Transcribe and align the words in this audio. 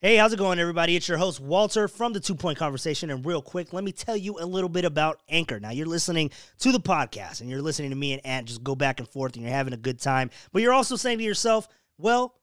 Hey, 0.00 0.14
how's 0.14 0.32
it 0.32 0.38
going, 0.38 0.60
everybody? 0.60 0.94
It's 0.94 1.08
your 1.08 1.18
host, 1.18 1.40
Walter 1.40 1.88
from 1.88 2.12
the 2.12 2.20
Two 2.20 2.36
Point 2.36 2.56
Conversation. 2.56 3.10
And 3.10 3.26
real 3.26 3.42
quick, 3.42 3.72
let 3.72 3.82
me 3.82 3.90
tell 3.90 4.16
you 4.16 4.38
a 4.38 4.46
little 4.46 4.68
bit 4.68 4.84
about 4.84 5.18
Anchor. 5.28 5.58
Now, 5.58 5.70
you're 5.72 5.88
listening 5.88 6.30
to 6.60 6.70
the 6.70 6.78
podcast 6.78 7.40
and 7.40 7.50
you're 7.50 7.60
listening 7.60 7.90
to 7.90 7.96
me 7.96 8.12
and 8.12 8.24
Ant 8.24 8.46
just 8.46 8.62
go 8.62 8.76
back 8.76 9.00
and 9.00 9.08
forth 9.08 9.34
and 9.34 9.42
you're 9.42 9.52
having 9.52 9.72
a 9.72 9.76
good 9.76 9.98
time. 9.98 10.30
But 10.52 10.62
you're 10.62 10.72
also 10.72 10.94
saying 10.94 11.18
to 11.18 11.24
yourself, 11.24 11.66
well, 11.96 12.36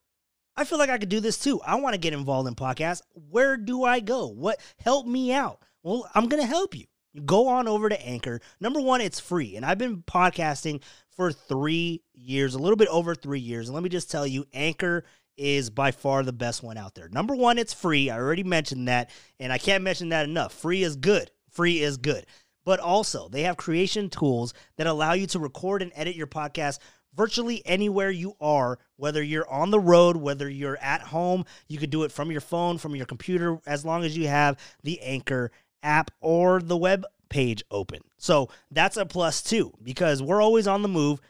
I 0.58 0.66
feel 0.66 0.78
like 0.78 0.90
I 0.90 0.98
could 0.98 1.08
do 1.08 1.22
this 1.22 1.40
too. 1.40 1.62
I 1.62 1.76
want 1.76 1.94
to 1.94 1.98
get 1.98 2.12
involved 2.12 2.50
in 2.50 2.56
podcasts. 2.56 3.04
Where 3.14 3.56
do 3.56 3.86
I 3.86 4.02
go? 4.02 4.28
What 4.28 4.60
help 4.80 5.08
me 5.08 5.32
out? 5.32 5.62
Well, 5.82 6.12
I'm 6.14 6.28
going 6.28 6.44
to 6.44 6.50
help 6.50 6.76
you. 6.76 6.88
Go 7.26 7.48
on 7.48 7.70
over 7.70 7.88
to 7.88 8.06
Anchor. 8.06 8.42
Number 8.60 8.82
one, 8.82 9.00
it's 9.00 9.22
free. 9.22 9.56
And 9.56 9.66
I've 9.66 9.78
been 9.78 10.04
podcasting 10.04 10.82
for 11.16 11.32
three 11.32 12.04
years, 12.14 12.54
a 12.54 12.60
little 12.60 12.76
bit 12.76 12.90
over 12.90 13.16
three 13.16 13.40
years. 13.40 13.70
And 13.70 13.76
let 13.76 13.84
me 13.84 13.88
just 13.88 14.12
tell 14.12 14.28
you, 14.28 14.46
Anchor 14.54 15.06
is 15.38 15.70
by 15.70 15.92
far 15.92 16.24
the 16.24 16.34
best 16.34 16.64
one 16.64 16.78
out 16.78 16.96
there. 16.96 17.10
Number 17.10 17.36
one, 17.36 17.58
it's 17.58 17.74
free. 17.74 18.10
I 18.10 18.18
already 18.18 18.44
mentioned 18.44 18.88
that, 18.88 19.10
and 19.40 19.52
I 19.52 19.58
can't 19.58 19.84
mention 19.84 20.10
that 20.10 20.28
enough. 20.28 20.54
Free 20.54 20.84
is 20.84 20.96
good. 20.96 21.32
Free 21.50 21.82
is 21.82 21.98
good. 21.98 22.26
But 22.66 22.80
also, 22.80 23.30
they 23.30 23.44
have 23.44 23.58
creation 23.58 24.10
tools 24.10 24.54
that 24.78 24.88
allow 24.88 25.14
you 25.14 25.28
to 25.28 25.40
record 25.40 25.82
and 25.82 25.92
edit 25.96 26.16
your 26.16 26.28
podcast 26.28 26.80
virtually 27.14 27.62
anywhere 27.66 28.10
you 28.10 28.36
are, 28.42 28.78
whether 28.98 29.24
you're 29.24 29.50
on 29.50 29.72
the 29.72 29.80
road, 29.80 30.18
whether 30.18 30.50
you're 30.50 30.78
at 30.78 31.02
home. 31.02 31.46
You 31.68 31.78
could 31.78 31.90
do 31.90 32.04
it 32.04 32.12
from 32.12 32.32
your 32.32 32.42
phone, 32.42 32.78
from 32.78 32.96
your 32.96 33.06
computer, 33.06 33.60
as 33.66 33.86
long 33.86 34.04
as 34.04 34.18
you 34.18 34.28
have 34.28 34.58
the 34.84 35.00
Anchor 35.02 35.52
app 35.84 36.12
or 36.20 36.60
the 36.60 36.78
web 36.78 37.06
page 37.30 37.64
open. 37.72 38.02
So 38.18 38.50
that's 38.72 38.98
a 38.98 39.06
plus 39.06 39.42
too, 39.42 39.74
because 39.82 40.22
we're 40.22 40.42
always 40.42 40.68
on 40.68 40.82
the 40.82 40.88
move. 40.88 41.22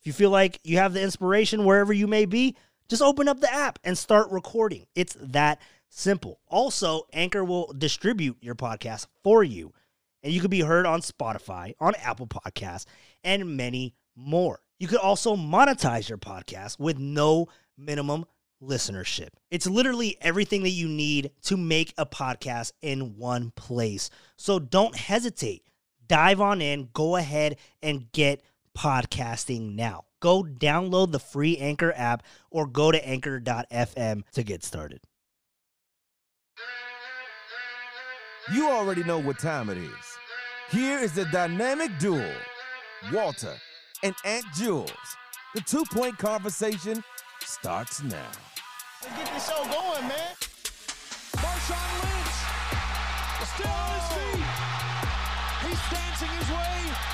If 0.00 0.06
you 0.06 0.12
feel 0.12 0.30
like 0.30 0.60
you 0.62 0.78
have 0.78 0.92
the 0.92 1.02
inspiration 1.02 1.64
wherever 1.64 1.92
you 1.92 2.06
may 2.06 2.24
be, 2.24 2.56
just 2.88 3.02
open 3.02 3.28
up 3.28 3.40
the 3.40 3.52
app 3.52 3.78
and 3.84 3.96
start 3.96 4.30
recording. 4.30 4.86
It's 4.94 5.16
that 5.20 5.60
simple. 5.88 6.40
Also, 6.48 7.06
Anchor 7.12 7.44
will 7.44 7.72
distribute 7.76 8.36
your 8.40 8.54
podcast 8.54 9.06
for 9.22 9.42
you, 9.42 9.72
and 10.22 10.32
you 10.32 10.40
can 10.40 10.50
be 10.50 10.60
heard 10.60 10.86
on 10.86 11.00
Spotify, 11.00 11.74
on 11.80 11.94
Apple 11.96 12.26
Podcasts, 12.26 12.86
and 13.22 13.56
many 13.56 13.94
more. 14.16 14.60
You 14.78 14.88
could 14.88 14.98
also 14.98 15.36
monetize 15.36 16.08
your 16.08 16.18
podcast 16.18 16.78
with 16.78 16.98
no 16.98 17.46
minimum 17.78 18.26
listenership. 18.62 19.28
It's 19.50 19.66
literally 19.66 20.16
everything 20.20 20.62
that 20.62 20.70
you 20.70 20.88
need 20.88 21.30
to 21.42 21.56
make 21.56 21.94
a 21.98 22.06
podcast 22.06 22.72
in 22.82 23.16
one 23.16 23.52
place. 23.52 24.10
So 24.36 24.58
don't 24.58 24.96
hesitate. 24.96 25.62
Dive 26.06 26.40
on 26.40 26.60
in, 26.60 26.90
go 26.92 27.16
ahead 27.16 27.56
and 27.82 28.10
get 28.12 28.42
podcasting 28.76 29.74
now. 29.74 30.04
Go 30.20 30.42
download 30.42 31.12
the 31.12 31.18
free 31.18 31.58
Anchor 31.58 31.92
app 31.96 32.22
or 32.50 32.66
go 32.66 32.90
to 32.90 33.08
anchor.fm 33.08 34.22
to 34.32 34.42
get 34.42 34.64
started. 34.64 35.00
You 38.52 38.68
already 38.68 39.02
know 39.04 39.18
what 39.18 39.38
time 39.38 39.70
it 39.70 39.78
is. 39.78 40.18
Here 40.70 40.98
is 40.98 41.12
the 41.12 41.24
dynamic 41.26 41.98
duo, 41.98 42.30
Walter 43.12 43.54
and 44.02 44.14
Ant 44.24 44.44
Jules. 44.54 44.90
The 45.54 45.60
two 45.62 45.84
point 45.92 46.18
conversation 46.18 47.02
starts 47.40 48.02
now. 48.02 48.30
Let's 49.02 49.16
get 49.16 49.34
this 49.34 49.48
show 49.48 49.62
going, 49.64 50.08
man. 50.08 50.34
Marshawn 51.36 52.02
Lynch 52.02 52.54
still 53.54 53.70
on 53.70 53.90
his 53.94 54.08
feet. 54.12 54.48
He's 55.68 55.82
dancing 55.90 56.28
his 56.28 56.50
way 56.50 57.13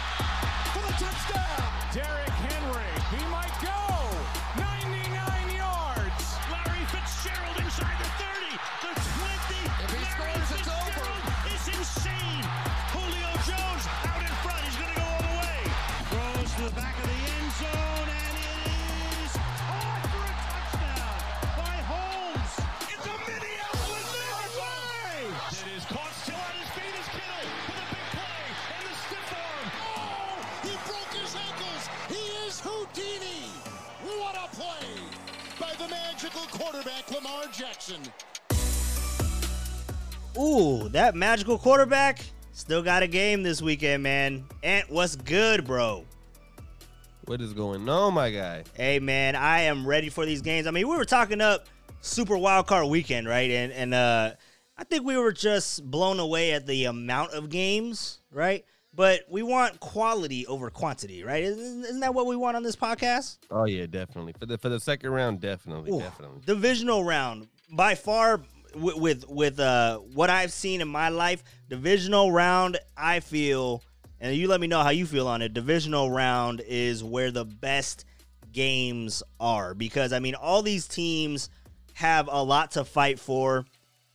Ooh, 40.40 40.88
that 40.90 41.14
magical 41.14 41.58
quarterback 41.58 42.24
still 42.52 42.82
got 42.82 43.02
a 43.02 43.06
game 43.06 43.42
this 43.42 43.60
weekend, 43.60 44.02
man. 44.02 44.44
Ant, 44.62 44.90
what's 44.90 45.14
good, 45.14 45.66
bro? 45.66 46.06
What 47.26 47.42
is 47.42 47.52
going 47.52 47.86
on, 47.86 48.14
my 48.14 48.30
guy? 48.30 48.64
Hey, 48.72 49.00
man, 49.00 49.36
I 49.36 49.62
am 49.62 49.86
ready 49.86 50.08
for 50.08 50.24
these 50.24 50.40
games. 50.40 50.66
I 50.66 50.70
mean, 50.70 50.88
we 50.88 50.96
were 50.96 51.04
talking 51.04 51.42
up 51.42 51.66
Super 52.00 52.38
Wild 52.38 52.66
Card 52.66 52.88
Weekend, 52.88 53.28
right? 53.28 53.50
And 53.50 53.70
and 53.70 53.92
uh, 53.92 54.32
I 54.78 54.84
think 54.84 55.04
we 55.04 55.18
were 55.18 55.32
just 55.32 55.84
blown 55.90 56.18
away 56.18 56.52
at 56.52 56.66
the 56.66 56.86
amount 56.86 57.32
of 57.32 57.50
games, 57.50 58.20
right? 58.32 58.64
But 58.94 59.20
we 59.28 59.42
want 59.42 59.78
quality 59.78 60.46
over 60.46 60.70
quantity, 60.70 61.22
right? 61.22 61.44
Isn't, 61.44 61.84
isn't 61.84 62.00
that 62.00 62.14
what 62.14 62.26
we 62.26 62.34
want 62.34 62.56
on 62.56 62.62
this 62.62 62.76
podcast? 62.76 63.38
Oh 63.50 63.66
yeah, 63.66 63.84
definitely 63.84 64.32
for 64.38 64.46
the 64.46 64.56
for 64.56 64.70
the 64.70 64.80
second 64.80 65.10
round, 65.10 65.40
definitely, 65.40 65.92
Ooh, 65.92 66.00
definitely. 66.00 66.40
Divisional 66.46 67.04
round 67.04 67.48
by 67.70 67.94
far 67.94 68.40
with 68.74 68.96
with, 68.96 69.28
with 69.28 69.60
uh, 69.60 69.98
what 69.98 70.30
I've 70.30 70.52
seen 70.52 70.80
in 70.80 70.88
my 70.88 71.08
life. 71.08 71.42
Divisional 71.68 72.32
round, 72.32 72.78
I 72.96 73.20
feel, 73.20 73.82
and 74.20 74.34
you 74.34 74.48
let 74.48 74.60
me 74.60 74.66
know 74.66 74.82
how 74.82 74.90
you 74.90 75.06
feel 75.06 75.28
on 75.28 75.42
it. 75.42 75.54
Divisional 75.54 76.10
round 76.10 76.62
is 76.66 77.02
where 77.04 77.30
the 77.30 77.44
best 77.44 78.04
games 78.52 79.22
are 79.38 79.74
because 79.74 80.12
I 80.12 80.18
mean 80.18 80.34
all 80.34 80.62
these 80.62 80.88
teams 80.88 81.50
have 81.94 82.28
a 82.30 82.42
lot 82.42 82.72
to 82.72 82.84
fight 82.84 83.18
for. 83.18 83.64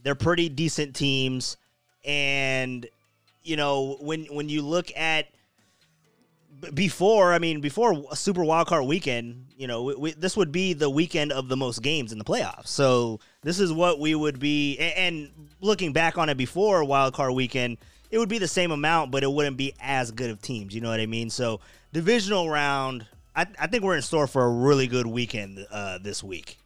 They're 0.03 0.15
pretty 0.15 0.49
decent 0.49 0.95
teams, 0.95 1.57
and 2.03 2.85
you 3.43 3.57
know 3.57 3.97
when 4.01 4.25
when 4.25 4.49
you 4.49 4.61
look 4.61 4.95
at 4.95 5.27
before, 6.73 7.33
I 7.33 7.39
mean, 7.39 7.61
before 7.61 8.15
Super 8.15 8.41
Wildcard 8.41 8.87
Weekend, 8.87 9.45
you 9.57 9.67
know, 9.67 9.83
we, 9.83 9.95
we, 9.95 10.11
this 10.13 10.35
would 10.37 10.51
be 10.51 10.73
the 10.73 10.89
weekend 10.89 11.31
of 11.31 11.47
the 11.47 11.57
most 11.57 11.81
games 11.81 12.11
in 12.11 12.17
the 12.17 12.25
playoffs. 12.25 12.67
So 12.67 13.19
this 13.41 13.59
is 13.59 13.71
what 13.71 13.99
we 13.99 14.15
would 14.15 14.39
be, 14.39 14.77
a- 14.79 14.97
and, 14.97 15.29
looking 15.61 15.93
back 15.93 16.17
on 16.17 16.29
it 16.29 16.37
before 16.37 16.83
Wildcard 16.83 17.33
Weekend, 17.33 17.77
it 18.11 18.19
would 18.19 18.29
be 18.29 18.37
the 18.37 18.47
same 18.47 18.71
amount, 18.71 19.11
but 19.11 19.23
it 19.23 19.31
wouldn't 19.31 19.57
be 19.57 19.73
as 19.81 20.11
good 20.11 20.29
of 20.29 20.41
teams. 20.41 20.75
You 20.75 20.81
know 20.81 20.89
what 20.89 20.99
I 20.99 21.05
mean? 21.05 21.29
So 21.29 21.59
divisional 21.91 22.49
round, 22.49 23.07
I, 23.35 23.47
I 23.59 23.67
think 23.67 23.83
we're 23.83 23.95
in 23.95 24.01
store 24.01 24.27
for 24.27 24.43
a 24.45 24.49
really 24.49 24.87
good 24.87 25.07
weekend 25.07 25.65
uh, 25.71 25.97
this 25.97 26.23
week. 26.23 26.57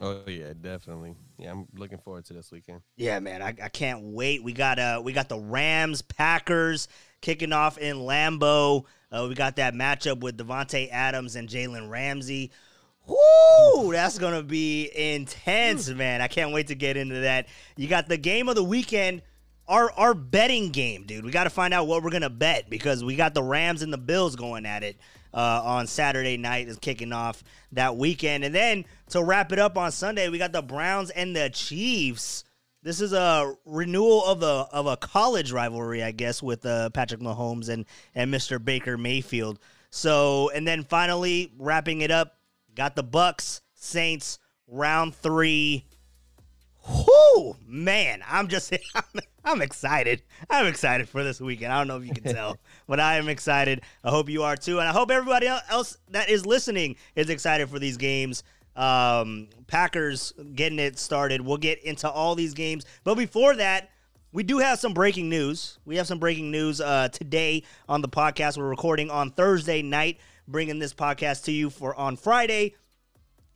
Oh 0.00 0.22
yeah, 0.26 0.52
definitely. 0.60 1.14
Yeah, 1.38 1.52
I'm 1.52 1.66
looking 1.76 1.98
forward 1.98 2.24
to 2.26 2.32
this 2.32 2.50
weekend. 2.50 2.80
Yeah, 2.96 3.20
man, 3.20 3.42
I, 3.42 3.48
I 3.48 3.68
can't 3.68 4.02
wait. 4.02 4.42
We 4.42 4.52
got 4.52 4.78
uh 4.80 5.00
we 5.04 5.12
got 5.12 5.28
the 5.28 5.38
Rams 5.38 6.02
Packers 6.02 6.88
kicking 7.24 7.54
off 7.54 7.78
in 7.78 7.96
Lambeau. 7.96 8.84
Uh, 9.10 9.26
we 9.26 9.34
got 9.34 9.56
that 9.56 9.72
matchup 9.72 10.20
with 10.20 10.36
Davante 10.36 10.90
Adams 10.92 11.36
and 11.36 11.48
Jalen 11.48 11.88
Ramsey. 11.88 12.52
Woo! 13.06 13.92
That's 13.92 14.18
gonna 14.18 14.42
be 14.42 14.90
intense, 14.94 15.88
man. 15.88 16.20
I 16.20 16.28
can't 16.28 16.52
wait 16.52 16.66
to 16.68 16.74
get 16.74 16.98
into 16.98 17.20
that. 17.20 17.48
You 17.76 17.88
got 17.88 18.08
the 18.08 18.18
game 18.18 18.48
of 18.48 18.56
the 18.56 18.64
weekend. 18.64 19.22
Our 19.66 19.90
our 19.92 20.12
betting 20.12 20.68
game, 20.68 21.04
dude. 21.04 21.24
We 21.24 21.30
got 21.30 21.44
to 21.44 21.50
find 21.50 21.72
out 21.72 21.86
what 21.86 22.02
we're 22.02 22.10
gonna 22.10 22.28
bet 22.28 22.68
because 22.68 23.02
we 23.02 23.16
got 23.16 23.32
the 23.32 23.42
Rams 23.42 23.80
and 23.80 23.92
the 23.92 23.98
Bills 23.98 24.36
going 24.36 24.66
at 24.66 24.82
it 24.82 24.98
uh, 25.32 25.62
on 25.64 25.86
Saturday 25.86 26.36
night 26.36 26.68
is 26.68 26.78
kicking 26.78 27.12
off 27.12 27.42
that 27.72 27.96
weekend, 27.96 28.44
and 28.44 28.54
then 28.54 28.84
to 29.10 29.24
wrap 29.24 29.50
it 29.52 29.58
up 29.58 29.78
on 29.78 29.92
Sunday, 29.92 30.28
we 30.28 30.36
got 30.36 30.52
the 30.52 30.62
Browns 30.62 31.08
and 31.08 31.34
the 31.34 31.48
Chiefs. 31.48 32.44
This 32.84 33.00
is 33.00 33.14
a 33.14 33.54
renewal 33.64 34.22
of 34.26 34.40
the 34.40 34.66
of 34.70 34.86
a 34.86 34.98
college 34.98 35.52
rivalry, 35.52 36.02
I 36.02 36.10
guess, 36.10 36.42
with 36.42 36.66
uh, 36.66 36.90
Patrick 36.90 37.22
Mahomes 37.22 37.70
and 37.70 37.86
and 38.14 38.32
Mr. 38.32 38.62
Baker 38.62 38.98
Mayfield. 38.98 39.58
So, 39.88 40.50
and 40.50 40.68
then 40.68 40.84
finally 40.84 41.50
wrapping 41.58 42.02
it 42.02 42.10
up, 42.10 42.36
got 42.74 42.94
the 42.94 43.02
Bucs 43.02 43.62
Saints 43.72 44.38
round 44.68 45.14
three. 45.14 45.86
Whoo, 46.86 47.56
man! 47.66 48.22
I'm 48.28 48.48
just 48.48 48.70
I'm, 48.94 49.20
I'm 49.46 49.62
excited. 49.62 50.20
I'm 50.50 50.66
excited 50.66 51.08
for 51.08 51.24
this 51.24 51.40
weekend. 51.40 51.72
I 51.72 51.78
don't 51.78 51.88
know 51.88 51.96
if 51.96 52.06
you 52.06 52.12
can 52.12 52.34
tell, 52.34 52.58
but 52.86 53.00
I 53.00 53.16
am 53.16 53.30
excited. 53.30 53.80
I 54.04 54.10
hope 54.10 54.28
you 54.28 54.42
are 54.42 54.56
too, 54.56 54.78
and 54.80 54.86
I 54.86 54.92
hope 54.92 55.10
everybody 55.10 55.46
else 55.46 55.96
that 56.10 56.28
is 56.28 56.44
listening 56.44 56.96
is 57.16 57.30
excited 57.30 57.70
for 57.70 57.78
these 57.78 57.96
games. 57.96 58.42
Um, 58.76 59.48
Packers 59.66 60.32
getting 60.54 60.78
it 60.78 60.98
started. 60.98 61.40
We'll 61.40 61.56
get 61.56 61.82
into 61.82 62.10
all 62.10 62.34
these 62.34 62.54
games, 62.54 62.84
but 63.04 63.14
before 63.16 63.56
that, 63.56 63.90
we 64.32 64.42
do 64.42 64.58
have 64.58 64.80
some 64.80 64.94
breaking 64.94 65.28
news. 65.28 65.78
We 65.84 65.96
have 65.96 66.08
some 66.08 66.18
breaking 66.18 66.50
news 66.50 66.80
uh, 66.80 67.08
today 67.08 67.62
on 67.88 68.02
the 68.02 68.08
podcast. 68.08 68.58
We're 68.58 68.68
recording 68.68 69.10
on 69.10 69.30
Thursday 69.30 69.80
night, 69.80 70.18
bringing 70.48 70.80
this 70.80 70.92
podcast 70.92 71.44
to 71.44 71.52
you 71.52 71.70
for 71.70 71.94
on 71.94 72.16
Friday 72.16 72.74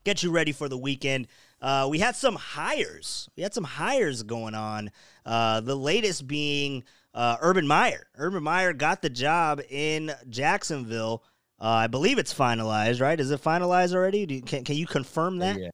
get 0.05 0.23
you 0.23 0.31
ready 0.31 0.53
for 0.53 0.71
the 0.71 0.79
weekend. 0.79 1.27
uh, 1.61 1.87
we 1.91 1.99
had 1.99 2.17
some 2.17 2.35
hires. 2.35 3.29
We 3.37 3.43
had 3.43 3.53
some 3.53 3.65
hires 3.65 4.23
going 4.23 4.55
on. 4.55 4.91
Uh, 5.27 5.61
the 5.61 5.75
latest 5.75 6.27
being 6.27 6.85
uh, 7.13 7.37
Urban 7.43 7.67
Meyer. 7.67 8.07
Urban 8.17 8.43
Meyer 8.43 8.73
got 8.73 9.03
the 9.03 9.11
job 9.11 9.61
in 9.69 10.13
Jacksonville. 10.31 11.23
Uh, 11.61 11.67
I 11.67 11.87
believe 11.89 12.19
it's 12.19 12.33
finalized, 12.33 13.01
right? 13.01 13.19
Is 13.19 13.31
it 13.31 13.43
finalized 13.43 13.95
already? 13.95 14.27
Do 14.27 14.35
you, 14.35 14.43
can 14.43 14.65
can 14.65 14.77
you 14.77 14.87
confirm 14.87 15.39
that? 15.39 15.59
Yeah. 15.59 15.71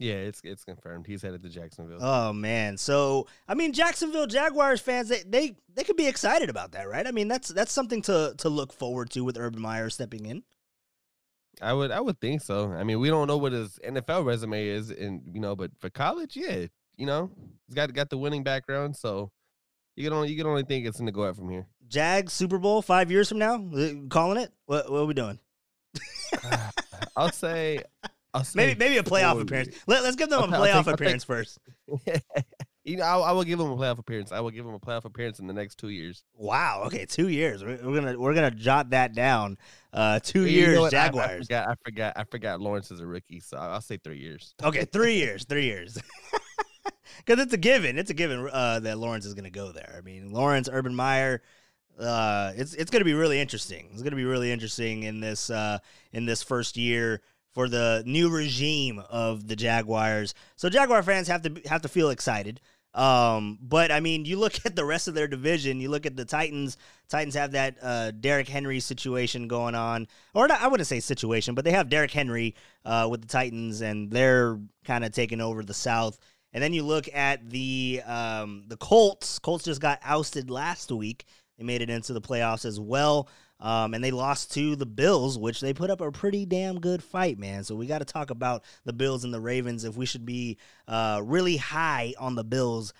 Yeah, 0.00 0.14
it's 0.14 0.40
it's 0.42 0.64
confirmed. 0.64 1.06
He's 1.06 1.22
headed 1.22 1.42
to 1.44 1.48
Jacksonville. 1.48 1.98
Oh 2.00 2.32
man. 2.32 2.76
So 2.76 3.26
I 3.46 3.54
mean 3.54 3.72
Jacksonville 3.72 4.26
Jaguars 4.26 4.80
fans 4.80 5.08
they, 5.08 5.22
they 5.22 5.56
they 5.72 5.84
could 5.84 5.96
be 5.96 6.08
excited 6.08 6.50
about 6.50 6.72
that, 6.72 6.88
right? 6.88 7.06
I 7.06 7.12
mean 7.12 7.28
that's 7.28 7.48
that's 7.48 7.72
something 7.72 8.02
to 8.02 8.34
to 8.38 8.48
look 8.48 8.72
forward 8.72 9.10
to 9.10 9.22
with 9.22 9.38
Urban 9.38 9.62
Meyer 9.62 9.90
stepping 9.90 10.26
in. 10.26 10.42
I 11.62 11.72
would 11.72 11.90
I 11.90 12.00
would 12.00 12.20
think 12.20 12.42
so. 12.42 12.72
I 12.72 12.82
mean, 12.82 12.98
we 12.98 13.08
don't 13.08 13.28
know 13.28 13.36
what 13.38 13.52
his 13.52 13.78
NFL 13.86 14.24
resume 14.24 14.66
is 14.66 14.90
and 14.90 15.22
you 15.32 15.40
know, 15.40 15.54
but 15.54 15.70
for 15.78 15.90
college, 15.90 16.36
yeah, 16.36 16.66
you 16.96 17.06
know, 17.06 17.30
he's 17.66 17.74
got 17.74 17.92
got 17.92 18.10
the 18.10 18.18
winning 18.18 18.42
background, 18.42 18.96
so 18.96 19.30
you 19.94 20.04
can 20.04 20.12
only 20.12 20.30
you 20.30 20.36
can 20.36 20.46
only 20.46 20.64
think 20.64 20.86
it's 20.86 20.98
gonna 20.98 21.12
go 21.12 21.26
out 21.26 21.36
from 21.36 21.50
here. 21.50 21.66
Jag 21.88 22.30
Super 22.30 22.58
Bowl 22.58 22.82
5 22.82 23.10
years 23.10 23.28
from 23.28 23.38
now? 23.38 23.54
Uh, 23.56 23.90
Calling 24.08 24.38
it? 24.42 24.52
What 24.66 24.90
what 24.90 25.00
are 25.00 25.04
we 25.06 25.14
doing? 25.14 25.38
I'll 27.16 27.30
say 27.30 27.80
I'll 28.32 28.44
say 28.44 28.56
Maybe 28.56 28.78
maybe 28.78 28.98
a 28.98 29.02
playoff 29.02 29.32
four 29.34 29.42
appearance. 29.42 29.68
years. 29.68 29.82
Let, 29.86 30.04
us 30.04 30.16
give 30.16 30.28
them 30.30 30.42
a 30.42 30.56
playoff 30.56 30.84
take- 30.86 30.94
appearance 30.94 31.22
first. 31.24 31.58
you 32.84 32.96
know, 32.96 33.04
I, 33.04 33.18
I 33.28 33.32
will 33.32 33.44
give 33.44 33.58
them 33.58 33.70
a 33.70 33.76
playoff 33.76 33.98
appearance. 33.98 34.32
I 34.32 34.40
will 34.40 34.50
give 34.50 34.64
them 34.64 34.74
a 34.74 34.80
playoff 34.80 35.04
appearance 35.04 35.38
in 35.38 35.46
the 35.46 35.52
next 35.52 35.78
two 35.78 35.90
years. 35.90 36.24
Wow. 36.34 36.82
Okay, 36.86 37.06
2 37.06 37.28
years. 37.28 37.62
We're, 37.62 37.76
we're 37.76 38.00
going 38.00 38.12
to 38.12 38.18
we're 38.18 38.34
to 38.34 38.50
jot 38.50 38.90
that 38.90 39.14
down. 39.14 39.56
Uh 39.92 40.18
2 40.20 40.40
You 40.40 40.46
years 40.46 40.78
what? 40.80 40.94
I- 40.94 40.98
I, 41.02 41.06
Jaguars. 41.06 41.46
forgot. 41.46 41.68
I 41.68 41.74
forgot. 41.84 42.12
I 42.16 42.24
forgot. 42.24 42.60
Lawrence 42.60 42.90
is 42.90 43.00
a 43.00 43.06
rookie, 43.06 43.40
so 43.40 43.56
I'll 43.56 43.80
say 43.80 43.98
three 43.98 44.18
years. 44.18 44.54
Okay, 44.62 44.84
three 44.84 45.14
years, 45.16 45.44
three 45.44 45.64
years. 45.66 45.98
Because 47.24 47.42
it's 47.42 47.54
a 47.54 47.58
given. 47.58 47.96
It's 47.98 48.10
a 48.10 48.14
given 48.14 48.48
uh, 48.52 48.80
that 48.80 48.98
Lawrence 48.98 49.24
is 49.24 49.32
going 49.34 49.44
to 49.44 49.50
go 49.50 49.72
there. 49.72 49.94
I 49.96 50.00
mean, 50.02 50.30
Lawrence, 50.30 50.68
Urban 50.70 50.94
Meyer. 50.94 51.42
Uh, 51.98 52.52
it's 52.56 52.74
it's 52.74 52.90
going 52.90 53.00
to 53.00 53.04
be 53.04 53.14
really 53.14 53.40
interesting. 53.40 53.88
It's 53.92 54.02
going 54.02 54.12
to 54.12 54.16
be 54.16 54.24
really 54.24 54.50
interesting 54.50 55.04
in 55.04 55.20
this 55.20 55.50
uh, 55.50 55.78
in 56.12 56.26
this 56.26 56.42
first 56.42 56.76
year 56.76 57.20
for 57.52 57.68
the 57.68 58.02
new 58.04 58.28
regime 58.28 59.02
of 59.10 59.46
the 59.46 59.56
Jaguars. 59.56 60.34
So 60.56 60.68
Jaguar 60.68 61.02
fans 61.02 61.28
have 61.28 61.42
to 61.42 61.60
have 61.68 61.82
to 61.82 61.88
feel 61.88 62.10
excited. 62.10 62.60
Um, 62.94 63.58
but 63.60 63.90
I 63.90 64.00
mean, 64.00 64.24
you 64.24 64.38
look 64.38 64.54
at 64.66 64.76
the 64.76 64.84
rest 64.84 65.08
of 65.08 65.14
their 65.14 65.28
division. 65.28 65.80
You 65.80 65.90
look 65.90 66.06
at 66.06 66.16
the 66.16 66.24
Titans. 66.24 66.76
Titans 67.08 67.34
have 67.34 67.52
that 67.52 67.76
uh, 67.82 68.10
Derrick 68.12 68.48
Henry 68.48 68.80
situation 68.80 69.48
going 69.48 69.74
on, 69.74 70.06
or 70.32 70.48
not, 70.48 70.62
I 70.62 70.68
wouldn't 70.68 70.86
say 70.86 71.00
situation, 71.00 71.54
but 71.54 71.64
they 71.64 71.72
have 71.72 71.88
Derrick 71.88 72.12
Henry 72.12 72.54
uh, 72.84 73.08
with 73.10 73.20
the 73.20 73.28
Titans, 73.28 73.82
and 73.82 74.10
they're 74.10 74.58
kind 74.84 75.04
of 75.04 75.12
taking 75.12 75.40
over 75.40 75.62
the 75.62 75.74
South. 75.74 76.18
And 76.52 76.62
then 76.62 76.72
you 76.72 76.84
look 76.84 77.08
at 77.12 77.50
the 77.50 78.00
um, 78.06 78.64
the 78.68 78.76
Colts. 78.76 79.38
Colts 79.40 79.64
just 79.64 79.80
got 79.80 79.98
ousted 80.04 80.50
last 80.50 80.90
week. 80.92 81.24
They 81.58 81.64
made 81.64 81.82
it 81.82 81.90
into 81.90 82.12
the 82.12 82.20
playoffs 82.20 82.64
as 82.64 82.80
well. 82.80 83.28
Um, 83.60 83.94
and 83.94 84.02
they 84.02 84.10
lost 84.10 84.52
to 84.54 84.76
the 84.76 84.86
Bills, 84.86 85.38
which 85.38 85.60
they 85.60 85.72
put 85.72 85.90
up 85.90 86.00
a 86.00 86.10
pretty 86.10 86.44
damn 86.44 86.80
good 86.80 87.02
fight, 87.02 87.38
man. 87.38 87.64
So 87.64 87.74
we 87.74 87.86
got 87.86 88.00
to 88.00 88.04
talk 88.04 88.30
about 88.30 88.64
the 88.84 88.92
Bills 88.92 89.24
and 89.24 89.32
the 89.32 89.40
Ravens 89.40 89.84
if 89.84 89.96
we 89.96 90.06
should 90.06 90.26
be 90.26 90.58
uh, 90.88 91.20
really 91.24 91.56
high 91.56 92.14
on 92.18 92.34
the 92.34 92.44
Bills 92.44 92.92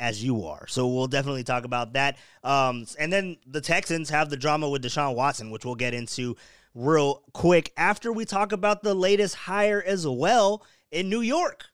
as 0.00 0.24
you 0.24 0.44
are. 0.46 0.66
So 0.66 0.88
we'll 0.88 1.06
definitely 1.06 1.44
talk 1.44 1.64
about 1.64 1.92
that. 1.92 2.16
Um, 2.42 2.86
and 2.98 3.12
then 3.12 3.36
the 3.46 3.60
Texans 3.60 4.10
have 4.10 4.30
the 4.30 4.36
drama 4.36 4.68
with 4.68 4.82
Deshaun 4.82 5.14
Watson, 5.14 5.50
which 5.50 5.64
we'll 5.64 5.74
get 5.76 5.94
into 5.94 6.36
real 6.74 7.22
quick 7.32 7.72
after 7.76 8.12
we 8.12 8.24
talk 8.24 8.52
about 8.52 8.82
the 8.82 8.94
latest 8.94 9.34
hire 9.34 9.82
as 9.86 10.06
well 10.06 10.64
in 10.90 11.08
New 11.08 11.20
York. 11.20 11.66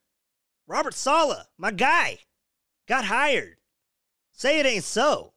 Robert 0.66 0.94
Saleh, 0.94 1.46
my 1.56 1.70
guy, 1.70 2.18
got 2.88 3.04
hired. 3.04 3.56
Say 4.32 4.58
it 4.58 4.66
ain't 4.66 4.84
so. 4.84 5.32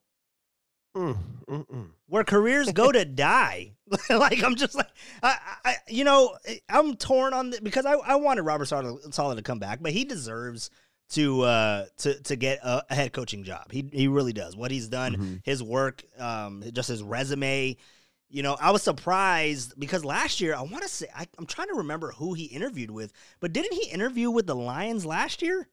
Mm, 0.96 1.16
mm, 1.48 1.66
mm. 1.68 1.86
Where 2.08 2.24
careers 2.24 2.72
go 2.72 2.90
to 2.90 3.04
die. 3.04 3.72
like 4.10 4.42
I'm 4.42 4.56
just 4.56 4.74
like 4.74 4.88
I, 5.22 5.36
I 5.64 5.74
you 5.88 6.04
know 6.04 6.36
I'm 6.68 6.96
torn 6.96 7.32
on 7.32 7.50
the, 7.50 7.60
because 7.62 7.86
I, 7.86 7.92
I 7.92 8.16
wanted 8.16 8.42
Robert 8.42 8.66
Saleh, 8.66 9.36
to 9.36 9.42
come 9.42 9.58
back, 9.58 9.80
but 9.82 9.92
he 9.92 10.04
deserves 10.04 10.70
to 11.10 11.42
uh 11.42 11.84
to 11.98 12.20
to 12.22 12.36
get 12.36 12.58
a, 12.64 12.84
a 12.90 12.94
head 12.94 13.12
coaching 13.12 13.44
job. 13.44 13.70
He 13.70 13.88
he 13.92 14.08
really 14.08 14.32
does. 14.32 14.56
What 14.56 14.70
he's 14.70 14.88
done, 14.88 15.16
Mhm. 15.16 15.40
his 15.44 15.62
work, 15.62 16.02
um, 16.18 16.64
just 16.72 16.88
his 16.88 17.02
resume. 17.02 17.76
You 18.28 18.44
know, 18.44 18.56
I 18.60 18.70
was 18.70 18.82
surprised 18.82 19.74
because 19.78 20.04
last 20.04 20.40
year 20.40 20.54
I 20.54 20.62
want 20.62 20.82
to 20.82 20.88
say 20.88 21.06
I, 21.14 21.26
I'm 21.38 21.46
trying 21.46 21.68
to 21.68 21.74
remember 21.74 22.12
who 22.12 22.34
he 22.34 22.44
interviewed 22.44 22.90
with, 22.92 23.12
but 23.40 23.52
didn't 23.52 23.74
he 23.74 23.90
interview 23.90 24.30
with 24.30 24.46
the 24.46 24.54
Lions 24.54 25.04
last 25.04 25.42
year? 25.42 25.68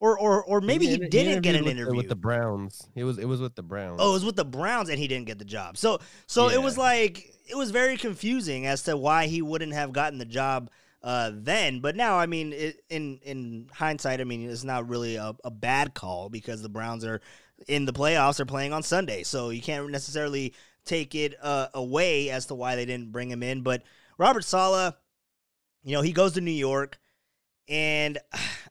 Or 0.00 0.18
or 0.18 0.42
or 0.42 0.62
maybe 0.62 0.86
he, 0.86 0.94
inter- 0.94 1.08
didn't 1.08 1.42
get 1.42 1.54
an 1.54 1.64
with 1.64 1.72
interview 1.72 1.96
with 1.96 2.08
the 2.08 2.16
Browns. 2.16 2.88
It 2.94 3.04
was 3.04 3.18
it 3.18 3.26
was 3.26 3.40
with 3.40 3.54
the 3.54 3.62
Browns. 3.62 3.98
Oh, 4.00 4.10
it 4.10 4.12
was 4.14 4.24
with 4.24 4.36
the 4.36 4.46
Browns 4.46 4.88
and 4.88 4.98
he 4.98 5.06
didn't 5.06 5.26
get 5.26 5.38
the 5.38 5.44
job. 5.44 5.76
So 5.76 6.00
so 6.26 6.48
it 6.48 6.62
was 6.62 6.78
like 6.78 7.34
it 7.46 7.54
was 7.54 7.70
very 7.70 7.98
confusing 7.98 8.66
as 8.66 8.82
to 8.84 8.96
why 8.96 9.26
he 9.26 9.42
wouldn't 9.42 9.74
have 9.74 9.92
gotten 9.92 10.18
the 10.18 10.24
job 10.24 10.70
uh, 11.02 11.30
then. 11.34 11.80
But 11.80 11.96
now, 11.96 12.18
I 12.18 12.26
mean, 12.26 12.52
it, 12.52 12.82
in 12.88 13.18
in 13.22 13.68
hindsight, 13.72 14.20
I 14.20 14.24
mean, 14.24 14.48
it's 14.48 14.64
not 14.64 14.88
really 14.88 15.16
a, 15.16 15.34
a 15.44 15.50
bad 15.50 15.94
call 15.94 16.28
because 16.28 16.62
the 16.62 16.68
Browns 16.68 17.04
are 17.04 17.20
in 17.68 17.84
the 17.84 17.92
playoffs. 17.92 18.36
They're 18.36 18.46
playing 18.46 18.72
on 18.72 18.82
Sunday, 18.82 19.22
so 19.22 19.50
you 19.50 19.62
can't 19.62 19.90
necessarily 19.90 20.54
take 20.84 21.14
it 21.14 21.34
uh, 21.42 21.68
away 21.74 22.30
as 22.30 22.46
to 22.46 22.54
why 22.54 22.76
they 22.76 22.84
didn't 22.84 23.12
bring 23.12 23.30
him 23.30 23.42
in. 23.42 23.62
But 23.62 23.82
Robert 24.18 24.44
Saleh, 24.44 24.94
you 25.82 25.94
know, 25.94 26.02
he 26.02 26.12
goes 26.12 26.32
to 26.34 26.40
New 26.40 26.50
York, 26.50 26.98
and 27.68 28.18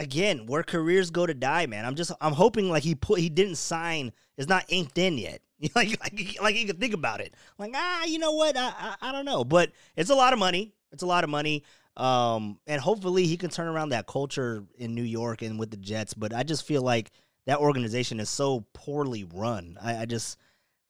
again, 0.00 0.46
where 0.46 0.62
careers 0.62 1.10
go 1.10 1.26
to 1.26 1.34
die, 1.34 1.66
man. 1.66 1.84
I'm 1.84 1.94
just 1.94 2.10
I'm 2.20 2.32
hoping 2.32 2.68
like 2.68 2.82
he 2.82 2.94
put 2.96 3.20
he 3.20 3.28
didn't 3.28 3.56
sign 3.56 4.10
is 4.36 4.48
not 4.48 4.64
inked 4.68 4.98
in 4.98 5.18
yet. 5.18 5.42
like 5.76 6.00
like 6.00 6.36
like 6.42 6.56
you 6.56 6.66
could 6.66 6.80
think 6.80 6.94
about 6.94 7.20
it. 7.20 7.34
Like 7.58 7.72
ah, 7.76 8.04
you 8.04 8.18
know 8.18 8.32
what? 8.32 8.56
I, 8.56 8.72
I 8.76 8.96
I 9.08 9.12
don't 9.12 9.26
know, 9.26 9.44
but 9.44 9.70
it's 9.96 10.10
a 10.10 10.14
lot 10.14 10.32
of 10.32 10.38
money. 10.38 10.72
It's 10.90 11.02
a 11.02 11.06
lot 11.06 11.22
of 11.22 11.30
money. 11.30 11.62
Um, 11.96 12.58
and 12.66 12.80
hopefully 12.80 13.26
he 13.26 13.36
can 13.36 13.50
turn 13.50 13.68
around 13.68 13.90
that 13.90 14.06
culture 14.06 14.64
in 14.78 14.94
New 14.94 15.02
York 15.02 15.42
and 15.42 15.58
with 15.58 15.70
the 15.70 15.76
Jets. 15.76 16.14
But 16.14 16.34
I 16.34 16.42
just 16.44 16.66
feel 16.66 16.82
like 16.82 17.10
that 17.46 17.58
organization 17.58 18.20
is 18.20 18.30
so 18.30 18.64
poorly 18.72 19.24
run. 19.24 19.76
I, 19.80 19.98
I 19.98 20.04
just 20.06 20.38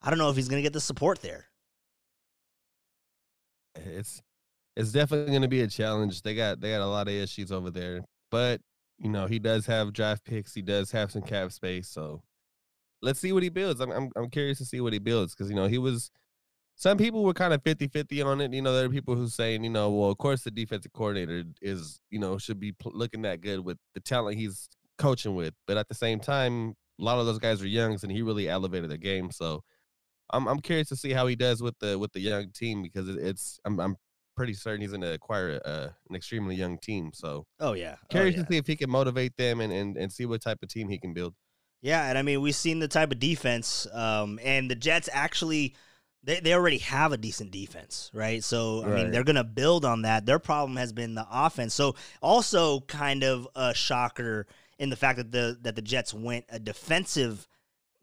I 0.01 0.09
don't 0.09 0.19
know 0.19 0.29
if 0.29 0.37
he's 0.37 0.47
gonna 0.47 0.61
get 0.61 0.73
the 0.73 0.81
support 0.81 1.21
there. 1.21 1.45
it's 3.75 4.21
it's 4.77 4.91
definitely 4.91 5.37
to 5.37 5.47
be 5.49 5.61
a 5.61 5.67
challenge. 5.67 6.21
They 6.21 6.33
got 6.33 6.61
they 6.61 6.71
got 6.71 6.81
a 6.81 6.87
lot 6.87 7.09
of 7.09 7.13
issues 7.13 7.51
over 7.51 7.69
there, 7.69 8.05
but 8.29 8.61
you 9.01 9.09
know 9.09 9.25
he 9.25 9.39
does 9.39 9.65
have 9.65 9.93
draft 9.93 10.23
picks. 10.23 10.53
He 10.53 10.61
does 10.61 10.91
have 10.91 11.11
some 11.11 11.23
cap 11.23 11.51
space, 11.51 11.89
so 11.89 12.21
let's 13.01 13.19
see 13.19 13.31
what 13.33 13.43
he 13.43 13.49
builds. 13.49 13.81
I'm 13.81 13.91
I'm, 13.91 14.11
I'm 14.15 14.29
curious 14.29 14.59
to 14.59 14.65
see 14.65 14.79
what 14.79 14.93
he 14.93 14.99
builds 14.99 15.33
because 15.33 15.49
you 15.49 15.55
know 15.55 15.67
he 15.67 15.77
was. 15.77 16.11
Some 16.75 16.97
people 16.97 17.23
were 17.23 17.33
kind 17.33 17.53
of 17.53 17.61
50-50 17.63 18.25
on 18.25 18.41
it. 18.41 18.53
You 18.53 18.61
know, 18.61 18.73
there 18.73 18.85
are 18.85 18.89
people 18.89 19.13
who 19.15 19.27
saying, 19.27 19.63
you 19.63 19.69
know, 19.69 19.91
well, 19.91 20.09
of 20.09 20.17
course 20.17 20.41
the 20.43 20.49
defensive 20.49 20.91
coordinator 20.93 21.43
is, 21.61 21.99
you 22.09 22.17
know, 22.17 22.39
should 22.39 22.59
be 22.59 22.71
pl- 22.71 22.93
looking 22.95 23.21
that 23.21 23.41
good 23.41 23.59
with 23.59 23.77
the 23.93 23.99
talent 23.99 24.37
he's 24.37 24.67
coaching 24.97 25.35
with. 25.35 25.53
But 25.67 25.77
at 25.77 25.89
the 25.89 25.93
same 25.93 26.19
time, 26.19 26.73
a 26.99 27.03
lot 27.03 27.19
of 27.19 27.27
those 27.27 27.37
guys 27.37 27.61
are 27.61 27.67
youngs, 27.67 28.03
and 28.03 28.11
he 28.11 28.23
really 28.23 28.49
elevated 28.49 28.89
the 28.89 28.97
game. 28.97 29.31
So 29.31 29.63
I'm 30.31 30.47
I'm 30.47 30.59
curious 30.59 30.87
to 30.89 30.95
see 30.95 31.11
how 31.11 31.27
he 31.27 31.35
does 31.35 31.61
with 31.61 31.77
the 31.79 31.99
with 31.99 32.13
the 32.13 32.21
young 32.21 32.51
team 32.51 32.81
because 32.81 33.09
it, 33.09 33.17
it's 33.17 33.59
I'm 33.65 33.79
I'm 33.79 33.95
pretty 34.41 34.53
certain 34.53 34.81
he's 34.81 34.89
going 34.91 35.01
to 35.01 35.13
acquire 35.13 35.61
a, 35.63 35.95
an 36.09 36.15
extremely 36.15 36.55
young 36.55 36.77
team. 36.79 37.11
So 37.13 37.45
Oh 37.59 37.73
yeah, 37.73 37.95
Oh, 38.03 38.07
curious 38.09 38.35
yeah. 38.37 38.43
to 38.43 38.51
see 38.51 38.57
if 38.57 38.65
he 38.67 38.75
can 38.75 38.89
motivate 38.89 39.37
them 39.37 39.61
and, 39.61 39.71
and 39.71 39.97
and 39.97 40.11
see 40.11 40.25
what 40.25 40.41
type 40.41 40.57
of 40.63 40.69
team 40.69 40.89
he 40.89 40.97
can 40.97 41.13
build. 41.13 41.35
Yeah, 41.81 42.07
and 42.09 42.17
I 42.17 42.21
mean 42.23 42.41
we've 42.41 42.55
seen 42.55 42.79
the 42.79 42.87
type 42.87 43.11
of 43.11 43.19
defense, 43.19 43.87
um, 43.93 44.39
and 44.43 44.69
the 44.69 44.75
Jets 44.75 45.09
actually 45.11 45.75
they, 46.23 46.39
they 46.39 46.53
already 46.53 46.77
have 46.79 47.11
a 47.11 47.17
decent 47.17 47.51
defense, 47.51 48.11
right? 48.13 48.43
So 48.43 48.83
I 48.83 48.87
mean 48.87 49.11
they're 49.11 49.23
gonna 49.23 49.43
build 49.43 49.85
on 49.85 50.01
that. 50.03 50.25
Their 50.25 50.39
problem 50.39 50.77
has 50.77 50.91
been 50.93 51.15
the 51.15 51.27
offense. 51.31 51.73
So 51.73 51.95
also 52.21 52.81
kind 52.81 53.23
of 53.23 53.47
a 53.55 53.73
shocker 53.73 54.47
in 54.79 54.89
the 54.89 54.95
fact 54.95 55.17
that 55.17 55.31
the 55.31 55.57
that 55.61 55.75
the 55.75 55.81
Jets 55.81 56.13
went 56.13 56.45
a 56.49 56.59
defensive 56.59 57.47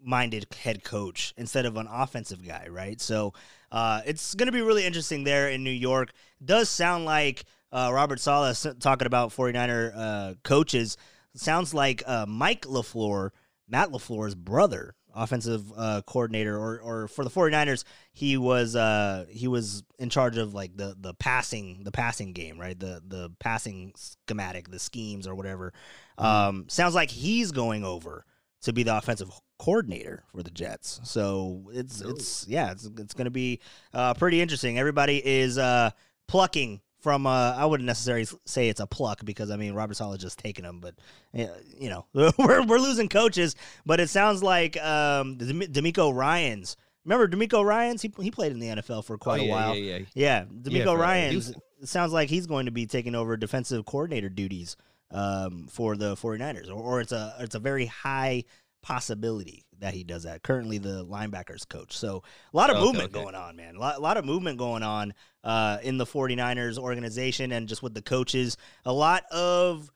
minded 0.01 0.47
head 0.63 0.85
coach 0.85 1.35
instead 1.37 1.67
of 1.67 1.77
an 1.77 1.89
offensive 1.91 2.47
guy, 2.47 2.67
right? 2.71 3.01
So 3.01 3.35
uh, 3.71 4.01
it's 4.07 4.35
going 4.35 4.47
to 4.47 4.53
be 4.53 4.63
really 4.63 4.85
interesting 4.85 5.25
there 5.25 5.49
in 5.49 5.65
New 5.65 5.71
York. 5.71 6.13
Does 6.45 6.69
sound 6.69 7.05
like 7.05 7.45
uh, 7.73 7.91
Robert 7.93 8.21
Saleh 8.21 8.57
talking 8.81 9.07
about 9.07 9.31
49er 9.31 9.93
uh, 9.95 10.35
coaches. 10.43 10.97
Sounds 11.35 11.75
like 11.75 12.03
uh, 12.07 12.27
Mike 12.27 12.63
LaFleur, 12.63 13.31
Matt 13.69 13.91
LaFleur's 13.91 14.35
brother, 14.35 14.97
offensive 15.15 15.71
uh, 15.77 16.03
coordinator, 16.07 16.57
or, 16.57 16.81
or 16.81 17.09
for 17.09 17.25
the 17.25 17.31
49ers, 17.31 17.85
he 18.13 18.37
was 18.37 18.75
uh, 18.75 19.27
he 19.29 19.49
was 19.49 19.83
in 19.99 20.09
charge 20.09 20.39
of 20.39 20.55
like 20.55 20.77
the 20.77 20.97
the 20.99 21.15
passing 21.15 21.83
the 21.85 21.93
passing 21.93 22.33
game, 22.33 22.59
right? 22.59 22.79
The 22.79 23.03
the 23.07 23.31
passing 23.39 23.93
schematic, 23.97 24.71
the 24.71 24.79
schemes 24.79 25.27
or 25.27 25.35
whatever. 25.35 25.73
Um, 26.17 26.65
sounds 26.69 26.95
like 26.95 27.11
he's 27.11 27.53
going 27.53 27.85
over 27.85 28.25
to 28.63 28.73
be 28.73 28.83
the 28.83 28.97
offensive 28.97 29.31
coordinator 29.59 30.25
for 30.33 30.43
the 30.43 30.51
Jets. 30.51 31.01
So 31.05 31.69
it's 31.73 32.01
it's 32.01 32.47
yeah, 32.49 32.71
it's 32.71 32.85
it's 32.99 33.15
going 33.15 33.27
to 33.27 33.31
be 33.31 33.61
uh, 33.93 34.15
pretty 34.15 34.41
interesting. 34.41 34.79
Everybody 34.79 35.21
is 35.25 35.59
uh, 35.59 35.91
plucking 36.27 36.81
from 37.01 37.27
uh, 37.27 37.55
I 37.57 37.65
wouldn't 37.67 37.87
necessarily 37.87 38.27
say 38.45 38.69
it's 38.69 38.81
a 38.81 38.87
pluck 38.87 39.25
because 39.25 39.51
I 39.51 39.57
mean 39.57 39.75
Robert 39.75 39.95
Saleh 39.95 40.19
just 40.19 40.39
taking 40.39 40.65
him, 40.65 40.81
but 40.81 40.95
uh, 41.39 41.47
you 41.79 41.91
know 41.91 42.07
we're 42.39 42.65
we're 42.65 42.79
losing 42.79 43.09
coaches. 43.09 43.55
But 43.87 44.01
it 44.01 44.09
sounds 44.09 44.43
like 44.43 44.77
um, 44.83 45.37
DeMeco 45.39 46.15
Ryans. 46.15 46.77
Remember 47.05 47.29
DeMeco 47.29 47.65
Ryans? 47.65 48.03
He 48.03 48.13
he 48.21 48.31
played 48.31 48.53
in 48.53 48.59
the 48.59 48.69
NFL 48.69 49.05
for 49.05 49.17
quite 49.19 49.41
Oh, 49.41 49.45
a 49.45 49.49
while. 49.49 49.75
Yeah, 49.75 49.99
yeah. 49.99 50.05
Yeah, 50.15 50.45
DeMeco 50.45 50.85
for, 50.85 50.91
uh, 50.91 50.95
Ryans. 51.03 51.53
It 51.81 51.89
sounds 51.89 52.13
like 52.13 52.29
he's 52.29 52.47
going 52.47 52.67
to 52.67 52.73
be 52.73 52.87
taking 52.87 53.15
over 53.15 53.37
defensive 53.37 53.87
coordinator 53.87 54.29
duties 54.29 54.77
um, 55.13 55.69
for 55.71 55.97
the 55.97 56.17
49ers, 56.17 56.69
or, 56.69 56.73
or 56.75 57.01
it's 57.01 57.13
a 57.13 57.35
it's 57.39 57.55
a 57.55 57.61
very 57.61 57.87
high 57.87 58.45
possibility 58.83 59.65
that 59.81 59.95
he 59.95 60.05
does 60.05 60.25
that. 60.25 60.43
Currently, 60.43 60.79
the 60.79 61.05
linebackers 61.05 61.69
coach. 61.69 61.97
So 61.97 62.23
a 62.53 62.57
lot 62.57 62.71
of 62.71 62.77
Okay, 62.77 62.85
movement 62.87 63.15
okay. 63.15 63.23
going 63.23 63.35
on, 63.35 63.57
man. 63.57 63.77
A 63.77 63.81
lot, 63.81 63.97
a 63.97 64.01
lot 64.01 64.17
of 64.17 64.25
movement 64.25 64.59
going 64.59 64.83
on 64.83 65.15
uh, 65.45 65.79
in 65.83 65.99
the 65.99 66.07
49ers 66.07 66.79
organization 66.79 67.53
and 67.53 67.69
just 67.69 67.83
with 67.83 67.95
the 67.95 68.03
coaches. 68.03 68.57
A 68.85 68.93
lot 68.93 69.25
of 69.31 69.91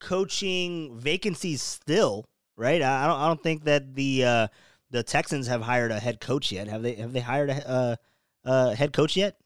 coaching 0.00 0.98
vacancies 0.98 1.62
still. 1.62 2.24
Right? 2.56 2.82
I, 2.82 3.04
I 3.04 3.06
don't. 3.06 3.20
I 3.20 3.26
don't 3.28 3.42
think 3.42 3.64
that 3.64 3.94
the 3.94 4.24
uh, 4.24 4.48
the 4.90 5.04
Texans 5.04 5.46
have 5.46 5.62
hired 5.62 5.92
a 5.92 6.00
head 6.00 6.20
coach 6.20 6.50
yet. 6.50 6.66
Have 6.66 6.82
they? 6.82 6.94
Have 6.96 7.12
they 7.12 7.20
hired 7.20 7.50
a 7.50 7.68
uh, 7.68 7.96
uh, 8.44 8.74
head 8.74 8.92
coach 8.92 9.16
yet? 9.16 9.36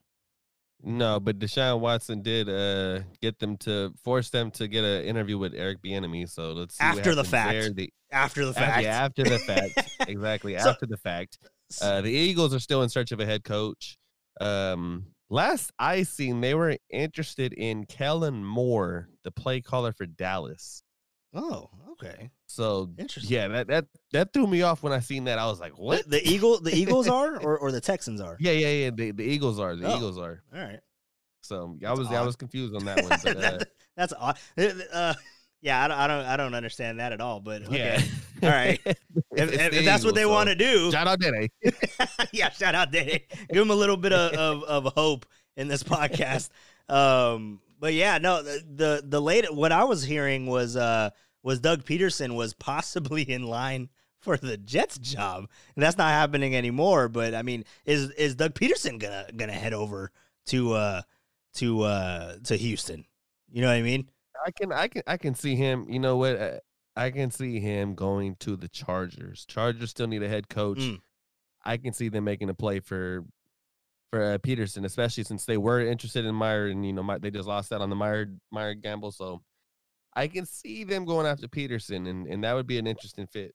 No, 0.85 1.21
but 1.21 1.39
Deshaun 1.39 1.81
Watson 1.81 2.23
did 2.23 2.49
uh 2.49 3.01
get 3.21 3.39
them 3.39 3.57
to 3.59 3.93
force 4.05 4.31
them 4.31 4.51
to 4.53 4.67
get 4.67 4.83
an 4.85 5.05
interview 5.05 5.39
with 5.39 5.55
Eric 5.55 5.79
Bieniemy. 5.83 6.29
So 6.29 6.53
let's 6.53 6.77
see 6.77 6.83
After 6.85 7.15
the 7.15 7.25
fact. 7.25 7.77
The, 7.77 7.93
After 8.11 8.45
the 8.45 8.53
fact. 8.53 8.83
yeah, 8.83 9.05
after 9.05 9.23
the 9.23 9.39
fact, 9.39 9.89
exactly 10.09 10.59
So- 10.59 10.71
after 10.71 10.87
the 10.87 10.97
fact. 10.97 11.39
Uh, 11.81 12.03
the 12.03 12.11
Eagles 12.11 12.53
are 12.53 12.59
still 12.61 12.83
in 12.83 12.89
search 12.91 13.13
of 13.13 13.21
a 13.21 13.25
head 13.25 13.45
coach. 13.45 13.97
Um, 14.41 15.07
last 15.31 15.73
I 15.79 16.03
seen, 16.03 16.41
they 16.43 16.55
were 16.55 16.77
interested 16.91 17.53
in 17.55 17.87
Kellen 17.87 18.45
Moore, 18.45 19.09
the 19.25 19.31
play 19.31 19.61
caller 19.63 19.93
for 19.93 20.05
Dallas. 20.05 20.83
Oh, 21.33 21.71
okay. 21.93 22.31
So 22.53 22.91
Interesting. 22.99 23.33
yeah, 23.33 23.49
that 23.49 23.67
that 23.69 23.87
that 24.13 24.33
threw 24.35 24.47
me 24.47 24.61
off 24.61 24.83
when 24.83 24.93
I 24.93 25.01
seen 25.01 25.25
that. 25.25 25.39
I 25.39 25.47
was 25.47 25.59
like, 25.59 25.79
what? 25.79 26.05
The, 26.05 26.19
the 26.19 26.29
Eagle, 26.29 26.61
the 26.61 26.75
Eagles 26.77 27.09
are, 27.09 27.41
or, 27.41 27.57
or 27.59 27.73
the 27.73 27.81
Texans 27.81 28.21
are. 28.21 28.37
yeah, 28.41 28.53
yeah, 28.53 28.69
yeah. 28.69 28.91
The, 28.91 29.11
the 29.13 29.23
Eagles 29.23 29.59
are. 29.59 29.75
The 29.75 29.87
Oh. 29.91 29.97
Eagles 29.97 30.19
are. 30.19 30.43
All 30.55 30.61
right. 30.61 30.81
So 31.41 31.77
I 31.83 31.87
That's 31.89 31.99
was 31.99 32.09
I 32.13 32.21
was 32.21 32.37
confused 32.37 32.75
on 32.77 32.85
that 32.85 33.03
one. 33.03 33.19
But, 33.25 33.37
uh, 33.45 33.59
that's 33.97 34.13
odd. 34.19 34.39
Uh, 34.59 35.15
yeah, 35.63 35.83
I 35.83 35.89
don't, 35.89 35.99
I 35.99 36.07
don't, 36.07 36.25
I 36.27 36.37
don't 36.37 36.55
understand 36.55 37.01
that 37.01 37.13
at 37.13 37.21
all. 37.23 37.41
But 37.41 37.63
okay. 37.65 37.99
yeah. 38.43 38.49
All 38.49 38.55
right. 38.55 38.81
If, 39.35 39.51
if, 39.51 39.73
if 39.73 39.85
that's 39.87 40.05
what 40.05 40.15
they 40.15 40.23
so 40.25 40.31
want 40.31 40.51
to 40.51 40.55
do, 40.55 40.91
Shout 40.93 41.07
out 41.09 41.19
Dede. 41.19 41.51
yeah, 42.33 42.51
shout 42.51 42.75
out 42.75 42.93
Diddy. 42.93 43.25
Give 43.51 43.63
him 43.63 43.71
a 43.71 43.75
little 43.75 43.97
bit 43.97 44.13
of, 44.13 44.33
of, 44.35 44.65
of 44.87 44.93
hope 44.93 45.25
in 45.57 45.69
this 45.69 45.83
podcast. 45.83 46.51
Um, 46.89 47.61
but 47.81 47.95
yeah, 47.95 48.19
no, 48.19 48.43
the 48.43 48.63
the, 48.75 49.03
the 49.07 49.21
late 49.23 49.53
what 49.55 49.73
I 49.73 49.85
was 49.85 50.03
hearing 50.05 50.47
was 50.47 50.77
uh 50.77 51.11
was 51.43 51.61
Doug 51.61 51.85
Pederson 51.85 52.35
was 52.35 52.55
possibly 52.55 53.23
in 53.31 53.45
line 53.45 53.89
for 54.21 54.37
the 54.37 54.57
Jets 54.57 54.99
job. 54.99 55.49
And 55.75 55.83
that's 55.83 55.99
not 55.99 56.11
happening 56.11 56.55
anymore. 56.57 57.09
But 57.09 57.35
I 57.35 57.43
mean, 57.43 57.65
is 57.85 58.11
is 58.13 58.37
Doug 58.37 58.55
Pederson 58.55 58.99
gonna 58.99 59.27
gonna 59.37 59.53
head 59.53 59.75
over 59.75 60.11
to 60.47 60.73
uh 60.73 61.03
to 61.55 61.83
uh 61.83 62.37
to 62.45 62.57
Houston? 62.57 63.05
You 63.51 63.63
know 63.63 63.69
what 63.69 63.75
I 63.75 63.83
mean? 63.83 64.09
I 64.45 64.51
can 64.51 64.73
I 64.73 64.89
can 64.89 65.03
I 65.07 65.17
can 65.17 65.35
see 65.35 65.57
him. 65.57 65.87
You 65.89 65.99
know 65.99 66.17
what? 66.17 66.63
I 66.95 67.11
can 67.11 67.31
see 67.31 67.59
him 67.59 67.95
going 67.95 68.37
to 68.41 68.57
the 68.57 68.69
Chargers. 68.69 69.47
Chargers 69.47 69.91
still 69.91 70.07
need 70.07 70.23
a 70.23 70.29
head 70.29 70.49
coach. 70.49 70.79
Mm. 70.79 71.01
I 71.65 71.77
can 71.77 71.93
see 71.93 72.09
them 72.09 72.25
making 72.25 72.51
a 72.51 72.55
play 72.55 72.81
for 72.81 73.25
for 74.11 74.35
uh, 74.35 74.39
Pederson, 74.39 74.85
especially 74.85 75.25
since 75.25 75.47
they 75.47 75.57
were 75.57 75.81
interested 75.81 76.27
in 76.27 76.35
Meyer, 76.35 76.67
and 76.67 76.85
you 76.85 76.93
know 76.93 77.03
my, 77.03 77.19
they 77.19 77.31
just 77.31 77.49
lost 77.49 77.73
out 77.73 77.81
on 77.81 77.89
the 77.91 77.97
Meyer 77.97 78.27
Meyer 78.51 78.75
gamble. 78.75 79.11
So 79.11 79.43
I 80.15 80.29
can 80.29 80.47
see 80.47 80.85
them 80.85 81.05
going 81.05 81.27
after 81.27 81.49
Pederson, 81.49 82.09
and 82.09 82.27
and 82.27 82.45
that 82.45 82.55
would 82.55 82.67
be 82.67 82.79
an 82.79 82.87
interesting 82.87 83.27
fit. 83.27 83.55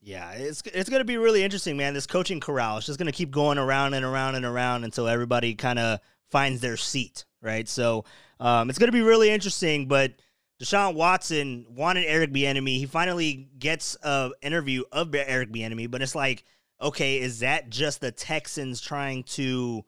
Yeah, 0.00 0.32
it's 0.32 0.62
it's 0.66 0.88
gonna 0.88 1.04
be 1.04 1.18
really 1.18 1.42
interesting, 1.42 1.76
man. 1.76 1.94
This 1.94 2.06
coaching 2.06 2.40
corral 2.40 2.78
is 2.78 2.86
just 2.86 2.98
gonna 2.98 3.12
keep 3.12 3.30
going 3.30 3.58
around 3.58 3.94
and 3.94 4.04
around 4.04 4.34
and 4.34 4.46
around 4.46 4.84
until 4.84 5.06
everybody 5.06 5.54
kind 5.54 5.78
of 5.78 6.00
finds 6.30 6.60
their 6.60 6.76
seat, 6.76 7.26
right? 7.42 7.68
So 7.68 8.04
um, 8.38 8.70
it's 8.70 8.78
gonna 8.78 8.92
be 8.92 9.02
really 9.02 9.30
interesting. 9.30 9.88
But 9.88 10.12
Deshaun 10.60 10.94
Watson 10.94 11.66
wanted 11.70 12.04
Eric 12.06 12.32
Bieniemy. 12.32 12.78
He 12.78 12.86
finally 12.86 13.48
gets 13.58 13.96
a 14.02 14.30
interview 14.40 14.84
of 14.92 15.14
Eric 15.14 15.52
Bieniemy, 15.52 15.90
but 15.90 16.00
it's 16.00 16.14
like, 16.14 16.44
okay, 16.80 17.20
is 17.20 17.40
that 17.40 17.68
just 17.68 18.00
the 18.00 18.10
Texans 18.10 18.80
trying 18.80 19.24
to 19.24 19.84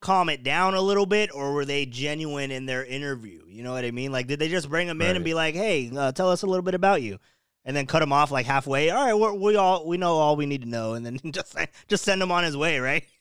calm 0.00 0.28
it 0.28 0.42
down 0.42 0.74
a 0.74 0.80
little 0.80 1.06
bit, 1.06 1.30
or 1.34 1.52
were 1.52 1.64
they 1.64 1.86
genuine 1.86 2.50
in 2.50 2.66
their 2.66 2.84
interview? 2.84 3.42
You 3.48 3.62
know 3.62 3.72
what 3.72 3.84
I 3.84 3.90
mean? 3.90 4.12
Like, 4.12 4.26
did 4.26 4.38
they 4.38 4.48
just 4.48 4.68
bring 4.68 4.88
him 4.88 5.00
in 5.02 5.16
and 5.16 5.24
be 5.24 5.34
like, 5.34 5.54
"Hey, 5.54 5.90
uh, 5.94 6.12
tell 6.12 6.30
us 6.30 6.42
a 6.42 6.46
little 6.46 6.62
bit 6.62 6.74
about 6.74 7.02
you," 7.02 7.18
and 7.64 7.76
then 7.76 7.86
cut 7.86 8.02
him 8.02 8.12
off 8.12 8.30
like 8.30 8.46
halfway? 8.46 8.90
All 8.90 9.04
right, 9.04 9.14
we're, 9.14 9.32
we 9.34 9.56
all 9.56 9.86
we 9.86 9.96
know 9.96 10.14
all 10.16 10.36
we 10.36 10.46
need 10.46 10.62
to 10.62 10.68
know, 10.68 10.94
and 10.94 11.04
then 11.04 11.18
just 11.32 11.56
just 11.88 12.04
send 12.04 12.22
him 12.22 12.32
on 12.32 12.44
his 12.44 12.56
way, 12.56 12.78
right? 12.78 13.04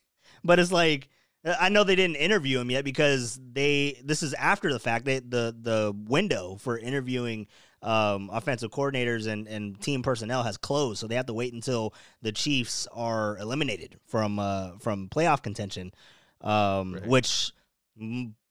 But 0.43 0.59
it's 0.59 0.71
like 0.71 1.09
uh, 1.43 1.55
I 1.59 1.69
know 1.69 1.83
they 1.83 1.95
didn't 1.95 2.17
interview 2.17 2.59
him 2.59 2.69
yet 2.69 2.83
because 2.83 3.39
they 3.53 3.99
this 4.03 4.23
is 4.23 4.33
after 4.33 4.71
the 4.71 4.79
fact. 4.79 5.05
that 5.05 5.29
the 5.29 5.55
the 5.59 5.95
window 6.07 6.57
for 6.59 6.77
interviewing 6.77 7.47
um, 7.81 8.29
offensive 8.33 8.71
coordinators 8.71 9.27
and, 9.27 9.47
and 9.47 9.79
team 9.79 10.01
personnel 10.01 10.43
has 10.43 10.57
closed, 10.57 10.99
so 10.99 11.07
they 11.07 11.15
have 11.15 11.27
to 11.27 11.33
wait 11.33 11.53
until 11.53 11.93
the 12.21 12.31
Chiefs 12.31 12.87
are 12.91 13.37
eliminated 13.37 13.99
from 14.05 14.39
uh, 14.39 14.71
from 14.79 15.09
playoff 15.09 15.41
contention, 15.41 15.91
um, 16.41 16.93
Right. 16.93 17.07
which 17.07 17.51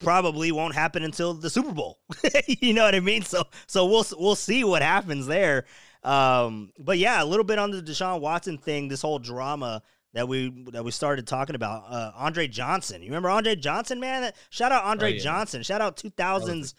probably 0.00 0.52
won't 0.52 0.74
happen 0.74 1.02
until 1.04 1.34
the 1.34 1.50
Super 1.50 1.72
Bowl. 1.72 1.98
you 2.46 2.72
know 2.74 2.84
what 2.84 2.94
I 2.94 3.00
mean? 3.00 3.22
So 3.22 3.44
so 3.66 3.86
we'll 3.86 4.04
we'll 4.18 4.34
see 4.36 4.64
what 4.64 4.82
happens 4.82 5.26
there. 5.26 5.64
Um, 6.02 6.70
but 6.78 6.98
yeah, 6.98 7.22
a 7.22 7.24
little 7.24 7.44
bit 7.44 7.58
on 7.58 7.70
the 7.70 7.82
Deshaun 7.82 8.20
Watson 8.20 8.58
thing, 8.58 8.88
this 8.88 9.02
whole 9.02 9.18
drama 9.18 9.82
that 10.14 10.26
we 10.28 10.50
that 10.72 10.84
we 10.84 10.90
started 10.90 11.26
talking 11.26 11.54
about. 11.56 11.84
Uh, 11.88 12.12
Andre 12.16 12.46
Johnson, 12.48 13.02
you 13.02 13.08
remember 13.08 13.28
Andre 13.30 13.56
Johnson, 13.56 14.00
man? 14.00 14.32
Shout 14.50 14.72
out 14.72 14.84
Andre 14.84 15.12
Oh, 15.12 15.14
yeah. 15.14 15.20
Johnson. 15.22 15.62
Shout 15.62 15.80
out 15.80 15.96
two 15.96 16.10
thousands. 16.10 16.74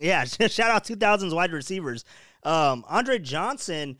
Yeah, 0.00 0.24
shout 0.24 0.70
out 0.70 0.84
2000s 0.84 1.34
wide 1.34 1.52
receivers. 1.52 2.04
Um, 2.44 2.84
Andre 2.88 3.18
Johnson, 3.18 3.98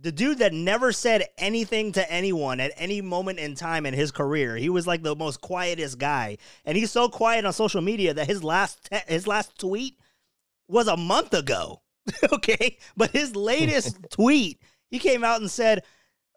the 0.00 0.12
dude 0.12 0.38
that 0.38 0.52
never 0.52 0.92
said 0.92 1.24
anything 1.38 1.92
to 1.92 2.10
anyone 2.10 2.60
at 2.60 2.72
any 2.76 3.00
moment 3.00 3.38
in 3.38 3.54
time 3.54 3.84
in 3.84 3.94
his 3.94 4.12
career. 4.12 4.56
He 4.56 4.68
was 4.68 4.86
like 4.86 5.02
the 5.02 5.16
most 5.16 5.40
quietest 5.40 5.98
guy, 5.98 6.38
and 6.64 6.76
he's 6.76 6.90
so 6.90 7.08
quiet 7.08 7.44
on 7.44 7.52
social 7.52 7.80
media 7.80 8.14
that 8.14 8.26
his 8.26 8.44
last 8.44 8.88
te- 8.90 9.12
his 9.12 9.26
last 9.26 9.58
tweet 9.58 9.98
was 10.68 10.86
a 10.86 10.96
month 10.96 11.34
ago. 11.34 11.82
okay, 12.32 12.78
but 12.96 13.10
his 13.10 13.34
latest 13.34 13.98
tweet, 14.10 14.62
he 14.90 14.98
came 14.98 15.24
out 15.24 15.40
and 15.40 15.50
said, 15.50 15.82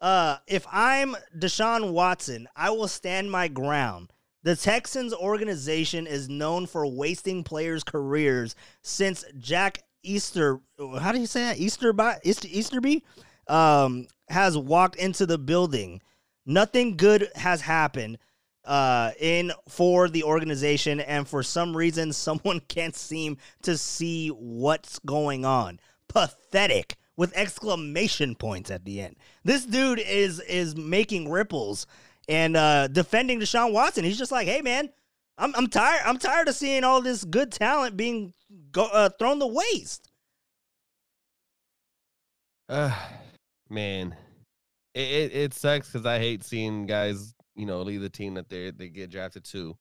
uh, 0.00 0.38
"If 0.46 0.66
I'm 0.70 1.16
Deshaun 1.36 1.92
Watson, 1.92 2.48
I 2.56 2.70
will 2.70 2.88
stand 2.88 3.30
my 3.30 3.48
ground." 3.48 4.12
The 4.44 4.56
Texans 4.56 5.14
organization 5.14 6.08
is 6.08 6.28
known 6.28 6.66
for 6.66 6.84
wasting 6.84 7.44
players' 7.44 7.84
careers 7.84 8.56
since 8.82 9.24
Jack 9.38 9.84
Easter. 10.02 10.58
How 10.98 11.12
do 11.12 11.20
you 11.20 11.28
say 11.28 11.42
that? 11.42 11.58
Easterby, 11.58 12.14
Easter, 12.24 12.48
Easterby, 12.50 13.04
um, 13.48 14.06
has 14.28 14.56
walked 14.56 14.96
into 14.96 15.26
the 15.26 15.38
building. 15.38 16.00
Nothing 16.46 16.96
good 16.96 17.28
has 17.34 17.60
happened 17.60 18.18
uh, 18.64 19.12
in 19.18 19.52
for 19.68 20.08
the 20.08 20.24
organization, 20.24 21.00
and 21.00 21.26
for 21.26 21.42
some 21.42 21.76
reason, 21.76 22.12
someone 22.12 22.60
can't 22.60 22.96
seem 22.96 23.38
to 23.62 23.76
see 23.76 24.28
what's 24.28 24.98
going 25.00 25.44
on. 25.44 25.80
Pathetic 26.08 26.96
with 27.16 27.36
exclamation 27.36 28.34
points 28.34 28.70
at 28.70 28.84
the 28.84 29.00
end. 29.00 29.16
This 29.44 29.64
dude 29.64 29.98
is 29.98 30.40
is 30.40 30.76
making 30.76 31.30
ripples 31.30 31.86
and 32.28 32.56
uh, 32.56 32.88
defending 32.88 33.40
Deshaun 33.40 33.72
Watson. 33.72 34.04
He's 34.04 34.18
just 34.18 34.32
like, 34.32 34.48
hey 34.48 34.62
man, 34.62 34.90
I'm 35.38 35.54
I'm 35.54 35.66
tired. 35.66 36.02
I'm 36.04 36.18
tired 36.18 36.48
of 36.48 36.54
seeing 36.54 36.84
all 36.84 37.00
this 37.00 37.24
good 37.24 37.52
talent 37.52 37.96
being 37.96 38.32
go, 38.70 38.86
uh, 38.86 39.10
thrown 39.18 39.38
to 39.40 39.46
waste. 39.46 40.10
Uh, 42.68 42.96
man, 43.72 44.14
it 44.94 45.00
it, 45.00 45.34
it 45.34 45.54
sucks 45.54 45.90
because 45.90 46.06
I 46.06 46.18
hate 46.18 46.44
seeing 46.44 46.86
guys, 46.86 47.34
you 47.54 47.66
know, 47.66 47.82
leave 47.82 48.02
the 48.02 48.10
team 48.10 48.34
that 48.34 48.48
they 48.48 48.70
they 48.70 48.88
get 48.88 49.10
drafted 49.10 49.44
to. 49.46 49.76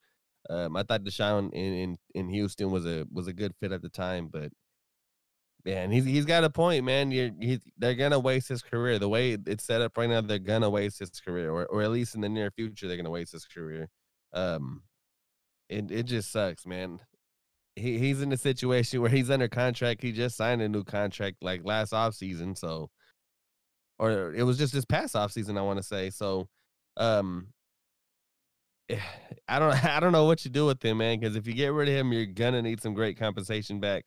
Um, 0.50 0.76
I 0.76 0.84
thought 0.84 1.04
Deshaun 1.04 1.54
in, 1.54 1.74
in 1.74 1.98
in 2.16 2.30
Houston 2.30 2.72
was 2.72 2.86
a 2.86 3.06
was 3.12 3.28
a 3.28 3.34
good 3.34 3.54
fit 3.60 3.72
at 3.72 3.82
the 3.82 3.90
time, 3.90 4.30
but 4.32 4.52
man, 5.66 5.92
he's 5.92 6.06
he's 6.06 6.26
got 6.26 6.44
a 6.44 6.50
point, 6.50 6.84
man. 6.86 7.12
You're 7.12 7.32
they're 7.78 7.96
gonna 7.96 8.20
waste 8.20 8.50
his 8.50 8.62
career. 8.62 9.00
The 9.00 9.10
way 9.10 9.38
it's 9.46 9.64
set 9.66 9.82
up 9.82 9.98
right 9.98 10.10
now, 10.10 10.22
they're 10.22 10.40
gonna 10.40 10.70
waste 10.70 11.00
his 11.00 11.12
career, 11.20 11.52
or 11.52 11.66
or 11.68 11.82
at 11.84 11.92
least 11.92 12.16
in 12.16 12.22
the 12.22 12.30
near 12.30 12.52
future, 12.52 12.88
they're 12.88 12.98
gonna 12.98 13.10
waste 13.10 13.34
his 13.34 13.46
career. 13.46 13.88
Um, 14.34 14.84
it 15.70 15.92
it 15.92 16.04
just 16.04 16.32
sucks, 16.32 16.66
man. 16.66 17.00
He 17.76 18.00
he's 18.00 18.22
in 18.22 18.32
a 18.32 18.38
situation 18.38 19.02
where 19.02 19.10
he's 19.10 19.30
under 19.30 19.48
contract. 19.48 20.02
He 20.02 20.12
just 20.12 20.38
signed 20.38 20.62
a 20.62 20.70
new 20.70 20.84
contract 20.84 21.38
like 21.42 21.62
last 21.64 21.94
off 21.94 22.16
season, 22.16 22.56
so 22.56 22.90
or 24.02 24.34
it 24.34 24.44
was 24.44 24.58
just 24.58 24.74
this 24.74 24.84
past 24.84 25.16
off 25.16 25.32
season, 25.32 25.58
I 25.58 25.62
want 25.62 25.78
to 25.78 25.84
say. 25.84 26.10
So, 26.10 26.50
um, 26.98 27.48
I 29.48 29.60
don't 29.60 29.86
I 29.86 30.00
don't 30.00 30.12
know 30.12 30.26
what 30.26 30.44
you 30.44 30.50
do 30.52 30.66
with 30.66 30.84
him, 30.84 30.98
man. 30.98 31.20
Because 31.20 31.36
if 31.36 31.46
you 31.48 31.54
get 31.54 31.72
rid 31.72 31.88
of 31.88 31.94
him, 31.96 32.12
you're 32.12 32.26
gonna 32.26 32.64
need 32.64 32.82
some 32.82 32.96
great 32.96 33.18
compensation 33.18 33.80
back. 33.80 34.06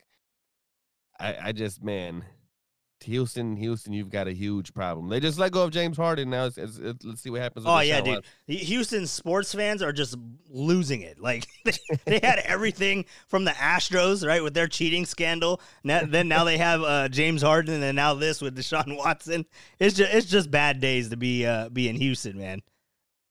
I 1.19 1.37
I 1.45 1.51
just 1.53 1.81
man, 1.81 2.25
Houston, 3.03 3.55
Houston, 3.57 3.93
you've 3.93 4.09
got 4.09 4.27
a 4.27 4.31
huge 4.31 4.73
problem. 4.73 5.09
They 5.09 5.19
just 5.19 5.37
let 5.37 5.51
go 5.51 5.63
of 5.63 5.71
James 5.71 5.97
Harden 5.97 6.29
now. 6.29 6.45
It's, 6.45 6.57
it's, 6.57 6.77
it's, 6.77 7.05
let's 7.05 7.21
see 7.21 7.29
what 7.29 7.41
happens. 7.41 7.65
oh 7.67 7.79
yeah, 7.79 8.01
dude. 8.01 8.23
Houston 8.47 9.05
sports 9.05 9.53
fans 9.53 9.81
are 9.81 9.93
just 9.93 10.15
losing 10.49 11.01
it. 11.01 11.19
Like 11.19 11.47
they, 11.65 11.73
they 12.05 12.19
had 12.23 12.39
everything 12.39 13.05
from 13.27 13.45
the 13.45 13.51
Astros, 13.51 14.25
right, 14.25 14.43
with 14.43 14.53
their 14.53 14.67
cheating 14.67 15.05
scandal. 15.05 15.61
Now, 15.83 16.01
then 16.05 16.27
now 16.27 16.43
they 16.43 16.57
have 16.57 16.81
uh, 16.81 17.09
James 17.09 17.41
Harden, 17.41 17.83
and 17.83 17.95
now 17.95 18.13
this 18.13 18.41
with 18.41 18.57
Deshaun 18.57 18.97
Watson. 18.97 19.45
It's 19.79 19.95
just 19.95 20.13
it's 20.13 20.27
just 20.27 20.49
bad 20.49 20.79
days 20.79 21.09
to 21.09 21.17
be 21.17 21.45
uh, 21.45 21.69
be 21.69 21.87
in 21.89 21.95
Houston, 21.97 22.37
man. 22.37 22.61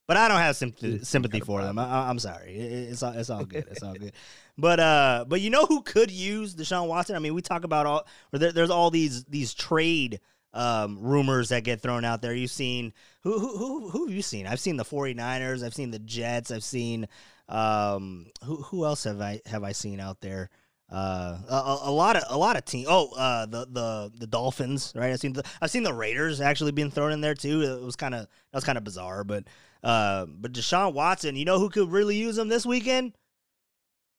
But 0.07 0.17
I 0.17 0.27
don't 0.27 0.37
have 0.37 0.55
sympathy, 0.55 1.03
sympathy 1.03 1.39
for 1.39 1.63
them. 1.63 1.79
I, 1.79 2.09
am 2.11 2.19
sorry. 2.19 2.55
it's 2.55 3.01
all, 3.01 3.13
it's 3.13 3.31
all 3.31 3.43
good. 3.43 3.65
It's 3.71 3.81
all 3.81 3.95
good. 3.95 4.13
But 4.57 4.79
uh, 4.79 5.25
but 5.27 5.41
you 5.41 5.49
know 5.49 5.65
who 5.65 5.81
could 5.81 6.11
use 6.11 6.55
Deshaun 6.55 6.87
Watson? 6.87 7.15
I 7.15 7.19
mean, 7.19 7.33
we 7.33 7.41
talk 7.41 7.63
about 7.63 7.85
all 7.85 8.07
or 8.31 8.39
there, 8.39 8.51
there's 8.51 8.69
all 8.69 8.89
these 8.89 9.25
these 9.25 9.53
trade 9.53 10.21
um, 10.53 10.97
rumors 10.99 11.49
that 11.49 11.63
get 11.63 11.81
thrown 11.81 12.05
out 12.05 12.21
there. 12.21 12.33
You've 12.33 12.51
seen 12.51 12.93
who 13.23 13.37
who 13.37 13.57
who 13.57 13.89
who 13.89 14.05
have 14.05 14.15
you 14.15 14.21
seen? 14.21 14.47
I've 14.47 14.61
seen 14.61 14.77
the 14.77 14.85
49ers, 14.85 15.63
I've 15.63 15.73
seen 15.73 15.91
the 15.91 15.99
Jets, 15.99 16.51
I've 16.51 16.63
seen 16.63 17.07
um 17.47 18.27
who 18.43 18.55
who 18.55 18.85
else 18.85 19.03
have 19.03 19.21
I 19.21 19.41
have 19.45 19.63
I 19.63 19.73
seen 19.73 19.99
out 19.99 20.21
there? 20.21 20.49
Uh, 20.91 21.39
a, 21.49 21.89
a, 21.89 21.91
lot 21.91 22.15
of 22.15 22.23
a 22.29 22.37
lot 22.37 22.55
of 22.55 22.63
teams. 22.63 22.87
Oh, 22.87 23.09
uh, 23.17 23.47
the 23.47 23.65
the 23.65 24.11
the 24.19 24.27
Dolphins, 24.27 24.93
right? 24.95 25.11
I've 25.11 25.19
seen 25.19 25.33
the 25.33 25.43
I've 25.59 25.71
seen 25.71 25.83
the 25.83 25.93
Raiders 25.93 26.41
actually 26.41 26.71
being 26.71 26.91
thrown 26.91 27.11
in 27.11 27.21
there 27.21 27.33
too. 27.33 27.61
It 27.61 27.83
was 27.83 27.95
kind 27.95 28.13
of 28.13 28.21
that 28.21 28.57
was 28.57 28.63
kind 28.63 28.77
of 28.77 28.83
bizarre, 28.83 29.23
but 29.23 29.45
uh, 29.83 30.27
but 30.27 30.53
Deshaun 30.53 30.93
Watson, 30.93 31.35
you 31.35 31.43
know 31.43 31.59
who 31.59 31.69
could 31.69 31.91
really 31.91 32.15
use 32.15 32.37
him 32.37 32.49
this 32.49 32.65
weekend? 32.65 33.13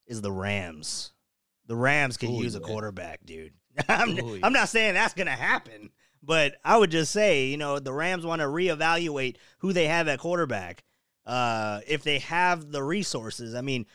Is 0.07 0.21
the 0.21 0.33
Rams. 0.33 1.13
The 1.67 1.77
Rams 1.77 2.17
can 2.17 2.31
Ooh, 2.31 2.43
use 2.43 2.55
a 2.55 2.61
quarterback, 2.61 3.25
dude. 3.25 3.53
I'm 3.89 4.19
Ooh, 4.19 4.39
I'm 4.43 4.53
not 4.53 4.69
saying 4.69 4.95
that's 4.95 5.15
gonna 5.15 5.31
happen, 5.31 5.91
but 6.23 6.57
I 6.65 6.77
would 6.77 6.91
just 6.91 7.13
say, 7.13 7.47
you 7.47 7.57
know, 7.57 7.79
the 7.79 7.93
Rams 7.93 8.25
want 8.25 8.41
to 8.41 8.47
reevaluate 8.47 9.37
who 9.59 9.73
they 9.73 9.87
have 9.87 10.09
at 10.09 10.19
quarterback. 10.19 10.85
Uh, 11.27 11.81
if 11.89 12.05
they 12.05 12.21
have 12.21 12.71
the 12.71 12.83
resources, 12.83 13.55
I 13.55 13.61
mean, 13.61 13.87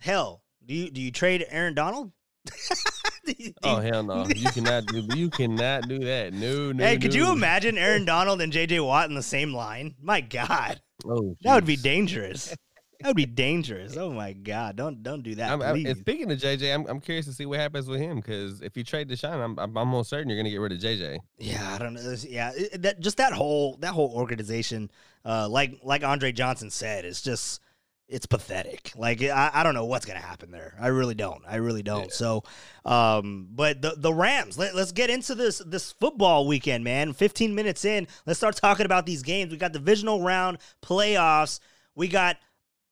hell, 0.00 0.42
do 0.64 0.74
you 0.74 0.90
do 0.90 1.00
you 1.00 1.10
trade 1.10 1.44
Aaron 1.48 1.74
Donald? 1.74 2.12
oh 3.62 3.76
hell 3.80 4.02
no! 4.02 4.26
You 4.34 4.50
cannot 4.50 4.86
do. 4.86 5.06
You 5.14 5.30
cannot 5.30 5.88
do 5.88 5.98
that. 6.00 6.32
No, 6.32 6.72
no. 6.72 6.84
Hey, 6.84 6.98
could 6.98 7.12
no. 7.12 7.18
you 7.18 7.32
imagine 7.32 7.76
Aaron 7.76 8.04
Donald 8.04 8.40
and 8.40 8.52
J.J. 8.52 8.80
Watt 8.80 9.08
in 9.08 9.14
the 9.14 9.22
same 9.22 9.52
line? 9.52 9.94
My 10.00 10.20
God, 10.20 10.80
oh, 11.04 11.36
that 11.42 11.54
would 11.54 11.66
be 11.66 11.76
dangerous. 11.76 12.54
That 13.00 13.08
would 13.08 13.16
be 13.16 13.26
dangerous. 13.26 13.96
Oh 13.96 14.10
my 14.10 14.32
God! 14.32 14.74
Don't 14.74 15.04
don't 15.04 15.22
do 15.22 15.36
that. 15.36 15.52
I'm, 15.52 15.62
I'm, 15.62 15.94
speaking 15.94 16.32
of 16.32 16.38
JJ, 16.38 16.74
I'm, 16.74 16.84
I'm 16.88 17.00
curious 17.00 17.26
to 17.26 17.32
see 17.32 17.46
what 17.46 17.60
happens 17.60 17.86
with 17.86 18.00
him 18.00 18.16
because 18.16 18.60
if 18.60 18.76
you 18.76 18.82
trade 18.82 19.08
Deshaun, 19.08 19.40
I'm, 19.40 19.56
I'm 19.56 19.76
almost 19.76 20.10
certain 20.10 20.28
you're 20.28 20.36
going 20.36 20.46
to 20.46 20.50
get 20.50 20.60
rid 20.60 20.72
of 20.72 20.78
JJ. 20.78 21.18
Yeah, 21.38 21.74
I 21.74 21.78
don't 21.78 21.94
know. 21.94 22.16
Yeah, 22.28 22.50
that 22.74 22.98
just 22.98 23.18
that 23.18 23.32
whole 23.32 23.76
that 23.76 23.92
whole 23.92 24.12
organization, 24.16 24.90
uh, 25.24 25.48
like 25.48 25.78
like 25.84 26.02
Andre 26.02 26.32
Johnson 26.32 26.70
said, 26.70 27.04
it's 27.04 27.22
just 27.22 27.60
it's 28.08 28.26
pathetic. 28.26 28.90
Like 28.96 29.22
I, 29.22 29.50
I 29.52 29.62
don't 29.62 29.74
know 29.74 29.84
what's 29.84 30.04
gonna 30.04 30.18
happen 30.18 30.50
there. 30.50 30.74
I 30.80 30.88
really 30.88 31.14
don't. 31.14 31.42
I 31.46 31.56
really 31.56 31.84
don't. 31.84 32.06
Yeah. 32.06 32.10
So, 32.10 32.44
um, 32.84 33.48
but 33.52 33.80
the 33.80 33.94
the 33.96 34.12
Rams. 34.12 34.58
Let, 34.58 34.74
us 34.74 34.90
get 34.90 35.08
into 35.08 35.36
this 35.36 35.58
this 35.58 35.92
football 35.92 36.48
weekend, 36.48 36.82
man. 36.82 37.12
Fifteen 37.12 37.54
minutes 37.54 37.84
in, 37.84 38.08
let's 38.26 38.40
start 38.40 38.56
talking 38.56 38.86
about 38.86 39.06
these 39.06 39.22
games. 39.22 39.52
We 39.52 39.58
got 39.58 39.72
divisional 39.72 40.22
round 40.22 40.58
playoffs. 40.82 41.60
We 41.94 42.08
got 42.08 42.38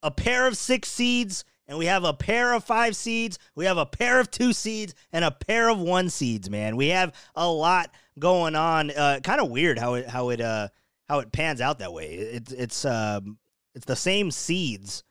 a 0.06 0.10
pair 0.10 0.46
of 0.46 0.56
six 0.56 0.88
seeds. 0.90 1.44
And 1.68 1.76
we 1.76 1.86
have 1.86 2.04
a 2.04 2.14
pair 2.14 2.52
of 2.52 2.62
five 2.62 2.94
seeds. 2.94 3.40
We 3.56 3.64
have 3.64 3.76
a 3.76 3.84
pair 3.84 4.20
of 4.20 4.30
two 4.30 4.52
seeds 4.52 4.94
and 5.12 5.24
a 5.24 5.32
pair 5.32 5.68
of 5.68 5.80
one 5.80 6.10
seeds. 6.10 6.48
Man, 6.48 6.76
we 6.76 6.88
have 6.88 7.12
a 7.34 7.48
lot 7.50 7.90
going 8.20 8.54
on. 8.54 8.92
Uh, 8.92 9.18
kind 9.24 9.40
of 9.40 9.50
weird 9.50 9.76
how 9.76 9.94
it 9.94 10.08
how 10.08 10.28
it 10.28 10.40
uh 10.40 10.68
how 11.08 11.18
it 11.18 11.32
pans 11.32 11.60
out 11.60 11.80
that 11.80 11.92
way. 11.92 12.14
It's 12.14 12.52
it's 12.52 12.84
um 12.84 13.38
it's 13.74 13.84
the 13.84 13.96
same 13.96 14.30
seeds 14.30 15.02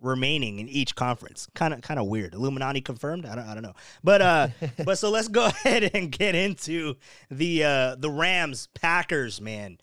remaining 0.00 0.60
in 0.60 0.68
each 0.68 0.94
conference. 0.94 1.48
Kind 1.52 1.74
of 1.74 1.82
kind 1.82 1.98
of 1.98 2.06
weird. 2.06 2.32
Illuminati 2.32 2.80
confirmed? 2.80 3.26
I 3.26 3.34
don't 3.34 3.48
I 3.48 3.54
don't 3.54 3.64
know. 3.64 3.74
But 4.04 4.22
uh 4.22 4.48
but 4.84 4.98
so 4.98 5.10
let's 5.10 5.26
go 5.26 5.46
ahead 5.64 5.90
and 5.94 6.12
get 6.12 6.36
into 6.36 6.94
the 7.28 7.64
uh 7.64 7.96
the 7.96 8.10
Rams 8.10 8.68
Packers, 8.72 9.40
man. 9.40 9.78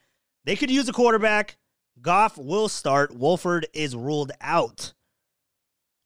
They 0.45 0.55
could 0.55 0.71
use 0.71 0.88
a 0.88 0.93
quarterback. 0.93 1.57
Goff 2.01 2.37
will 2.37 2.69
start. 2.69 3.15
Wolford 3.15 3.67
is 3.73 3.95
ruled 3.95 4.31
out. 4.41 4.93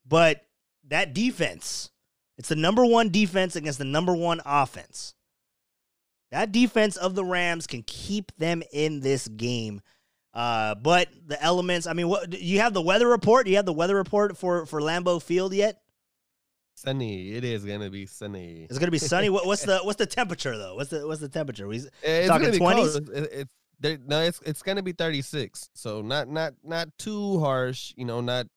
But 0.07 0.45
that 0.87 1.13
defense, 1.13 1.89
it's 2.37 2.49
the 2.49 2.55
number 2.55 2.85
1 2.85 3.09
defense 3.09 3.55
against 3.55 3.79
the 3.79 3.85
number 3.85 4.13
1 4.13 4.41
offense. 4.45 5.15
That 6.31 6.51
defense 6.51 6.97
of 6.97 7.15
the 7.15 7.23
Rams 7.23 7.65
can 7.65 7.83
keep 7.83 8.35
them 8.37 8.61
in 8.71 8.99
this 8.99 9.27
game 9.27 9.81
uh, 10.35 10.75
but 10.75 11.07
the 11.25 11.41
elements, 11.41 11.87
I 11.87 11.93
mean, 11.93 12.09
what 12.09 12.39
you 12.39 12.59
have 12.59 12.73
the 12.73 12.81
weather 12.81 13.07
report? 13.07 13.45
Do 13.45 13.51
you 13.51 13.55
have 13.57 13.65
the 13.65 13.73
weather 13.73 13.95
report 13.95 14.37
for 14.37 14.65
for 14.65 14.81
Lambeau 14.81 15.21
Field 15.21 15.53
yet? 15.53 15.81
Sunny. 16.75 17.31
It 17.31 17.45
is 17.45 17.63
gonna 17.63 17.89
be 17.89 18.05
sunny. 18.05 18.67
It's 18.69 18.77
gonna 18.77 18.91
be 18.91 18.97
sunny. 18.97 19.29
what, 19.29 19.45
what's 19.45 19.63
the 19.63 19.77
what's 19.83 19.97
the 19.97 20.05
temperature 20.05 20.57
though? 20.57 20.75
What's 20.75 20.89
the 20.89 21.07
what's 21.07 21.21
the 21.21 21.29
temperature? 21.29 21.67
We 21.67 21.83
it's 22.03 22.27
talking 22.27 22.51
twenties. 22.51 22.99
It, 23.83 24.01
no, 24.07 24.21
it's 24.21 24.41
it's 24.45 24.61
gonna 24.61 24.83
be 24.83 24.91
thirty 24.91 25.21
six. 25.21 25.69
So 25.73 26.01
not 26.01 26.27
not 26.27 26.53
not 26.63 26.89
too 26.97 27.39
harsh. 27.39 27.93
You 27.95 28.05
know, 28.05 28.21
not 28.21 28.47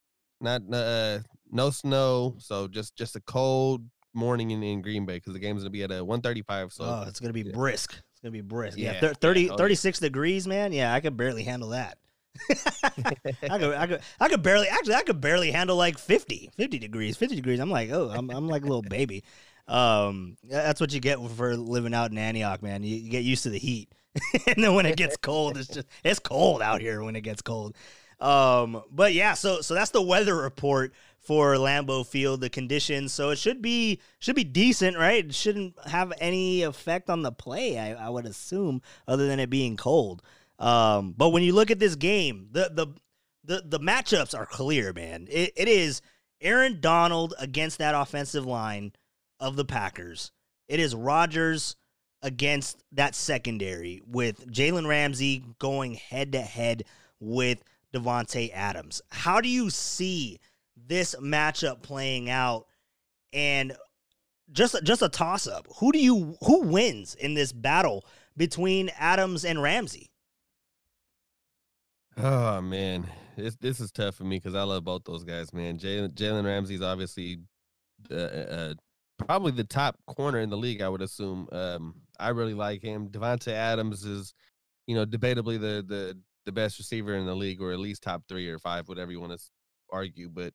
not 0.40 0.62
uh 0.72 1.20
no 1.50 1.70
snow. 1.70 2.37
So 2.38 2.68
just 2.68 2.96
just 2.96 3.16
a 3.16 3.20
cold 3.20 3.83
morning 4.14 4.50
in, 4.50 4.62
in 4.62 4.83
Green 4.83 5.07
Bay 5.07 5.16
because 5.16 5.33
the 5.33 5.38
game's 5.38 5.62
gonna 5.62 5.70
be 5.70 5.83
at 5.83 5.92
a 5.92 6.04
one 6.04 6.20
thirty 6.20 6.42
five. 6.42 6.72
So 6.72 6.85
oh, 6.85 7.04
it's 7.07 7.20
gonna 7.20 7.33
be 7.33 7.42
yeah. 7.42 7.52
brisk. 7.52 7.92
It's 7.92 8.22
gonna 8.22 8.33
be 8.33 8.40
brisk. 8.40 8.76
Yeah, 8.76 8.98
yeah 9.00 9.12
30, 9.12 9.42
yeah. 9.42 9.52
Oh, 9.52 9.57
36 9.57 10.00
degrees, 10.00 10.44
man. 10.44 10.72
Yeah, 10.72 10.92
I 10.92 10.98
could 10.98 11.16
barely 11.16 11.44
handle 11.44 11.68
that. 11.68 11.98
I 12.50 13.59
could, 13.59 13.74
I 13.74 13.87
could, 13.87 14.00
I 14.18 14.28
could 14.28 14.42
barely. 14.42 14.66
Actually, 14.66 14.96
I 14.96 15.02
could 15.02 15.20
barely 15.20 15.52
handle 15.52 15.76
like 15.76 15.98
50, 15.98 16.50
50 16.57 16.78
degrees, 16.81 17.16
fifty 17.16 17.37
degrees. 17.37 17.61
I'm 17.61 17.70
like, 17.70 17.90
oh, 17.90 18.11
I'm, 18.11 18.28
I'm 18.31 18.48
like 18.48 18.62
a 18.62 18.66
little 18.66 18.83
baby. 18.83 19.22
Um, 19.68 20.37
that's 20.42 20.81
what 20.81 20.92
you 20.92 20.98
get 20.98 21.18
for 21.31 21.57
living 21.57 21.94
out 21.94 22.11
in 22.11 22.18
Antioch, 22.18 22.62
man. 22.62 22.83
You, 22.83 22.96
you 22.96 23.11
get 23.11 23.22
used 23.22 23.44
to 23.44 23.50
the 23.50 23.59
heat, 23.59 23.92
and 24.46 24.62
then 24.62 24.74
when 24.74 24.87
it 24.87 24.96
gets 24.96 25.16
cold, 25.16 25.57
it's 25.57 25.68
just 25.68 25.87
it's 26.04 26.18
cold 26.18 26.62
out 26.62 26.81
here 26.81 27.02
when 27.02 27.16
it 27.16 27.22
gets 27.22 27.42
cold. 27.42 27.76
Um, 28.20 28.83
but 28.90 29.14
yeah, 29.14 29.35
so 29.35 29.61
so 29.61 29.74
that's 29.74 29.90
the 29.90 30.02
weather 30.02 30.37
report 30.37 30.92
for 31.20 31.54
Lambeau 31.54 32.07
Field, 32.07 32.40
the 32.40 32.50
conditions. 32.50 33.12
So 33.12 33.31
it 33.31 33.38
should 33.38 33.62
be 33.62 34.00
should 34.18 34.37
be 34.37 34.44
decent, 34.44 34.96
right? 34.96 35.24
It 35.24 35.35
shouldn't 35.35 35.74
have 35.87 36.12
any 36.20 36.62
effect 36.62 37.11
on 37.11 37.22
the 37.22 37.33
play, 37.33 37.78
I, 37.78 38.07
I 38.07 38.09
would 38.09 38.26
assume, 38.26 38.83
other 39.07 39.26
than 39.26 39.40
it 39.40 39.50
being 39.50 39.76
cold. 39.76 40.22
Um, 40.59 41.14
but 41.16 41.28
when 41.31 41.42
you 41.42 41.54
look 41.54 41.70
at 41.70 41.78
this 41.78 41.96
game, 41.96 42.48
the 42.52 42.70
the 42.72 42.87
the, 43.44 43.62
the 43.64 43.81
matchups 43.81 44.38
are 44.38 44.46
clear, 44.46 44.92
man. 44.92 45.26
It, 45.31 45.52
it 45.57 45.68
is 45.68 46.02
Aaron 46.40 46.81
Donald 46.81 47.35
against 47.38 47.78
that 47.78 47.94
offensive 47.94 48.44
line 48.44 48.92
of 49.40 49.57
the 49.57 49.64
Packers. 49.64 50.33
It 50.68 50.81
is 50.81 50.94
Rodgers 50.94 51.76
against 52.22 52.83
that 52.92 53.14
secondary 53.14 54.02
with 54.07 54.46
Jalen 54.50 54.87
Ramsey 54.87 55.44
going 55.59 55.94
head 55.94 56.33
to 56.33 56.40
head 56.40 56.85
with 57.20 57.62
Davante 57.94 58.52
Adams. 58.52 59.00
How 59.11 59.40
do 59.40 59.48
you 59.48 59.70
see 59.70 60.40
this 60.87 61.14
matchup 61.16 61.83
playing 61.83 62.31
out 62.31 62.66
and 63.33 63.76
just 64.52 64.83
just 64.83 65.02
a 65.02 65.09
toss 65.09 65.46
up. 65.46 65.66
Who 65.76 65.92
do 65.92 65.98
you 65.98 66.37
who 66.44 66.62
wins 66.62 67.14
in 67.14 67.35
this 67.35 67.52
battle 67.52 68.04
between 68.37 68.90
Adams 68.98 69.44
and 69.44 69.62
Ramsey? 69.62 70.11
Oh 72.16 72.61
man, 72.61 73.07
this 73.37 73.57
this 73.57 73.81
is 73.81 73.92
tough 73.92 74.16
for 74.16 74.24
me 74.24 74.37
because 74.37 74.54
I 74.54 74.62
love 74.62 74.85
both 74.85 75.04
those 75.04 75.24
guys, 75.24 75.52
man. 75.52 75.78
Jalen 75.78 76.14
Jalen 76.14 76.44
Ramsey's 76.44 76.83
obviously 76.83 77.38
uh, 78.11 78.14
uh, 78.14 78.74
probably 79.18 79.52
the 79.52 79.64
top 79.64 79.98
corner 80.07 80.38
in 80.40 80.50
the 80.50 80.57
league, 80.57 80.81
I 80.81 80.88
would 80.88 81.02
assume. 81.02 81.48
Um, 81.52 81.94
I 82.18 82.31
really 82.31 82.54
like 82.54 82.83
him. 82.83 83.09
Davante 83.09 83.52
Adams 83.52 84.04
is, 84.04 84.35
you 84.87 84.94
know, 84.94 85.07
debatably 85.07 85.61
the 85.61 85.85
the 85.87 86.18
the 86.46 86.52
best 86.52 86.78
receiver 86.78 87.14
in 87.14 87.26
the 87.26 87.35
league, 87.35 87.61
or 87.61 87.72
at 87.72 87.78
least 87.78 88.02
top 88.02 88.22
three 88.28 88.48
or 88.48 88.59
five, 88.59 88.88
whatever 88.88 89.12
you 89.12 89.20
want 89.20 89.33
to 89.33 89.44
argue. 89.92 90.28
But 90.28 90.52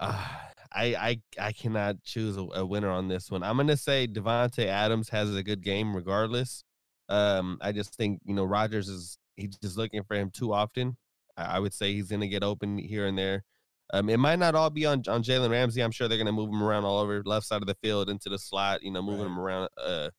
uh, 0.00 0.26
I 0.72 0.84
I 0.84 1.20
I 1.38 1.52
cannot 1.52 2.02
choose 2.02 2.36
a, 2.36 2.46
a, 2.54 2.66
winner 2.66 2.90
on 2.90 3.08
this 3.08 3.30
one. 3.30 3.42
I'm 3.42 3.56
gonna 3.56 3.76
say 3.76 4.06
Davante 4.06 4.66
Adams 4.66 5.08
has 5.10 5.34
a 5.34 5.42
good 5.42 5.62
game 5.62 5.94
regardless. 5.94 6.64
Um, 7.08 7.58
I 7.60 7.72
just 7.72 7.94
think 7.94 8.20
you 8.24 8.34
know 8.34 8.44
Rodgers 8.44 8.88
is 8.88 9.18
he's 9.36 9.56
just 9.58 9.76
looking 9.76 10.02
for 10.02 10.16
him 10.16 10.30
too 10.30 10.52
often. 10.52 10.96
I, 11.36 11.56
I 11.56 11.58
would 11.58 11.74
say 11.74 11.92
he's 11.92 12.08
gonna 12.08 12.28
get 12.28 12.42
open 12.42 12.78
here 12.78 13.06
and 13.06 13.18
there. 13.18 13.44
Um, 13.92 14.08
it 14.08 14.18
might 14.18 14.38
not 14.38 14.54
all 14.54 14.70
be 14.70 14.86
on 14.86 15.02
on 15.08 15.22
Jalen 15.22 15.50
Ramsey. 15.50 15.82
I'm 15.82 15.90
sure 15.90 16.08
they're 16.08 16.18
gonna 16.18 16.32
move 16.32 16.50
him 16.50 16.62
around 16.62 16.84
all 16.84 16.98
over 16.98 17.22
left 17.24 17.46
side 17.46 17.62
of 17.62 17.68
the 17.68 17.76
field 17.82 18.08
into 18.08 18.28
the 18.28 18.38
slot. 18.38 18.82
You 18.82 18.90
know, 18.90 19.02
moving 19.02 19.20
right. 19.20 19.26
him 19.26 19.38
around 19.38 19.68
uh 19.76 20.10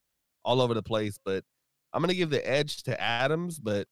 all 0.43 0.61
over 0.61 0.73
the 0.73 0.83
place. 0.83 1.17
But 1.23 1.43
I'm 1.93 2.01
gonna 2.01 2.13
give 2.13 2.29
the 2.29 2.47
edge 2.47 2.83
to 2.83 2.99
Adams, 2.99 3.59
but 3.59 3.87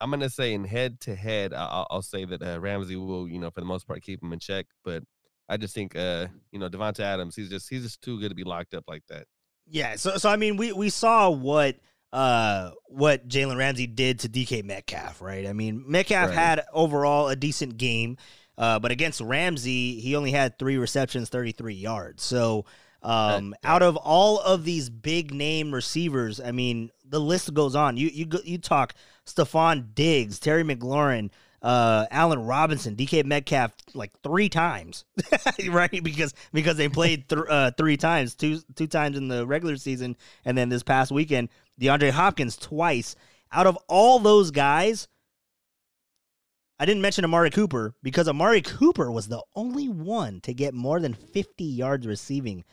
I'm 0.00 0.10
gonna 0.10 0.30
say 0.30 0.52
in 0.52 0.64
head 0.64 1.00
to 1.00 1.14
head, 1.14 1.54
I'll, 1.54 2.02
say 2.02 2.24
that 2.24 2.42
uh, 2.42 2.60
Ramsey 2.60 2.96
will, 2.96 3.28
you 3.28 3.38
know, 3.38 3.50
for 3.50 3.60
the 3.60 3.66
most 3.66 3.86
part, 3.86 4.02
keep 4.02 4.22
him 4.22 4.32
in 4.32 4.38
check. 4.38 4.66
But 4.84 5.02
I 5.48 5.56
just 5.56 5.74
think, 5.74 5.96
uh, 5.96 6.26
you 6.50 6.58
know, 6.58 6.68
Davante 6.68 7.00
Adams, 7.00 7.36
he's 7.36 7.48
just 7.48 7.68
he's 7.70 7.82
just 7.82 8.02
too 8.02 8.18
good 8.20 8.30
to 8.30 8.34
be 8.34 8.44
locked 8.44 8.74
up 8.74 8.84
like 8.88 9.02
that. 9.08 9.26
Yeah, 9.66 9.96
so 9.96 10.16
so 10.16 10.28
I 10.28 10.36
mean, 10.36 10.56
we 10.56 10.72
we 10.72 10.90
saw 10.90 11.30
what 11.30 11.76
uh 12.12 12.70
what 12.86 13.28
Jalen 13.28 13.56
Ramsey 13.56 13.86
did 13.86 14.20
to 14.20 14.28
DK 14.28 14.64
Metcalf, 14.64 15.22
right? 15.22 15.46
I 15.46 15.52
mean, 15.52 15.84
Metcalf 15.86 16.28
Right. 16.28 16.38
had 16.38 16.64
overall 16.72 17.28
a 17.28 17.36
decent 17.36 17.76
game, 17.76 18.18
uh, 18.58 18.78
but 18.78 18.90
against 18.90 19.20
Ramsey, 19.20 20.00
he 20.00 20.16
only 20.16 20.32
had 20.32 20.58
three 20.58 20.76
receptions, 20.76 21.28
thirty 21.28 21.52
three 21.52 21.74
yards. 21.74 22.22
So. 22.22 22.66
Um, 23.04 23.54
out 23.62 23.82
of 23.82 23.96
all 23.96 24.40
of 24.40 24.64
these 24.64 24.88
big 24.88 25.32
name 25.32 25.74
receivers, 25.74 26.40
I 26.40 26.52
mean, 26.52 26.90
the 27.04 27.20
list 27.20 27.52
goes 27.52 27.76
on. 27.76 27.96
You 27.98 28.08
you 28.08 28.26
you 28.44 28.58
talk 28.58 28.94
Stefon 29.26 29.94
Diggs, 29.94 30.40
Terry 30.40 30.64
McLaurin, 30.64 31.30
uh, 31.60 32.06
Allen 32.10 32.40
Robinson, 32.40 32.96
DK 32.96 33.24
Metcalf, 33.24 33.72
like 33.94 34.10
three 34.22 34.48
times, 34.48 35.04
right? 35.68 36.02
Because 36.02 36.32
because 36.52 36.78
they 36.78 36.88
played 36.88 37.28
th- 37.28 37.42
uh, 37.48 37.70
three 37.76 37.98
times, 37.98 38.34
two 38.34 38.60
two 38.74 38.86
times 38.86 39.18
in 39.18 39.28
the 39.28 39.46
regular 39.46 39.76
season, 39.76 40.16
and 40.46 40.56
then 40.56 40.70
this 40.70 40.82
past 40.82 41.12
weekend, 41.12 41.50
DeAndre 41.80 42.10
Hopkins 42.10 42.56
twice. 42.56 43.16
Out 43.52 43.66
of 43.66 43.78
all 43.86 44.18
those 44.18 44.50
guys, 44.50 45.08
I 46.78 46.86
didn't 46.86 47.02
mention 47.02 47.24
Amari 47.24 47.50
Cooper 47.50 47.94
because 48.02 48.28
Amari 48.28 48.62
Cooper 48.62 49.10
was 49.10 49.28
the 49.28 49.42
only 49.54 49.88
one 49.88 50.40
to 50.40 50.52
get 50.52 50.74
more 50.74 50.98
than 51.00 51.14
50 51.14 51.64
yards 51.64 52.06
receiving 52.06 52.64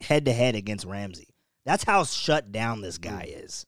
head 0.00 0.24
to 0.26 0.32
head 0.32 0.54
against 0.54 0.84
Ramsey. 0.84 1.28
That's 1.64 1.84
how 1.84 2.04
shut 2.04 2.50
down 2.52 2.80
this 2.80 2.98
guy 2.98 3.28
is. 3.28 3.66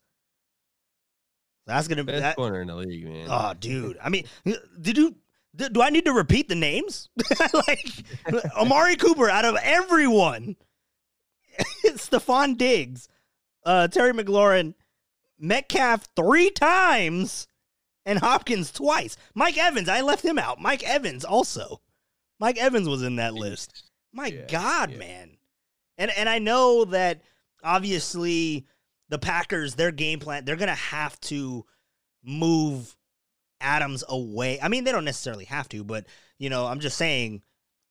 That's 1.67 1.89
gonna 1.89 2.05
be 2.05 2.13
Best 2.13 2.23
that, 2.23 2.37
corner 2.37 2.61
in 2.61 2.69
the 2.69 2.75
league, 2.77 3.07
man. 3.07 3.27
Oh, 3.31 3.55
dude. 3.59 3.97
I 4.03 4.09
mean, 4.11 4.25
did 4.81 4.99
you? 4.99 5.15
d- 5.57 5.69
Do 5.73 5.81
I 5.83 5.91
need 5.91 6.05
to 6.05 6.13
repeat 6.13 6.49
the 6.49 6.55
names? 6.55 7.09
like 7.67 7.89
Amari 8.57 8.97
Cooper 8.97 9.31
out 9.31 9.45
of 9.47 9.57
everyone, 9.63 10.57
Stefon 11.87 12.59
Diggs, 12.59 13.09
uh, 13.65 13.89
Terry 13.89 14.13
McLaurin, 14.13 14.75
Metcalf 15.39 16.07
three 16.17 16.51
times, 16.51 17.47
and 18.05 18.19
Hopkins 18.19 18.71
twice. 18.71 19.17
Mike 19.35 19.57
Evans, 19.57 19.89
I 19.89 20.03
left 20.03 20.25
him 20.25 20.39
out. 20.39 20.61
Mike 20.61 20.83
Evans 20.83 21.25
also. 21.25 21.81
Mike 22.41 22.59
Evans 22.59 22.89
was 22.89 23.03
in 23.03 23.17
that 23.17 23.33
list. 23.33 23.85
My 24.13 24.27
Yeah, 24.27 24.43
God, 24.49 24.91
yeah. 24.93 24.99
man. 24.99 25.31
And 25.99 26.11
and 26.17 26.29
I 26.29 26.39
know 26.39 26.85
that 26.87 27.23
obviously 27.63 28.67
the 29.09 29.19
Packers, 29.19 29.75
their 29.75 29.93
game 29.93 30.19
plan, 30.19 30.45
they're 30.45 30.57
gonna 30.57 30.75
have 30.75 31.19
to 31.23 31.65
move 32.25 32.97
Adams 33.61 34.05
away. 34.09 34.59
I 34.61 34.69
mean, 34.69 34.85
they 34.85 34.93
don't 34.93 35.05
necessarily 35.05 35.45
have 35.47 35.69
to, 35.71 35.85
but 35.85 36.07
you 36.39 36.51
know, 36.51 36.67
I'm 36.67 36.81
just 36.81 36.97
saying 36.97 37.43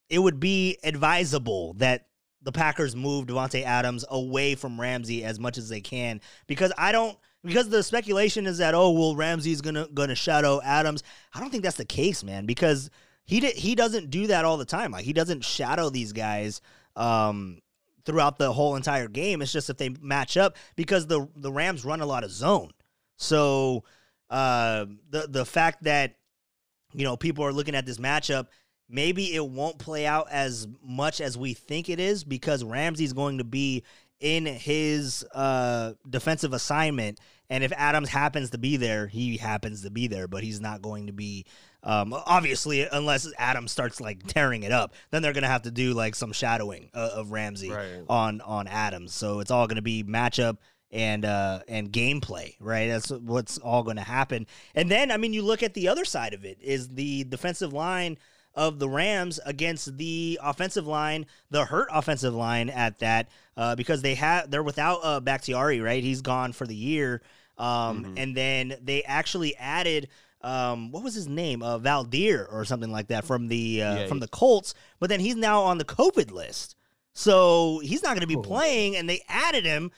it 0.10 0.20
would 0.20 0.39
be 0.39 0.78
advisable 0.84 1.74
that 1.76 2.08
the 2.42 2.52
Packers 2.52 2.96
move 2.96 3.26
Davante 3.26 3.63
Adams 3.63 4.06
away 4.10 4.56
from 4.56 4.80
Ramsey 4.80 5.24
as 5.24 5.39
much 5.39 5.58
as 5.58 5.70
they 5.70 5.82
can 5.82 6.20
because 6.46 6.74
I 6.78 6.92
don't 6.92 7.18
because 7.44 7.70
the 7.70 7.84
speculation 7.84 8.46
is 8.46 8.58
that 8.58 8.76
oh 8.76 8.92
well 8.92 9.16
Ramsey's 9.16 9.62
gonna 9.62 9.88
gonna 9.94 10.16
shadow 10.16 10.62
Adams. 10.63 11.04
I 11.34 11.39
don't 11.39 11.50
think 11.50 11.63
that's 11.63 11.78
the 11.78 11.86
case, 11.86 12.24
man, 12.24 12.46
because 12.46 12.89
he 13.24 13.39
di- 13.39 13.54
he 13.54 13.76
doesn't 13.76 14.10
do 14.10 14.28
that 14.28 14.46
all 14.46 14.58
the 14.58 14.66
time. 14.66 14.92
Like 14.92 15.06
he 15.06 15.13
doesn't 15.13 15.44
shadow 15.44 15.89
these 15.89 16.12
guys 16.13 16.62
um 16.96 17.60
throughout 18.06 18.38
the 18.38 18.52
whole 18.52 18.76
entire 18.76 19.08
game. 19.08 19.42
It's 19.42 19.52
just 19.52 19.70
if 19.70 19.78
they 19.78 19.89
match 20.02 20.38
up 20.38 20.56
because 20.76 21.08
the 21.08 21.28
the 21.36 21.52
Rams 21.52 21.86
run 21.86 22.02
a 22.02 22.06
lot 22.06 22.24
of 22.24 22.32
zone. 22.32 22.72
So 23.18 23.84
uh 24.30 24.86
the 25.10 25.28
the 25.30 25.46
fact 25.46 25.84
that 25.84 26.16
you 26.94 27.04
know 27.04 27.16
people 27.16 27.46
are 27.46 27.54
looking 27.54 27.76
at 27.76 27.86
this 27.86 27.98
matchup 27.98 28.48
maybe 28.89 29.34
it 29.34 29.46
won't 29.46 29.78
play 29.80 30.06
out 30.06 30.28
as 30.32 30.68
much 30.84 31.22
as 31.22 31.38
we 31.38 31.54
think 31.54 31.89
it 31.89 32.00
is 32.00 32.24
because 32.24 32.63
Ramsey's 32.63 33.13
going 33.13 33.38
to 33.38 33.44
be 33.44 33.84
in 34.20 34.46
his 34.46 35.24
uh 35.36 35.94
defensive 36.10 36.54
assignment 36.54 37.20
and 37.50 37.63
if 37.63 37.72
Adams 37.76 38.10
happens 38.10 38.50
to 38.52 38.58
be 38.58 38.78
there 38.78 39.08
he 39.08 39.38
happens 39.38 39.84
to 39.84 39.92
be 39.92 40.08
there 40.08 40.28
but 40.28 40.44
he's 40.44 40.62
not 40.62 40.82
going 40.82 41.08
to 41.08 41.13
be 41.13 41.46
um 41.84 42.13
obviously 42.26 42.88
unless 42.91 43.28
Adams 43.38 43.72
starts 43.72 44.00
like 44.02 44.26
tearing 44.28 44.63
it 44.63 44.72
up 44.72 44.93
then 45.12 45.22
they're 45.22 45.34
going 45.34 45.43
to 45.43 45.50
have 45.50 45.63
to 45.63 45.72
do 45.72 45.93
like 45.93 46.15
some 46.15 46.32
shadowing 46.32 46.89
uh, 46.93 47.10
of 47.13 47.32
Ramsey 47.32 47.69
Right. 47.72 48.02
on 48.10 48.41
on 48.41 48.67
Adams 48.67 49.13
so 49.13 49.39
it's 49.39 49.52
all 49.52 49.67
going 49.67 49.76
to 49.78 49.82
be 49.82 50.04
matchup 50.04 50.58
and 50.91 51.26
uh 51.26 51.60
and 51.67 51.91
gameplay 51.91 52.56
right? 52.60 52.88
That's 52.88 53.10
what's 53.10 53.58
all 53.58 53.84
going 53.84 53.98
to 53.98 54.04
happen. 54.04 54.46
And 54.76 54.89
then 54.91 55.12
i 55.12 55.17
mean 55.17 55.34
you 55.34 55.41
look 55.41 55.63
at 55.63 55.74
the 55.74 55.88
other 55.88 56.06
side 56.06 56.34
of 56.34 56.46
it 56.46 56.58
is 56.62 56.89
the 56.89 57.24
defensive 57.26 57.74
line 57.74 58.17
of 58.56 58.78
the 58.78 58.88
rams 58.88 59.39
against 59.48 59.98
the 59.98 60.39
offensive 60.43 60.86
line 60.86 61.26
the 61.50 61.65
hurt 61.65 61.88
offensive 61.91 62.36
line 62.36 62.69
at 62.69 63.00
that 63.00 63.28
uh 63.58 63.76
because 63.76 64.04
they 64.04 64.13
have 64.13 64.52
they're 64.52 64.62
without 64.63 65.00
uh 65.04 65.19
Bakhtiari, 65.19 65.80
right? 65.82 66.04
He's 66.04 66.22
gone 66.22 66.54
for 66.54 66.67
the 66.67 66.76
year. 66.76 67.22
Um 67.58 68.04
Mhm. 68.06 68.13
and 68.17 68.38
then 68.38 68.76
they 68.84 69.04
actually 69.04 69.56
added 69.58 70.08
um, 70.43 70.91
what 70.91 71.03
was 71.03 71.13
his 71.15 71.27
name? 71.27 71.62
Uh, 71.63 71.79
Valdir 71.79 72.45
or 72.51 72.65
something 72.65 72.91
like 72.91 73.08
that 73.08 73.23
from 73.25 73.47
the 73.47 73.82
uh, 73.82 73.95
Yeah, 73.99 74.08
from 74.08 74.19
the 74.19 74.27
Colts. 74.27 74.73
But 74.99 75.10
then 75.10 75.19
he's 75.19 75.36
now 75.36 75.62
on 75.63 75.77
the 75.77 75.86
COVID 75.86 76.32
list, 76.32 76.75
so 77.13 77.79
he's 77.79 78.03
not 78.03 78.10
going 78.10 78.21
to 78.21 78.27
be 78.27 78.36
Oh. 78.36 78.41
playing. 78.41 78.95
And 78.95 79.10
they 79.10 79.21
added 79.27 79.65
him 79.65 79.91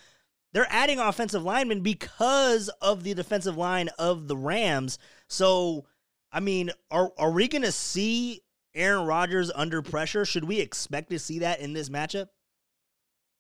they're 0.54 0.68
adding 0.70 1.00
offensive 1.00 1.44
linemen 1.44 1.82
because 1.82 2.70
of 2.82 3.04
the 3.04 3.14
defensive 3.14 3.58
line 3.58 3.90
of 4.00 4.30
the 4.30 4.38
Rams. 4.38 4.98
So, 5.28 5.86
I 6.32 6.40
mean, 6.40 6.72
are 6.90 7.12
are 7.18 7.32
we 7.32 7.50
going 7.50 7.64
to 7.64 7.74
see 7.74 8.40
Aaron 8.74 9.06
Rodgers 9.06 9.52
under 9.54 9.82
pressure? 9.82 10.24
Should 10.24 10.46
we 10.46 10.62
expect 10.62 11.10
to 11.10 11.20
see 11.20 11.40
that 11.40 11.60
in 11.60 11.74
this 11.74 11.90
matchup? 11.90 12.28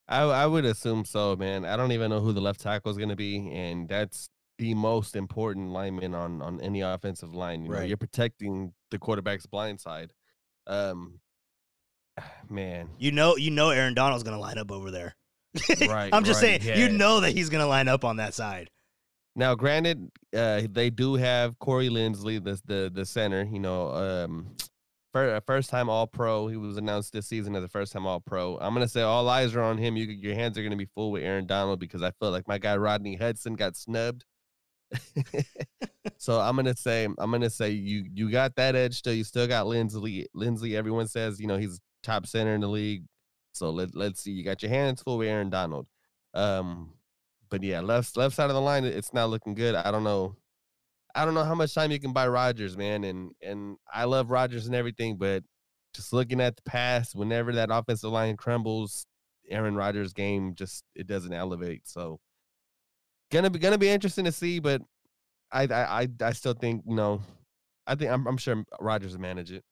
I 0.09 0.23
I 0.23 0.45
would 0.45 0.65
assume 0.65 1.05
so, 1.05 1.37
man. 1.37 1.63
I 1.63 1.77
don't 1.77 1.93
even 1.93 2.09
know 2.09 2.19
who 2.19 2.33
the 2.33 2.41
left 2.41 2.59
tackle 2.59 2.91
is 2.91 2.97
going 2.97 3.09
to 3.09 3.15
be, 3.15 3.49
and 3.49 3.87
that's 3.87 4.29
the 4.57 4.73
most 4.73 5.15
important 5.15 5.71
lineman 5.71 6.15
on 6.15 6.41
on 6.41 6.61
any 6.61 6.81
offensive 6.81 7.33
line. 7.33 7.65
You 7.65 7.71
know, 7.71 7.81
you're 7.81 7.97
protecting 7.97 8.73
the 8.91 8.99
quarterback's 8.99 9.45
blind 9.45 9.79
side. 9.81 10.13
Um, 10.67 11.19
man, 12.49 12.89
You 12.97 13.11
know, 13.11 13.35
you 13.37 13.51
know, 13.51 13.69
Aaron 13.69 13.93
Donald's 13.93 14.23
going 14.23 14.35
to 14.35 14.41
line 14.41 14.57
up 14.57 14.71
over 14.71 14.91
there. 14.91 15.15
Right, 15.87 16.13
I'm 16.13 16.25
just 16.25 16.41
right, 16.43 16.61
saying, 16.61 16.77
you 16.77 16.89
know 16.89 17.21
that 17.21 17.31
he's 17.31 17.49
going 17.49 17.61
to 17.61 17.67
line 17.67 17.87
up 17.87 18.03
on 18.03 18.17
that 18.17 18.33
side. 18.33 18.69
Now, 19.37 19.55
granted, 19.55 20.11
uh, 20.35 20.63
they 20.69 20.89
do 20.89 21.15
have 21.15 21.57
Corey 21.59 21.89
Linsley, 21.89 22.43
the 22.43 22.59
the 22.65 22.91
the 22.93 23.05
center. 23.05 23.43
You 23.43 23.59
know, 23.59 23.89
um, 23.91 24.55
fir- 25.13 25.41
first 25.45 25.69
time 25.69 25.89
All 25.89 26.07
Pro. 26.07 26.47
He 26.47 26.57
was 26.57 26.77
announced 26.77 27.13
this 27.13 27.27
season 27.27 27.55
as 27.55 27.63
a 27.63 27.69
first 27.69 27.93
time 27.93 28.05
All 28.05 28.19
Pro. 28.19 28.57
I'm 28.59 28.73
gonna 28.73 28.87
say 28.87 29.01
all 29.01 29.27
eyes 29.29 29.55
are 29.55 29.61
on 29.61 29.77
him. 29.77 29.95
You, 29.95 30.05
your 30.05 30.35
hands 30.35 30.57
are 30.57 30.63
gonna 30.63 30.75
be 30.75 30.89
full 30.93 31.11
with 31.11 31.23
Aaron 31.23 31.45
Donald 31.45 31.79
because 31.79 32.01
I 32.01 32.11
feel 32.11 32.31
like 32.31 32.47
my 32.47 32.57
guy 32.57 32.75
Rodney 32.75 33.15
Hudson 33.15 33.53
got 33.55 33.75
snubbed. 33.77 34.25
so 36.17 36.39
I'm 36.39 36.55
gonna 36.55 36.75
say 36.75 37.05
I'm 37.05 37.31
gonna 37.31 37.49
say 37.49 37.71
you 37.71 38.05
you 38.13 38.31
got 38.31 38.55
that 38.55 38.75
edge 38.75 38.95
still. 38.95 39.13
You 39.13 39.23
still 39.23 39.47
got 39.47 39.65
Linsley. 39.65 40.25
Linsley. 40.35 40.75
Everyone 40.75 41.07
says 41.07 41.39
you 41.39 41.47
know 41.47 41.57
he's 41.57 41.79
top 42.03 42.27
center 42.27 42.55
in 42.55 42.61
the 42.61 42.67
league. 42.67 43.03
So 43.51 43.69
let 43.69 43.95
let's 43.95 44.21
see. 44.21 44.31
You 44.31 44.43
got 44.43 44.61
your 44.61 44.69
hands 44.71 45.01
full 45.01 45.17
with 45.17 45.27
Aaron 45.27 45.49
Donald. 45.49 45.87
Um, 46.33 46.93
but 47.49 47.63
yeah, 47.63 47.79
left 47.81 48.17
left 48.17 48.35
side 48.35 48.49
of 48.49 48.55
the 48.55 48.61
line, 48.61 48.85
it's 48.85 49.13
not 49.13 49.29
looking 49.29 49.53
good. 49.55 49.75
I 49.75 49.91
don't 49.91 50.03
know. 50.03 50.35
I 51.15 51.23
don't 51.23 51.33
know 51.33 51.45
how 51.45 51.55
much 51.55 51.73
time 51.73 51.91
you 51.91 51.99
can 51.99 52.11
buy 52.11 52.27
Rodgers, 52.27 52.75
man. 52.75 53.03
And 53.03 53.31
and 53.41 53.77
I 53.93 54.03
love 54.03 54.31
Rodgers 54.31 54.65
and 54.65 54.75
everything, 54.75 55.17
but 55.17 55.43
just 55.93 56.11
looking 56.11 56.41
at 56.41 56.57
the 56.57 56.61
past, 56.63 57.15
whenever 57.15 57.53
that 57.53 57.69
offensive 57.71 58.11
line 58.11 58.35
crumbles, 58.35 59.05
Aaron 59.49 59.75
Rodgers' 59.75 60.13
game 60.13 60.55
just 60.55 60.83
it 60.93 61.07
doesn't 61.07 61.33
elevate. 61.33 61.87
So 61.87 62.19
gonna 63.31 63.49
be 63.49 63.59
gonna 63.59 63.77
be 63.77 63.89
interesting 63.89 64.25
to 64.25 64.31
see, 64.31 64.59
but 64.59 64.81
I 65.51 65.63
I 65.63 66.07
I, 66.21 66.31
still 66.33 66.53
think 66.53 66.83
you 66.87 66.95
know, 66.95 67.21
I 67.87 67.95
think 67.95 68.11
I'm 68.11 68.27
I'm 68.27 68.37
sure 68.37 68.63
Rodgers 68.79 69.13
will 69.13 69.21
manage 69.21 69.51
it. 69.51 69.63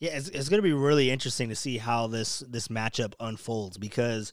Yeah, 0.00 0.16
it's, 0.16 0.28
it's 0.28 0.48
to 0.48 0.62
be 0.62 0.72
really 0.72 1.10
interesting 1.10 1.48
to 1.48 1.56
see 1.56 1.78
how 1.78 2.08
this 2.08 2.40
this 2.48 2.68
matchup 2.68 3.14
unfolds 3.20 3.78
because, 3.78 4.32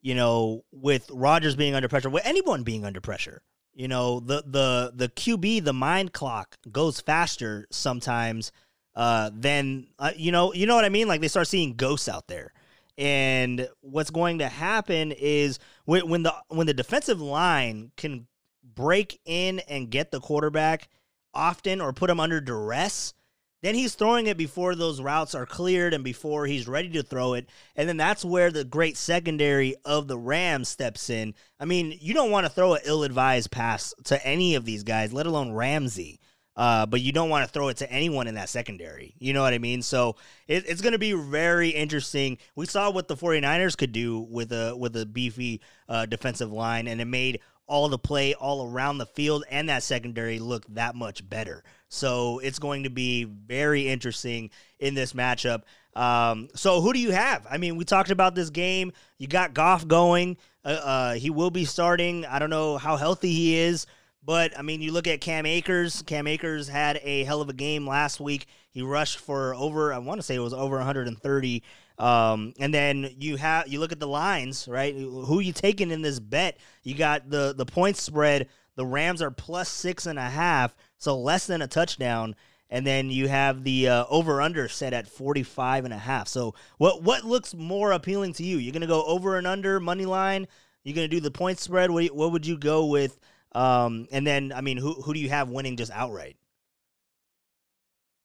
you 0.00 0.14
know, 0.14 0.64
with 0.72 1.10
Rodgers 1.12 1.56
being 1.56 1.74
under 1.74 1.88
pressure, 1.88 2.08
with 2.08 2.24
anyone 2.24 2.62
being 2.62 2.84
under 2.84 3.00
pressure, 3.00 3.42
you 3.74 3.88
know, 3.88 4.20
the 4.20 4.42
the 4.46 4.92
the 4.94 5.08
QB, 5.08 5.64
the 5.64 5.72
mind 5.72 6.12
clock 6.12 6.56
goes 6.70 7.00
faster 7.00 7.66
sometimes 7.70 8.52
uh, 8.94 9.30
than 9.34 9.88
uh, 9.98 10.12
you 10.16 10.32
know, 10.32 10.52
you 10.52 10.66
know 10.66 10.76
what 10.76 10.84
I 10.84 10.88
mean. 10.88 11.08
Like 11.08 11.20
they 11.20 11.28
start 11.28 11.48
seeing 11.48 11.74
ghosts 11.74 12.08
out 12.08 12.26
there, 12.28 12.52
and 13.00 13.66
what's 13.80 14.10
going 14.10 14.38
to 14.38 14.48
happen 14.48 15.10
is 15.10 15.58
when 15.86 16.08
when 16.08 16.22
the 16.22 16.34
when 16.48 16.66
the 16.66 16.74
defensive 16.74 17.20
line 17.20 17.90
can 17.96 18.26
break 18.62 19.18
in 19.24 19.60
and 19.60 19.90
get 19.90 20.10
the 20.10 20.20
quarterback 20.20 20.88
often 21.32 21.80
or 21.80 21.92
put 21.92 22.10
him 22.10 22.20
under 22.20 22.40
duress 22.40 23.14
then 23.62 23.74
he's 23.74 23.94
throwing 23.94 24.26
it 24.26 24.36
before 24.36 24.74
those 24.74 25.02
routes 25.02 25.34
are 25.34 25.46
cleared 25.46 25.92
and 25.92 26.02
before 26.02 26.46
he's 26.46 26.66
ready 26.66 26.88
to 26.90 27.02
throw 27.02 27.34
it. 27.34 27.48
And 27.76 27.88
then 27.88 27.98
that's 27.98 28.24
where 28.24 28.50
the 28.50 28.64
great 28.64 28.96
secondary 28.96 29.74
of 29.84 30.08
the 30.08 30.18
Rams 30.18 30.68
steps 30.68 31.10
in. 31.10 31.34
I 31.58 31.66
mean, 31.66 31.96
you 32.00 32.14
don't 32.14 32.30
want 32.30 32.46
to 32.46 32.52
throw 32.52 32.74
an 32.74 32.80
ill 32.84 33.04
advised 33.04 33.50
pass 33.50 33.92
to 34.04 34.26
any 34.26 34.54
of 34.54 34.64
these 34.64 34.82
guys, 34.82 35.12
let 35.12 35.26
alone 35.26 35.52
Ramsey. 35.52 36.20
Uh, 36.56 36.84
but 36.84 37.00
you 37.00 37.12
don't 37.12 37.30
want 37.30 37.46
to 37.46 37.50
throw 37.50 37.68
it 37.68 37.76
to 37.78 37.90
anyone 37.90 38.26
in 38.26 38.34
that 38.34 38.48
secondary. 38.48 39.14
You 39.18 39.32
know 39.32 39.42
what 39.42 39.54
I 39.54 39.58
mean? 39.58 39.82
So 39.82 40.16
it, 40.48 40.64
it's 40.68 40.80
going 40.82 40.92
to 40.92 40.98
be 40.98 41.12
very 41.12 41.70
interesting. 41.70 42.38
We 42.54 42.66
saw 42.66 42.90
what 42.90 43.08
the 43.08 43.16
49ers 43.16 43.76
could 43.76 43.92
do 43.92 44.20
with 44.20 44.52
a 44.52 44.76
with 44.76 44.96
a 44.96 45.06
beefy 45.06 45.60
uh, 45.88 46.06
defensive 46.06 46.52
line, 46.52 46.86
and 46.86 47.00
it 47.00 47.06
made 47.06 47.40
all 47.70 47.88
the 47.88 47.98
play 47.98 48.34
all 48.34 48.66
around 48.68 48.98
the 48.98 49.06
field 49.06 49.44
and 49.48 49.68
that 49.68 49.84
secondary 49.84 50.40
look 50.40 50.66
that 50.74 50.96
much 50.96 51.26
better. 51.30 51.62
So 51.88 52.40
it's 52.40 52.58
going 52.58 52.82
to 52.82 52.90
be 52.90 53.24
very 53.24 53.86
interesting 53.88 54.50
in 54.80 54.94
this 54.94 55.12
matchup. 55.12 55.62
Um, 55.94 56.48
so 56.54 56.80
who 56.80 56.92
do 56.92 56.98
you 56.98 57.12
have? 57.12 57.46
I 57.48 57.58
mean, 57.58 57.76
we 57.76 57.84
talked 57.84 58.10
about 58.10 58.34
this 58.34 58.50
game. 58.50 58.92
You 59.18 59.28
got 59.28 59.54
Goff 59.54 59.86
going. 59.86 60.36
Uh, 60.64 60.68
uh, 60.68 61.14
he 61.14 61.30
will 61.30 61.50
be 61.50 61.64
starting. 61.64 62.26
I 62.26 62.38
don't 62.38 62.50
know 62.50 62.76
how 62.76 62.96
healthy 62.96 63.32
he 63.32 63.56
is. 63.56 63.86
But 64.30 64.56
I 64.56 64.62
mean, 64.62 64.80
you 64.80 64.92
look 64.92 65.08
at 65.08 65.20
Cam 65.20 65.44
Akers. 65.44 66.02
Cam 66.02 66.28
Akers 66.28 66.68
had 66.68 67.00
a 67.02 67.24
hell 67.24 67.40
of 67.40 67.48
a 67.48 67.52
game 67.52 67.84
last 67.84 68.20
week. 68.20 68.46
He 68.70 68.80
rushed 68.80 69.18
for 69.18 69.56
over, 69.56 69.92
I 69.92 69.98
want 69.98 70.20
to 70.20 70.22
say 70.22 70.36
it 70.36 70.38
was 70.38 70.54
over 70.54 70.76
130. 70.76 71.62
Um, 71.98 72.54
and 72.60 72.72
then 72.72 73.12
you 73.18 73.34
have 73.38 73.66
you 73.66 73.80
look 73.80 73.90
at 73.90 73.98
the 73.98 74.06
lines, 74.06 74.68
right? 74.68 74.94
Who 74.94 75.40
you 75.40 75.52
taking 75.52 75.90
in 75.90 76.02
this 76.02 76.20
bet? 76.20 76.58
You 76.84 76.94
got 76.94 77.28
the 77.28 77.54
the 77.56 77.66
point 77.66 77.96
spread. 77.96 78.46
The 78.76 78.86
Rams 78.86 79.20
are 79.20 79.32
plus 79.32 79.68
six 79.68 80.06
and 80.06 80.16
a 80.16 80.30
half, 80.30 80.76
so 80.96 81.18
less 81.18 81.48
than 81.48 81.60
a 81.60 81.66
touchdown. 81.66 82.36
And 82.70 82.86
then 82.86 83.10
you 83.10 83.26
have 83.26 83.64
the 83.64 83.88
uh, 83.88 84.04
over 84.08 84.40
under 84.40 84.68
set 84.68 84.92
at 84.92 85.08
45 85.08 85.86
and 85.86 85.92
a 85.92 85.98
half. 85.98 86.28
So 86.28 86.54
what 86.78 87.02
what 87.02 87.24
looks 87.24 87.52
more 87.52 87.90
appealing 87.90 88.34
to 88.34 88.44
you? 88.44 88.58
You're 88.58 88.72
gonna 88.72 88.86
go 88.86 89.04
over 89.06 89.38
and 89.38 89.46
under 89.48 89.80
money 89.80 90.06
line. 90.06 90.46
You're 90.84 90.94
gonna 90.94 91.08
do 91.08 91.18
the 91.18 91.32
point 91.32 91.58
spread. 91.58 91.90
What 91.90 92.14
what 92.14 92.30
would 92.30 92.46
you 92.46 92.56
go 92.56 92.86
with? 92.86 93.18
Um, 93.52 94.06
and 94.12 94.26
then 94.26 94.52
I 94.54 94.60
mean, 94.60 94.76
who 94.76 94.94
who 94.94 95.14
do 95.14 95.20
you 95.20 95.28
have 95.28 95.48
winning 95.48 95.76
just 95.76 95.90
outright? 95.90 96.36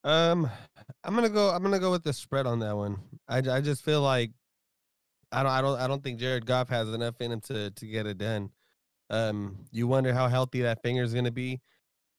Um, 0.03 0.49
I'm 1.03 1.15
gonna 1.15 1.29
go. 1.29 1.49
I'm 1.49 1.63
gonna 1.63 1.79
go 1.79 1.91
with 1.91 2.03
the 2.03 2.13
spread 2.13 2.45
on 2.45 2.59
that 2.59 2.75
one. 2.77 2.97
I, 3.27 3.39
I 3.39 3.61
just 3.61 3.83
feel 3.83 4.01
like 4.01 4.31
I 5.31 5.41
don't 5.41 5.51
I 5.51 5.61
don't 5.61 5.79
I 5.79 5.87
don't 5.87 6.03
think 6.03 6.19
Jared 6.19 6.45
Goff 6.45 6.69
has 6.69 6.89
enough 6.89 7.19
in 7.21 7.31
him 7.31 7.41
to 7.41 7.71
to 7.71 7.87
get 7.87 8.05
it 8.05 8.19
done. 8.19 8.51
Um, 9.09 9.65
you 9.71 9.87
wonder 9.87 10.13
how 10.13 10.27
healthy 10.27 10.61
that 10.61 10.83
finger 10.83 11.01
is 11.03 11.13
gonna 11.13 11.31
be. 11.31 11.59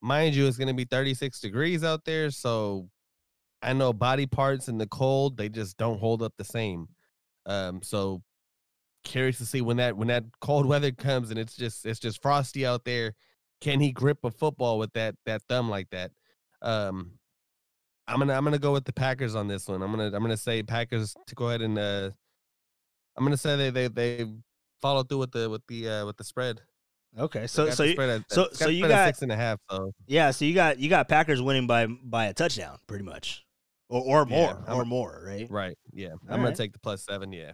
Mind 0.03 0.35
you, 0.35 0.47
it's 0.47 0.57
gonna 0.57 0.75
be 0.75 0.85
36 0.85 1.41
degrees 1.41 1.85
out 1.85 2.05
there, 2.05 2.31
so 2.31 2.89
I 3.63 3.73
know 3.73 3.93
body 3.93 4.27
parts 4.27 4.69
in 4.69 4.79
the 4.79 4.87
cold 4.87 5.37
they 5.37 5.49
just 5.49 5.77
don't 5.77 6.01
hold 6.01 6.23
up 6.23 6.35
the 6.37 6.45
same. 6.45 6.89
Um, 7.47 7.83
so 7.83 8.23
curious 9.07 9.39
to 9.39 9.47
see 9.47 9.61
when 9.61 9.79
that 9.79 9.97
when 9.97 10.09
that 10.09 10.25
cold 10.41 10.67
weather 10.67 10.93
comes 10.93 11.31
and 11.31 11.39
it's 11.39 11.57
just 11.57 11.87
it's 11.87 12.01
just 12.01 12.21
frosty 12.21 12.67
out 12.67 12.85
there. 12.85 13.15
Can 13.61 13.81
he 13.81 13.93
grip 13.93 14.19
a 14.25 14.31
football 14.31 14.79
with 14.79 14.93
that 14.93 15.15
that 15.25 15.43
thumb 15.49 15.71
like 15.71 15.89
that? 15.91 16.11
Um, 16.61 17.13
I'm 18.07 18.19
gonna 18.19 18.35
I'm 18.35 18.45
gonna 18.45 18.59
go 18.59 18.73
with 18.73 18.85
the 18.85 18.93
Packers 18.93 19.35
on 19.35 19.49
this 19.49 19.69
one. 19.69 19.83
I'm 19.83 19.91
gonna 19.91 20.15
I'm 20.15 20.23
gonna 20.23 20.37
say 20.37 20.63
Packers 20.63 21.15
to 21.27 21.35
go 21.35 21.49
ahead 21.49 21.63
and 21.63 21.79
uh 21.79 22.11
I'm 23.17 23.25
gonna 23.25 23.37
say 23.37 23.57
they 23.57 23.71
they 23.71 23.89
they 23.89 24.27
follow 24.83 25.03
through 25.03 25.19
with 25.19 25.33
the 25.33 25.49
with 25.49 25.67
the 25.69 25.89
uh 25.89 26.07
with 26.07 26.17
the 26.17 26.25
spread. 26.25 26.61
Okay, 27.19 27.47
so 27.47 27.71
so 27.71 27.83
you, 27.83 27.99
at, 27.99 28.31
so 28.31 28.49
so 28.53 28.69
you 28.69 28.87
got 28.87 29.07
six 29.07 29.23
and 29.23 29.33
a 29.33 29.37
half. 29.37 29.59
So 29.71 29.93
yeah, 30.07 30.31
so 30.33 30.45
you 30.45 30.55
got 30.55 30.79
you 30.79 30.91
got 30.91 31.09
Packers 31.09 31.41
winning 31.41 31.67
by 31.67 31.87
by 31.87 32.27
a 32.27 32.35
touchdown, 32.35 32.77
pretty 32.87 33.05
much, 33.05 33.43
or 33.89 34.03
or 34.03 34.27
more, 34.27 34.63
yeah, 34.67 34.75
or 34.75 34.85
more, 34.85 35.23
right? 35.25 35.51
Right. 35.51 35.79
Yeah, 35.95 36.11
All 36.11 36.19
I'm 36.29 36.43
gonna 36.43 36.55
take 36.55 36.75
the 36.75 36.79
plus 36.79 37.05
seven. 37.05 37.33
Yeah. 37.33 37.53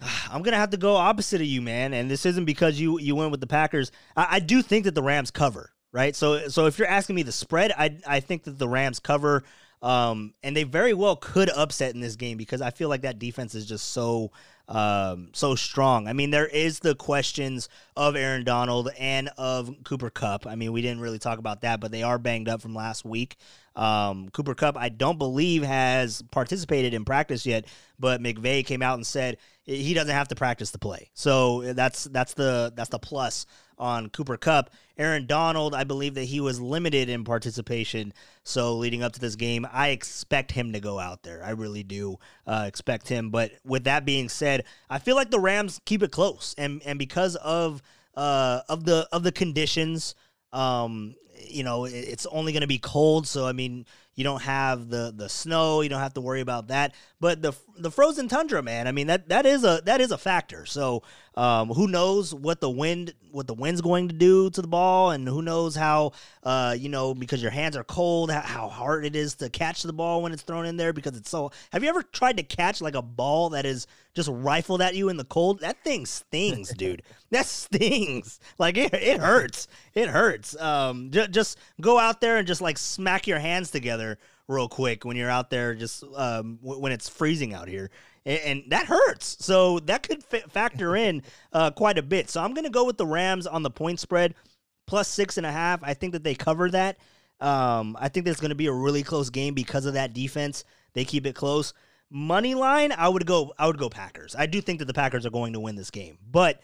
I'm 0.30 0.42
gonna 0.42 0.56
have 0.56 0.70
to 0.70 0.76
go 0.76 0.96
opposite 0.96 1.40
of 1.40 1.46
you, 1.46 1.62
man. 1.62 1.92
And 1.92 2.10
this 2.10 2.26
isn't 2.26 2.44
because 2.44 2.78
you 2.80 2.98
you 2.98 3.14
went 3.14 3.30
with 3.30 3.40
the 3.40 3.46
Packers. 3.46 3.92
I, 4.16 4.26
I 4.32 4.40
do 4.40 4.62
think 4.62 4.84
that 4.84 4.94
the 4.94 5.02
Rams 5.02 5.30
cover, 5.30 5.72
right? 5.92 6.14
So 6.14 6.48
so 6.48 6.66
if 6.66 6.78
you're 6.78 6.88
asking 6.88 7.16
me 7.16 7.22
the 7.22 7.32
spread, 7.32 7.72
I 7.76 7.98
I 8.06 8.20
think 8.20 8.44
that 8.44 8.58
the 8.58 8.68
Rams 8.68 8.98
cover. 8.98 9.44
Um, 9.82 10.32
and 10.42 10.56
they 10.56 10.64
very 10.64 10.94
well 10.94 11.16
could 11.16 11.50
upset 11.50 11.94
in 11.94 12.00
this 12.00 12.16
game 12.16 12.38
because 12.38 12.62
I 12.62 12.70
feel 12.70 12.88
like 12.88 13.02
that 13.02 13.18
defense 13.18 13.54
is 13.54 13.66
just 13.66 13.92
so 13.92 14.32
um 14.68 15.28
so 15.32 15.54
strong. 15.54 16.08
I 16.08 16.12
mean, 16.12 16.30
there 16.30 16.46
is 16.46 16.80
the 16.80 16.94
questions 16.94 17.68
of 17.94 18.16
Aaron 18.16 18.42
Donald 18.42 18.88
and 18.98 19.28
of 19.36 19.70
Cooper 19.84 20.10
Kupp. 20.10 20.46
I 20.46 20.56
mean, 20.56 20.72
we 20.72 20.82
didn't 20.82 21.00
really 21.00 21.18
talk 21.20 21.38
about 21.38 21.60
that, 21.60 21.78
but 21.78 21.92
they 21.92 22.02
are 22.02 22.18
banged 22.18 22.48
up 22.48 22.62
from 22.62 22.74
last 22.74 23.04
week. 23.04 23.36
Um, 23.76 24.30
Cooper 24.30 24.54
Kupp, 24.54 24.76
I 24.76 24.88
don't 24.88 25.18
believe 25.18 25.62
has 25.62 26.22
participated 26.30 26.94
in 26.94 27.04
practice 27.04 27.44
yet, 27.44 27.66
but 27.98 28.22
McVay 28.22 28.64
came 28.64 28.82
out 28.82 28.94
and 28.94 29.06
said 29.06 29.36
he 29.66 29.94
doesn't 29.94 30.14
have 30.14 30.28
to 30.28 30.34
practice 30.34 30.70
to 30.70 30.78
play. 30.78 31.10
So 31.14 31.72
that's 31.72 32.04
that's 32.04 32.34
the 32.34 32.72
that's 32.74 32.90
the 32.90 32.98
plus 32.98 33.46
on 33.78 34.08
Cooper 34.08 34.36
Kupp. 34.36 34.70
Aaron 34.96 35.26
Donald, 35.26 35.74
I 35.74 35.84
believe 35.84 36.14
that 36.14 36.24
he 36.24 36.40
was 36.40 36.60
limited 36.60 37.08
in 37.08 37.24
participation. 37.24 38.14
So 38.44 38.76
leading 38.76 39.02
up 39.02 39.12
to 39.12 39.20
this 39.20 39.36
game, 39.36 39.66
I 39.70 39.88
expect 39.88 40.52
him 40.52 40.72
to 40.72 40.80
go 40.80 40.98
out 40.98 41.22
there. 41.22 41.42
I 41.44 41.50
really 41.50 41.82
do 41.82 42.18
uh, 42.46 42.64
expect 42.66 43.08
him. 43.08 43.30
But 43.30 43.52
with 43.64 43.84
that 43.84 44.06
being 44.06 44.28
said, 44.28 44.64
I 44.88 44.98
feel 44.98 45.16
like 45.16 45.30
the 45.30 45.40
Rams 45.40 45.80
keep 45.84 46.02
it 46.02 46.12
close, 46.12 46.54
and 46.56 46.80
and 46.84 46.98
because 46.98 47.36
of 47.36 47.82
uh 48.14 48.60
of 48.68 48.84
the 48.84 49.08
of 49.12 49.24
the 49.24 49.32
conditions, 49.32 50.14
um, 50.52 51.16
you 51.40 51.64
know, 51.64 51.84
it's 51.84 52.26
only 52.26 52.52
going 52.52 52.62
to 52.62 52.66
be 52.66 52.78
cold. 52.78 53.26
So 53.26 53.46
I 53.46 53.52
mean, 53.52 53.86
you 54.16 54.24
don't 54.24 54.42
have 54.42 54.88
the 54.88 55.12
the 55.14 55.28
snow. 55.28 55.82
You 55.82 55.88
don't 55.88 56.00
have 56.00 56.14
to 56.14 56.20
worry 56.20 56.40
about 56.40 56.68
that. 56.68 56.94
But 57.20 57.42
the 57.42 57.52
the 57.78 57.90
frozen 57.90 58.28
tundra, 58.28 58.62
man. 58.62 58.88
I 58.88 58.92
mean 58.92 59.06
that 59.08 59.28
that 59.28 59.46
is 59.46 59.62
a 59.62 59.82
that 59.84 60.00
is 60.00 60.10
a 60.10 60.18
factor. 60.18 60.64
So 60.66 61.02
um, 61.36 61.68
who 61.68 61.86
knows 61.86 62.34
what 62.34 62.60
the 62.62 62.70
wind 62.70 63.12
what 63.30 63.46
the 63.46 63.52
wind's 63.52 63.82
going 63.82 64.08
to 64.08 64.14
do 64.14 64.48
to 64.48 64.62
the 64.62 64.68
ball, 64.68 65.10
and 65.10 65.28
who 65.28 65.42
knows 65.42 65.76
how 65.76 66.12
uh, 66.42 66.74
you 66.78 66.88
know 66.88 67.14
because 67.14 67.42
your 67.42 67.50
hands 67.50 67.76
are 67.76 67.84
cold, 67.84 68.30
how, 68.30 68.68
hard 68.68 69.04
it 69.04 69.14
is 69.14 69.34
to 69.36 69.50
catch 69.50 69.82
the 69.82 69.92
ball 69.92 70.22
when 70.22 70.32
it's 70.32 70.42
thrown 70.42 70.64
in 70.64 70.78
there 70.78 70.94
because 70.94 71.16
it's 71.16 71.28
so. 71.28 71.50
Have 71.72 71.82
you 71.82 71.90
ever 71.90 72.02
tried 72.02 72.38
to 72.38 72.42
catch 72.42 72.80
like 72.80 72.94
a 72.94 73.02
ball 73.02 73.50
that 73.50 73.66
is 73.66 73.86
just 74.14 74.30
rifled 74.32 74.80
at 74.80 74.94
you 74.94 75.10
in 75.10 75.18
the 75.18 75.24
cold? 75.24 75.60
That 75.60 75.84
thing 75.84 76.06
stings, 76.06 76.70
dude. 76.70 77.02
that 77.30 77.44
stings. 77.44 78.40
Like 78.58 78.78
it, 78.78 78.94
it 78.94 79.20
hurts. 79.20 79.68
It 79.92 80.08
hurts. 80.08 80.58
Um, 80.58 81.10
ju- 81.10 81.25
just 81.30 81.58
go 81.80 81.98
out 81.98 82.20
there 82.20 82.36
and 82.36 82.46
just 82.46 82.60
like 82.60 82.78
smack 82.78 83.26
your 83.26 83.38
hands 83.38 83.70
together 83.70 84.18
real 84.48 84.68
quick 84.68 85.04
when 85.04 85.16
you're 85.16 85.30
out 85.30 85.50
there 85.50 85.74
just 85.74 86.04
um, 86.14 86.58
w- 86.62 86.80
when 86.80 86.92
it's 86.92 87.08
freezing 87.08 87.52
out 87.54 87.68
here. 87.68 87.90
And, 88.24 88.64
that 88.70 88.86
hurts. 88.86 89.36
So 89.44 89.78
that 89.80 90.02
could 90.02 90.24
fa- 90.24 90.48
factor 90.48 90.96
in 90.96 91.22
uh, 91.52 91.70
quite 91.70 91.96
a 91.96 92.02
bit. 92.02 92.28
So 92.28 92.42
i'm 92.42 92.54
gonna 92.54 92.70
go 92.70 92.84
with 92.84 92.96
the 92.96 93.06
rams 93.06 93.46
on 93.46 93.62
the 93.62 93.70
point 93.70 94.00
spread 94.00 94.34
plus 94.86 95.08
six 95.08 95.36
and 95.36 95.46
a 95.46 95.52
half. 95.52 95.80
I 95.82 95.94
think 95.94 96.12
that 96.12 96.24
they 96.24 96.34
cover 96.34 96.70
that. 96.70 96.98
Um, 97.38 97.96
i 98.00 98.08
think 98.08 98.24
there's 98.24 98.40
gonna 98.40 98.54
be 98.54 98.66
a 98.66 98.72
really 98.72 99.02
close 99.02 99.30
game 99.30 99.54
because 99.54 99.86
of 99.86 99.94
that 99.94 100.12
defense. 100.12 100.64
They 100.94 101.04
keep 101.04 101.26
it 101.26 101.34
close. 101.34 101.72
Money 102.10 102.54
line 102.54 102.92
i 102.92 103.08
would 103.08 103.26
go 103.26 103.52
i 103.58 103.66
would 103.66 103.78
go 103.78 103.88
packers. 103.90 104.34
I 104.36 104.46
do 104.46 104.60
think 104.60 104.78
that 104.78 104.86
the 104.86 104.94
packers 104.94 105.26
are 105.26 105.30
going 105.30 105.52
to 105.52 105.60
win 105.60 105.76
this 105.76 105.90
game 105.90 106.18
but 106.30 106.60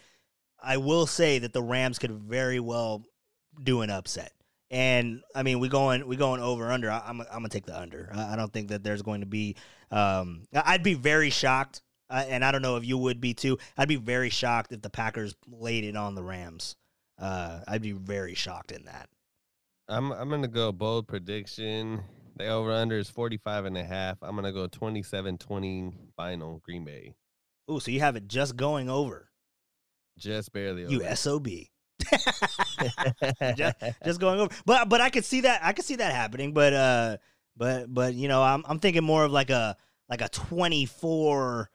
i 0.61 0.77
will 0.77 1.05
say 1.05 1.39
that 1.39 1.53
the 1.53 1.63
rams 1.63 1.99
could 1.99 2.11
very 2.11 2.59
well 2.59 3.03
do 3.61 3.81
an 3.81 3.89
upset 3.89 4.33
and 4.73 5.21
I 5.35 5.43
mean, 5.43 5.59
we 5.59 5.69
going 5.69 6.07
we 6.07 6.15
going 6.15 6.41
over 6.41 6.71
under. 6.71 6.89
I, 6.89 7.03
I'm 7.05 7.21
I'm 7.21 7.27
gonna 7.31 7.49
take 7.49 7.67
the 7.67 7.79
under. 7.79 8.09
I, 8.11 8.33
I 8.33 8.35
don't 8.35 8.51
think 8.51 8.69
that 8.69 8.83
there's 8.83 9.03
going 9.03 9.21
to 9.21 9.27
be. 9.27 9.55
Um, 9.91 10.47
I'd 10.53 10.81
be 10.81 10.95
very 10.95 11.29
shocked, 11.29 11.83
uh, 12.09 12.25
and 12.27 12.43
I 12.43 12.51
don't 12.51 12.63
know 12.63 12.75
if 12.75 12.83
you 12.83 12.97
would 12.97 13.21
be 13.21 13.35
too. 13.35 13.59
I'd 13.77 13.87
be 13.87 13.97
very 13.97 14.31
shocked 14.31 14.71
if 14.71 14.81
the 14.81 14.89
Packers 14.89 15.35
laid 15.47 15.83
it 15.83 15.95
on 15.95 16.15
the 16.15 16.23
Rams. 16.23 16.75
Uh, 17.21 17.59
I'd 17.67 17.83
be 17.83 17.91
very 17.91 18.33
shocked 18.33 18.71
in 18.71 18.85
that. 18.85 19.09
I'm 19.87 20.11
I'm 20.11 20.29
gonna 20.29 20.47
go 20.47 20.71
bold 20.71 21.07
prediction. 21.07 22.01
The 22.35 22.47
over 22.47 22.71
under 22.71 22.97
is 22.97 23.11
45 23.11 23.65
and 23.65 23.77
a 23.77 23.83
half. 23.83 24.17
I'm 24.23 24.35
gonna 24.35 24.51
go 24.51 24.67
27-20 24.67 25.93
final 26.17 26.63
Green 26.65 26.83
Bay. 26.83 27.13
Ooh, 27.69 27.79
so 27.79 27.91
you 27.91 27.99
have 27.99 28.15
it 28.15 28.27
just 28.27 28.55
going 28.55 28.89
over. 28.89 29.29
Just 30.17 30.51
barely 30.51 30.87
You 30.87 31.15
sob. 31.15 31.47
just, 33.55 33.75
just 34.05 34.19
going 34.19 34.39
over. 34.39 34.53
But 34.65 34.89
but 34.89 35.01
I 35.01 35.09
could 35.09 35.25
see 35.25 35.41
that 35.41 35.61
I 35.63 35.73
could 35.73 35.85
see 35.85 35.95
that 35.97 36.13
happening. 36.13 36.53
But 36.53 36.73
uh, 36.73 37.17
but 37.57 37.93
but 37.93 38.13
you 38.13 38.27
know, 38.27 38.41
I'm 38.43 38.63
I'm 38.67 38.79
thinking 38.79 39.03
more 39.03 39.23
of 39.25 39.31
like 39.31 39.49
a 39.49 39.75
like 40.09 40.21
a 40.21 40.29
24 40.29 41.69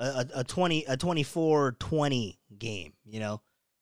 a, 0.00 0.04
a, 0.04 0.26
a 0.36 0.44
20 0.44 0.84
a 0.86 0.96
24 0.96 1.72
20 1.72 2.38
game, 2.58 2.92
you 3.04 3.20
know. 3.20 3.40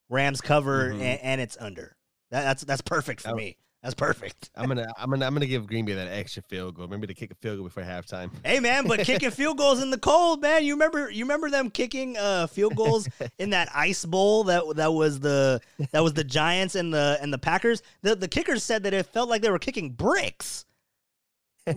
Rams 0.08 0.40
cover 0.40 0.90
Mhm. 0.92 1.00
and, 1.00 1.20
and 1.20 1.40
it's 1.40 1.56
under. 1.58 1.96
That, 2.30 2.42
that's 2.44 2.64
that's 2.64 2.82
perfect 2.82 3.20
for 3.22 3.30
Oh. 3.30 3.34
me. 3.34 3.56
That's 3.82 3.94
perfect. 3.94 4.50
I'm 4.56 4.66
gonna 4.66 4.86
I'm 4.98 5.10
gonna 5.10 5.26
I'm 5.26 5.32
gonna 5.32 5.46
give 5.46 5.66
Green 5.66 5.84
Bay 5.84 5.94
that 5.94 6.08
extra 6.08 6.42
field 6.42 6.74
goal. 6.74 6.88
Maybe 6.88 7.06
to 7.06 7.14
kick 7.14 7.30
a 7.30 7.34
field 7.36 7.58
goal 7.58 7.66
before 7.66 7.84
halftime. 7.84 8.30
Hey 8.44 8.58
man, 8.58 8.86
but 8.86 9.00
kicking 9.00 9.30
field 9.32 9.58
goals 9.58 9.80
in 9.80 9.90
the 9.90 9.98
cold, 9.98 10.42
man. 10.42 10.64
You 10.64 10.72
remember 10.74 11.08
you 11.10 11.24
remember 11.24 11.50
them 11.50 11.70
kicking 11.70 12.16
uh 12.16 12.48
field 12.48 12.74
goals 12.74 13.08
in 13.38 13.50
that 13.50 13.68
ice 13.74 14.04
bowl 14.04 14.44
that 14.44 14.64
that 14.76 14.92
was 14.92 15.20
the 15.20 15.60
that 15.92 16.02
was 16.02 16.14
the 16.14 16.24
Giants 16.24 16.74
and 16.74 16.92
the 16.92 17.18
and 17.20 17.32
the 17.32 17.38
Packers. 17.38 17.82
The 18.02 18.16
the 18.16 18.28
kickers 18.28 18.64
said 18.64 18.82
that 18.84 18.94
it 18.94 19.06
felt 19.06 19.28
like 19.28 19.42
they 19.42 19.50
were 19.50 19.58
kicking 19.58 19.90
bricks. 19.90 20.64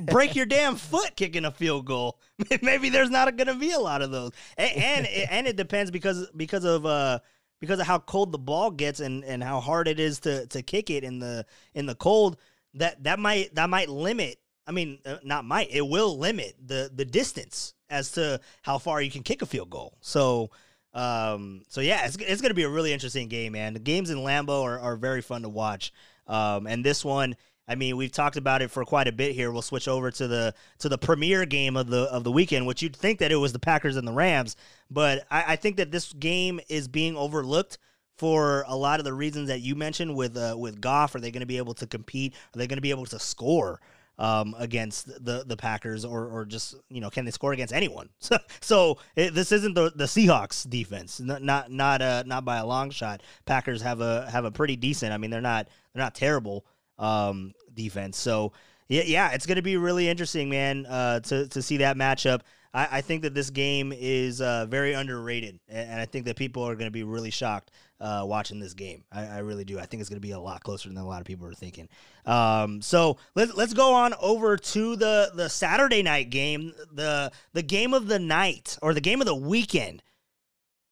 break 0.05 0.35
your 0.35 0.45
damn 0.45 0.75
foot 0.75 1.15
kicking 1.15 1.45
a 1.45 1.51
field 1.51 1.85
goal. 1.85 2.19
Maybe 2.61 2.89
there's 2.89 3.09
not 3.09 3.35
going 3.37 3.47
to 3.47 3.55
be 3.55 3.71
a 3.71 3.79
lot 3.79 4.01
of 4.01 4.11
those, 4.11 4.31
and 4.57 4.71
and 4.71 5.05
it, 5.05 5.27
and 5.31 5.47
it 5.47 5.55
depends 5.55 5.91
because 5.91 6.29
because 6.35 6.63
of 6.63 6.85
uh 6.85 7.19
because 7.59 7.79
of 7.79 7.87
how 7.87 7.99
cold 7.99 8.31
the 8.31 8.39
ball 8.39 8.71
gets 8.71 8.99
and 8.99 9.23
and 9.23 9.43
how 9.43 9.59
hard 9.59 9.87
it 9.87 9.99
is 9.99 10.19
to 10.21 10.47
to 10.47 10.61
kick 10.61 10.89
it 10.89 11.03
in 11.03 11.19
the 11.19 11.45
in 11.73 11.85
the 11.85 11.95
cold. 11.95 12.37
That 12.75 13.03
that 13.03 13.19
might 13.19 13.55
that 13.55 13.69
might 13.69 13.89
limit. 13.89 14.39
I 14.67 14.71
mean, 14.71 14.99
uh, 15.05 15.17
not 15.23 15.45
might. 15.45 15.69
It 15.71 15.87
will 15.87 16.17
limit 16.17 16.55
the 16.63 16.91
the 16.93 17.05
distance 17.05 17.73
as 17.89 18.11
to 18.13 18.39
how 18.61 18.77
far 18.77 19.01
you 19.01 19.11
can 19.11 19.23
kick 19.23 19.41
a 19.41 19.45
field 19.45 19.69
goal. 19.69 19.97
So. 20.01 20.51
Um, 20.91 21.61
so 21.67 21.81
yeah, 21.81 22.07
it's, 22.07 22.15
it's 22.15 22.41
to 22.41 22.55
be 22.55 22.63
a 22.63 22.69
really 22.69 22.91
interesting 22.91 23.27
game, 23.27 23.51
man. 23.51 23.73
The 23.73 23.79
games 23.79 24.09
in 24.09 24.17
Lambeau 24.17 24.63
are, 24.63 24.79
are 24.79 24.95
very 24.95 25.21
fun 25.21 25.43
to 25.43 25.49
watch. 25.49 25.93
Um, 26.25 26.65
and 26.65 26.83
this 26.83 27.05
one, 27.05 27.35
I 27.69 27.75
mean, 27.75 27.95
we've 27.95 28.11
talked 28.11 28.35
about 28.35 28.63
it 28.63 28.71
for 28.71 28.83
quite 28.83 29.07
a 29.07 29.11
bit 29.11 29.35
here. 29.35 29.51
We'll 29.51 29.61
switch 29.61 29.87
over 29.87 30.09
to 30.09 30.27
the 30.27 30.55
to 30.79 30.89
the 30.89 30.97
premier 30.97 31.45
game 31.45 31.77
of 31.77 31.87
the 31.87 32.01
of 32.11 32.23
the 32.23 32.31
weekend, 32.31 32.65
which 32.65 32.81
you'd 32.81 32.95
think 32.95 33.19
that 33.19 33.31
it 33.31 33.35
was 33.35 33.53
the 33.53 33.59
Packers 33.59 33.95
and 33.95 34.07
the 34.07 34.11
Rams, 34.11 34.55
but 34.89 35.27
I, 35.29 35.53
I 35.53 35.55
think 35.55 35.77
that 35.77 35.91
this 35.91 36.11
game 36.13 36.59
is 36.67 36.87
being 36.87 37.15
overlooked 37.15 37.77
for 38.17 38.65
a 38.67 38.75
lot 38.75 38.99
of 38.99 39.05
the 39.05 39.13
reasons 39.13 39.47
that 39.49 39.61
you 39.61 39.75
mentioned 39.75 40.15
with 40.15 40.35
uh, 40.35 40.55
with 40.57 40.81
Goff. 40.81 41.13
Are 41.13 41.19
they 41.19 41.29
going 41.29 41.41
to 41.41 41.45
be 41.45 41.57
able 41.57 41.75
to 41.75 41.85
compete? 41.85 42.33
Are 42.33 42.57
they 42.57 42.65
going 42.65 42.77
to 42.77 42.81
be 42.81 42.89
able 42.89 43.05
to 43.05 43.19
score? 43.19 43.79
Um, 44.17 44.53
against 44.59 45.07
the 45.23 45.45
the 45.47 45.55
Packers, 45.55 46.03
or 46.03 46.27
or 46.27 46.43
just 46.43 46.75
you 46.89 46.99
know, 46.99 47.09
can 47.09 47.23
they 47.23 47.31
score 47.31 47.53
against 47.53 47.73
anyone? 47.73 48.09
So, 48.19 48.37
so 48.59 48.97
it, 49.15 49.33
this 49.33 49.53
isn't 49.53 49.75
the 49.75 49.93
the 49.95 50.03
Seahawks 50.03 50.69
defense, 50.69 51.21
not 51.21 51.41
not 51.41 51.71
not 51.71 52.01
uh, 52.01 52.23
not 52.25 52.43
by 52.43 52.57
a 52.57 52.65
long 52.65 52.89
shot. 52.89 53.23
Packers 53.45 53.81
have 53.81 54.01
a 54.01 54.29
have 54.29 54.43
a 54.43 54.51
pretty 54.51 54.75
decent. 54.75 55.13
I 55.13 55.17
mean, 55.17 55.31
they're 55.31 55.39
not 55.39 55.69
they're 55.93 56.03
not 56.03 56.15
terrible 56.15 56.65
um, 56.99 57.53
defense. 57.73 58.17
So 58.17 58.51
yeah, 58.87 59.03
yeah, 59.05 59.31
it's 59.31 59.45
going 59.45 59.55
to 59.55 59.61
be 59.61 59.77
really 59.77 60.09
interesting, 60.09 60.49
man, 60.49 60.85
uh, 60.85 61.19
to 61.21 61.47
to 61.47 61.61
see 61.61 61.77
that 61.77 61.95
matchup. 61.95 62.41
I, 62.73 62.87
I 62.91 63.01
think 63.01 63.23
that 63.23 63.33
this 63.33 63.49
game 63.49 63.93
is 63.95 64.41
uh, 64.41 64.65
very 64.67 64.93
underrated, 64.93 65.59
and 65.67 65.99
I 65.99 66.05
think 66.05 66.25
that 66.25 66.35
people 66.35 66.63
are 66.63 66.75
going 66.75 66.87
to 66.87 66.91
be 66.91 67.03
really 67.03 67.31
shocked 67.31 67.71
uh, 67.99 68.23
watching 68.25 68.59
this 68.59 68.73
game. 68.73 69.03
I, 69.11 69.25
I, 69.25 69.37
really 69.39 69.65
do. 69.65 69.79
I 69.79 69.85
think 69.85 70.01
it's 70.01 70.09
going 70.09 70.21
to 70.21 70.27
be 70.27 70.31
a 70.31 70.39
lot 70.39 70.63
closer 70.63 70.87
than 70.89 70.97
a 70.97 71.07
lot 71.07 71.19
of 71.19 71.27
people 71.27 71.45
are 71.47 71.53
thinking. 71.53 71.89
Um, 72.25 72.81
so 72.81 73.17
let's 73.35 73.53
let's 73.55 73.73
go 73.73 73.93
on 73.93 74.13
over 74.21 74.57
to 74.57 74.95
the 74.95 75.31
the 75.33 75.49
Saturday 75.49 76.03
night 76.03 76.29
game, 76.29 76.73
the 76.91 77.31
the 77.53 77.63
game 77.63 77.93
of 77.93 78.07
the 78.07 78.19
night 78.19 78.77
or 78.81 78.93
the 78.93 79.01
game 79.01 79.21
of 79.21 79.27
the 79.27 79.35
weekend. 79.35 80.03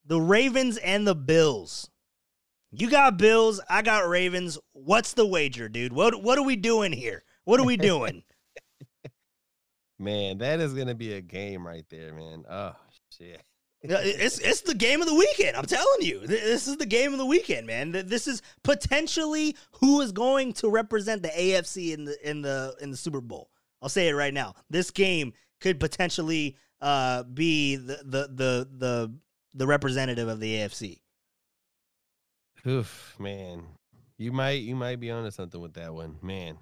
The 0.05 0.21
Ravens 0.21 0.77
and 0.77 1.05
the 1.05 1.15
Bills. 1.15 1.89
You 2.71 2.89
got 2.89 3.17
Bills, 3.17 3.61
I 3.69 3.81
got 3.81 4.07
Ravens. 4.07 4.57
What's 4.73 5.13
the 5.13 5.25
wager, 5.25 5.69
dude? 5.69 5.93
What 5.93 6.21
what 6.21 6.37
are 6.37 6.43
we 6.43 6.55
doing 6.55 6.91
here? 6.91 7.23
What 7.45 7.59
are 7.59 7.65
we 7.65 7.77
doing? 7.77 8.23
man, 9.99 10.39
that 10.39 10.59
is 10.59 10.73
gonna 10.73 10.95
be 10.95 11.13
a 11.13 11.21
game 11.21 11.65
right 11.65 11.85
there, 11.89 12.13
man. 12.13 12.43
Oh 12.49 12.75
shit. 13.17 13.41
it's 13.81 14.39
it's 14.39 14.61
the 14.61 14.75
game 14.75 15.01
of 15.01 15.07
the 15.07 15.15
weekend. 15.15 15.55
I'm 15.55 15.65
telling 15.65 16.01
you, 16.01 16.27
this 16.27 16.67
is 16.67 16.75
the 16.77 16.85
game 16.85 17.13
of 17.13 17.19
the 17.19 17.25
weekend, 17.25 17.67
man. 17.67 17.91
This 17.91 18.27
is 18.27 18.41
potentially 18.63 19.55
who 19.79 20.01
is 20.01 20.11
going 20.11 20.53
to 20.53 20.69
represent 20.69 21.21
the 21.21 21.29
AFC 21.29 21.93
in 21.93 22.03
the 22.03 22.29
in 22.29 22.41
the 22.41 22.75
in 22.81 22.91
the 22.91 22.97
Super 22.97 23.21
Bowl. 23.21 23.49
I'll 23.81 23.89
say 23.89 24.09
it 24.09 24.13
right 24.13 24.33
now. 24.33 24.55
This 24.69 24.91
game 24.91 25.31
could 25.61 25.79
potentially 25.79 26.57
uh, 26.81 27.23
be 27.23 27.77
the 27.77 28.01
the 28.03 28.27
the 28.27 28.67
the 28.77 29.13
the 29.53 29.67
representative 29.67 30.27
of 30.27 30.41
the 30.41 30.53
AFC. 30.55 30.99
Oof, 32.65 33.15
man. 33.19 33.63
You 34.17 34.31
might 34.31 34.61
you 34.61 34.75
might 34.75 34.99
be 34.99 35.11
onto 35.11 35.31
something 35.31 35.61
with 35.61 35.73
that 35.73 35.93
one, 35.93 36.17
man. 36.21 36.57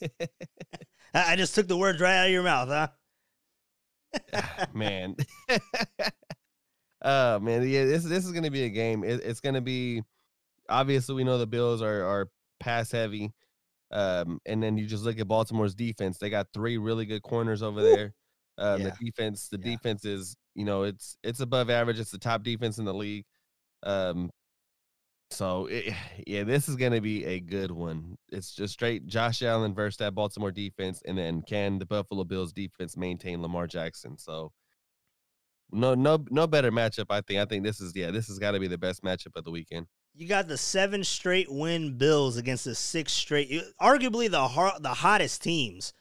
I 1.14 1.36
just 1.36 1.54
took 1.54 1.68
the 1.68 1.76
words 1.76 2.00
right 2.00 2.16
out 2.16 2.26
of 2.26 2.32
your 2.32 2.42
mouth, 2.42 2.68
huh? 2.68 2.88
Ah, 4.32 4.66
man. 4.74 5.16
oh 7.02 7.38
man, 7.40 7.68
yeah, 7.68 7.84
this 7.84 8.04
this 8.04 8.24
is 8.24 8.32
gonna 8.32 8.50
be 8.50 8.64
a 8.64 8.70
game. 8.70 9.04
It, 9.04 9.20
it's 9.24 9.40
gonna 9.40 9.60
be 9.60 10.02
obviously 10.68 11.14
we 11.14 11.24
know 11.24 11.38
the 11.38 11.46
Bills 11.46 11.80
are 11.82 12.02
are 12.02 12.28
pass 12.60 12.90
heavy. 12.90 13.32
Um, 13.92 14.40
and 14.44 14.60
then 14.60 14.76
you 14.76 14.86
just 14.86 15.04
look 15.04 15.20
at 15.20 15.28
Baltimore's 15.28 15.74
defense. 15.74 16.18
They 16.18 16.28
got 16.28 16.48
three 16.52 16.76
really 16.76 17.06
good 17.06 17.22
corners 17.22 17.62
over 17.62 17.82
there. 17.82 18.14
Um, 18.58 18.80
yeah. 18.80 18.90
the 18.90 19.04
defense, 19.06 19.48
the 19.48 19.58
yeah. 19.58 19.70
defense 19.70 20.04
is, 20.04 20.36
you 20.54 20.64
know, 20.64 20.82
it's 20.82 21.16
it's 21.22 21.40
above 21.40 21.70
average. 21.70 22.00
It's 22.00 22.10
the 22.10 22.18
top 22.18 22.42
defense 22.42 22.78
in 22.78 22.84
the 22.84 22.94
league. 22.94 23.24
Um, 23.84 24.30
so 25.30 25.66
eh, 25.66 25.82
it, 25.86 25.94
yeah, 26.26 26.44
this 26.44 26.68
is 26.68 26.76
going 26.76 26.92
to 26.92 27.00
be 27.00 27.24
a 27.24 27.40
good 27.40 27.70
one. 27.70 28.16
It's 28.30 28.54
just 28.54 28.74
straight 28.74 29.06
Josh 29.06 29.42
Allen 29.42 29.74
versus 29.74 29.98
that 29.98 30.14
Baltimore 30.14 30.52
defense, 30.52 31.02
and 31.06 31.16
then 31.16 31.42
can 31.42 31.78
the 31.78 31.86
Buffalo 31.86 32.24
Bills 32.24 32.52
defense 32.52 32.96
maintain 32.96 33.42
Lamar 33.42 33.66
Jackson? 33.66 34.18
So 34.18 34.52
no, 35.72 35.94
no, 35.94 36.24
no 36.30 36.46
better 36.46 36.70
matchup. 36.70 37.06
I 37.10 37.20
think. 37.20 37.40
I 37.40 37.44
think 37.44 37.64
this 37.64 37.80
is 37.80 37.92
yeah, 37.94 38.10
this 38.10 38.28
has 38.28 38.38
got 38.38 38.52
to 38.52 38.60
be 38.60 38.68
the 38.68 38.78
best 38.78 39.02
matchup 39.02 39.36
of 39.36 39.44
the 39.44 39.50
weekend. 39.50 39.86
You 40.14 40.26
got 40.26 40.48
the 40.48 40.56
seven 40.56 41.04
straight 41.04 41.50
win 41.50 41.98
Bills 41.98 42.36
against 42.36 42.64
the 42.64 42.74
six 42.74 43.12
straight, 43.12 43.62
arguably 43.80 44.30
the 44.30 44.78
the 44.80 44.94
hottest 44.94 45.42
teams 45.42 45.92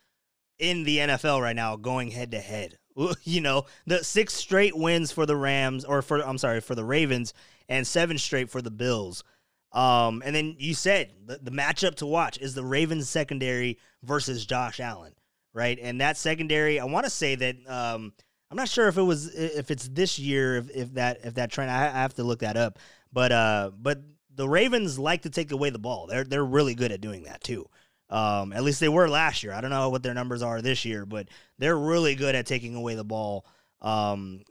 in 0.59 0.83
the 0.83 0.99
NFL 0.99 1.41
right 1.41 1.55
now, 1.55 1.75
going 1.75 2.11
head 2.11 2.31
to 2.31 2.39
head. 2.39 2.77
You 3.23 3.41
know, 3.41 3.65
the 3.85 4.05
six 4.05 4.33
straight 4.33 4.73
wins 4.73 5.11
for 5.11 5.25
the 5.25 5.35
Rams, 5.35 5.83
or 5.83 6.01
for 6.01 6.25
I'm 6.25 6.37
sorry, 6.37 6.61
for 6.61 6.75
the 6.75 6.85
Ravens, 6.85 7.33
and 7.69 7.85
seven 7.85 8.17
straight 8.17 8.49
for 8.49 8.61
the 8.61 8.71
Bills. 8.71 9.23
Um, 9.71 10.21
and 10.25 10.35
then 10.35 10.55
you 10.57 10.73
said 10.73 11.11
the, 11.25 11.37
the 11.41 11.51
matchup 11.51 11.95
to 11.95 12.05
watch 12.05 12.37
is 12.37 12.55
the 12.55 12.63
Ravens 12.63 13.09
secondary 13.09 13.77
versus 14.03 14.45
Josh 14.45 14.79
Allen, 14.79 15.13
right? 15.53 15.77
And 15.81 15.99
that 15.99 16.17
secondary, 16.17 16.79
I 16.79 16.85
want 16.85 17.05
to 17.05 17.09
say 17.09 17.35
that 17.35 17.55
um, 17.67 18.13
I'm 18.49 18.57
not 18.57 18.69
sure 18.69 18.87
if 18.87 18.97
it 18.97 19.01
was 19.01 19.33
if 19.35 19.71
it's 19.71 19.87
this 19.89 20.17
year 20.17 20.57
if, 20.57 20.69
if 20.69 20.93
that 20.93 21.19
if 21.25 21.33
that 21.33 21.51
trend 21.51 21.71
I, 21.71 21.87
I 21.87 22.01
have 22.01 22.13
to 22.15 22.23
look 22.23 22.39
that 22.39 22.55
up, 22.55 22.79
but 23.11 23.31
uh, 23.31 23.71
but 23.77 23.99
the 24.33 24.47
Ravens 24.47 24.99
like 24.99 25.23
to 25.23 25.29
take 25.29 25.51
away 25.51 25.71
the 25.71 25.79
ball. 25.79 26.07
They're 26.07 26.23
they're 26.23 26.45
really 26.45 26.75
good 26.75 26.91
at 26.91 27.01
doing 27.01 27.23
that 27.23 27.43
too. 27.43 27.65
Um, 28.09 28.53
at 28.53 28.63
least 28.63 28.79
they 28.79 28.89
were 28.89 29.09
last 29.09 29.43
year. 29.43 29.51
I 29.51 29.61
don't 29.61 29.71
know 29.71 29.89
what 29.89 30.03
their 30.03 30.13
numbers 30.13 30.41
are 30.41 30.61
this 30.61 30.85
year, 30.85 31.05
but 31.05 31.27
they're 31.57 31.77
really 31.77 32.15
good 32.15 32.35
at 32.35 32.45
taking 32.45 32.75
away 32.75 32.95
the 32.95 33.03
ball. 33.03 33.45
Um, 33.81 34.41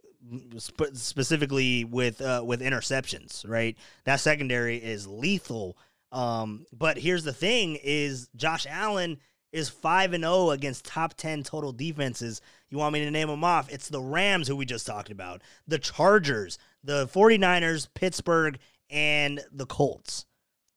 sp- 0.58 0.94
specifically 0.94 1.84
with 1.84 2.20
uh, 2.20 2.42
with 2.44 2.60
interceptions, 2.60 3.48
right? 3.48 3.76
That 4.04 4.20
secondary 4.20 4.78
is 4.78 5.06
lethal. 5.06 5.76
Um, 6.12 6.66
but 6.72 6.98
here's 6.98 7.24
the 7.24 7.32
thing: 7.32 7.78
is 7.82 8.28
Josh 8.36 8.66
Allen 8.68 9.18
is 9.52 9.68
five 9.68 10.12
and 10.12 10.24
zero 10.24 10.34
oh 10.34 10.50
against 10.50 10.84
top 10.84 11.14
ten 11.14 11.42
total 11.42 11.72
defenses. 11.72 12.40
You 12.70 12.78
want 12.78 12.92
me 12.92 13.04
to 13.04 13.10
name 13.10 13.28
them 13.28 13.44
off? 13.44 13.72
It's 13.72 13.88
the 13.88 14.00
Rams, 14.02 14.48
who 14.48 14.56
we 14.56 14.64
just 14.64 14.86
talked 14.86 15.10
about, 15.10 15.42
the 15.68 15.78
Chargers, 15.78 16.58
the 16.82 17.06
49ers, 17.06 17.86
Pittsburgh, 17.94 18.58
and 18.90 19.40
the 19.52 19.66
Colts. 19.66 20.26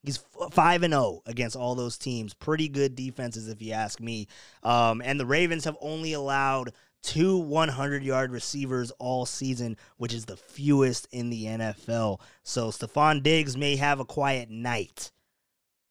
He's 0.03 0.19
five 0.51 0.83
and 0.83 0.93
zero 0.93 1.03
oh 1.03 1.21
against 1.25 1.55
all 1.55 1.75
those 1.75 1.97
teams. 1.97 2.33
Pretty 2.33 2.69
good 2.69 2.95
defenses, 2.95 3.47
if 3.47 3.61
you 3.61 3.73
ask 3.73 3.99
me. 3.99 4.27
Um, 4.63 5.01
and 5.03 5.19
the 5.19 5.25
Ravens 5.25 5.65
have 5.65 5.75
only 5.81 6.13
allowed 6.13 6.71
two 7.03 7.37
100 7.37 8.03
yard 8.03 8.31
receivers 8.31 8.91
all 8.99 9.25
season, 9.25 9.77
which 9.97 10.13
is 10.13 10.25
the 10.25 10.37
fewest 10.37 11.07
in 11.11 11.29
the 11.29 11.45
NFL. 11.45 12.19
So 12.43 12.69
Stefon 12.69 13.23
Diggs 13.23 13.55
may 13.55 13.75
have 13.75 13.99
a 13.99 14.05
quiet 14.05 14.49
night. 14.49 15.11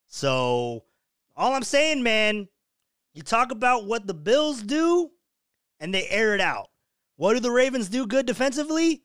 So 0.07 0.85
all 1.37 1.55
I'm 1.55 1.63
saying, 1.63 2.03
man, 2.03 2.49
you 3.15 3.23
talk 3.23 3.51
about 3.51 3.87
what 3.87 4.07
the 4.07 4.15
Bills 4.15 4.63
do 4.63 5.11
and 5.81 5.93
they 5.93 6.07
air 6.09 6.35
it 6.35 6.41
out. 6.41 6.69
What 7.17 7.35
do 7.35 7.41
the 7.41 7.51
Ravens 7.51 7.89
do 7.89 8.07
good 8.07 8.27
defensively? 8.27 9.03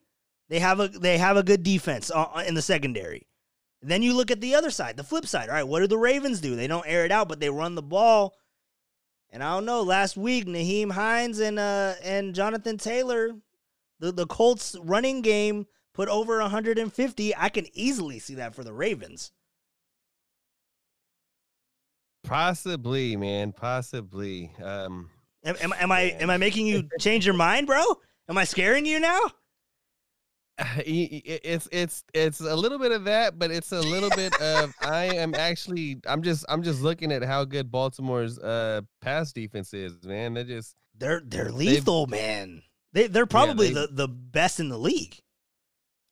They 0.48 0.58
have 0.58 0.80
a 0.80 0.88
they 0.88 1.16
have 1.16 1.36
a 1.36 1.42
good 1.42 1.62
defense 1.62 2.10
uh, 2.10 2.26
uh, 2.34 2.44
in 2.46 2.54
the 2.54 2.62
secondary. 2.62 3.26
Then 3.80 4.02
you 4.02 4.14
look 4.14 4.30
at 4.30 4.40
the 4.40 4.54
other 4.54 4.70
side, 4.70 4.96
the 4.96 5.02
flip 5.02 5.26
side. 5.26 5.48
All 5.48 5.54
right, 5.54 5.66
what 5.66 5.80
do 5.80 5.86
the 5.86 5.98
Ravens 5.98 6.40
do? 6.40 6.54
They 6.54 6.66
don't 6.66 6.86
air 6.86 7.04
it 7.04 7.10
out, 7.10 7.28
but 7.28 7.40
they 7.40 7.50
run 7.50 7.74
the 7.74 7.82
ball 7.82 8.34
and 9.32 9.42
I 9.42 9.54
don't 9.54 9.64
know. 9.64 9.82
Last 9.82 10.16
week, 10.16 10.46
Nyheim 10.46 10.92
Hines 10.92 11.40
and 11.40 11.58
uh 11.58 11.94
and 12.02 12.34
Jonathan 12.34 12.76
Taylor, 12.76 13.32
the 13.98 14.12
the 14.12 14.26
Colts 14.26 14.76
running 14.82 15.22
game 15.22 15.66
put 15.94 16.08
over 16.08 16.38
150. 16.40 17.36
I 17.36 17.48
can 17.48 17.66
easily 17.72 18.18
see 18.18 18.34
that 18.36 18.54
for 18.54 18.62
the 18.62 18.72
Ravens. 18.72 19.32
Possibly, 22.24 23.16
man. 23.16 23.52
Possibly. 23.52 24.52
Um, 24.62 25.10
am, 25.44 25.56
am, 25.60 25.72
am 25.78 25.90
I 25.90 26.00
am 26.20 26.30
I 26.30 26.36
making 26.36 26.66
you 26.66 26.88
change 27.00 27.26
your 27.26 27.34
mind, 27.34 27.66
bro? 27.66 27.82
Am 28.28 28.38
I 28.38 28.44
scaring 28.44 28.86
you 28.86 29.00
now? 29.00 29.18
it's 30.86 31.68
it's 31.72 32.04
it's 32.14 32.40
a 32.40 32.54
little 32.54 32.78
bit 32.78 32.92
of 32.92 33.04
that, 33.04 33.38
but 33.38 33.50
it's 33.50 33.72
a 33.72 33.80
little 33.80 34.10
bit 34.10 34.38
of 34.40 34.72
I 34.80 35.04
am 35.04 35.34
actually 35.34 35.98
I'm 36.06 36.22
just 36.22 36.44
I'm 36.48 36.62
just 36.62 36.82
looking 36.82 37.12
at 37.12 37.22
how 37.22 37.44
good 37.44 37.70
Baltimore's 37.70 38.38
uh 38.38 38.82
pass 39.00 39.32
defense 39.32 39.72
is, 39.74 40.04
man. 40.04 40.34
They're 40.34 40.44
just 40.44 40.74
they're 40.96 41.22
they're 41.24 41.52
lethal, 41.52 42.06
man. 42.06 42.62
They 42.92 43.06
they're 43.06 43.26
probably 43.26 43.68
yeah, 43.68 43.74
they, 43.74 43.86
the, 43.86 43.92
the 43.92 44.08
best 44.08 44.60
in 44.60 44.68
the 44.68 44.78
league. 44.78 45.18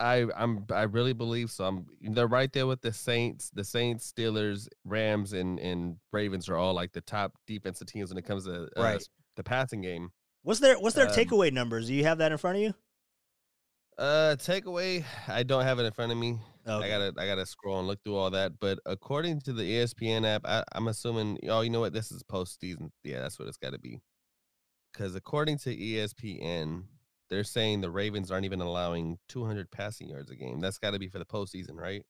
I 0.00 0.26
I'm 0.34 0.64
I 0.72 0.82
really 0.82 1.12
believe 1.12 1.50
so. 1.50 1.64
I'm 1.64 1.86
they're 2.00 2.26
right 2.26 2.52
there 2.52 2.66
with 2.66 2.80
the 2.80 2.92
Saints, 2.92 3.50
the 3.50 3.64
Saints, 3.64 4.10
Steelers, 4.10 4.66
Rams, 4.84 5.34
and 5.34 5.58
and 5.58 5.96
Ravens 6.12 6.48
are 6.48 6.56
all 6.56 6.72
like 6.72 6.92
the 6.92 7.02
top 7.02 7.34
defensive 7.46 7.86
teams 7.86 8.08
when 8.08 8.18
it 8.18 8.24
comes 8.24 8.46
to 8.46 8.68
uh, 8.76 8.82
right. 8.82 9.08
the 9.36 9.44
passing 9.44 9.82
game. 9.82 10.10
What's 10.42 10.60
their 10.60 10.78
What's 10.78 10.96
their 10.96 11.08
Um, 11.08 11.12
takeaway 11.12 11.52
numbers? 11.52 11.88
Do 11.88 11.94
you 11.94 12.04
have 12.04 12.18
that 12.18 12.32
in 12.32 12.38
front 12.38 12.56
of 12.56 12.62
you? 12.62 12.74
Uh, 14.00 14.34
takeaway. 14.38 15.04
I 15.28 15.42
don't 15.42 15.62
have 15.62 15.78
it 15.78 15.84
in 15.84 15.92
front 15.92 16.10
of 16.10 16.16
me. 16.16 16.38
Okay. 16.66 16.86
I 16.86 16.88
gotta 16.88 17.12
I 17.18 17.26
gotta 17.26 17.44
scroll 17.44 17.80
and 17.80 17.86
look 17.86 18.02
through 18.02 18.16
all 18.16 18.30
that. 18.30 18.58
But 18.58 18.78
according 18.86 19.42
to 19.42 19.52
the 19.52 19.62
ESPN 19.62 20.26
app, 20.26 20.40
I, 20.46 20.64
I'm 20.72 20.88
assuming. 20.88 21.38
Oh, 21.50 21.60
you 21.60 21.68
know 21.68 21.80
what? 21.80 21.92
This 21.92 22.10
is 22.10 22.22
postseason. 22.22 22.90
Yeah, 23.04 23.20
that's 23.20 23.38
what 23.38 23.46
it's 23.46 23.58
got 23.58 23.74
to 23.74 23.78
be. 23.78 24.00
Because 24.90 25.14
according 25.14 25.58
to 25.58 25.76
ESPN, 25.76 26.84
they're 27.28 27.44
saying 27.44 27.82
the 27.82 27.90
Ravens 27.90 28.30
aren't 28.30 28.46
even 28.46 28.62
allowing 28.62 29.18
200 29.28 29.70
passing 29.70 30.08
yards 30.08 30.30
a 30.30 30.34
game. 30.34 30.60
That's 30.60 30.78
got 30.78 30.92
to 30.92 30.98
be 30.98 31.08
for 31.08 31.18
the 31.18 31.26
postseason, 31.26 31.74
right? 31.74 32.02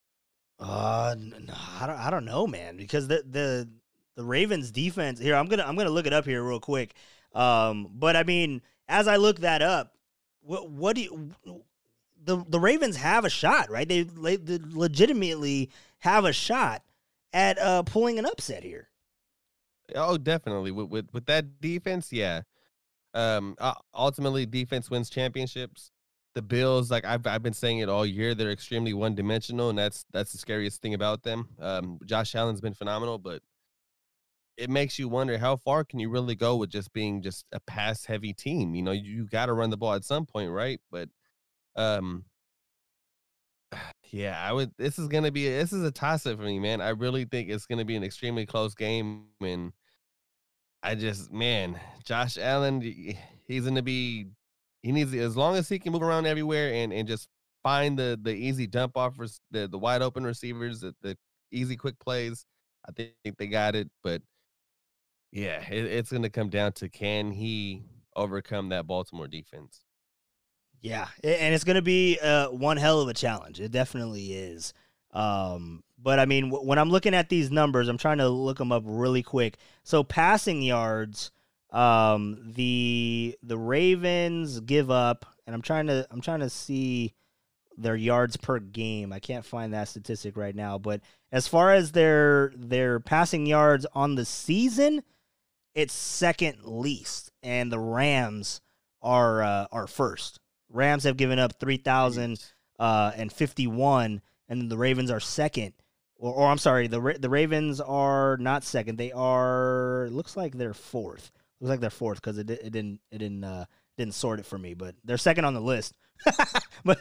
Uh, 0.60 1.16
n- 1.18 1.34
n- 1.34 1.54
I 1.80 1.88
don't, 1.88 1.98
I 1.98 2.10
don't 2.10 2.24
know, 2.24 2.46
man, 2.46 2.76
because 2.76 3.08
the 3.08 3.24
the 3.28 3.68
the 4.14 4.24
Ravens 4.24 4.70
defense 4.70 5.18
here. 5.18 5.34
I'm 5.34 5.46
gonna 5.46 5.64
I'm 5.64 5.74
gonna 5.74 5.90
look 5.90 6.06
it 6.06 6.12
up 6.12 6.24
here 6.24 6.40
real 6.44 6.60
quick. 6.60 6.94
Um, 7.34 7.90
but 7.94 8.14
I 8.14 8.22
mean, 8.22 8.62
as 8.88 9.08
I 9.08 9.16
look 9.16 9.40
that 9.40 9.60
up, 9.60 9.96
what 10.40 10.70
what 10.70 10.94
do 10.94 11.02
you 11.02 11.64
the 12.22 12.44
the 12.48 12.60
Ravens 12.60 12.96
have 12.96 13.24
a 13.24 13.30
shot, 13.30 13.70
right? 13.70 13.88
They, 13.88 14.02
they 14.02 14.38
legitimately 14.70 15.70
have 15.98 16.24
a 16.24 16.32
shot 16.32 16.82
at 17.32 17.58
uh 17.58 17.82
pulling 17.82 18.18
an 18.18 18.26
upset 18.26 18.62
here. 18.62 18.88
Oh, 19.94 20.18
definitely. 20.18 20.70
With 20.70 20.88
with, 20.88 21.08
with 21.12 21.26
that 21.26 21.60
defense, 21.60 22.12
yeah. 22.12 22.42
Um, 23.12 23.56
uh, 23.58 23.74
ultimately, 23.94 24.46
defense 24.46 24.90
wins 24.90 25.10
championships. 25.10 25.90
The 26.34 26.42
Bills, 26.42 26.90
like 26.90 27.04
I've 27.04 27.26
I've 27.26 27.42
been 27.42 27.52
saying 27.52 27.78
it 27.78 27.88
all 27.88 28.06
year, 28.06 28.34
they're 28.34 28.52
extremely 28.52 28.94
one 28.94 29.16
dimensional, 29.16 29.68
and 29.68 29.78
that's 29.78 30.04
that's 30.12 30.32
the 30.32 30.38
scariest 30.38 30.80
thing 30.80 30.94
about 30.94 31.22
them. 31.22 31.48
Um, 31.58 31.98
Josh 32.04 32.34
Allen's 32.36 32.60
been 32.60 32.74
phenomenal, 32.74 33.18
but 33.18 33.42
it 34.56 34.70
makes 34.70 34.98
you 34.98 35.08
wonder 35.08 35.38
how 35.38 35.56
far 35.56 35.84
can 35.84 35.98
you 35.98 36.08
really 36.08 36.34
go 36.36 36.54
with 36.54 36.70
just 36.70 36.92
being 36.92 37.22
just 37.22 37.46
a 37.50 37.58
pass 37.60 38.04
heavy 38.04 38.32
team. 38.32 38.74
You 38.74 38.82
know, 38.82 38.92
you, 38.92 39.10
you 39.10 39.26
got 39.26 39.46
to 39.46 39.54
run 39.54 39.70
the 39.70 39.76
ball 39.76 39.94
at 39.94 40.04
some 40.04 40.26
point, 40.26 40.50
right? 40.50 40.80
But 40.90 41.08
um, 41.76 42.24
yeah, 44.10 44.38
I 44.40 44.52
would. 44.52 44.72
This 44.78 44.98
is 44.98 45.08
gonna 45.08 45.30
be 45.30 45.48
this 45.48 45.72
is 45.72 45.84
a 45.84 45.90
toss 45.90 46.26
up 46.26 46.38
for 46.38 46.44
me, 46.44 46.58
man. 46.58 46.80
I 46.80 46.90
really 46.90 47.24
think 47.24 47.48
it's 47.48 47.66
gonna 47.66 47.84
be 47.84 47.96
an 47.96 48.04
extremely 48.04 48.46
close 48.46 48.74
game, 48.74 49.24
and 49.40 49.72
I 50.82 50.94
just, 50.94 51.32
man, 51.32 51.78
Josh 52.04 52.38
Allen, 52.38 52.80
he's 53.46 53.64
gonna 53.64 53.82
be. 53.82 54.26
He 54.82 54.92
needs 54.92 55.12
as 55.14 55.36
long 55.36 55.56
as 55.56 55.68
he 55.68 55.78
can 55.78 55.92
move 55.92 56.02
around 56.02 56.26
everywhere 56.26 56.72
and 56.72 56.92
and 56.92 57.06
just 57.06 57.28
find 57.62 57.98
the 57.98 58.18
the 58.22 58.32
easy 58.32 58.66
dump 58.66 58.96
offers, 58.96 59.40
the 59.50 59.68
the 59.68 59.78
wide 59.78 60.02
open 60.02 60.24
receivers, 60.24 60.80
the, 60.80 60.94
the 61.02 61.16
easy 61.52 61.76
quick 61.76 61.98
plays. 61.98 62.46
I 62.88 62.92
think 62.92 63.36
they 63.36 63.46
got 63.46 63.74
it, 63.74 63.90
but 64.02 64.22
yeah, 65.32 65.62
it, 65.70 65.84
it's 65.84 66.10
gonna 66.10 66.30
come 66.30 66.48
down 66.48 66.72
to 66.72 66.88
can 66.88 67.30
he 67.30 67.84
overcome 68.16 68.70
that 68.70 68.86
Baltimore 68.86 69.28
defense. 69.28 69.84
Yeah, 70.82 71.08
and 71.22 71.54
it's 71.54 71.64
going 71.64 71.76
to 71.76 71.82
be 71.82 72.18
uh, 72.20 72.48
one 72.48 72.78
hell 72.78 73.00
of 73.00 73.08
a 73.08 73.14
challenge. 73.14 73.60
It 73.60 73.70
definitely 73.70 74.32
is. 74.32 74.72
Um, 75.12 75.82
but 75.98 76.18
I 76.18 76.24
mean, 76.24 76.48
w- 76.50 76.66
when 76.66 76.78
I'm 76.78 76.88
looking 76.90 77.14
at 77.14 77.28
these 77.28 77.50
numbers, 77.50 77.88
I'm 77.88 77.98
trying 77.98 78.18
to 78.18 78.28
look 78.28 78.58
them 78.58 78.72
up 78.72 78.84
really 78.86 79.22
quick. 79.22 79.58
So 79.82 80.02
passing 80.02 80.62
yards, 80.62 81.32
um, 81.70 82.52
the 82.54 83.36
the 83.42 83.58
Ravens 83.58 84.60
give 84.60 84.90
up, 84.90 85.26
and 85.46 85.54
I'm 85.54 85.62
trying 85.62 85.86
to 85.88 86.06
I'm 86.10 86.22
trying 86.22 86.40
to 86.40 86.50
see 86.50 87.12
their 87.76 87.96
yards 87.96 88.36
per 88.36 88.58
game. 88.58 89.12
I 89.12 89.18
can't 89.18 89.44
find 89.44 89.72
that 89.74 89.88
statistic 89.88 90.36
right 90.36 90.54
now, 90.54 90.78
but 90.78 91.00
as 91.30 91.46
far 91.46 91.72
as 91.72 91.92
their 91.92 92.52
their 92.56 93.00
passing 93.00 93.46
yards 93.46 93.86
on 93.94 94.14
the 94.14 94.24
season, 94.24 95.02
it's 95.74 95.92
second 95.92 96.64
least, 96.64 97.30
and 97.42 97.70
the 97.70 97.78
Rams 97.78 98.60
are 99.02 99.42
uh, 99.42 99.66
are 99.70 99.86
first. 99.86 100.39
Rams 100.70 101.04
have 101.04 101.16
given 101.16 101.38
up 101.38 101.58
3,051, 101.58 102.38
uh, 102.78 103.12
and 103.14 103.32
fifty 103.32 103.66
one, 103.66 104.22
and 104.48 104.60
then 104.60 104.68
the 104.68 104.78
Ravens 104.78 105.10
are 105.10 105.20
second. 105.20 105.74
Or, 106.16 106.32
or 106.34 106.48
I'm 106.48 106.58
sorry, 106.58 106.86
the 106.86 107.00
Ra- 107.00 107.18
the 107.18 107.28
Ravens 107.28 107.80
are 107.80 108.36
not 108.38 108.64
second. 108.64 108.96
They 108.96 109.12
are 109.12 110.08
looks 110.10 110.36
like 110.36 110.56
they're 110.56 110.74
fourth. 110.74 111.30
Looks 111.60 111.70
like 111.70 111.80
they're 111.80 111.90
fourth 111.90 112.20
because 112.20 112.38
it, 112.38 112.46
di- 112.46 112.54
it 112.54 112.70
didn't 112.72 113.00
it 113.10 113.18
didn't 113.18 113.44
uh, 113.44 113.64
didn't 113.98 114.14
sort 114.14 114.38
it 114.38 114.46
for 114.46 114.58
me, 114.58 114.74
but 114.74 114.94
they're 115.04 115.18
second 115.18 115.44
on 115.44 115.54
the 115.54 115.60
list. 115.60 115.94
but 116.84 116.98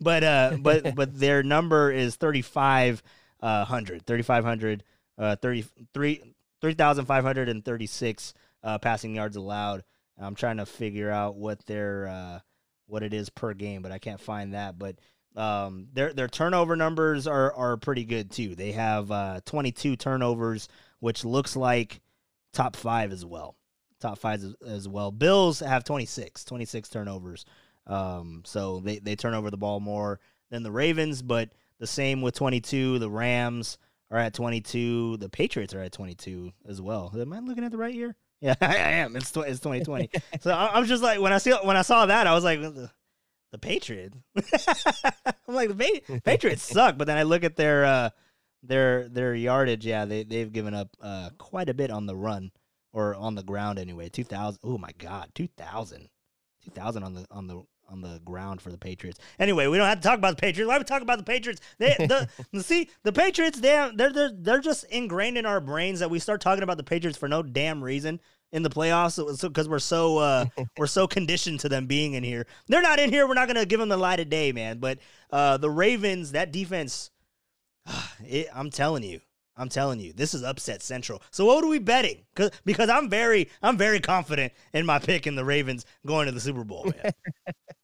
but 0.00 0.24
uh 0.24 0.56
but 0.60 0.94
but 0.94 1.18
their 1.18 1.42
number 1.42 1.90
is 1.90 2.16
35 2.16 3.02
uh 3.40 3.64
100 3.66 4.06
3500 4.06 4.84
uh 5.18 5.36
33 5.36 6.22
3536 6.60 8.34
uh 8.62 8.78
passing 8.78 9.14
yards 9.14 9.36
allowed. 9.36 9.84
I'm 10.18 10.34
trying 10.34 10.58
to 10.58 10.66
figure 10.66 11.10
out 11.10 11.36
what 11.36 11.64
their 11.66 12.08
uh 12.08 12.40
what 12.90 13.02
it 13.02 13.14
is 13.14 13.30
per 13.30 13.54
game, 13.54 13.82
but 13.82 13.92
I 13.92 13.98
can't 13.98 14.20
find 14.20 14.54
that. 14.54 14.78
But 14.78 14.96
um, 15.36 15.88
their 15.92 16.12
their 16.12 16.28
turnover 16.28 16.76
numbers 16.76 17.26
are 17.26 17.52
are 17.54 17.76
pretty 17.76 18.04
good 18.04 18.30
too. 18.30 18.54
They 18.54 18.72
have 18.72 19.10
uh, 19.10 19.40
22 19.44 19.96
turnovers, 19.96 20.68
which 20.98 21.24
looks 21.24 21.56
like 21.56 22.00
top 22.52 22.76
five 22.76 23.12
as 23.12 23.24
well. 23.24 23.56
Top 24.00 24.18
five 24.18 24.42
as, 24.66 24.88
well. 24.88 25.12
Bills 25.12 25.60
have 25.60 25.84
26, 25.84 26.46
26 26.46 26.88
turnovers. 26.88 27.44
Um, 27.86 28.42
so 28.46 28.80
they 28.80 28.98
they 28.98 29.14
turn 29.14 29.34
over 29.34 29.50
the 29.50 29.58
ball 29.58 29.78
more 29.78 30.20
than 30.50 30.62
the 30.62 30.72
Ravens, 30.72 31.22
but 31.22 31.50
the 31.78 31.86
same 31.86 32.22
with 32.22 32.34
22. 32.34 32.98
The 32.98 33.10
Rams 33.10 33.78
are 34.10 34.18
at 34.18 34.34
22. 34.34 35.18
The 35.18 35.28
Patriots 35.28 35.74
are 35.74 35.80
at 35.80 35.92
22 35.92 36.52
as 36.68 36.80
well. 36.80 37.12
Am 37.14 37.32
I 37.32 37.40
looking 37.40 37.64
at 37.64 37.70
the 37.70 37.78
right 37.78 37.94
year? 37.94 38.16
Yeah, 38.40 38.54
I 38.60 38.74
am. 38.74 39.16
It's 39.16 39.30
tw- 39.30 39.38
it's 39.38 39.60
2020. 39.60 40.10
so 40.40 40.50
I, 40.52 40.76
I'm 40.76 40.86
just 40.86 41.02
like 41.02 41.20
when 41.20 41.32
I 41.32 41.38
see 41.38 41.52
when 41.52 41.76
I 41.76 41.82
saw 41.82 42.06
that, 42.06 42.26
I 42.26 42.34
was 42.34 42.44
like, 42.44 42.60
the, 42.60 42.90
the 43.52 43.58
Patriots. 43.58 44.16
I'm 45.48 45.54
like 45.54 45.76
the 45.76 46.02
pa- 46.06 46.18
Patriots 46.24 46.62
suck, 46.62 46.96
but 46.96 47.06
then 47.06 47.18
I 47.18 47.24
look 47.24 47.44
at 47.44 47.56
their 47.56 47.84
uh, 47.84 48.10
their 48.62 49.08
their 49.08 49.34
yardage. 49.34 49.86
Yeah, 49.86 50.04
they 50.04 50.24
they've 50.24 50.52
given 50.52 50.74
up 50.74 50.96
uh, 51.02 51.30
quite 51.38 51.68
a 51.68 51.74
bit 51.74 51.90
on 51.90 52.06
the 52.06 52.16
run 52.16 52.50
or 52.92 53.14
on 53.14 53.34
the 53.34 53.42
ground 53.42 53.78
anyway. 53.78 54.08
2000. 54.08 54.60
Oh 54.64 54.78
my 54.78 54.90
God, 54.98 55.30
2000, 55.34 56.08
2000 56.64 57.02
on 57.02 57.14
the 57.14 57.26
on 57.30 57.46
the 57.46 57.62
on 57.90 58.00
the 58.00 58.20
ground 58.24 58.60
for 58.60 58.70
the 58.70 58.78
Patriots. 58.78 59.18
Anyway, 59.38 59.66
we 59.66 59.76
don't 59.76 59.86
have 59.86 60.00
to 60.00 60.06
talk 60.06 60.18
about 60.18 60.36
the 60.36 60.40
Patriots. 60.40 60.68
Why 60.68 60.76
are 60.76 60.78
we 60.78 60.84
talk 60.84 61.02
about 61.02 61.18
the 61.18 61.24
Patriots? 61.24 61.60
They 61.78 61.96
the 61.98 62.62
see 62.62 62.88
the 63.02 63.12
Patriots. 63.12 63.60
They 63.60 63.90
they're 63.94 64.12
they're 64.12 64.32
they're 64.32 64.60
just 64.60 64.84
ingrained 64.84 65.38
in 65.38 65.46
our 65.46 65.60
brains 65.60 66.00
that 66.00 66.10
we 66.10 66.18
start 66.18 66.40
talking 66.40 66.62
about 66.62 66.76
the 66.76 66.84
Patriots 66.84 67.18
for 67.18 67.28
no 67.28 67.42
damn 67.42 67.82
reason 67.82 68.20
in 68.52 68.62
the 68.62 68.70
playoffs 68.70 69.40
because 69.42 69.68
we're 69.68 69.78
so 69.78 70.18
uh, 70.18 70.46
we're 70.78 70.86
so 70.86 71.06
conditioned 71.06 71.60
to 71.60 71.68
them 71.68 71.86
being 71.86 72.14
in 72.14 72.24
here. 72.24 72.46
They're 72.68 72.82
not 72.82 72.98
in 72.98 73.10
here. 73.10 73.26
We're 73.26 73.34
not 73.34 73.48
gonna 73.48 73.66
give 73.66 73.80
them 73.80 73.88
the 73.88 73.96
light 73.96 74.20
of 74.20 74.28
day, 74.28 74.52
man. 74.52 74.78
But 74.78 74.98
uh, 75.30 75.56
the 75.56 75.70
Ravens, 75.70 76.32
that 76.32 76.52
defense, 76.52 77.10
it, 78.24 78.48
I'm 78.54 78.70
telling 78.70 79.02
you. 79.02 79.20
I'm 79.56 79.68
telling 79.68 80.00
you, 80.00 80.14
this 80.14 80.32
is 80.32 80.42
upset 80.42 80.82
central. 80.82 81.20
So 81.30 81.44
what 81.44 81.62
are 81.62 81.68
we 81.68 81.78
betting? 81.78 82.24
Cause, 82.34 82.50
because 82.64 82.88
I'm 82.88 83.10
very, 83.10 83.50
I'm 83.60 83.76
very 83.76 84.00
confident 84.00 84.54
in 84.72 84.86
my 84.86 84.98
pick 84.98 85.26
in 85.26 85.34
the 85.34 85.44
Ravens 85.44 85.84
going 86.06 86.24
to 86.26 86.32
the 86.32 86.40
Super 86.40 86.64
Bowl, 86.64 86.84
man. 86.84 87.12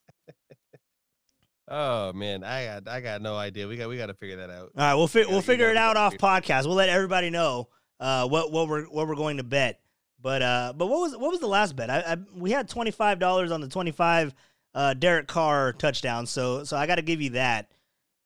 Oh 1.68 2.12
man, 2.12 2.44
I 2.44 2.64
got 2.64 2.88
I 2.88 3.00
got 3.00 3.22
no 3.22 3.36
idea. 3.36 3.66
We 3.66 3.76
got 3.76 3.88
we 3.88 3.96
got 3.96 4.06
to 4.06 4.14
figure 4.14 4.36
that 4.36 4.50
out. 4.50 4.70
All 4.76 4.84
right, 4.84 4.94
we'll 4.94 5.08
fi- 5.08 5.20
Yeah, 5.22 5.26
we'll 5.30 5.42
figure 5.42 5.68
it 5.68 5.76
out 5.76 5.96
off 5.96 6.14
podcast. 6.16 6.66
We'll 6.66 6.76
let 6.76 6.88
everybody 6.88 7.30
know 7.30 7.68
uh, 7.98 8.28
what 8.28 8.52
what 8.52 8.68
we're 8.68 8.84
what 8.84 9.08
we're 9.08 9.16
going 9.16 9.38
to 9.38 9.42
bet. 9.44 9.80
But 10.20 10.42
uh, 10.42 10.72
but 10.76 10.86
what 10.86 11.00
was 11.00 11.16
what 11.16 11.30
was 11.30 11.40
the 11.40 11.48
last 11.48 11.74
bet? 11.76 11.90
I, 11.90 12.00
I 12.00 12.16
we 12.34 12.52
had 12.52 12.68
twenty 12.68 12.90
five 12.92 13.18
dollars 13.18 13.50
on 13.50 13.60
the 13.60 13.68
twenty 13.68 13.90
five 13.90 14.32
uh, 14.74 14.94
Derek 14.94 15.26
Carr 15.26 15.72
touchdown. 15.72 16.26
So 16.26 16.62
so 16.64 16.76
I 16.76 16.86
got 16.86 16.96
to 16.96 17.02
give 17.02 17.20
you 17.20 17.30
that. 17.30 17.70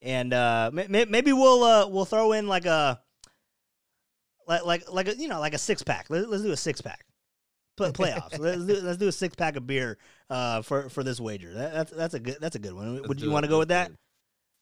And 0.03 0.33
uh, 0.33 0.71
may- 0.73 0.87
may- 0.89 1.05
maybe 1.07 1.33
we'll 1.33 1.63
uh, 1.65 1.87
we'll 1.89 2.05
throw 2.05 2.33
in 2.33 2.47
like 2.47 2.67
a 2.67 3.01
like 4.47 4.65
like 4.65 4.91
like 4.93 5.09
a, 5.09 5.17
you 5.17 5.29
know 5.29 5.41
like 5.41 5.55
a 5.55 5.59
six 5.59 5.83
pack. 5.83 6.07
Let, 6.11 6.29
let's 6.29 6.43
do 6.43 6.53
a 6.53 6.57
six 6.57 6.81
pack. 6.81 7.05
Play, 7.89 8.11
playoffs. 8.11 8.39
let's 8.39 8.65
do 8.65 8.81
let's 8.83 8.99
do 8.99 9.09
a 9.09 9.13
six 9.13 9.35
pack 9.35 9.57
of 9.57 9.67
beer 9.67 9.99
uh, 10.29 10.63
for 10.63 10.89
for 10.89 11.03
this 11.03 11.21
wager. 11.21 11.53
That, 11.55 11.73
that's 11.73 11.93
that's 11.93 12.15
a 12.15 12.21
good 12.21 12.37
that's 12.41 12.57
a 12.57 12.59
good 12.59 12.75
one. 12.75 12.97
Let's 12.97 13.09
Would 13.09 13.21
you 13.21 13.31
want 13.31 13.45
to 13.45 13.49
go 13.49 13.59
with 13.59 13.69
that? 13.69 13.91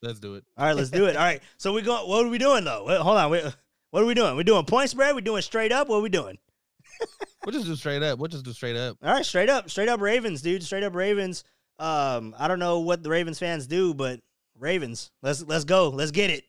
Let's 0.03 0.21
do 0.21 0.37
it. 0.37 0.45
All 0.57 0.67
right, 0.67 0.77
let's 0.77 0.91
do 0.91 1.07
it. 1.07 1.17
All 1.17 1.25
right. 1.25 1.43
So 1.59 1.73
we 1.73 1.83
go. 1.83 2.07
What 2.07 2.25
are 2.25 2.29
we 2.29 2.39
doing 2.39 2.65
though? 2.65 2.85
Wait, 2.85 3.01
hold 3.01 3.17
on. 3.17 3.31
Wait, 3.31 3.45
what 3.91 4.03
are 4.03 4.07
we 4.07 4.15
doing? 4.15 4.37
We 4.37 4.45
doing 4.45 4.65
point 4.65 4.91
spread? 4.91 5.15
We 5.15 5.23
doing 5.23 5.43
straight 5.43 5.73
up? 5.73 5.89
What 5.89 5.97
are 5.97 6.03
we 6.03 6.09
doing? 6.09 6.39
We'll 7.45 7.53
just 7.53 7.67
do 7.67 7.77
straight 7.77 8.03
up. 8.03 8.19
We'll 8.19 8.29
just 8.29 8.45
do 8.45 8.53
straight 8.53 8.77
up. 8.77 8.99
All 9.03 9.13
right, 9.13 9.25
straight 9.25 9.49
up, 9.49 9.71
straight 9.71 9.89
up 9.89 10.01
Ravens, 10.01 10.43
dude. 10.43 10.63
Straight 10.63 10.83
up 10.83 10.95
Ravens. 10.95 11.45
Um, 11.79 12.35
I 12.39 12.49
don't 12.49 12.59
know 12.59 12.81
what 12.81 13.03
the 13.03 13.11
Ravens 13.11 13.39
fans 13.39 13.67
do, 13.67 13.95
but 13.95 14.21
Ravens. 14.59 15.11
Let's 15.23 15.43
let's 15.43 15.65
go. 15.65 15.89
Let's 15.89 16.11
get 16.11 16.31
it. 16.31 16.45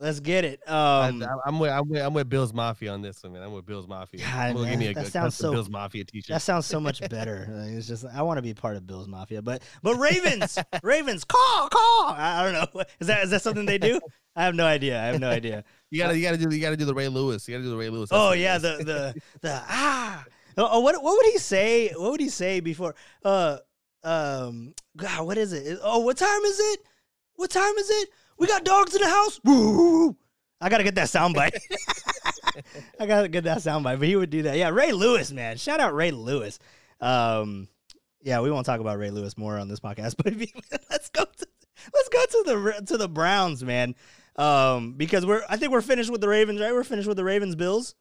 Let's 0.00 0.20
get 0.20 0.44
it. 0.44 0.60
Um, 0.68 1.22
I, 1.22 1.48
am 1.48 1.58
with, 1.58 1.70
I'm 1.70 1.88
with 1.88 2.02
I'm 2.02 2.14
with 2.14 2.28
Bills 2.28 2.52
Mafia 2.52 2.92
on 2.92 3.02
this 3.02 3.22
one, 3.22 3.32
man. 3.32 3.42
I'm 3.42 3.52
with 3.52 3.66
Bills 3.66 3.86
Mafia. 3.86 4.20
God, 4.20 4.54
gonna 4.54 4.70
give 4.70 4.78
me 4.78 4.86
a 4.88 4.94
that 4.94 5.04
good 5.04 5.12
sounds 5.12 5.36
so- 5.36 5.52
Bills 5.52 5.68
Mafia 5.68 6.04
t-shirt. 6.04 6.34
that 6.34 6.42
sounds 6.42 6.66
so 6.66 6.80
much 6.80 7.00
better. 7.08 7.48
Like, 7.52 7.72
it's 7.72 7.86
just 7.86 8.04
I 8.06 8.22
want 8.22 8.38
to 8.38 8.42
be 8.42 8.54
part 8.54 8.76
of 8.76 8.86
Bills 8.86 9.06
Mafia, 9.08 9.42
but 9.42 9.62
but 9.82 9.96
Ravens, 9.96 10.58
Ravens, 10.82 11.24
call, 11.24 11.68
call. 11.68 12.08
I, 12.08 12.40
I 12.40 12.44
don't 12.44 12.52
know. 12.74 12.82
Is 13.00 13.06
that 13.08 13.24
is 13.24 13.30
that 13.30 13.42
something 13.42 13.66
they 13.66 13.78
do? 13.78 14.00
I 14.34 14.44
have 14.44 14.54
no 14.54 14.64
idea. 14.64 15.00
I 15.00 15.06
have 15.06 15.20
no 15.20 15.28
idea. 15.28 15.64
you 15.90 15.98
gotta 15.98 16.16
you 16.16 16.22
gotta 16.22 16.38
do 16.38 16.54
you 16.54 16.60
gotta 16.60 16.76
do 16.76 16.84
the 16.84 16.94
Ray 16.94 17.08
Lewis. 17.08 17.46
You 17.46 17.54
gotta 17.54 17.64
do 17.64 17.70
the 17.70 17.76
Ray 17.76 17.90
Lewis. 17.90 18.10
That's 18.10 18.20
Oh 18.20 18.32
yeah, 18.32 18.58
the 18.58 18.78
the 18.78 19.14
the 19.42 19.62
ah 19.68 20.24
Oh, 20.56 20.68
oh, 20.72 20.80
what 20.80 21.02
what 21.02 21.16
would 21.16 21.32
he 21.32 21.38
say? 21.38 21.88
What 21.96 22.10
would 22.12 22.20
he 22.20 22.28
say 22.28 22.60
before? 22.60 22.94
Uh, 23.24 23.58
um, 24.04 24.74
God, 24.96 25.26
what 25.26 25.38
is 25.38 25.52
it? 25.52 25.78
Oh, 25.82 26.00
what 26.00 26.16
time 26.16 26.42
is 26.44 26.60
it? 26.60 26.80
What 27.36 27.50
time 27.50 27.74
is 27.78 27.88
it? 27.90 28.08
We 28.42 28.48
got 28.48 28.64
dogs 28.64 28.92
in 28.92 29.00
the 29.00 29.08
house. 29.08 29.40
Woo! 29.44 30.16
I 30.60 30.68
gotta 30.68 30.82
get 30.82 30.96
that 30.96 31.06
soundbite. 31.06 31.56
I 32.98 33.06
gotta 33.06 33.28
get 33.28 33.44
that 33.44 33.58
soundbite. 33.58 34.00
But 34.00 34.08
he 34.08 34.16
would 34.16 34.30
do 34.30 34.42
that. 34.42 34.56
Yeah, 34.56 34.70
Ray 34.70 34.90
Lewis, 34.90 35.30
man. 35.30 35.58
Shout 35.58 35.78
out 35.78 35.94
Ray 35.94 36.10
Lewis. 36.10 36.58
Um, 37.00 37.68
yeah, 38.20 38.40
we 38.40 38.50
won't 38.50 38.66
talk 38.66 38.80
about 38.80 38.98
Ray 38.98 39.10
Lewis 39.10 39.38
more 39.38 39.56
on 39.58 39.68
this 39.68 39.78
podcast, 39.78 40.16
but 40.24 40.34
let's 40.90 41.08
go 41.10 41.24
to 41.24 41.46
let's 41.94 42.08
go 42.08 42.24
to 42.26 42.42
the 42.44 42.84
to 42.86 42.96
the 42.96 43.08
Browns, 43.08 43.62
man. 43.62 43.94
Um, 44.34 44.94
because 44.94 45.24
we're 45.24 45.44
I 45.48 45.56
think 45.56 45.70
we're 45.70 45.80
finished 45.80 46.10
with 46.10 46.20
the 46.20 46.28
Ravens, 46.28 46.60
right? 46.60 46.72
We're 46.72 46.82
finished 46.82 47.06
with 47.06 47.18
the 47.18 47.24
Ravens 47.24 47.54
Bills. 47.54 47.94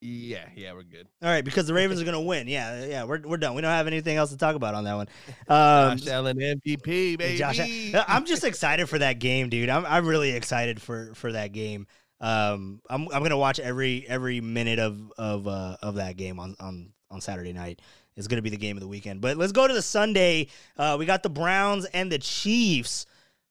Yeah, 0.00 0.44
yeah, 0.54 0.74
we're 0.74 0.82
good. 0.82 1.08
All 1.22 1.28
right, 1.30 1.44
because 1.44 1.66
the 1.66 1.74
Ravens 1.74 2.00
are 2.00 2.04
gonna 2.04 2.20
win. 2.20 2.48
Yeah, 2.48 2.84
yeah, 2.84 3.04
we're 3.04 3.20
we're 3.24 3.38
done. 3.38 3.54
We 3.54 3.62
don't 3.62 3.70
have 3.70 3.86
anything 3.86 4.16
else 4.16 4.30
to 4.30 4.36
talk 4.36 4.54
about 4.54 4.74
on 4.74 4.84
that 4.84 4.94
one. 4.94 5.08
Um, 5.48 5.96
Josh 5.96 6.08
Allen 6.08 6.36
MVP, 6.36 7.18
baby. 7.18 7.36
Josh, 7.36 7.60
I'm 8.06 8.26
just 8.26 8.44
excited 8.44 8.88
for 8.88 8.98
that 8.98 9.18
game, 9.18 9.48
dude. 9.48 9.70
I'm 9.70 9.86
I'm 9.86 10.06
really 10.06 10.32
excited 10.32 10.82
for 10.82 11.14
for 11.14 11.32
that 11.32 11.52
game. 11.52 11.86
Um, 12.20 12.80
I'm 12.90 13.08
I'm 13.12 13.22
gonna 13.22 13.38
watch 13.38 13.58
every 13.58 14.04
every 14.06 14.40
minute 14.40 14.78
of 14.78 15.12
of 15.16 15.48
uh, 15.48 15.76
of 15.82 15.96
that 15.96 16.16
game 16.16 16.38
on 16.38 16.56
on 16.60 16.92
on 17.10 17.20
Saturday 17.20 17.52
night. 17.52 17.80
It's 18.16 18.26
gonna 18.28 18.42
be 18.42 18.50
the 18.50 18.56
game 18.56 18.76
of 18.76 18.82
the 18.82 18.88
weekend. 18.88 19.22
But 19.22 19.38
let's 19.38 19.52
go 19.52 19.66
to 19.66 19.74
the 19.74 19.82
Sunday. 19.82 20.48
Uh, 20.76 20.96
we 20.98 21.06
got 21.06 21.22
the 21.22 21.30
Browns 21.30 21.86
and 21.86 22.12
the 22.12 22.18
Chiefs. 22.18 23.06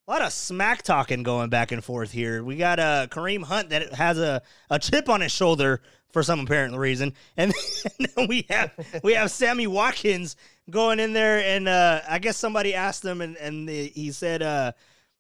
A 0.08 0.12
lot 0.12 0.22
of 0.22 0.32
smack 0.32 0.84
talking 0.84 1.24
going 1.24 1.50
back 1.50 1.72
and 1.72 1.84
forth 1.84 2.12
here. 2.12 2.44
We 2.44 2.58
got 2.58 2.80
uh, 2.80 3.08
Kareem 3.10 3.44
Hunt 3.44 3.70
that 3.70 3.92
has 3.96 4.20
a, 4.20 4.44
a 4.70 4.78
chip 4.78 5.10
on 5.10 5.22
his 5.22 5.32
shoulder 5.32 5.82
for 6.12 6.22
some 6.22 6.40
apparent 6.42 6.78
reason, 6.78 7.14
and 7.38 7.52
then 8.00 8.28
we 8.28 8.46
have 8.48 8.72
we 9.04 9.14
have 9.16 9.32
Sammy 9.32 9.66
Watkins 9.66 10.36
going 10.70 11.00
in 11.00 11.14
there, 11.14 11.40
and 11.40 11.68
uh, 11.68 12.02
I 12.08 12.20
guess 12.20 12.38
somebody 12.38 12.76
asked 12.76 13.04
him, 13.04 13.20
and 13.20 13.36
and 13.38 13.68
he 13.68 14.12
said 14.12 14.44
uh, 14.44 14.74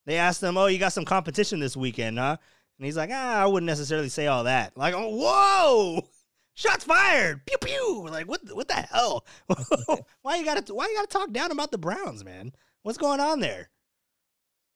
they 0.05 0.17
asked 0.17 0.43
him, 0.43 0.55
"Oh, 0.55 0.67
you 0.67 0.77
got 0.77 0.93
some 0.93 1.03
competition 1.03 1.59
this 1.59 1.75
weekend, 1.75 2.19
huh?" 2.19 2.37
And 2.77 2.85
he's 2.85 2.95
like, 2.95 3.09
"Ah, 3.11 3.41
I 3.41 3.47
wouldn't 3.47 3.65
necessarily 3.65 4.09
say 4.09 4.27
all 4.27 4.43
that." 4.43 4.77
Like, 4.77 4.93
oh, 4.93 5.09
whoa, 5.09 6.07
shots 6.53 6.83
fired, 6.83 7.43
pew 7.47 7.57
pew. 7.57 8.07
Like, 8.07 8.27
what 8.27 8.41
what 8.53 8.67
the 8.67 8.75
hell? 8.75 9.25
why 10.21 10.35
you 10.35 10.45
gotta 10.45 10.71
why 10.71 10.85
you 10.85 10.95
gotta 10.95 11.07
talk 11.07 11.31
down 11.31 11.49
about 11.49 11.71
the 11.71 11.79
Browns, 11.79 12.23
man? 12.23 12.51
What's 12.83 12.99
going 12.99 13.19
on 13.19 13.39
there? 13.39 13.71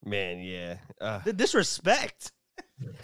Man, 0.04 0.38
yeah. 0.40 0.76
Uh, 1.00 1.18
The 1.20 1.32
disrespect. 1.32 2.32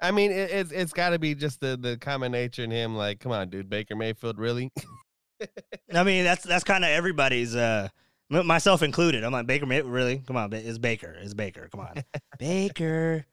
I 0.00 0.10
mean, 0.10 0.30
it, 0.32 0.50
it's 0.50 0.72
it's 0.72 0.92
got 0.92 1.10
to 1.10 1.18
be 1.18 1.34
just 1.34 1.60
the 1.60 1.76
the 1.76 1.96
common 1.96 2.32
nature 2.32 2.62
in 2.64 2.70
him. 2.70 2.96
Like, 2.96 3.20
come 3.20 3.32
on, 3.32 3.48
dude, 3.48 3.70
Baker 3.70 3.96
Mayfield, 3.96 4.38
really? 4.38 4.70
I 5.94 6.02
mean, 6.02 6.24
that's 6.24 6.42
that's 6.42 6.64
kind 6.64 6.84
of 6.84 6.90
everybody's, 6.90 7.54
uh, 7.54 7.88
myself 8.30 8.82
included. 8.82 9.24
I'm 9.24 9.32
like 9.32 9.46
Baker, 9.46 9.66
May- 9.66 9.82
really? 9.82 10.18
Come 10.26 10.36
on, 10.36 10.52
it's 10.52 10.78
Baker, 10.78 11.14
it's 11.20 11.34
Baker. 11.34 11.68
Come 11.70 11.80
on, 11.80 12.02
Baker, 12.38 13.24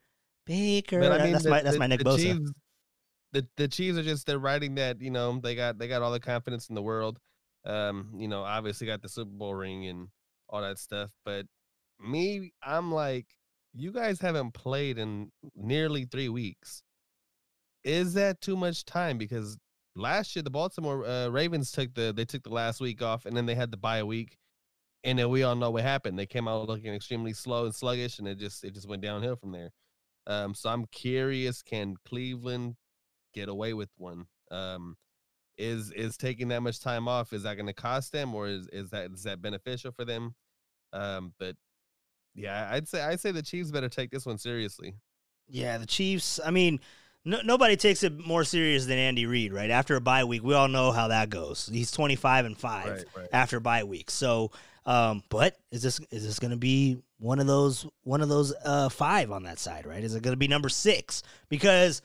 Baker. 0.46 1.00
But 1.00 1.12
I 1.20 1.24
mean, 1.24 1.32
that's 1.32 1.44
the- 1.44 1.50
my 1.50 1.62
that's 1.62 1.74
the- 1.74 1.80
my 1.80 1.86
Nick 1.88 1.98
the 2.00 2.04
Bosa. 2.04 2.16
Chiefs, 2.18 2.52
the 3.32 3.46
the 3.56 3.68
Chiefs 3.68 3.98
are 3.98 4.02
just 4.02 4.26
they're 4.26 4.38
writing 4.38 4.74
that 4.76 5.00
you 5.00 5.10
know 5.10 5.38
they 5.42 5.54
got 5.54 5.78
they 5.78 5.88
got 5.88 6.02
all 6.02 6.12
the 6.12 6.20
confidence 6.20 6.68
in 6.68 6.74
the 6.74 6.82
world. 6.82 7.18
Um, 7.64 8.10
you 8.16 8.28
know, 8.28 8.42
obviously 8.44 8.86
got 8.86 9.02
the 9.02 9.08
Super 9.08 9.30
Bowl 9.30 9.54
ring 9.54 9.86
and 9.86 10.08
all 10.48 10.62
that 10.62 10.78
stuff. 10.78 11.10
But 11.24 11.46
me, 12.02 12.52
I'm 12.62 12.92
like, 12.92 13.26
you 13.74 13.92
guys 13.92 14.20
haven't 14.20 14.52
played 14.52 14.98
in 14.98 15.30
nearly 15.56 16.04
three 16.04 16.28
weeks. 16.28 16.82
Is 17.84 18.14
that 18.14 18.40
too 18.40 18.56
much 18.56 18.84
time? 18.84 19.18
Because 19.18 19.56
last 19.96 20.36
year 20.36 20.42
the 20.42 20.50
Baltimore 20.50 21.04
uh, 21.04 21.28
Ravens 21.28 21.72
took 21.72 21.94
the 21.94 22.12
they 22.14 22.24
took 22.24 22.42
the 22.42 22.50
last 22.50 22.80
week 22.80 23.02
off 23.02 23.26
and 23.26 23.36
then 23.36 23.46
they 23.46 23.54
had 23.54 23.70
the 23.70 23.76
bye 23.76 24.02
week. 24.02 24.36
And 25.04 25.18
then 25.18 25.30
we 25.30 25.42
all 25.42 25.56
know 25.56 25.70
what 25.70 25.82
happened. 25.82 26.18
They 26.18 26.26
came 26.26 26.46
out 26.46 26.68
looking 26.68 26.94
extremely 26.94 27.32
slow 27.32 27.64
and 27.64 27.74
sluggish, 27.74 28.20
and 28.20 28.28
it 28.28 28.38
just 28.38 28.62
it 28.62 28.74
just 28.74 28.88
went 28.88 29.02
downhill 29.02 29.36
from 29.36 29.50
there. 29.52 29.70
Um, 30.26 30.54
so 30.54 30.70
I'm 30.70 30.86
curious, 30.86 31.62
can 31.62 31.96
Cleveland 32.06 32.76
get 33.34 33.48
away 33.48 33.74
with 33.74 33.90
one? 33.96 34.26
Um, 34.52 34.96
is 35.58 35.90
is 35.92 36.16
taking 36.16 36.48
that 36.48 36.62
much 36.62 36.80
time 36.80 37.08
off 37.08 37.32
is 37.32 37.42
that 37.42 37.56
going 37.56 37.66
to 37.66 37.72
cost 37.72 38.12
them, 38.12 38.34
or 38.34 38.46
is 38.46 38.68
is 38.72 38.90
that 38.90 39.10
is 39.12 39.24
that 39.24 39.42
beneficial 39.42 39.92
for 39.92 40.04
them? 40.04 40.34
Um, 40.92 41.34
but 41.38 41.56
yeah, 42.34 42.68
I'd 42.70 42.88
say 42.88 43.02
I'd 43.02 43.20
say 43.20 43.30
the 43.32 43.42
Chiefs 43.42 43.70
better 43.70 43.88
take 43.88 44.10
this 44.10 44.26
one 44.26 44.38
seriously. 44.38 44.94
Yeah, 45.48 45.78
the 45.78 45.86
Chiefs. 45.86 46.40
I 46.44 46.50
mean, 46.50 46.80
no, 47.24 47.40
nobody 47.44 47.76
takes 47.76 48.02
it 48.02 48.18
more 48.18 48.44
serious 48.44 48.86
than 48.86 48.98
Andy 48.98 49.26
Reid, 49.26 49.52
right? 49.52 49.70
After 49.70 49.96
a 49.96 50.00
bye 50.00 50.24
week, 50.24 50.42
we 50.42 50.54
all 50.54 50.68
know 50.68 50.92
how 50.92 51.08
that 51.08 51.30
goes. 51.30 51.68
He's 51.72 51.90
25 51.90 52.46
and 52.46 52.58
five 52.58 52.88
Right, 52.88 53.04
right. 53.16 53.28
after 53.32 53.60
bye 53.60 53.84
week. 53.84 54.10
So, 54.10 54.50
um, 54.86 55.22
but 55.28 55.56
is 55.70 55.82
this 55.82 56.00
is 56.10 56.24
this 56.26 56.38
going 56.38 56.50
to 56.50 56.56
be 56.56 56.98
one 57.18 57.38
of 57.38 57.46
those 57.46 57.86
one 58.02 58.22
of 58.22 58.28
those 58.28 58.52
uh, 58.64 58.88
five 58.88 59.30
on 59.30 59.44
that 59.44 59.58
side, 59.58 59.86
right? 59.86 60.02
Is 60.02 60.14
it 60.14 60.22
going 60.22 60.32
to 60.32 60.38
be 60.38 60.48
number 60.48 60.68
six? 60.68 61.22
Because 61.48 62.02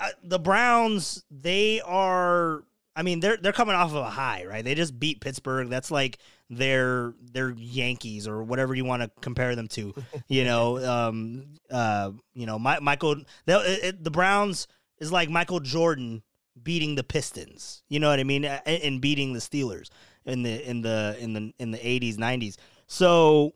uh, 0.00 0.08
the 0.24 0.38
Browns, 0.38 1.22
they 1.30 1.80
are. 1.82 2.64
I 2.96 3.02
mean, 3.02 3.20
they're 3.20 3.36
they're 3.36 3.52
coming 3.52 3.76
off 3.76 3.90
of 3.90 3.96
a 3.96 4.10
high, 4.10 4.44
right? 4.46 4.64
They 4.64 4.74
just 4.74 4.98
beat 4.98 5.20
Pittsburgh. 5.20 5.68
That's 5.68 5.90
like 5.90 6.18
their 6.50 7.14
their 7.32 7.50
Yankees 7.50 8.26
or 8.28 8.42
whatever 8.42 8.74
you 8.74 8.84
want 8.84 9.02
to 9.02 9.10
compare 9.20 9.54
them 9.56 9.68
to. 9.68 9.94
You 10.28 10.44
know, 10.44 10.78
um, 10.84 11.54
uh, 11.70 12.10
you 12.34 12.46
know, 12.46 12.58
My, 12.58 12.78
Michael. 12.80 13.16
The, 13.46 13.58
it, 13.60 13.84
it- 13.84 14.04
the 14.04 14.10
Browns 14.10 14.66
is 14.98 15.10
like 15.12 15.30
Michael 15.30 15.60
Jordan 15.60 16.22
beating 16.62 16.94
the 16.96 17.02
Pistons. 17.04 17.82
You 17.88 18.00
know 18.00 18.10
what 18.10 18.20
I 18.20 18.24
mean? 18.24 18.44
A- 18.44 18.68
And 18.68 19.00
beating 19.00 19.32
the 19.32 19.38
Steelers 19.40 19.88
in 20.26 20.42
the 20.42 20.68
in 20.68 20.82
the 20.82 21.16
in 21.18 21.32
the 21.32 21.52
in 21.58 21.70
the 21.70 21.86
eighties 21.86 22.18
nineties. 22.18 22.58
So, 22.86 23.54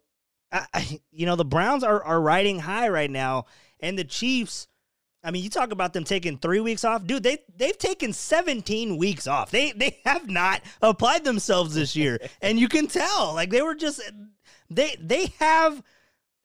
I, 0.52 0.66
I, 0.72 1.00
you 1.12 1.26
know, 1.26 1.36
the 1.36 1.44
Browns 1.44 1.84
are 1.84 2.02
are 2.02 2.20
riding 2.20 2.60
high 2.60 2.88
right 2.88 3.10
now, 3.10 3.46
and 3.80 3.98
the 3.98 4.04
Chiefs. 4.04 4.68
I 5.24 5.30
mean, 5.30 5.42
you 5.42 5.50
talk 5.50 5.72
about 5.72 5.92
them 5.94 6.04
taking 6.04 6.36
three 6.38 6.60
weeks 6.60 6.84
off, 6.84 7.06
dude. 7.06 7.22
They 7.22 7.38
they've 7.56 7.76
taken 7.78 8.12
seventeen 8.12 8.96
weeks 8.98 9.26
off. 9.26 9.50
They 9.50 9.72
they 9.72 10.00
have 10.04 10.28
not 10.28 10.60
applied 10.82 11.24
themselves 11.24 11.74
this 11.74 11.96
year, 11.96 12.18
and 12.42 12.58
you 12.58 12.68
can 12.68 12.86
tell. 12.86 13.32
Like 13.34 13.50
they 13.50 13.62
were 13.62 13.74
just 13.74 14.00
they 14.70 14.96
they 15.00 15.32
have, 15.38 15.82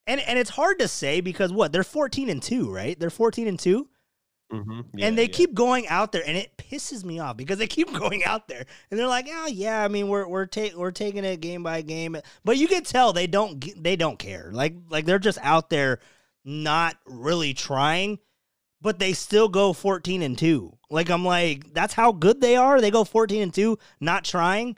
and 0.07 0.21
and 0.21 0.39
it's 0.39 0.49
hard 0.49 0.80
to 0.80 0.88
say 0.88 1.21
because 1.21 1.51
what 1.51 1.71
they're 1.71 1.84
fourteen 1.84 2.30
and 2.30 2.41
two, 2.41 2.71
right? 2.73 2.99
They're 2.99 3.09
fourteen 3.09 3.47
and 3.47 3.59
two, 3.59 3.89
Mm-hmm. 4.51 4.82
and 4.97 5.15
they 5.15 5.27
keep 5.27 5.53
going 5.53 5.88
out 5.89 6.11
there, 6.11 6.23
and 6.25 6.36
it 6.36 6.57
pisses 6.57 7.03
me 7.03 7.19
off 7.19 7.38
because 7.38 7.59
they 7.59 7.67
keep 7.67 7.93
going 7.99 8.23
out 8.23 8.47
there, 8.47 8.65
and 8.89 8.99
they're 8.99 9.05
like, 9.05 9.27
oh 9.30 9.45
yeah, 9.45 9.84
I 9.84 9.88
mean 9.89 10.07
we're 10.07 10.27
we're 10.27 10.47
ta- 10.47 10.75
we're 10.75 10.89
taking 10.89 11.23
it 11.23 11.39
game 11.39 11.61
by 11.61 11.84
game, 11.84 12.17
but 12.43 12.57
you 12.57 12.67
can 12.67 12.84
tell 12.84 13.13
they 13.13 13.27
don't 13.27 13.63
they 13.84 13.95
don't 13.95 14.17
care. 14.17 14.49
Like 14.51 14.73
like 14.89 15.05
they're 15.05 15.19
just 15.19 15.38
out 15.43 15.69
there, 15.69 15.99
not 16.43 16.97
really 17.05 17.53
trying, 17.53 18.17
but 18.82 18.99
they 18.99 19.13
still 19.13 19.47
go 19.49 19.73
fourteen 19.73 20.21
and 20.21 20.38
two. 20.38 20.77
Like 20.89 21.09
I'm 21.09 21.25
like 21.25 21.73
that's 21.73 21.93
how 21.93 22.11
good 22.11 22.41
they 22.41 22.55
are. 22.55 22.82
They 22.82 22.91
go 22.91 23.03
fourteen 23.03 23.41
and 23.43 23.53
two, 23.53 23.77
not 23.99 24.23
trying. 24.25 24.77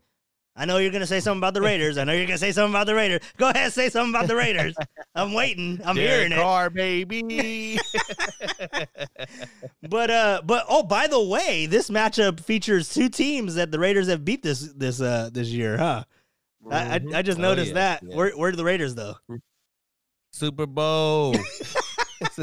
I 0.54 0.66
know 0.66 0.78
you're 0.80 0.92
gonna 0.92 1.08
say 1.08 1.22
something 1.22 1.40
about 1.40 1.54
the 1.54 1.62
Raiders. 1.62 1.98
I 1.98 2.04
know 2.04 2.12
you're 2.12 2.26
gonna 2.26 2.38
say 2.38 2.52
something 2.52 2.74
about 2.74 2.86
the 2.86 2.94
Raiders. 2.94 3.22
Go 3.38 3.50
ahead, 3.50 3.72
say 3.72 3.88
something 3.90 4.14
about 4.14 4.28
the 4.28 4.36
Raiders. 4.36 4.76
I'm 5.16 5.32
waiting. 5.34 5.80
I'm 5.86 5.96
hearing 5.96 6.34
it. 6.34 6.36
Carr, 6.36 6.70
baby. 6.70 7.80
But 9.90 10.10
uh, 10.12 10.42
but 10.46 10.66
oh, 10.70 10.84
by 10.84 11.08
the 11.08 11.22
way, 11.22 11.66
this 11.66 11.90
matchup 11.90 12.40
features 12.40 12.94
two 12.94 13.10
teams 13.10 13.56
that 13.56 13.72
the 13.72 13.80
Raiders 13.80 14.08
have 14.08 14.24
beat 14.24 14.44
this 14.44 14.72
this 14.74 15.02
uh 15.02 15.30
this 15.34 15.50
year, 15.50 15.78
huh? 15.78 16.04
I, 16.70 16.78
I. 16.96 17.02
I 17.16 17.22
just 17.22 17.40
Oh, 17.40 17.42
noticed 17.42 17.70
yeah, 17.70 17.74
that. 18.00 18.04
yeah. 18.04 18.16
Where 18.16 18.32
where 18.32 18.50
are 18.52 18.56
the 18.56 18.64
Raiders 18.64 18.94
though? 18.96 19.16
Super 20.32 20.66
Bowl. 20.68 21.36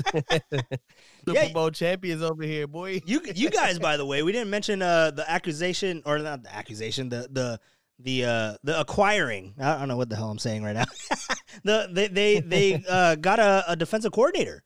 Super 1.33 1.47
Yeah. 1.47 1.53
Bowl 1.53 1.71
champions 1.71 2.23
over 2.23 2.43
here, 2.43 2.67
boy. 2.67 3.01
You 3.05 3.21
you 3.35 3.51
guys, 3.51 3.79
by 3.79 3.97
the 3.97 4.05
way, 4.07 4.23
we 4.23 4.33
didn't 4.33 4.51
mention 4.51 4.83
uh 4.83 5.11
the 5.11 5.29
accusation 5.31 6.03
or 6.07 6.19
not 6.19 6.43
the 6.43 6.55
accusation, 6.55 7.09
the 7.09 7.29
the 7.31 7.61
the 7.99 8.25
uh 8.25 8.55
the 8.63 8.79
acquiring. 8.81 9.55
I 9.61 9.79
don't 9.79 9.89
know 9.89 9.97
what 9.97 10.09
the 10.09 10.17
hell 10.17 10.31
I'm 10.31 10.39
saying 10.39 10.63
right 10.63 10.75
now. 10.75 10.85
the 11.65 11.89
they 11.93 12.09
they 12.09 12.41
they 12.41 12.85
uh 12.89 13.15
got 13.17 13.39
a, 13.39 13.65
a 13.69 13.77
defensive 13.77 14.13
coordinator. 14.13 14.63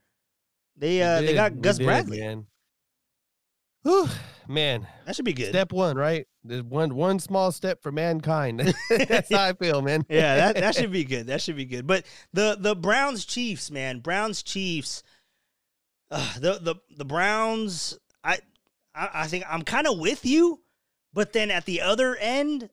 They 0.77 1.03
uh 1.03 1.21
they 1.21 1.35
got 1.35 1.61
Gus 1.61 1.79
did, 1.79 1.85
Bradley. 1.85 2.21
Man. 2.21 2.47
Whew, 3.85 4.09
man, 4.47 4.87
That 5.07 5.17
should 5.17 5.25
be 5.25 5.33
good. 5.33 5.49
step 5.49 5.73
one, 5.73 5.97
right? 5.97 6.27
There's 6.45 6.63
one 6.63 6.95
one 6.95 7.19
small 7.19 7.51
step 7.51 7.83
for 7.83 7.91
mankind. 7.91 8.61
That's 9.09 9.33
how 9.33 9.43
I 9.43 9.53
feel, 9.55 9.83
man. 9.83 10.07
yeah, 10.09 10.37
that, 10.37 10.55
that 10.57 10.75
should 10.77 10.93
be 10.93 11.03
good. 11.05 11.27
That 11.27 11.41
should 11.41 11.57
be 11.57 11.65
good. 11.65 11.87
But 11.87 12.07
the 12.33 12.57
the 12.59 12.77
Browns 12.77 13.25
Chiefs, 13.25 13.71
man, 13.71 13.99
Browns 13.99 14.43
Chiefs. 14.43 15.03
Uh, 16.13 16.39
the 16.39 16.59
the 16.61 16.75
the 16.99 17.05
Browns. 17.07 17.99
I 18.23 18.39
I, 18.95 19.09
I 19.15 19.27
think 19.27 19.45
I'm 19.49 19.63
kind 19.63 19.87
of 19.87 19.99
with 19.99 20.27
you, 20.27 20.61
but 21.15 21.33
then 21.33 21.51
at 21.51 21.65
the 21.65 21.81
other 21.81 22.15
end, 22.17 22.69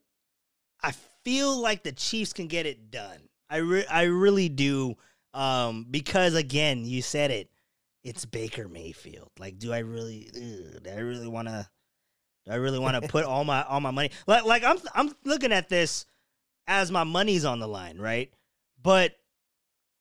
I 0.84 0.92
feel 1.24 1.58
like 1.58 1.84
the 1.84 1.94
Chiefs 1.94 2.34
can 2.34 2.48
get 2.48 2.66
it 2.66 2.92
done. 2.92 3.30
I 3.50 3.58
re- 3.58 3.88
I 3.88 4.04
really 4.04 4.50
do. 4.50 4.96
Um, 5.34 5.86
because 5.90 6.36
again, 6.36 6.84
you 6.84 7.02
said 7.02 7.32
it. 7.32 7.50
It's 8.04 8.26
Baker 8.26 8.68
Mayfield. 8.68 9.30
Like, 9.40 9.58
do 9.58 9.72
I 9.72 9.80
really? 9.80 10.30
Ugh, 10.36 10.84
do 10.84 10.90
I 10.90 11.00
really 11.00 11.28
want 11.28 11.48
to? 11.48 11.66
Do 12.46 12.52
I 12.52 12.56
really 12.56 12.80
want 12.80 13.02
to 13.02 13.08
put 13.08 13.24
all 13.24 13.46
my 13.46 13.64
all 13.64 13.80
my 13.80 13.92
money 13.92 14.12
like 14.28 14.44
like 14.44 14.64
I'm 14.66 14.80
I'm 14.94 15.16
looking 15.24 15.54
at 15.54 15.70
this 15.70 16.06
as 16.68 16.92
my 16.92 17.06
money's 17.06 17.46
on 17.46 17.60
the 17.60 17.68
line, 17.68 17.98
right? 18.00 18.34
But 18.82 19.16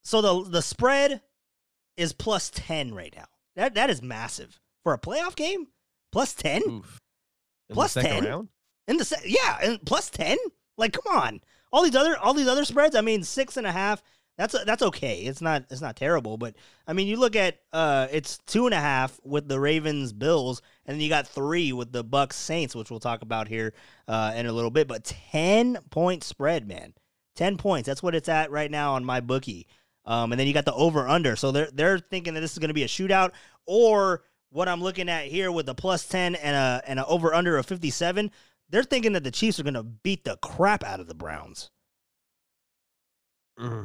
so 0.02 0.22
the 0.22 0.50
the 0.50 0.62
spread 0.62 1.20
is 1.98 2.12
plus 2.12 2.50
10 2.54 2.94
right 2.94 3.12
now. 3.16 3.26
That 3.56 3.74
that 3.74 3.90
is 3.90 4.00
massive 4.02 4.60
for 4.82 4.92
a 4.94 4.98
playoff 4.98 5.36
game. 5.36 5.66
Plus 6.12 6.32
10 6.34 6.62
Oof. 6.62 6.68
In 6.68 6.78
the 7.68 7.74
Plus 7.74 7.94
10? 7.94 8.24
round? 8.24 8.48
in 8.86 8.96
the 8.96 9.04
se- 9.04 9.26
yeah, 9.26 9.58
and 9.62 9.84
plus 9.84 10.08
10. 10.10 10.38
Like, 10.78 10.92
come 10.94 11.14
on, 11.16 11.40
all 11.72 11.82
these 11.82 11.96
other 11.96 12.16
all 12.16 12.34
these 12.34 12.48
other 12.48 12.64
spreads. 12.64 12.96
I 12.96 13.00
mean, 13.02 13.22
six 13.22 13.56
and 13.56 13.66
a 13.66 13.72
half. 13.72 14.02
That's 14.38 14.54
that's 14.64 14.82
okay. 14.82 15.22
It's 15.22 15.42
not 15.42 15.64
it's 15.68 15.80
not 15.80 15.96
terrible, 15.96 16.38
but 16.38 16.54
I 16.86 16.92
mean, 16.92 17.08
you 17.08 17.16
look 17.16 17.34
at 17.34 17.58
uh, 17.72 18.06
it's 18.12 18.38
two 18.46 18.66
and 18.66 18.74
a 18.74 18.78
half 18.80 19.18
with 19.24 19.48
the 19.48 19.58
Ravens 19.58 20.12
Bills, 20.12 20.62
and 20.86 20.94
then 20.94 21.00
you 21.00 21.08
got 21.08 21.26
three 21.26 21.72
with 21.72 21.90
the 21.90 22.04
Bucs 22.04 22.34
Saints, 22.34 22.76
which 22.76 22.88
we'll 22.88 23.00
talk 23.00 23.22
about 23.22 23.48
here 23.48 23.74
uh, 24.06 24.32
in 24.36 24.46
a 24.46 24.52
little 24.52 24.70
bit. 24.70 24.86
But 24.86 25.02
ten 25.02 25.76
point 25.90 26.22
spread, 26.22 26.68
man, 26.68 26.94
ten 27.34 27.56
points. 27.56 27.88
That's 27.88 28.02
what 28.02 28.14
it's 28.14 28.28
at 28.28 28.52
right 28.52 28.70
now 28.70 28.94
on 28.94 29.04
my 29.04 29.18
bookie. 29.20 29.66
Um, 30.08 30.32
and 30.32 30.40
then 30.40 30.46
you 30.46 30.54
got 30.54 30.64
the 30.64 30.72
over 30.72 31.06
under, 31.06 31.36
so 31.36 31.52
they're 31.52 31.68
they're 31.72 31.98
thinking 31.98 32.32
that 32.34 32.40
this 32.40 32.52
is 32.52 32.58
going 32.58 32.68
to 32.70 32.74
be 32.74 32.82
a 32.82 32.88
shootout, 32.88 33.32
or 33.66 34.22
what 34.48 34.66
I'm 34.66 34.82
looking 34.82 35.10
at 35.10 35.26
here 35.26 35.52
with 35.52 35.66
the 35.66 35.74
plus 35.74 36.08
ten 36.08 36.34
and 36.34 36.56
a 36.56 36.82
and 36.88 36.98
a 36.98 37.06
over 37.06 37.34
under 37.34 37.58
of 37.58 37.66
fifty 37.66 37.90
seven. 37.90 38.30
They're 38.70 38.82
thinking 38.84 39.12
that 39.12 39.22
the 39.22 39.30
Chiefs 39.30 39.60
are 39.60 39.64
going 39.64 39.74
to 39.74 39.82
beat 39.82 40.24
the 40.24 40.36
crap 40.38 40.82
out 40.82 40.98
of 41.00 41.08
the 41.08 41.14
Browns. 41.14 41.70
Mm. 43.60 43.84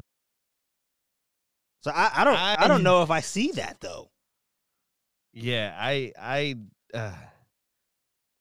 So 1.81 1.91
I, 1.93 2.11
I 2.15 2.23
don't 2.23 2.37
I, 2.37 2.55
I- 2.59 2.67
don't 2.69 2.83
know 2.83 3.03
if 3.03 3.11
I 3.11 3.19
see 3.19 3.51
that 3.51 3.77
though. 3.81 4.09
Yeah, 5.33 5.75
I 5.77 6.13
I 6.17 6.55
uh, 6.93 7.15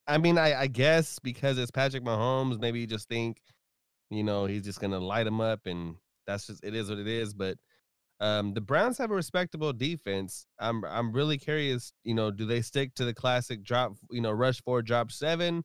I 0.07 0.19
mean 0.19 0.39
I 0.39 0.55
I 0.55 0.67
guess 0.69 1.19
because 1.19 1.59
it's 1.59 1.71
Patrick 1.73 2.05
Mahomes, 2.05 2.61
maybe 2.61 2.79
you 2.81 2.87
just 2.87 3.09
think, 3.09 3.41
you 4.11 4.23
know, 4.23 4.45
he's 4.47 4.63
just 4.63 4.81
gonna 4.81 5.01
light 5.01 5.27
him 5.27 5.41
up 5.41 5.67
and 5.67 5.97
that's 6.29 6.47
just 6.47 6.63
it 6.63 6.75
is 6.77 6.89
what 6.91 6.99
it 7.01 7.09
is. 7.09 7.35
But 7.35 7.57
um 8.23 8.55
the 8.55 8.61
Browns 8.61 8.99
have 8.99 9.11
a 9.11 9.15
respectable 9.15 9.73
defense. 9.73 10.47
I'm 10.61 10.85
I'm 10.85 11.13
really 11.13 11.39
curious, 11.39 11.93
you 12.05 12.15
know, 12.15 12.31
do 12.31 12.47
they 12.47 12.63
stick 12.63 12.95
to 12.95 13.05
the 13.05 13.13
classic 13.13 13.65
drop, 13.65 13.95
you 14.11 14.23
know, 14.23 14.31
rush 14.31 14.63
four, 14.63 14.81
drop 14.81 15.11
seven? 15.13 15.65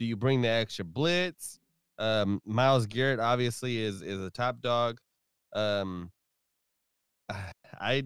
Do 0.00 0.06
you 0.06 0.16
bring 0.16 0.42
the 0.42 0.48
extra 0.48 0.84
blitz? 0.86 1.60
Um 1.98 2.40
Myles 2.46 2.86
Garrett 2.86 3.20
obviously 3.20 3.78
is 3.78 4.02
is 4.02 4.20
a 4.20 4.30
top 4.30 4.60
dog. 4.62 4.98
Um 5.54 6.10
I 7.80 8.04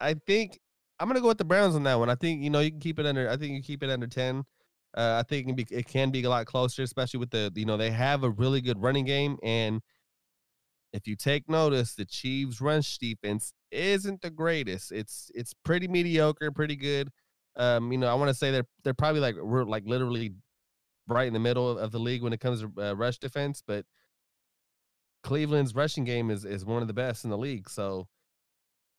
I 0.00 0.14
think 0.14 0.60
I'm 1.00 1.08
gonna 1.08 1.20
go 1.20 1.28
with 1.28 1.38
the 1.38 1.44
Browns 1.44 1.74
on 1.74 1.82
that 1.84 1.98
one. 1.98 2.10
I 2.10 2.14
think 2.14 2.42
you 2.42 2.50
know 2.50 2.60
you 2.60 2.70
can 2.70 2.80
keep 2.80 2.98
it 3.00 3.06
under. 3.06 3.28
I 3.28 3.36
think 3.36 3.54
you 3.54 3.62
keep 3.62 3.82
it 3.82 3.90
under 3.90 4.06
ten. 4.06 4.44
Uh, 4.96 5.22
I 5.22 5.28
think 5.28 5.42
it 5.42 5.46
can, 5.46 5.54
be, 5.54 5.66
it 5.70 5.86
can 5.86 6.10
be 6.10 6.24
a 6.24 6.30
lot 6.30 6.46
closer, 6.46 6.82
especially 6.82 7.20
with 7.20 7.30
the 7.30 7.52
you 7.54 7.66
know 7.66 7.76
they 7.76 7.90
have 7.90 8.24
a 8.24 8.30
really 8.30 8.60
good 8.60 8.80
running 8.80 9.04
game, 9.04 9.38
and 9.42 9.82
if 10.92 11.06
you 11.06 11.16
take 11.16 11.48
notice, 11.48 11.94
the 11.94 12.04
Chiefs' 12.04 12.60
run 12.60 12.82
defense 13.00 13.52
isn't 13.70 14.22
the 14.22 14.30
greatest. 14.30 14.92
It's 14.92 15.30
it's 15.34 15.52
pretty 15.64 15.88
mediocre, 15.88 16.50
pretty 16.50 16.76
good. 16.76 17.10
Um, 17.56 17.92
you 17.92 17.98
know, 17.98 18.08
I 18.08 18.14
want 18.14 18.28
to 18.28 18.34
say 18.34 18.50
they're 18.50 18.68
they're 18.84 18.94
probably 18.94 19.20
like 19.20 19.36
we're 19.36 19.64
like 19.64 19.84
literally 19.86 20.32
right 21.08 21.26
in 21.26 21.32
the 21.32 21.40
middle 21.40 21.78
of 21.78 21.90
the 21.90 21.98
league 21.98 22.22
when 22.22 22.32
it 22.32 22.40
comes 22.40 22.60
to 22.62 22.72
uh, 22.78 22.94
rush 22.94 23.18
defense, 23.18 23.62
but 23.66 23.84
Cleveland's 25.22 25.74
rushing 25.74 26.04
game 26.04 26.30
is 26.30 26.44
is 26.44 26.64
one 26.64 26.82
of 26.82 26.88
the 26.88 26.94
best 26.94 27.24
in 27.24 27.30
the 27.30 27.38
league. 27.38 27.68
So 27.68 28.08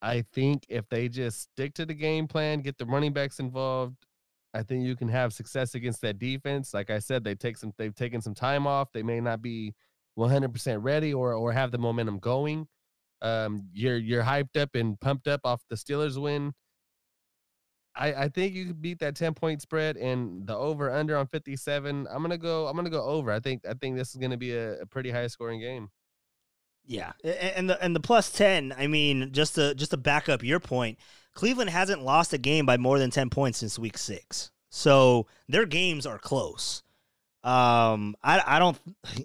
I 0.01 0.23
think 0.33 0.65
if 0.69 0.87
they 0.89 1.09
just 1.09 1.41
stick 1.41 1.73
to 1.75 1.85
the 1.85 1.93
game 1.93 2.27
plan, 2.27 2.61
get 2.61 2.77
the 2.77 2.85
running 2.85 3.13
backs 3.13 3.39
involved, 3.39 4.05
I 4.53 4.63
think 4.63 4.85
you 4.85 4.95
can 4.95 5.09
have 5.09 5.33
success 5.33 5.75
against 5.75 6.01
that 6.01 6.19
defense. 6.19 6.73
Like 6.73 6.89
I 6.89 6.99
said, 6.99 7.23
they 7.23 7.35
take 7.35 7.57
some 7.57 7.73
they've 7.77 7.95
taken 7.95 8.21
some 8.21 8.33
time 8.35 8.67
off. 8.67 8.91
They 8.91 9.03
may 9.03 9.19
not 9.21 9.41
be 9.41 9.73
100% 10.17 10.77
ready 10.81 11.13
or 11.13 11.33
or 11.33 11.51
have 11.51 11.71
the 11.71 11.77
momentum 11.77 12.19
going. 12.19 12.67
Um 13.21 13.67
you're 13.73 13.97
you're 13.97 14.23
hyped 14.23 14.57
up 14.57 14.75
and 14.75 14.99
pumped 14.99 15.27
up 15.27 15.41
off 15.43 15.61
the 15.69 15.75
Steelers 15.75 16.21
win. 16.21 16.53
I, 17.95 18.13
I 18.13 18.27
think 18.29 18.53
you 18.53 18.65
could 18.65 18.81
beat 18.81 18.99
that 18.99 19.15
10 19.15 19.33
point 19.33 19.61
spread 19.61 19.97
and 19.97 20.47
the 20.47 20.55
over 20.55 20.89
under 20.91 21.17
on 21.17 21.27
57. 21.27 22.07
I'm 22.09 22.21
gonna 22.21 22.37
go, 22.37 22.67
I'm 22.67 22.75
gonna 22.75 22.89
go 22.89 23.03
over. 23.03 23.31
I 23.31 23.39
think 23.39 23.65
I 23.67 23.73
think 23.73 23.97
this 23.97 24.09
is 24.09 24.15
gonna 24.15 24.37
be 24.37 24.53
a, 24.53 24.81
a 24.81 24.85
pretty 24.85 25.11
high 25.11 25.27
scoring 25.27 25.59
game. 25.59 25.89
Yeah, 26.85 27.11
and 27.23 27.69
the 27.69 27.79
and 27.83 27.95
the 27.95 27.99
plus 27.99 28.31
ten. 28.31 28.73
I 28.75 28.87
mean, 28.87 29.31
just 29.31 29.55
to 29.55 29.75
just 29.75 29.91
to 29.91 29.97
back 29.97 30.27
up 30.27 30.43
your 30.43 30.59
point, 30.59 30.97
Cleveland 31.35 31.69
hasn't 31.69 32.01
lost 32.01 32.33
a 32.33 32.39
game 32.39 32.65
by 32.65 32.77
more 32.77 32.97
than 32.97 33.11
ten 33.11 33.29
points 33.29 33.59
since 33.59 33.77
week 33.77 33.97
six. 33.97 34.49
So 34.71 35.27
their 35.47 35.67
games 35.67 36.07
are 36.07 36.17
close. 36.17 36.81
Um, 37.43 38.15
I 38.23 38.41
I 38.43 38.57
don't, 38.57 38.77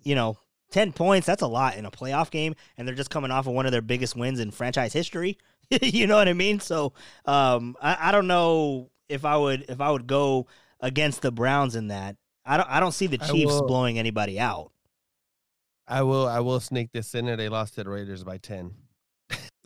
you 0.02 0.14
know, 0.14 0.36
ten 0.74 0.92
points. 0.92 1.26
That's 1.26 1.42
a 1.42 1.46
lot 1.46 1.76
in 1.76 1.86
a 1.86 1.90
playoff 1.90 2.30
game, 2.30 2.54
and 2.76 2.86
they're 2.86 2.94
just 2.94 3.10
coming 3.10 3.30
off 3.30 3.46
of 3.46 3.54
one 3.54 3.64
of 3.64 3.72
their 3.72 3.80
biggest 3.80 4.16
wins 4.16 4.40
in 4.40 4.50
franchise 4.50 4.92
history. 4.92 5.38
you 5.70 6.06
know 6.06 6.16
what 6.16 6.28
I 6.28 6.32
mean? 6.32 6.60
So, 6.60 6.92
um, 7.24 7.76
I, 7.80 8.08
I 8.08 8.12
don't 8.12 8.26
know 8.26 8.90
if 9.08 9.24
I 9.24 9.36
would 9.36 9.66
if 9.68 9.80
I 9.80 9.90
would 9.90 10.06
go 10.06 10.48
against 10.80 11.22
the 11.22 11.30
Browns 11.30 11.76
in 11.76 11.88
that. 11.88 12.16
I 12.44 12.56
don't 12.56 12.68
I 12.68 12.80
don't 12.80 12.92
see 12.92 13.06
the 13.06 13.18
Chiefs 13.18 13.60
blowing 13.62 13.98
anybody 13.98 14.38
out. 14.38 14.72
I 15.86 16.02
will 16.02 16.26
I 16.26 16.40
will 16.40 16.60
sneak 16.60 16.90
this 16.92 17.14
in 17.14 17.26
there. 17.26 17.36
They 17.36 17.48
lost 17.48 17.74
to 17.76 17.84
the 17.84 17.90
Raiders 17.90 18.24
by 18.24 18.38
10. 18.38 18.72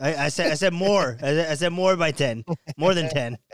I, 0.01 0.15
I 0.27 0.29
said 0.29 0.53
I 0.53 0.55
said 0.55 0.73
more. 0.73 1.17
I 1.23 1.27
said, 1.27 1.51
I 1.51 1.55
said 1.55 1.73
more 1.73 1.97
by 1.97 2.13
ten, 2.13 2.45
more 2.77 2.95
than 2.95 3.09
ten. 3.09 3.39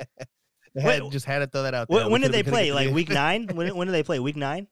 Had- 0.76 1.02
Wait, 1.02 1.12
just 1.12 1.24
had 1.24 1.38
to 1.38 1.46
throw 1.46 1.62
that 1.62 1.72
out 1.72 1.88
there. 1.88 2.02
When, 2.02 2.10
when 2.10 2.20
did 2.20 2.32
they 2.32 2.42
play? 2.42 2.72
Like 2.72 2.90
week 2.90 3.08
nine? 3.08 3.46
When 3.46 3.74
when 3.76 3.86
did 3.86 3.92
they 3.92 4.02
play? 4.02 4.18
Week 4.18 4.34
nine? 4.34 4.66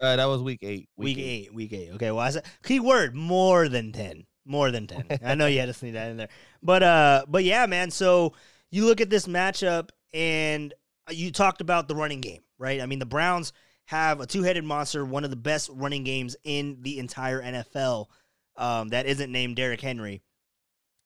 Uh, 0.00 0.16
that 0.16 0.24
was 0.24 0.42
week 0.42 0.60
eight. 0.62 0.88
Week, 0.96 1.18
eight. 1.18 1.52
Week 1.52 1.72
eight. 1.72 1.90
Okay. 1.94 2.10
Well, 2.10 2.20
I 2.20 2.30
said 2.30 2.44
key 2.62 2.80
word 2.80 3.14
more 3.14 3.68
than 3.68 3.92
ten. 3.92 4.24
More 4.46 4.70
than 4.70 4.86
ten. 4.86 5.04
I 5.24 5.34
know 5.34 5.46
you 5.46 5.60
had 5.60 5.66
to 5.66 5.74
sneak 5.74 5.92
that 5.92 6.10
in 6.10 6.16
there, 6.16 6.30
but 6.62 6.82
uh, 6.82 7.24
but 7.28 7.44
yeah, 7.44 7.66
man. 7.66 7.90
So 7.90 8.32
you 8.70 8.86
look 8.86 9.00
at 9.00 9.10
this 9.10 9.26
matchup, 9.26 9.90
and 10.14 10.72
you 11.10 11.30
talked 11.30 11.60
about 11.60 11.86
the 11.86 11.94
running 11.94 12.20
game, 12.20 12.40
right? 12.58 12.80
I 12.80 12.86
mean, 12.86 12.98
the 12.98 13.06
Browns 13.06 13.52
have 13.86 14.20
a 14.20 14.26
two-headed 14.26 14.64
monster, 14.64 15.04
one 15.04 15.24
of 15.24 15.30
the 15.30 15.36
best 15.36 15.68
running 15.72 16.04
games 16.04 16.36
in 16.44 16.78
the 16.80 16.98
entire 16.98 17.42
NFL. 17.42 18.06
Um, 18.56 18.88
that 18.88 19.06
isn't 19.06 19.30
named 19.30 19.56
Derrick 19.56 19.80
Henry. 19.80 20.22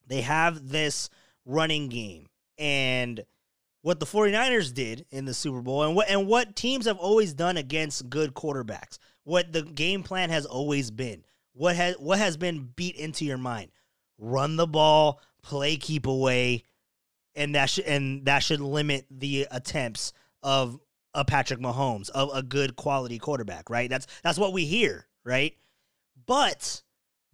They 0.06 0.20
have 0.20 0.68
this 0.68 1.08
running 1.44 1.88
game, 1.88 2.26
and 2.58 3.24
what 3.84 4.00
the 4.00 4.06
49ers 4.06 4.72
did 4.72 5.04
in 5.10 5.26
the 5.26 5.34
Super 5.34 5.60
Bowl 5.60 5.82
and 5.82 5.94
what 5.94 6.08
and 6.08 6.26
what 6.26 6.56
teams 6.56 6.86
have 6.86 6.96
always 6.96 7.34
done 7.34 7.58
against 7.58 8.08
good 8.08 8.32
quarterbacks. 8.32 8.96
What 9.24 9.52
the 9.52 9.60
game 9.60 10.02
plan 10.02 10.30
has 10.30 10.46
always 10.46 10.90
been. 10.90 11.22
What 11.52 11.76
has 11.76 11.96
what 11.98 12.18
has 12.18 12.38
been 12.38 12.70
beat 12.74 12.96
into 12.96 13.26
your 13.26 13.36
mind? 13.36 13.72
Run 14.16 14.56
the 14.56 14.66
ball, 14.66 15.20
play 15.42 15.76
keep 15.76 16.06
away, 16.06 16.64
and 17.34 17.54
that 17.56 17.68
should 17.68 17.84
and 17.84 18.24
that 18.24 18.38
should 18.38 18.62
limit 18.62 19.04
the 19.10 19.48
attempts 19.50 20.14
of 20.42 20.80
a 21.12 21.26
Patrick 21.26 21.60
Mahomes, 21.60 22.08
of 22.08 22.30
a 22.32 22.42
good 22.42 22.76
quality 22.76 23.18
quarterback, 23.18 23.68
right? 23.68 23.90
That's 23.90 24.06
that's 24.22 24.38
what 24.38 24.54
we 24.54 24.64
hear, 24.64 25.06
right? 25.24 25.54
But 26.24 26.82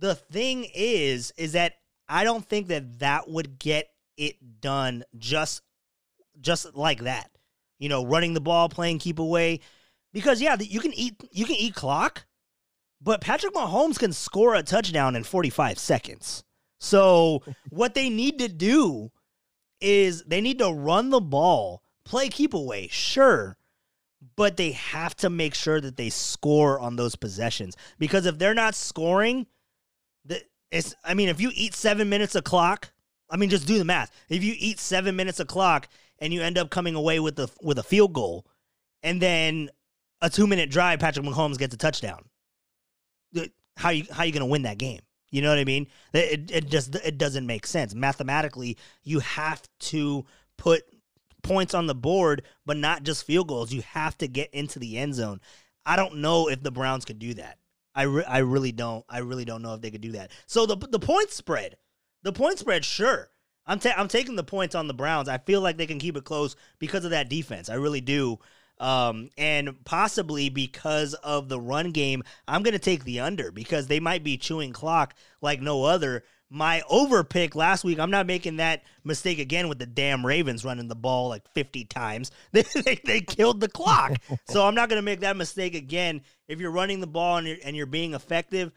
the 0.01 0.17
thing 0.17 0.67
is 0.75 1.33
is 1.37 1.53
that 1.53 1.75
I 2.09 2.25
don't 2.25 2.45
think 2.45 2.67
that 2.69 2.99
that 2.99 3.31
would 3.31 3.61
get 3.61 3.89
it 4.17 4.61
done 4.61 5.05
just 5.17 5.63
just 6.41 6.75
like 6.75 7.01
that. 7.01 7.31
You 7.79 7.89
know, 7.89 8.05
running 8.05 8.35
the 8.35 8.41
ball, 8.41 8.69
playing 8.69 8.99
keep 8.99 9.19
away, 9.19 9.61
because 10.13 10.43
yeah, 10.43 10.57
you 10.59 10.81
can 10.81 10.93
eat 10.95 11.15
you 11.33 11.45
can 11.45 11.57
eat 11.57 11.75
clock, 11.75 12.27
but 13.01 13.21
Patrick 13.21 13.55
Mahomes 13.55 13.99
can 13.99 14.13
score 14.13 14.55
a 14.55 14.63
touchdown 14.63 15.17
in 15.17 15.25
45 15.25 15.79
seconds. 15.79 16.45
So 16.79 17.43
what 17.71 17.95
they 17.95 18.11
need 18.11 18.39
to 18.39 18.49
do 18.49 19.11
is 19.81 20.23
they 20.25 20.41
need 20.41 20.59
to 20.59 20.71
run 20.71 21.11
the 21.11 21.21
ball, 21.21 21.83
play 22.05 22.29
keep 22.29 22.53
away, 22.53 22.89
sure, 22.91 23.57
but 24.37 24.57
they 24.57 24.73
have 24.73 25.17
to 25.17 25.31
make 25.31 25.55
sure 25.55 25.81
that 25.81 25.97
they 25.97 26.11
score 26.11 26.79
on 26.79 26.97
those 26.97 27.17
possessions 27.17 27.77
because 27.99 28.27
if 28.27 28.39
they're 28.39 28.55
not 28.55 28.75
scoring, 28.75 29.47
the 30.25 30.43
it's 30.71 30.95
I 31.05 31.15
mean 31.15 31.29
if 31.29 31.41
you 31.41 31.51
eat 31.55 31.75
7 31.75 32.09
minutes 32.09 32.35
of 32.35 32.45
clock, 32.45 32.93
I 33.31 33.37
mean 33.37 33.51
just 33.51 33.67
do 33.67 33.79
the 33.79 33.85
math. 33.85 34.11
If 34.29 34.45
you 34.45 34.55
eat 34.59 34.79
7 34.79 35.15
minutes 35.17 35.41
of 35.41 35.47
clock 35.47 35.89
and 36.21 36.33
you 36.33 36.43
end 36.43 36.59
up 36.59 36.71
coming 36.71 36.95
away 36.95 37.21
with 37.21 37.37
the 37.37 37.49
with 37.63 37.79
a 37.79 37.83
field 37.83 38.13
goal 38.13 38.47
and 39.03 39.21
then 39.21 39.71
a 40.21 40.29
2-minute 40.29 40.71
drive 40.71 41.01
Patrick 41.01 41.25
Mahomes 41.25 41.59
gets 41.59 41.75
a 41.75 41.79
touchdown. 41.79 42.25
How 43.77 43.91
you 43.91 44.05
how 44.11 44.25
you 44.25 44.33
going 44.33 44.41
to 44.41 44.47
win 44.47 44.63
that 44.63 44.79
game? 44.79 45.01
You 45.31 45.43
know 45.43 45.49
what 45.49 45.59
I 45.59 45.65
mean? 45.65 45.87
It, 46.13 46.51
it 46.51 46.69
just 46.69 46.95
it 46.97 47.17
doesn't 47.17 47.47
make 47.47 47.67
sense. 47.67 47.95
Mathematically, 47.95 48.77
you 49.03 49.21
have 49.21 49.63
to 49.81 50.27
put 50.59 50.83
points 51.43 51.73
on 51.73 51.87
the 51.87 51.95
board, 51.95 52.43
but 52.67 52.77
not 52.77 53.05
just 53.05 53.25
field 53.25 53.49
goals. 53.49 53.73
You 53.73 53.83
have 53.83 54.19
to 54.19 54.29
get 54.29 54.53
into 54.53 54.79
the 54.79 54.99
end 54.99 55.15
zone. 55.15 55.41
I 55.87 55.97
don't 55.97 56.17
know 56.17 56.49
if 56.49 56.63
the 56.63 56.71
Browns 56.71 57.05
could 57.05 57.19
do 57.19 57.35
that. 57.35 57.59
I, 57.95 58.03
re- 58.03 58.25
I 58.25 58.39
really 58.39 58.73
don't. 58.73 59.05
I 59.09 59.19
really 59.19 59.45
don't 59.45 59.63
know 59.63 59.75
if 59.75 59.81
they 59.81 59.91
could 59.91 60.01
do 60.01 60.13
that. 60.13 60.31
So 60.47 60.67
the 60.67 60.77
the 60.77 60.99
point 60.99 61.31
spread, 61.31 61.77
the 62.23 62.33
point 62.33 62.59
spread, 62.59 62.85
sure. 62.85 63.30
I'm 63.71 63.79
ta- 63.79 63.95
I'm 63.97 64.09
taking 64.09 64.35
the 64.35 64.43
points 64.43 64.75
on 64.75 64.89
the 64.89 64.95
Browns. 64.95 65.29
I 65.29 65.39
feel 65.39 65.61
like 65.61 65.77
they 65.77 65.87
can 65.87 66.01
keep 66.01 66.17
it 66.17 66.25
close 66.25 66.57
because 66.81 67.05
of 67.05 67.13
that 67.13 67.31
defense. 67.31 67.71
I 67.71 67.75
really 67.75 68.01
do. 68.01 68.41
Um, 68.81 69.31
and 69.39 69.85
possibly 69.85 70.49
because 70.49 71.15
of 71.15 71.49
the 71.49 71.61
run 71.61 71.93
game, 71.93 72.25
I'm 72.49 72.65
going 72.65 72.73
to 72.73 72.81
take 72.81 73.05
the 73.05 73.21
under 73.21 73.53
because 73.53 73.87
they 73.87 74.01
might 74.01 74.25
be 74.25 74.37
chewing 74.39 74.73
clock 74.73 75.15
like 75.41 75.61
no 75.61 75.85
other. 75.85 76.25
My 76.53 76.83
over 76.91 77.23
pick 77.23 77.55
last 77.55 77.85
week, 77.85 78.01
I'm 78.01 78.11
not 78.11 78.27
making 78.27 78.57
that 78.57 78.83
mistake 79.05 79.39
again 79.39 79.69
with 79.69 79.79
the 79.79 79.87
damn 79.87 80.27
Ravens 80.27 80.65
running 80.65 80.89
the 80.89 80.97
ball 80.97 81.29
like 81.29 81.47
50 81.55 81.85
times. 81.85 82.33
They, 82.53 82.63
they, 82.63 83.01
they 83.05 83.21
killed 83.21 83.61
the 83.61 83.69
clock. 83.69 84.17
so 84.49 84.67
I'm 84.67 84.75
not 84.75 84.89
going 84.89 84.99
to 84.99 85.05
make 85.05 85.21
that 85.21 85.37
mistake 85.37 85.77
again. 85.77 86.23
If 86.49 86.59
you're 86.59 86.73
running 86.73 86.99
the 86.99 87.07
ball 87.07 87.37
and 87.37 87.47
you're, 87.47 87.59
and 87.65 87.77
you're 87.77 87.87
being 87.87 88.15
effective, 88.15 88.73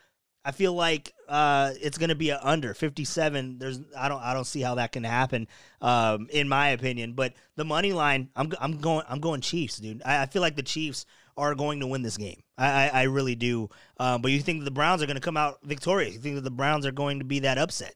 I 0.46 0.52
feel 0.52 0.74
like 0.74 1.14
uh, 1.30 1.72
it's 1.82 1.98
going 1.98 2.10
to 2.10 2.16
be 2.16 2.30
a 2.30 2.40
under 2.44 2.74
57. 2.74 3.58
There's 3.60 3.80
I 3.98 4.10
don't 4.10 4.22
I 4.22 4.34
don't 4.34 4.46
see 4.46 4.62
how 4.62 4.76
that 4.76 4.92
can 4.92 5.04
happen 5.04 5.48
um, 5.82 6.28
in 6.32 6.50
my 6.50 6.70
opinion. 6.70 7.14
But 7.14 7.34
the 7.56 7.66
money 7.66 7.94
line, 7.94 8.30
I'm 8.36 8.52
I'm 8.60 8.80
going 8.80 9.06
I'm 9.08 9.20
going 9.20 9.42
Chiefs, 9.42 9.78
dude. 9.78 10.02
I, 10.06 10.24
I 10.24 10.26
feel 10.26 10.42
like 10.42 10.56
the 10.56 10.64
Chiefs 10.64 11.06
are 11.38 11.56
going 11.56 11.80
to 11.80 11.88
win 11.88 12.02
this 12.02 12.18
game. 12.18 12.44
I 12.58 12.68
I, 12.68 12.88
I 12.88 13.04
really 13.04 13.36
do. 13.36 13.70
Um, 14.00 14.22
but 14.22 14.32
you 14.32 14.42
think 14.42 14.64
the 14.64 14.72
Browns 14.72 15.02
are 15.02 15.06
going 15.06 15.16
to 15.16 15.22
come 15.22 15.38
out 15.38 15.60
victorious? 15.64 16.14
You 16.16 16.20
think 16.20 16.36
that 16.36 16.44
the 16.44 16.52
Browns 16.52 16.86
are 16.86 16.92
going 16.92 17.20
to 17.20 17.26
be 17.26 17.40
that 17.40 17.58
upset? 17.58 17.96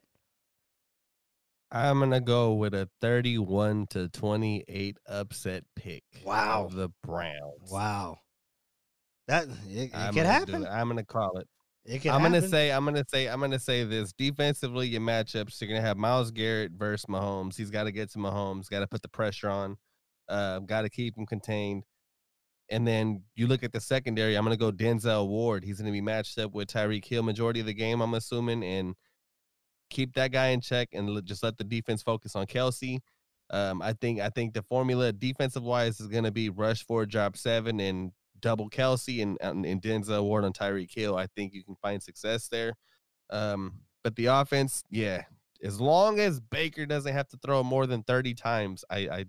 I'm 1.72 2.00
gonna 2.00 2.22
go 2.22 2.54
with 2.54 2.74
a 2.74 2.89
31 3.02 3.88
to 3.88 4.08
28 4.10 4.98
upset 5.06 5.66
pick. 5.76 6.04
Wow. 6.24 6.66
of 6.66 6.74
the 6.74 6.89
Browns. 7.04 7.70
Wow, 7.70 8.20
that 9.28 9.48
it, 9.68 9.91
it 9.93 10.14
could 10.14 10.26
happen. 10.26 10.66
I'm 10.66 10.88
gonna 10.88 11.04
call 11.04 11.38
it. 11.39 11.48
I'm 11.89 12.21
gonna 12.21 12.41
say, 12.47 12.71
I'm 12.71 12.83
gonna 12.85 13.05
say, 13.07 13.27
I'm 13.27 13.39
gonna 13.39 13.59
say 13.59 13.83
this. 13.83 14.11
Defensively, 14.11 14.88
your 14.88 15.01
matchups, 15.01 15.59
you're 15.61 15.69
gonna 15.69 15.81
have 15.81 15.97
Myles 15.97 16.31
Garrett 16.31 16.73
versus 16.73 17.05
Mahomes. 17.05 17.55
He's 17.55 17.71
got 17.71 17.85
to 17.85 17.91
get 17.91 18.11
to 18.11 18.17
Mahomes. 18.17 18.69
Got 18.69 18.81
to 18.81 18.88
put 18.88 19.01
the 19.01 19.07
pressure 19.07 19.49
on. 19.49 19.77
Uh, 20.27 20.59
got 20.59 20.81
to 20.81 20.89
keep 20.89 21.17
him 21.17 21.25
contained. 21.25 21.83
And 22.69 22.85
then 22.85 23.23
you 23.35 23.47
look 23.47 23.63
at 23.63 23.71
the 23.71 23.79
secondary. 23.79 24.35
I'm 24.35 24.43
gonna 24.43 24.57
go 24.57 24.71
Denzel 24.71 25.27
Ward. 25.27 25.63
He's 25.63 25.79
gonna 25.79 25.91
be 25.91 26.01
matched 26.01 26.38
up 26.38 26.53
with 26.53 26.67
Tyreek 26.67 27.05
Hill 27.05 27.23
majority 27.23 27.61
of 27.61 27.65
the 27.65 27.73
game. 27.73 28.01
I'm 28.01 28.13
assuming, 28.13 28.63
and 28.63 28.95
keep 29.89 30.13
that 30.15 30.31
guy 30.31 30.47
in 30.47 30.59
check 30.59 30.89
and 30.91 31.25
just 31.25 31.43
let 31.43 31.57
the 31.57 31.63
defense 31.63 32.03
focus 32.03 32.35
on 32.35 32.45
Kelce. 32.45 32.99
Um, 33.49 33.81
I 33.81 33.93
think 33.93 34.19
I 34.19 34.29
think 34.29 34.53
the 34.53 34.63
formula 34.63 35.13
defensive 35.13 35.63
wise 35.63 36.01
is 36.01 36.07
gonna 36.07 36.31
be 36.31 36.49
rush 36.49 36.85
four, 36.85 37.05
drop 37.05 37.38
seven, 37.38 37.79
and 37.79 38.11
double 38.39 38.69
Kelce 38.69 39.21
and 39.21 39.38
and, 39.41 39.65
and 39.65 39.81
Denzel 39.81 40.23
Ward 40.23 40.45
on 40.45 40.53
Tyreek 40.53 40.93
Hill. 40.93 41.15
I 41.15 41.27
think 41.27 41.53
you 41.53 41.63
can 41.63 41.75
find 41.75 42.01
success 42.01 42.47
there. 42.47 42.73
Um, 43.29 43.81
but 44.03 44.15
the 44.15 44.27
offense, 44.27 44.83
yeah, 44.89 45.23
as 45.63 45.81
long 45.81 46.19
as 46.19 46.39
Baker 46.39 46.85
doesn't 46.85 47.11
have 47.11 47.27
to 47.29 47.38
throw 47.38 47.63
more 47.63 47.85
than 47.88 48.03
30 48.03 48.33
times, 48.35 48.85
I 48.89 48.97
I, 48.97 49.25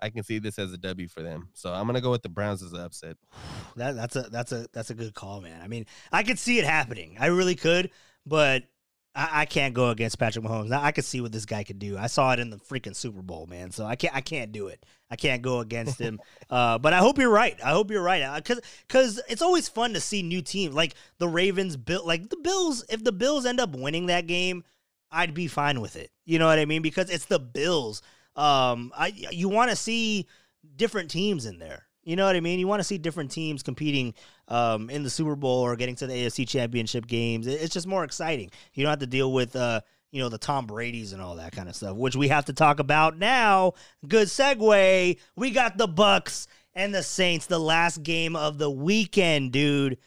I 0.00 0.10
can 0.10 0.24
see 0.24 0.38
this 0.38 0.58
as 0.58 0.72
a 0.72 0.78
W 0.78 1.08
for 1.08 1.22
them. 1.22 1.50
So 1.52 1.72
I'm 1.72 1.86
gonna 1.86 2.00
go 2.00 2.10
with 2.10 2.22
the 2.22 2.28
Browns 2.28 2.62
as 2.62 2.72
an 2.72 2.80
upset. 2.80 3.16
That 3.76 3.94
that's 3.96 4.16
a 4.16 4.22
that's 4.22 4.52
a 4.52 4.66
that's 4.72 4.90
a 4.90 4.94
good 4.94 5.14
call, 5.14 5.40
man. 5.40 5.60
I 5.62 5.68
mean, 5.68 5.86
I 6.10 6.22
could 6.22 6.38
see 6.38 6.58
it 6.58 6.64
happening. 6.64 7.16
I 7.20 7.26
really 7.26 7.54
could, 7.54 7.90
but 8.26 8.64
I, 9.14 9.42
I 9.42 9.44
can't 9.44 9.74
go 9.74 9.90
against 9.90 10.18
Patrick 10.18 10.44
Mahomes. 10.44 10.68
Now, 10.68 10.82
I 10.82 10.92
could 10.92 11.04
see 11.04 11.20
what 11.20 11.32
this 11.32 11.44
guy 11.44 11.64
could 11.64 11.78
do. 11.78 11.98
I 11.98 12.06
saw 12.06 12.32
it 12.32 12.38
in 12.38 12.50
the 12.50 12.56
freaking 12.56 12.96
Super 12.96 13.22
Bowl, 13.22 13.46
man. 13.46 13.70
So 13.70 13.84
I 13.84 13.96
can't 13.96 14.14
I 14.14 14.20
can't 14.20 14.52
do 14.52 14.68
it. 14.68 14.84
I 15.10 15.16
can't 15.16 15.42
go 15.42 15.60
against 15.60 15.98
him. 15.98 16.20
uh, 16.50 16.78
but 16.78 16.92
I 16.92 16.98
hope 16.98 17.18
you're 17.18 17.30
right. 17.30 17.58
I 17.62 17.70
hope 17.70 17.90
you're 17.90 18.02
right. 18.02 18.36
Because 18.36 18.60
because 18.86 19.20
it's 19.28 19.42
always 19.42 19.68
fun 19.68 19.94
to 19.94 20.00
see 20.00 20.22
new 20.22 20.42
teams 20.42 20.74
like 20.74 20.94
the 21.18 21.28
Ravens. 21.28 21.76
Bill 21.76 22.06
like 22.06 22.28
the 22.28 22.36
Bills. 22.36 22.84
If 22.88 23.04
the 23.04 23.12
Bills 23.12 23.46
end 23.46 23.60
up 23.60 23.76
winning 23.76 24.06
that 24.06 24.26
game, 24.26 24.64
I'd 25.10 25.34
be 25.34 25.48
fine 25.48 25.80
with 25.80 25.96
it. 25.96 26.10
You 26.24 26.38
know 26.38 26.46
what 26.46 26.58
I 26.58 26.64
mean? 26.64 26.82
Because 26.82 27.10
it's 27.10 27.26
the 27.26 27.40
Bills. 27.40 28.02
Um, 28.34 28.92
I 28.96 29.12
you 29.30 29.48
want 29.48 29.70
to 29.70 29.76
see 29.76 30.26
different 30.76 31.10
teams 31.10 31.46
in 31.46 31.58
there. 31.58 31.86
You 32.04 32.16
know 32.16 32.26
what 32.26 32.34
I 32.34 32.40
mean? 32.40 32.58
You 32.58 32.66
want 32.66 32.80
to 32.80 32.84
see 32.84 32.98
different 32.98 33.30
teams 33.30 33.62
competing 33.62 34.14
um, 34.52 34.90
in 34.90 35.02
the 35.02 35.10
Super 35.10 35.34
Bowl 35.34 35.60
or 35.60 35.74
getting 35.76 35.96
to 35.96 36.06
the 36.06 36.12
AFC 36.12 36.46
Championship 36.46 37.06
games. 37.06 37.46
It's 37.46 37.72
just 37.72 37.86
more 37.86 38.04
exciting. 38.04 38.50
You 38.74 38.84
don't 38.84 38.90
have 38.90 38.98
to 38.98 39.06
deal 39.06 39.32
with 39.32 39.56
uh, 39.56 39.80
you 40.10 40.20
know 40.22 40.28
the 40.28 40.38
Tom 40.38 40.66
Brady's 40.66 41.12
and 41.12 41.22
all 41.22 41.36
that 41.36 41.52
kind 41.52 41.68
of 41.68 41.74
stuff, 41.74 41.96
which 41.96 42.14
we 42.14 42.28
have 42.28 42.44
to 42.44 42.52
talk 42.52 42.78
about 42.78 43.18
now. 43.18 43.72
Good 44.06 44.28
segue. 44.28 45.18
We 45.36 45.50
got 45.50 45.78
the 45.78 45.88
Bucs 45.88 46.46
and 46.74 46.94
the 46.94 47.02
Saints, 47.02 47.46
the 47.46 47.58
last 47.58 48.02
game 48.02 48.36
of 48.36 48.58
the 48.58 48.70
weekend, 48.70 49.52
dude. 49.52 49.98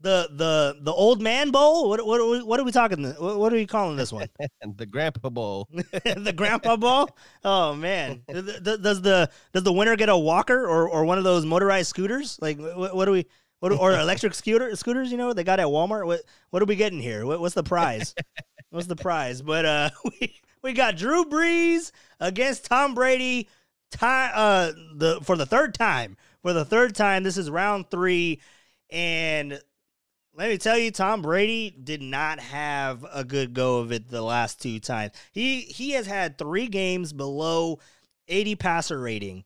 The 0.00 0.28
the 0.32 0.78
the 0.80 0.92
old 0.92 1.22
man 1.22 1.52
bowl. 1.52 1.88
What 1.88 2.04
what 2.04 2.20
are 2.20 2.26
we, 2.26 2.42
what 2.42 2.58
are 2.58 2.64
we 2.64 2.72
talking? 2.72 3.04
What, 3.04 3.38
what 3.38 3.52
are 3.52 3.56
we 3.56 3.66
calling 3.66 3.96
this 3.96 4.12
one? 4.12 4.26
The 4.76 4.86
Grandpa 4.86 5.28
Bowl. 5.28 5.68
the 5.72 6.34
grandpa 6.36 6.76
bowl. 6.76 7.08
Oh 7.44 7.74
man, 7.74 8.22
does 8.26 9.00
the 9.02 9.30
does 9.52 9.62
the 9.62 9.72
winner 9.72 9.94
get 9.94 10.08
a 10.08 10.18
walker 10.18 10.66
or, 10.66 10.88
or 10.88 11.04
one 11.04 11.18
of 11.18 11.24
those 11.24 11.44
motorized 11.44 11.88
scooters? 11.88 12.36
Like 12.40 12.58
what, 12.58 12.96
what 12.96 13.04
do 13.04 13.12
we? 13.12 13.26
What 13.62 13.78
or 13.78 13.92
electric 13.92 14.34
scooter 14.34 14.74
scooters? 14.74 15.12
You 15.12 15.18
know 15.18 15.32
they 15.32 15.44
got 15.44 15.60
at 15.60 15.68
Walmart. 15.68 16.04
What 16.04 16.22
what 16.50 16.60
are 16.60 16.66
we 16.66 16.74
getting 16.74 17.00
here? 17.00 17.24
What, 17.24 17.38
what's 17.38 17.54
the 17.54 17.62
prize? 17.62 18.12
what's 18.70 18.88
the 18.88 18.96
prize? 18.96 19.40
But 19.40 19.64
uh, 19.64 19.90
we 20.04 20.34
we 20.62 20.72
got 20.72 20.96
Drew 20.96 21.24
Brees 21.26 21.92
against 22.18 22.64
Tom 22.64 22.92
Brady. 22.92 23.48
Uh 24.00 24.72
the 24.96 25.20
for 25.22 25.36
the 25.36 25.46
third 25.46 25.74
time 25.74 26.16
for 26.42 26.52
the 26.52 26.64
third 26.64 26.96
time. 26.96 27.22
This 27.22 27.36
is 27.36 27.48
round 27.48 27.88
three, 27.88 28.40
and 28.90 29.60
let 30.34 30.48
me 30.50 30.58
tell 30.58 30.76
you, 30.76 30.90
Tom 30.90 31.22
Brady 31.22 31.70
did 31.70 32.02
not 32.02 32.40
have 32.40 33.06
a 33.12 33.22
good 33.22 33.54
go 33.54 33.78
of 33.78 33.92
it 33.92 34.08
the 34.08 34.22
last 34.22 34.60
two 34.60 34.80
times. 34.80 35.12
He 35.30 35.60
he 35.60 35.92
has 35.92 36.08
had 36.08 36.36
three 36.36 36.66
games 36.66 37.12
below 37.12 37.78
80 38.26 38.56
passer 38.56 38.98
rating, 38.98 39.44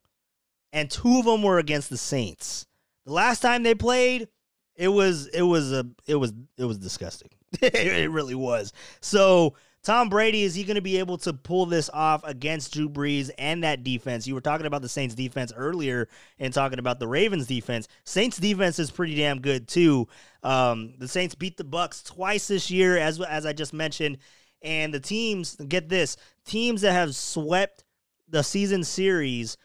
and 0.73 0.91
two 0.91 1.19
of 1.19 1.27
them 1.27 1.43
were 1.43 1.59
against 1.59 1.91
the 1.91 1.99
Saints. 1.99 2.67
The 3.07 3.13
last 3.13 3.41
time 3.41 3.63
they 3.63 3.75
played, 3.75 4.29
it 4.75 4.89
was 4.89 5.29
it 5.29 5.43
was 5.43 5.73
a 5.73 5.87
it 6.07 6.17
was 6.17 6.33
it 6.59 6.65
was 6.65 6.79
disgusting. 6.79 7.31
it 7.63 8.11
really 8.11 8.35
was. 8.35 8.73
So 9.01 9.55
Tom 9.83 10.09
Brady 10.09 10.43
is 10.43 10.57
he 10.57 10.65
going 10.65 10.75
to 10.75 10.83
be 10.83 10.99
able 10.99 11.17
to 11.19 11.33
pull 11.33 11.65
this 11.65 11.89
off 11.95 12.25
against 12.25 12.75
Drew 12.75 12.89
Brees 12.89 13.31
and 13.39 13.63
that 13.63 13.85
defense? 13.85 14.27
You 14.27 14.35
were 14.35 14.41
talking 14.41 14.67
about 14.67 14.83
the 14.83 14.89
Saints 14.89 15.15
defense 15.15 15.53
earlier 15.57 16.09
and 16.41 16.53
talking 16.53 16.81
about 16.81 16.99
the 16.99 17.07
Ravens 17.07 17.47
defense. 17.47 17.87
Saints 18.03 18.39
defense 18.39 18.81
is 18.81 18.91
pretty 18.91 19.15
damn 19.15 19.41
good 19.41 19.69
too. 19.69 20.09
Um, 20.43 20.95
the 20.99 21.07
Saints 21.07 21.37
beat 21.37 21.57
the 21.57 21.65
Bucs 21.65 22.05
twice 22.05 22.49
this 22.49 22.69
year, 22.69 22.99
as 22.99 23.21
as 23.21 23.47
I 23.47 23.53
just 23.53 23.73
mentioned, 23.73 24.19
and 24.63 24.93
the 24.93 25.01
teams 25.01 25.55
get 25.55 25.89
this 25.89 26.17
teams 26.45 26.81
that 26.81 26.93
have 26.93 27.15
swept 27.15 27.85
the 28.29 28.43
season 28.43 28.83
series 28.83 29.57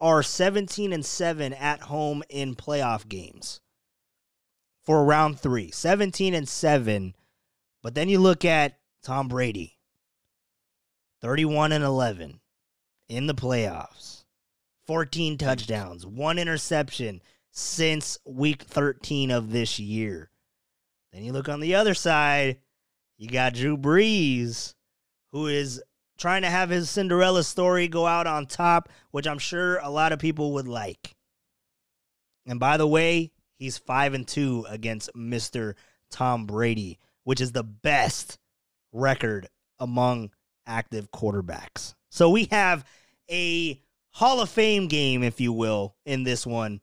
are 0.00 0.22
17 0.22 0.92
and 0.92 1.04
7 1.04 1.52
at 1.54 1.82
home 1.82 2.22
in 2.28 2.54
playoff 2.54 3.08
games 3.08 3.60
for 4.84 5.04
round 5.04 5.40
3 5.40 5.70
17 5.70 6.34
and 6.34 6.48
7 6.48 7.14
but 7.86 7.94
then 7.94 8.08
you 8.08 8.18
look 8.18 8.44
at 8.44 8.80
Tom 9.04 9.28
Brady. 9.28 9.78
31 11.20 11.70
and 11.70 11.84
11 11.84 12.40
in 13.08 13.28
the 13.28 13.34
playoffs. 13.34 14.24
14 14.88 15.38
touchdowns 15.38 16.04
one 16.04 16.36
interception 16.36 17.22
since 17.52 18.18
week 18.24 18.62
13 18.62 19.30
of 19.30 19.52
this 19.52 19.78
year. 19.78 20.32
Then 21.12 21.22
you 21.22 21.32
look 21.32 21.48
on 21.48 21.60
the 21.60 21.76
other 21.76 21.94
side. 21.94 22.58
You 23.18 23.28
got 23.28 23.54
Drew 23.54 23.76
Brees 23.76 24.74
who 25.30 25.46
is 25.46 25.80
trying 26.16 26.42
to 26.42 26.50
have 26.50 26.70
his 26.70 26.90
Cinderella 26.90 27.44
story 27.44 27.88
go 27.88 28.06
out 28.06 28.26
on 28.26 28.46
top, 28.46 28.88
which 29.10 29.26
I'm 29.26 29.38
sure 29.38 29.78
a 29.78 29.90
lot 29.90 30.12
of 30.12 30.18
people 30.18 30.52
would 30.54 30.68
like. 30.68 31.14
And 32.46 32.60
by 32.60 32.76
the 32.76 32.86
way, 32.86 33.32
he's 33.58 33.78
5 33.78 34.14
and 34.14 34.26
2 34.26 34.66
against 34.68 35.10
Mr. 35.14 35.74
Tom 36.10 36.46
Brady, 36.46 36.98
which 37.24 37.40
is 37.40 37.52
the 37.52 37.64
best 37.64 38.38
record 38.92 39.48
among 39.78 40.30
active 40.66 41.10
quarterbacks. 41.10 41.94
So 42.10 42.30
we 42.30 42.48
have 42.50 42.84
a 43.30 43.80
Hall 44.12 44.40
of 44.40 44.48
Fame 44.48 44.88
game, 44.88 45.22
if 45.22 45.40
you 45.40 45.52
will, 45.52 45.94
in 46.06 46.24
this 46.24 46.46
one. 46.46 46.80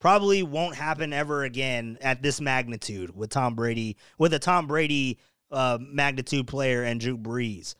Probably 0.00 0.42
won't 0.42 0.76
happen 0.76 1.14
ever 1.14 1.44
again 1.44 1.96
at 2.02 2.22
this 2.22 2.40
magnitude 2.40 3.16
with 3.16 3.30
Tom 3.30 3.54
Brady, 3.54 3.96
with 4.18 4.34
a 4.34 4.38
Tom 4.38 4.66
Brady 4.66 5.18
uh, 5.50 5.78
magnitude 5.80 6.46
player 6.46 6.82
and 6.82 7.00
Drew 7.00 7.16
Brees. 7.16 7.74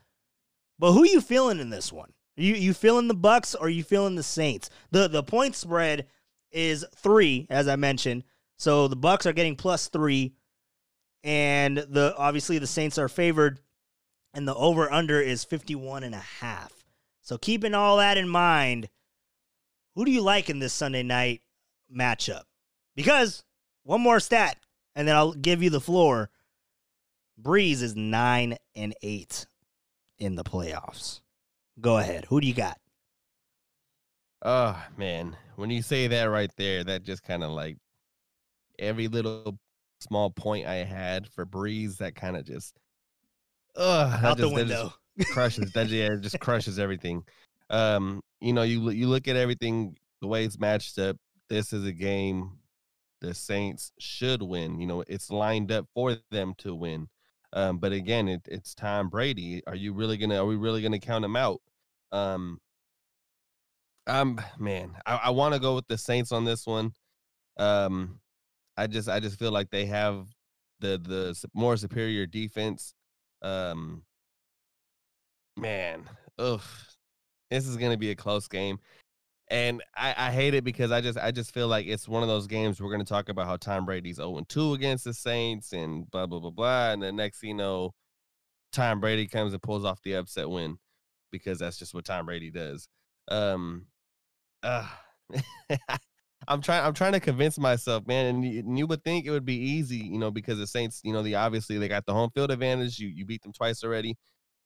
But 0.79 0.93
who 0.93 1.07
you 1.07 1.21
feeling 1.21 1.61
in 1.61 1.71
this 1.71 1.93
one? 1.93 2.13
You 2.37 2.55
you 2.55 2.75
feeling 2.75 3.09
the 3.09 3.15
Bucs 3.15 3.55
or 3.59 3.69
you 3.69 3.85
feeling 3.85 4.17
the 4.17 4.23
Saints? 4.23 4.71
The 4.91 5.09
the 5.09 5.23
point 5.23 5.55
spread 5.55 6.07
is 6.51 6.85
three, 6.97 7.47
as 7.49 7.69
I 7.69 7.77
mentioned. 7.77 8.25
So 8.57 8.89
the 8.89 8.97
Bucs 8.97 9.27
are 9.27 9.33
getting 9.33 9.57
plus 9.57 9.89
three, 9.89 10.35
and 11.23 11.77
the 11.77 12.15
obviously 12.17 12.59
the 12.59 12.67
Saints 12.67 12.99
are 12.99 13.09
favored, 13.09 13.61
and 14.33 14.49
the 14.49 14.55
over 14.55 14.91
under 14.91 15.21
is 15.21 15.45
51 15.45 16.03
and 16.03 16.15
a 16.15 16.19
half. 16.19 16.73
So 17.21 17.39
keeping 17.39 17.75
all 17.75 17.99
that 17.99 18.19
in 18.19 18.29
mind, 18.29 18.89
who 19.95 20.05
do 20.05 20.11
you 20.11 20.21
like 20.21 20.51
in 20.51 20.59
this 20.59 20.73
Sunday 20.73 21.03
night 21.03 21.41
matchup? 21.95 22.43
Because 22.97 23.45
one 23.85 24.01
more 24.01 24.21
stat, 24.21 24.59
and 24.95 25.07
then 25.07 25.15
I'll 25.15 25.33
give 25.33 25.63
you 25.63 25.71
the 25.71 25.81
floor. 25.81 26.31
Brees 27.41 27.83
is 27.83 27.97
nine 27.97 28.57
and 28.75 28.95
eight 29.03 29.47
in 30.19 30.35
the 30.37 30.45
playoffs. 30.45 31.21
Go 31.81 31.99
ahead. 31.99 32.27
Who 32.29 32.41
do 32.41 32.47
you 32.47 32.55
got? 32.55 32.79
Oh 34.43 34.81
man, 34.97 35.37
when 35.57 35.71
you 35.71 35.83
say 35.83 36.07
that 36.09 36.25
right 36.25 36.51
there, 36.57 36.85
that 36.85 37.03
just 37.03 37.23
kind 37.23 37.43
of 37.43 37.51
like 37.51 37.79
every 38.79 39.09
little 39.09 39.59
small 40.01 40.31
point 40.31 40.67
I 40.67 40.77
had 40.85 41.27
for 41.29 41.47
Brees, 41.47 41.97
that 41.99 42.15
kind 42.15 42.37
of 42.37 42.45
just, 42.45 42.77
ugh, 43.77 44.25
Out 44.25 44.37
the 44.37 44.43
just, 44.43 44.55
that 44.55 44.61
window. 44.61 44.93
just 45.19 45.31
crushes. 45.33 45.73
that 45.73 45.89
yeah, 45.89 46.13
it 46.13 46.21
just 46.21 46.39
crushes 46.41 46.79
everything. 46.79 47.25
Um, 47.71 48.21
you 48.41 48.53
know, 48.53 48.63
you 48.63 48.91
you 48.91 49.09
look 49.09 49.29
at 49.29 49.37
everything 49.37 49.97
the 50.21 50.27
way 50.27 50.45
it's 50.45 50.59
matched 50.59 50.99
up. 50.99 51.17
This 51.49 51.73
is 51.73 51.87
a 51.87 51.93
game 51.93 52.59
the 53.21 53.33
Saints 53.33 53.93
should 53.99 54.43
win. 54.43 54.79
You 54.79 54.87
know, 54.87 55.05
it's 55.09 55.31
lined 55.31 55.73
up 55.73 55.87
for 55.95 56.17
them 56.31 56.55
to 56.59 56.75
win. 56.75 57.09
Um, 57.55 57.79
but 57.79 57.93
again, 57.93 58.29
it, 58.29 58.43
it's 58.47 58.75
Tom 58.75 59.09
Brady. 59.09 59.63
Are 59.67 59.77
you 59.77 59.93
really 59.93 60.17
gonna? 60.17 60.43
Are 60.43 60.47
we 60.47 60.57
really 60.57 60.83
gonna 60.83 60.99
count 60.99 61.25
him 61.25 61.37
out? 61.37 61.63
Um, 62.13 62.61
I'm 64.07 64.41
man. 64.59 64.97
I, 65.07 65.21
I 65.25 65.31
want 65.31 65.55
to 65.55 65.61
go 65.61 65.77
with 65.77 65.87
the 65.87 65.97
Saints 65.97 66.33
on 66.33 66.45
this 66.45 66.67
one. 66.67 66.93
Um, 67.57 68.21
I 68.77 68.89
just 68.89 69.09
I 69.09 69.21
just 69.21 69.39
feel 69.39 69.53
like 69.53 69.71
they 69.71 69.87
have 69.87 70.27
the 70.81 70.99
the 70.99 71.49
more 71.55 71.77
superior 71.77 72.27
defense. 72.27 72.93
Um, 73.41 74.03
man, 75.57 76.09
ugh, 76.39 76.63
this 77.51 77.69
is 77.69 77.77
gonna 77.77 77.97
be 77.97 78.11
a 78.11 78.17
close 78.17 78.49
game, 78.49 78.81
and 79.55 79.85
I, 79.97 80.15
I 80.19 80.31
hate 80.33 80.55
it 80.55 80.65
because 80.65 80.91
I 80.91 81.01
just 81.01 81.17
I 81.17 81.31
just 81.31 81.55
feel 81.55 81.69
like 81.69 81.87
it's 81.87 82.09
one 82.09 82.25
of 82.25 82.29
those 82.29 82.49
games 82.49 82.81
we're 82.81 82.91
gonna 82.91 83.05
talk 83.05 83.29
about 83.29 83.47
how 83.47 83.57
Tom 83.57 83.87
Brady's 83.87 84.17
0 84.17 84.41
2 84.49 84.75
against 84.75 85.05
the 85.05 85.15
Saints 85.15 85.73
and 85.73 86.11
blah 86.11 86.27
blah 86.27 86.41
blah 86.41 86.51
blah, 86.51 86.91
and 86.91 87.01
the 87.01 87.13
next 87.13 87.41
you 87.45 87.55
know, 87.55 87.93
Tom 88.73 88.99
Brady 88.99 89.29
comes 89.29 89.53
and 89.53 89.63
pulls 89.63 89.85
off 89.85 90.03
the 90.03 90.15
upset 90.15 90.51
win 90.51 90.77
because 91.31 91.61
that's 91.61 91.79
just 91.79 91.95
what 91.95 92.05
Tom 92.05 92.27
Brady 92.27 92.51
does. 92.51 92.89
Um, 93.29 93.87
uh, 94.65 94.89
I'm 96.49 96.61
trying. 96.61 96.85
I'm 96.85 96.95
trying 96.95 97.13
to 97.13 97.21
convince 97.21 97.57
myself, 97.57 98.09
man. 98.09 98.27
And 98.27 98.45
you, 98.45 98.59
and 98.59 98.77
you 98.77 98.89
would 98.89 99.05
think 99.05 99.25
it 99.25 99.31
would 99.31 99.45
be 99.45 99.57
easy, 99.57 99.99
you 99.99 100.19
know, 100.19 100.33
because 100.33 100.59
the 100.59 100.67
Saints, 100.67 101.01
you 101.05 101.13
know, 101.13 101.23
the 101.23 101.37
obviously 101.37 101.79
they 101.79 101.87
got 101.87 102.07
the 102.07 102.13
home 102.13 102.31
field 102.35 102.51
advantage. 102.51 102.99
You 102.99 103.07
you 103.07 103.25
beat 103.25 103.43
them 103.45 103.53
twice 103.53 103.85
already. 103.85 104.17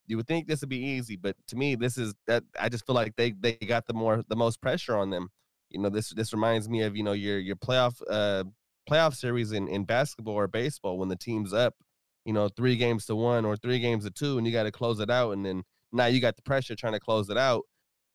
You 0.09 0.17
would 0.17 0.27
think 0.27 0.49
this 0.49 0.63
would 0.63 0.71
be 0.71 0.79
easy, 0.83 1.17
but 1.17 1.37
to 1.49 1.57
me, 1.57 1.75
this 1.75 1.99
is 1.99 2.15
that. 2.27 2.43
I 2.59 2.69
just 2.69 2.87
feel 2.87 2.95
like 2.95 3.15
they 3.17 3.33
they 3.33 3.53
got 3.55 3.87
the 3.87 3.95
more 3.95 4.25
the 4.29 4.37
most 4.37 4.61
pressure 4.61 4.97
on 4.97 5.11
them. 5.11 5.29
You 5.71 5.81
know, 5.81 5.91
this 5.91 6.11
this 6.15 6.33
reminds 6.33 6.69
me 6.69 6.83
of 6.83 6.97
you 6.97 7.03
know 7.05 7.13
your 7.13 7.39
your 7.39 7.57
playoff 7.57 8.01
uh 8.09 8.45
playoff 8.89 9.15
series 9.15 9.53
in 9.53 9.69
in 9.69 9.85
basketball 9.85 10.35
or 10.35 10.49
baseball 10.49 10.99
when 10.99 11.09
the 11.09 11.17
team's 11.17 11.53
up, 11.53 11.75
you 12.25 12.33
know, 12.33 12.49
three 12.49 12.77
games 12.77 13.07
to 13.07 13.15
one 13.17 13.45
or 13.45 13.57
three 13.57 13.79
games 13.79 14.05
to 14.05 14.11
two, 14.11 14.39
and 14.39 14.47
you 14.47 14.53
got 14.53 14.65
to 14.65 14.73
close 14.73 14.99
it 14.99 15.11
out, 15.11 15.33
and 15.33 15.45
then 15.45 15.63
now 15.93 16.07
you 16.07 16.21
got 16.21 16.37
the 16.37 16.43
pressure 16.43 16.75
trying 16.75 16.95
to 16.95 17.01
close 17.01 17.29
it 17.31 17.39
out. 17.39 17.65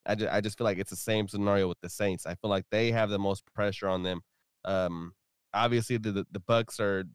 I 0.05 0.15
just, 0.15 0.33
I 0.33 0.41
just 0.41 0.57
feel 0.57 0.65
like 0.65 0.79
it's 0.79 0.89
the 0.89 0.95
same 0.95 1.27
scenario 1.27 1.67
with 1.67 1.79
the 1.81 1.89
Saints. 1.89 2.25
I 2.25 2.35
feel 2.35 2.49
like 2.49 2.65
they 2.71 2.91
have 2.91 3.09
the 3.09 3.19
most 3.19 3.43
pressure 3.53 3.87
on 3.87 4.03
them. 4.03 4.21
Um, 4.65 5.13
obviously, 5.53 5.97
the, 5.97 6.25
the 6.29 6.39
Bucs 6.39 6.79
are 6.79 7.05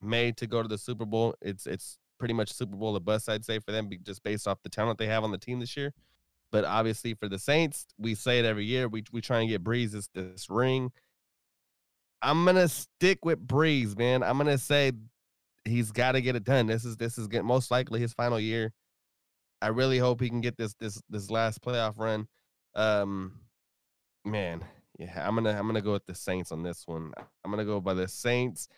made 0.00 0.36
to 0.36 0.46
go 0.46 0.62
to 0.62 0.68
the 0.68 0.78
Super 0.78 1.04
Bowl. 1.04 1.34
It's 1.40 1.66
it's 1.66 1.98
pretty 2.22 2.34
much 2.34 2.52
Super 2.52 2.76
Bowl 2.76 2.92
the 2.92 3.00
bust, 3.00 3.28
I'd 3.28 3.44
say, 3.44 3.58
for 3.58 3.72
them, 3.72 3.90
just 4.04 4.22
based 4.22 4.46
off 4.46 4.62
the 4.62 4.68
talent 4.68 4.96
they 4.96 5.08
have 5.08 5.24
on 5.24 5.32
the 5.32 5.38
team 5.38 5.58
this 5.58 5.76
year. 5.76 5.92
But 6.52 6.64
obviously, 6.64 7.14
for 7.14 7.28
the 7.28 7.36
Saints, 7.36 7.84
we 7.98 8.14
say 8.14 8.38
it 8.38 8.44
every 8.44 8.64
year. 8.64 8.86
We 8.86 9.02
we 9.10 9.20
try 9.20 9.40
and 9.40 9.48
get 9.48 9.64
Brees 9.64 9.90
this, 9.90 10.08
this 10.14 10.48
ring. 10.48 10.92
I'm 12.22 12.44
gonna 12.44 12.68
stick 12.68 13.24
with 13.24 13.44
Brees, 13.44 13.98
man. 13.98 14.22
I'm 14.22 14.38
gonna 14.38 14.56
say 14.56 14.92
he's 15.64 15.90
got 15.90 16.12
to 16.12 16.20
get 16.20 16.36
it 16.36 16.44
done. 16.44 16.68
This 16.68 16.84
is 16.84 16.96
this 16.96 17.18
is 17.18 17.26
get, 17.26 17.44
most 17.44 17.72
likely 17.72 17.98
his 17.98 18.12
final 18.12 18.38
year. 18.38 18.72
I 19.60 19.68
really 19.68 19.98
hope 19.98 20.20
he 20.20 20.28
can 20.28 20.42
get 20.42 20.56
this 20.56 20.74
this 20.74 21.02
this 21.10 21.28
last 21.28 21.60
playoff 21.60 21.98
run. 21.98 22.28
Um, 22.76 23.40
man, 24.24 24.64
yeah, 24.96 25.26
I'm 25.26 25.34
gonna 25.34 25.58
I'm 25.58 25.66
gonna 25.66 25.82
go 25.82 25.94
with 25.94 26.06
the 26.06 26.14
Saints 26.14 26.52
on 26.52 26.62
this 26.62 26.84
one. 26.86 27.12
I'm 27.44 27.50
gonna 27.50 27.64
go 27.64 27.80
by 27.80 27.94
the 27.94 28.06
Saints. 28.06 28.68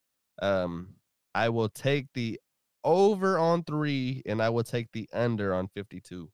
Um, 0.40 0.94
I 1.34 1.50
will 1.50 1.68
take 1.68 2.06
the 2.14 2.40
over 2.84 3.38
on 3.38 3.64
three, 3.64 4.22
and 4.26 4.42
I 4.42 4.50
will 4.50 4.64
take 4.64 4.92
the 4.92 5.08
under 5.12 5.54
on 5.54 5.68
52. 5.68 6.30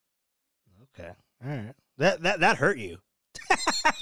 Okay. 0.99 1.11
All 1.45 1.51
right. 1.51 1.75
That 1.99 2.23
that 2.23 2.41
that 2.41 2.57
hurt 2.57 2.79
you. 2.79 2.99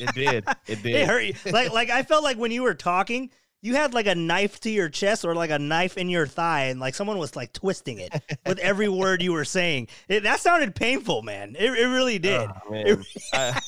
It 0.01 0.15
did. 0.15 0.45
It 0.67 0.83
did. 0.83 0.95
It 0.97 1.07
hurt 1.07 1.23
you. 1.25 1.35
Like 1.53 1.73
like 1.73 1.91
I 1.91 2.03
felt 2.03 2.25
like 2.25 2.37
when 2.39 2.51
you 2.51 2.63
were 2.63 2.75
talking, 2.75 3.31
you 3.61 3.75
had 3.75 3.93
like 3.95 4.07
a 4.07 4.15
knife 4.15 4.61
to 4.61 4.71
your 4.71 4.89
chest 4.89 5.25
or 5.25 5.35
like 5.35 5.51
a 5.51 5.59
knife 5.59 5.97
in 5.99 6.09
your 6.09 6.27
thigh, 6.27 6.65
and 6.67 6.79
like 6.81 6.95
someone 6.95 7.19
was 7.19 7.35
like 7.37 7.53
twisting 7.53 7.99
it 7.99 8.13
with 8.47 8.59
every 8.61 8.89
word 9.03 9.21
you 9.23 9.33
were 9.33 9.45
saying. 9.45 9.89
It, 10.09 10.23
that 10.23 10.41
sounded 10.41 10.75
painful, 10.75 11.23
man. 11.23 11.57
It, 11.59 11.71
it 11.73 11.87
really 11.87 12.19
did. 12.19 12.49
Oh, 12.67 12.71
man. 12.71 13.05
I- 13.33 13.61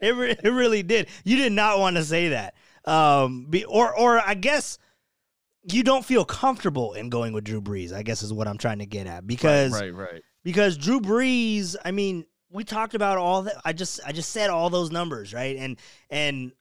It, 0.00 0.40
it 0.44 0.50
really 0.50 0.82
did. 0.82 1.08
You 1.24 1.36
did 1.36 1.52
not 1.52 1.78
want 1.78 1.96
to 1.96 2.04
say 2.04 2.28
that. 2.30 2.54
Um, 2.84 3.46
be, 3.48 3.64
or 3.64 3.96
or 3.98 4.20
I 4.20 4.34
guess 4.34 4.78
you 5.70 5.82
don't 5.82 6.04
feel 6.04 6.24
comfortable 6.24 6.94
in 6.94 7.08
going 7.08 7.32
with 7.32 7.44
Drew 7.44 7.60
Brees. 7.60 7.92
I 7.92 8.02
guess 8.02 8.22
is 8.22 8.32
what 8.32 8.48
I'm 8.48 8.58
trying 8.58 8.80
to 8.80 8.86
get 8.86 9.06
at 9.06 9.26
because 9.26 9.72
right, 9.72 9.94
right. 9.94 10.22
because 10.42 10.76
Drew 10.76 11.00
Brees, 11.00 11.76
I 11.84 11.90
mean, 11.90 12.26
we 12.50 12.64
talked 12.64 12.94
about 12.94 13.18
all 13.18 13.42
that. 13.42 13.56
I 13.64 13.72
just 13.72 14.00
I 14.06 14.12
just 14.12 14.30
said 14.30 14.50
all 14.50 14.70
those 14.70 14.90
numbers, 14.90 15.32
right? 15.32 15.56
And 15.56 15.78
and 16.10 16.52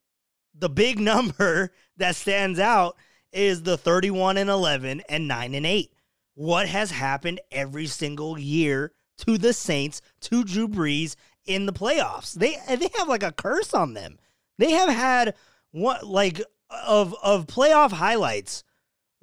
the 0.57 0.69
big 0.69 0.99
number 0.99 1.71
that 1.97 2.15
stands 2.15 2.59
out 2.59 2.97
is 3.31 3.63
the 3.63 3.77
31 3.77 4.37
and 4.37 4.49
11 4.49 5.01
and 5.09 5.27
9 5.27 5.55
and 5.55 5.65
8. 5.65 5.91
What 6.35 6.67
has 6.67 6.91
happened 6.91 7.41
every 7.51 7.87
single 7.87 8.37
year 8.39 8.91
to 9.19 9.37
the 9.37 9.53
Saints, 9.53 10.01
to 10.21 10.43
Drew 10.43 10.67
Brees 10.67 11.15
in 11.45 11.65
the 11.65 11.73
playoffs? 11.73 12.33
They 12.33 12.57
they 12.67 12.89
have 12.97 13.07
like 13.07 13.23
a 13.23 13.31
curse 13.31 13.73
on 13.73 13.93
them. 13.93 14.17
They 14.57 14.71
have 14.71 14.89
had 14.89 15.35
what 15.71 16.05
like 16.05 16.41
of 16.85 17.13
of 17.21 17.47
playoff 17.47 17.91
highlights. 17.91 18.63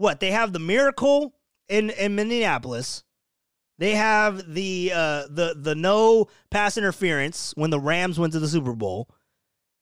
What? 0.00 0.18
They 0.18 0.30
have 0.30 0.54
the 0.54 0.58
miracle 0.58 1.34
in 1.68 1.90
in 1.90 2.14
Minneapolis. 2.14 3.04
They 3.76 3.96
have 3.96 4.54
the 4.54 4.92
uh, 4.94 5.24
the 5.28 5.54
the 5.54 5.74
no 5.74 6.28
pass 6.50 6.78
interference 6.78 7.52
when 7.54 7.68
the 7.68 7.78
Rams 7.78 8.18
went 8.18 8.32
to 8.32 8.40
the 8.40 8.48
Super 8.48 8.72
Bowl. 8.72 9.10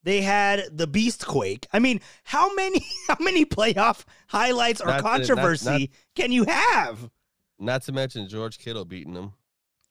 They 0.03 0.23
had 0.23 0.77
the 0.77 0.89
Beast 0.89 1.25
Quake. 1.25 1.69
I 1.73 1.79
mean, 1.79 2.01
how 2.25 2.53
many 2.55 2.85
how 3.07 3.17
many 3.21 3.45
playoff 3.45 4.05
highlights 4.27 4.81
or 4.81 4.89
Not 4.89 4.97
to- 4.97 5.03
not- 5.05 5.11
controversy 5.19 5.93
can 6.17 6.33
you 6.33 6.47
have? 6.47 7.11
Not 7.61 7.83
to 7.83 7.93
mention 7.93 8.29
George 8.29 8.59
Kittle 8.59 8.85
beating 8.85 9.15
them. 9.15 9.35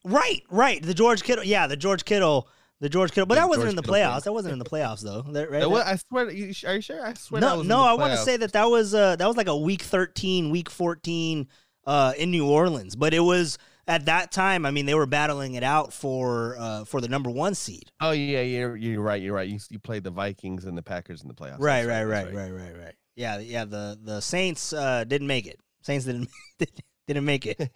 Right, 0.04 0.44
right. 0.50 0.84
The 0.84 0.94
George 0.94 1.24
Kittle, 1.24 1.46
yeah, 1.46 1.68
the 1.68 1.78
George 1.78 2.04
Kittle, 2.04 2.50
the 2.80 2.90
George 2.90 3.12
Kittle, 3.12 3.26
but 3.26 3.36
The 3.36 3.42
that 3.42 3.48
wasn't 3.50 3.64
George 3.66 3.70
in 3.72 3.76
the 3.76 3.82
Kittle 3.82 3.96
thing. 3.96 4.04
playoffs. 4.04 4.24
That 4.24 4.34
wasn't 4.34 4.54
in 4.54 4.60
the 4.60 4.66
playoffs 4.66 5.02
though. 5.02 5.22
That, 5.34 5.50
right? 5.50 5.62
That 5.62 5.88
I 5.88 5.96
swear. 5.96 6.30
You, 6.30 6.54
are 6.66 6.76
you 6.76 6.82
sure? 6.82 7.06
I 7.06 7.14
swear. 7.14 7.42
no, 7.42 7.62
no. 7.62 7.82
I 7.82 7.94
want 7.94 8.12
to 8.14 8.18
say 8.18 8.38
that 8.38 8.54
that 8.54 8.66
was 8.70 8.94
uh 8.94 9.16
that 9.16 9.28
was 9.28 9.38
like 9.38 9.48
a 9.48 9.58
week 9.58 9.82
thirteen, 9.82 10.50
week 10.52 10.70
fourteen, 10.70 11.48
uh, 11.86 12.14
in 12.18 12.32
New 12.32 12.48
Orleans. 12.48 12.96
But 12.96 13.14
it 13.14 13.20
was 13.22 13.58
at 13.88 14.06
that 14.06 14.32
time. 14.32 14.66
I 14.66 14.72
mean, 14.72 14.86
they 14.86 14.94
were 14.96 15.06
battling 15.06 15.56
it 15.56 15.64
out 15.64 15.94
for 15.94 16.56
uh 16.60 16.86
for 16.86 17.02
the 17.02 17.08
number 17.08 17.30
one 17.30 17.56
seed. 17.56 17.92
Oh 18.00 18.12
yeah, 18.12 18.42
you're 18.42 18.76
you're 18.76 19.02
right. 19.02 19.22
You're 19.22 19.34
right. 19.34 19.48
You 19.50 19.60
you 19.70 19.80
played 19.80 20.04
the 20.04 20.12
Vikings 20.12 20.66
and 20.66 20.78
the 20.78 20.84
Packers 20.84 21.22
in 21.22 21.28
the 21.28 21.34
playoffs. 21.34 21.60
Right, 21.60 21.86
That's 21.86 22.06
right, 22.06 22.26
right, 22.26 22.34
right, 22.34 22.52
right, 22.52 22.78
right. 22.78 22.96
Yeah, 23.16 23.40
yeah. 23.40 23.66
The 23.66 23.98
the 24.02 24.22
Saints 24.22 24.74
uh 24.74 25.04
didn't 25.04 25.28
make 25.28 25.48
it. 25.48 25.60
Saints 25.82 26.06
didn't 26.06 26.30
didn't 27.08 27.26
make 27.26 27.46
it. 27.48 27.70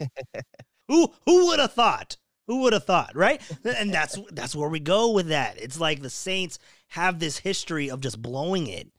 who 0.87 1.11
who 1.25 1.47
would 1.47 1.59
have 1.59 1.73
thought? 1.73 2.17
Who 2.51 2.63
would 2.63 2.73
have 2.73 2.83
thought, 2.83 3.15
right? 3.15 3.41
And 3.63 3.93
that's 3.93 4.19
that's 4.33 4.53
where 4.53 4.67
we 4.67 4.81
go 4.81 5.11
with 5.11 5.27
that. 5.27 5.57
It's 5.57 5.79
like 5.79 6.01
the 6.01 6.09
Saints 6.09 6.59
have 6.89 7.17
this 7.17 7.37
history 7.37 7.89
of 7.89 8.01
just 8.01 8.21
blowing 8.21 8.67
it. 8.67 8.89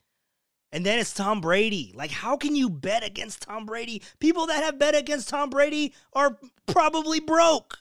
And 0.73 0.87
then 0.87 0.99
it's 0.99 1.13
Tom 1.13 1.43
Brady. 1.43 1.93
Like, 1.95 2.11
how 2.11 2.39
can 2.39 2.57
you 2.57 2.71
bet 2.71 3.05
against 3.05 3.43
Tom 3.43 3.67
Brady? 3.67 4.01
People 4.21 4.47
that 4.47 4.65
have 4.65 4.79
bet 4.79 4.95
against 4.95 5.29
Tom 5.29 5.51
Brady 5.51 5.93
are 6.15 6.39
probably 6.67 7.21
broke. 7.21 7.77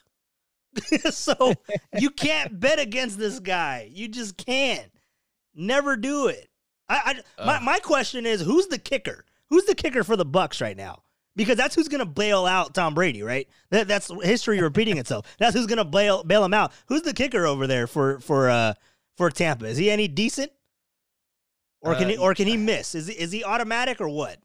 so 1.10 1.54
you 1.98 2.10
can't 2.10 2.60
bet 2.60 2.78
against 2.78 3.18
this 3.18 3.40
guy. 3.40 3.88
You 3.90 4.08
just 4.08 4.36
can't. 4.36 4.92
Never 5.54 5.96
do 5.96 6.26
it. 6.26 6.50
I, 6.90 7.22
I 7.38 7.46
my, 7.46 7.60
my 7.60 7.78
question 7.78 8.26
is 8.26 8.42
who's 8.42 8.66
the 8.66 8.78
kicker? 8.78 9.24
Who's 9.48 9.64
the 9.64 9.74
kicker 9.74 10.04
for 10.04 10.16
the 10.16 10.26
Bucs 10.26 10.60
right 10.60 10.76
now? 10.76 11.02
Because 11.34 11.56
that's 11.56 11.74
who's 11.74 11.88
gonna 11.88 12.04
bail 12.06 12.44
out 12.44 12.74
Tom 12.74 12.94
Brady, 12.94 13.22
right? 13.22 13.48
That, 13.70 13.88
that's 13.88 14.10
history 14.22 14.60
repeating 14.60 14.98
itself. 14.98 15.26
That's 15.38 15.54
who's 15.56 15.66
gonna 15.66 15.84
bail 15.84 16.22
bail 16.24 16.44
him 16.44 16.52
out. 16.54 16.72
Who's 16.86 17.02
the 17.02 17.14
kicker 17.14 17.46
over 17.46 17.66
there 17.66 17.86
for 17.86 18.20
for 18.20 18.50
uh 18.50 18.74
for 19.16 19.30
Tampa? 19.30 19.64
Is 19.66 19.78
he 19.78 19.90
any 19.90 20.08
decent? 20.08 20.52
Or 21.80 21.94
can 21.94 22.04
Uh, 22.04 22.08
he 22.08 22.16
or 22.18 22.34
can 22.34 22.46
he 22.46 22.56
miss? 22.58 22.94
Is 22.94 23.06
he, 23.06 23.14
is 23.14 23.32
he 23.32 23.44
automatic 23.44 24.00
or 24.00 24.08
what? 24.08 24.38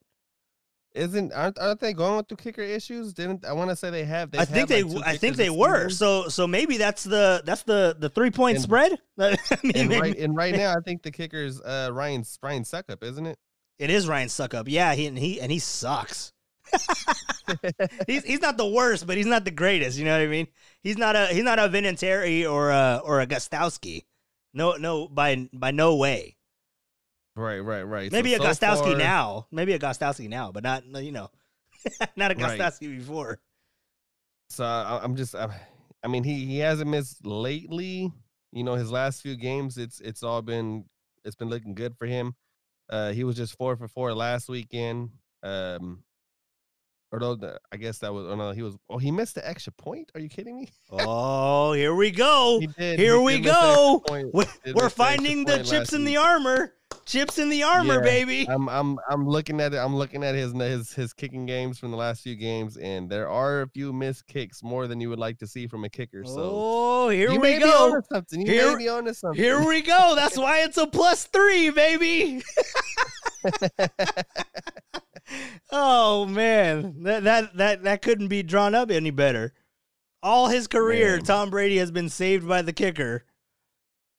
Isn't 0.96 1.32
aren't, 1.34 1.60
aren't 1.60 1.80
they 1.80 1.94
going 1.94 2.18
with 2.18 2.28
the 2.28 2.36
kicker 2.36 2.62
issues? 2.64 3.14
Didn't 3.14 3.46
I 3.46 3.52
want 3.54 3.70
to 3.70 3.76
say 3.76 3.90
they 3.92 4.06
have? 4.06 4.30
I 4.36 4.46
think 4.46 4.68
they 4.68 4.82
like, 4.82 5.06
I 5.06 5.16
think 5.18 5.36
they 5.36 5.50
were. 5.52 5.90
So 5.90 6.28
so 6.30 6.48
maybe 6.48 6.78
that's 6.78 7.04
the 7.04 7.44
that's 7.46 7.64
the 7.64 7.96
the 8.00 8.10
three 8.10 8.32
point 8.32 8.56
And- 8.56 8.64
spread. 8.64 8.98
I 9.20 9.36
mean, 9.62 9.74
And 9.76 9.90
right, 9.92 10.18
and 10.18 10.36
right 10.36 10.56
now, 10.64 10.72
I 10.72 10.80
think 10.84 11.04
the 11.04 11.12
kicker 11.12 11.38
is 11.44 11.62
uh, 11.62 11.90
Ryan 11.92 12.24
Ryan 12.42 12.64
Succop, 12.64 13.04
isn't 13.04 13.26
it? 13.28 13.38
It 13.78 13.90
is 13.92 14.08
Ryan 14.08 14.30
Succop. 14.30 14.64
Yeah, 14.68 14.96
he 14.96 15.06
and 15.06 15.20
he 15.20 15.40
and 15.40 15.52
he 15.52 15.60
sucks. 15.60 16.32
he's 18.08 18.24
he's 18.24 18.42
not 18.42 18.58
the 18.58 18.68
worst, 18.68 19.08
but 19.08 19.18
he's 19.18 19.26
not 19.26 19.46
the 19.46 19.52
greatest. 19.52 19.98
You 19.98 20.06
know 20.06 20.18
what 20.18 20.22
I 20.26 20.28
mean? 20.28 20.48
He's 20.82 20.98
not 20.98 21.16
a 21.16 21.28
he's 21.28 21.44
not 21.44 21.60
a 21.60 21.70
Vinatieri 21.70 22.50
or 22.50 22.72
a 22.72 23.02
or 23.04 23.22
a 23.22 23.28
Gostkowski. 23.28 24.06
No, 24.54 24.74
no, 24.74 25.08
by 25.08 25.50
by 25.54 25.72
no 25.72 25.96
way. 25.96 26.36
Right, 27.36 27.60
right, 27.60 27.84
right. 27.84 28.12
Maybe 28.12 28.36
So, 28.36 28.44
a 28.44 28.54
so 28.54 28.66
Gostkowski 28.66 28.92
far- 28.92 28.98
now. 28.98 29.48
Maybe 29.52 29.74
a 29.74 29.80
Gostkowski 29.80 30.28
now, 30.28 30.52
but 30.52 30.64
not 30.64 30.84
you 30.86 31.12
know, 31.12 31.30
not 32.16 32.32
a 32.32 32.36
Right. 32.36 32.80
Before. 32.80 33.40
So 34.50 34.64
I, 34.64 35.02
I'm 35.04 35.16
just, 35.16 35.36
I, 35.36 35.50
I 36.04 36.08
mean, 36.08 36.24
he 36.24 36.46
he 36.46 36.60
hasn't 36.60 36.90
missed 36.90 37.26
lately. 37.26 38.12
You 38.54 38.64
know, 38.64 38.76
his 38.76 38.92
last 38.92 39.22
few 39.22 39.36
games, 39.36 39.78
it's 39.78 40.00
it's 40.00 40.24
all 40.24 40.42
been 40.42 40.86
it's 41.26 41.36
been 41.36 41.50
looking 41.50 41.76
good 41.76 41.96
for 41.98 42.06
him. 42.08 42.36
Uh, 42.90 43.12
he 43.12 43.24
was 43.24 43.36
just 43.36 43.58
four 43.58 43.76
for 43.76 43.88
four 43.88 44.14
last 44.14 44.48
weekend. 44.50 45.10
Um, 45.44 46.04
although 47.12 47.36
the, 47.36 47.60
I 47.72 47.78
guess 47.78 48.00
that 48.00 48.14
was, 48.14 48.26
oh 48.28 48.36
no, 48.36 48.52
he 48.52 48.62
was. 48.62 48.76
Oh, 48.90 48.98
he 48.98 49.12
missed 49.12 49.36
the 49.36 49.48
extra 49.48 49.74
point. 49.74 50.12
Are 50.16 50.20
you 50.20 50.30
kidding 50.30 50.58
me? 50.58 50.70
Oh, 50.92 51.74
here 51.74 51.96
we 51.96 52.12
go. 52.12 52.60
He 52.62 52.68
did. 52.68 53.00
Here 53.00 53.18
he 53.18 53.24
we 53.24 53.34
did 53.34 53.46
miss 53.46 53.54
the 53.54 53.60
extra 53.60 53.76
go. 53.76 54.04
We're, 54.10 54.32
we're 54.32 54.42
miss 54.42 54.54
the 54.64 54.70
extra 54.70 54.90
finding 54.90 55.46
the 55.46 55.64
chips 55.64 55.94
in 55.94 56.04
the 56.06 56.18
armor. 56.18 56.74
Chips 57.06 57.38
in 57.38 57.50
the 57.50 57.64
armor, 57.64 57.96
Yeah, 57.96 58.02
baby. 58.02 58.48
I'm 58.50 58.68
I'm 58.70 58.98
I'm 59.10 59.28
looking 59.28 59.62
at 59.62 59.74
it. 59.74 59.78
I'm 59.78 59.96
looking 59.96 60.24
at 60.24 60.36
his 60.36 60.54
his 60.54 60.94
his 60.94 61.14
kicking 61.14 61.46
games 61.46 61.80
from 61.80 61.92
the 61.92 61.98
last 61.98 62.22
few 62.22 62.36
games, 62.36 62.78
and 62.78 63.10
there 63.10 63.30
are 63.30 63.62
a 63.62 63.68
few 63.68 63.94
missed 63.94 64.28
kicks 64.28 64.64
more 64.64 64.88
than 64.88 65.00
you 65.00 65.10
would 65.10 65.20
like 65.20 65.38
to 65.40 65.48
see 65.48 65.68
from 65.68 65.86
a 65.86 65.90
kicker. 65.90 66.24
So 66.26 66.52
oh, 66.54 67.10
here 67.10 67.30
you 67.30 67.40
we 67.40 67.52
may 67.52 67.58
be 67.58 67.64
go. 67.64 67.94
onto 67.94 68.08
something. 68.12 68.42
You 68.42 68.52
Here- 68.52 68.72
may 68.72 68.84
be 68.84 68.90
onto 68.90 69.14
something. 69.14 69.42
Here 69.42 69.66
we 69.66 69.82
go. 69.82 70.16
That's 70.16 70.38
why 70.38 70.64
it's 70.64 70.78
a 70.78 70.88
plus 70.88 71.26
three, 71.26 71.70
baby. 71.70 72.42
oh 75.72 76.26
man, 76.26 77.04
that 77.04 77.24
that 77.24 77.58
that 77.58 77.84
that 77.84 78.02
couldn't 78.02 78.28
be 78.28 78.44
drawn 78.44 78.76
up 78.76 78.92
any 78.92 79.12
better. 79.12 79.54
All 80.24 80.48
his 80.48 80.68
career, 80.68 81.18
Man. 81.18 81.26
Tom 81.26 81.50
Brady 81.50 81.78
has 81.78 81.92
been 81.92 82.10
saved 82.10 82.48
by 82.48 82.62
the 82.62 82.74
kicker, 82.74 83.26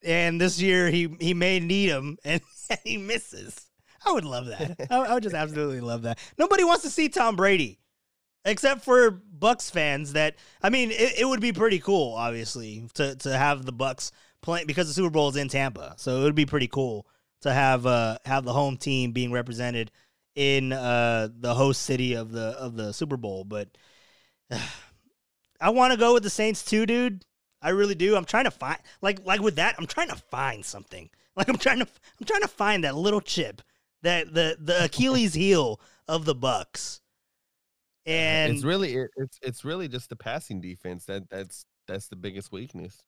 and 0.02 0.40
this 0.40 0.60
year 0.60 0.90
he 0.90 1.14
he 1.20 1.34
may 1.34 1.60
need 1.60 1.88
him, 1.88 2.18
and 2.24 2.40
he 2.84 2.96
misses. 2.96 3.66
I 4.06 4.12
would 4.12 4.24
love 4.24 4.46
that. 4.46 4.86
I, 4.90 4.96
I 4.96 5.14
would 5.14 5.22
just 5.22 5.34
absolutely 5.34 5.80
love 5.80 6.02
that. 6.02 6.18
Nobody 6.38 6.64
wants 6.64 6.82
to 6.84 6.90
see 6.90 7.08
Tom 7.08 7.34
Brady, 7.34 7.80
except 8.44 8.84
for 8.84 9.10
Bucs 9.10 9.70
fans. 9.70 10.12
That 10.12 10.36
I 10.62 10.70
mean, 10.70 10.90
it, 10.90 11.20
it 11.20 11.28
would 11.28 11.40
be 11.40 11.52
pretty 11.52 11.80
cool, 11.80 12.14
obviously, 12.14 12.88
to 12.94 13.16
to 13.16 13.36
have 13.36 13.64
the 13.64 13.72
Bucs 13.72 14.12
playing 14.40 14.66
because 14.66 14.86
the 14.86 14.94
Super 14.94 15.10
Bowl 15.10 15.28
is 15.28 15.36
in 15.36 15.48
Tampa, 15.48 15.94
so 15.96 16.20
it 16.20 16.22
would 16.22 16.34
be 16.34 16.46
pretty 16.46 16.68
cool 16.68 17.06
to 17.40 17.52
have 17.52 17.86
uh 17.86 18.18
have 18.24 18.44
the 18.44 18.52
home 18.52 18.76
team 18.76 19.12
being 19.12 19.32
represented 19.32 19.90
in 20.34 20.72
uh 20.72 21.28
the 21.36 21.54
host 21.54 21.82
city 21.82 22.14
of 22.14 22.32
the 22.32 22.56
of 22.58 22.76
the 22.76 22.92
Super 22.92 23.16
Bowl. 23.16 23.44
But 23.44 23.68
I 25.60 25.70
want 25.70 25.92
to 25.92 25.98
go 25.98 26.14
with 26.14 26.22
the 26.22 26.30
Saints 26.30 26.64
too, 26.64 26.86
dude. 26.86 27.24
I 27.60 27.70
really 27.70 27.96
do. 27.96 28.16
I'm 28.16 28.24
trying 28.24 28.44
to 28.44 28.50
find 28.50 28.78
like 29.02 29.24
like 29.24 29.40
with 29.40 29.56
that. 29.56 29.74
I'm 29.78 29.86
trying 29.86 30.08
to 30.08 30.16
find 30.16 30.64
something. 30.64 31.10
Like 31.38 31.48
I'm 31.48 31.56
trying 31.56 31.78
to 31.78 31.86
I'm 31.86 32.26
trying 32.26 32.40
to 32.42 32.48
find 32.48 32.82
that 32.82 32.96
little 32.96 33.20
chip 33.20 33.62
that 34.02 34.34
the 34.34 34.56
the 34.60 34.86
Achilles 34.86 35.34
heel 35.44 35.80
of 36.08 36.24
the 36.24 36.34
Bucs. 36.34 36.98
And 38.04 38.52
it's 38.52 38.64
really 38.64 38.96
it, 38.96 39.10
it's 39.16 39.38
it's 39.40 39.64
really 39.64 39.86
just 39.86 40.08
the 40.08 40.16
passing 40.16 40.60
defense 40.60 41.04
that 41.04 41.30
that's 41.30 41.64
that's 41.86 42.08
the 42.08 42.16
biggest 42.16 42.50
weakness. 42.50 43.04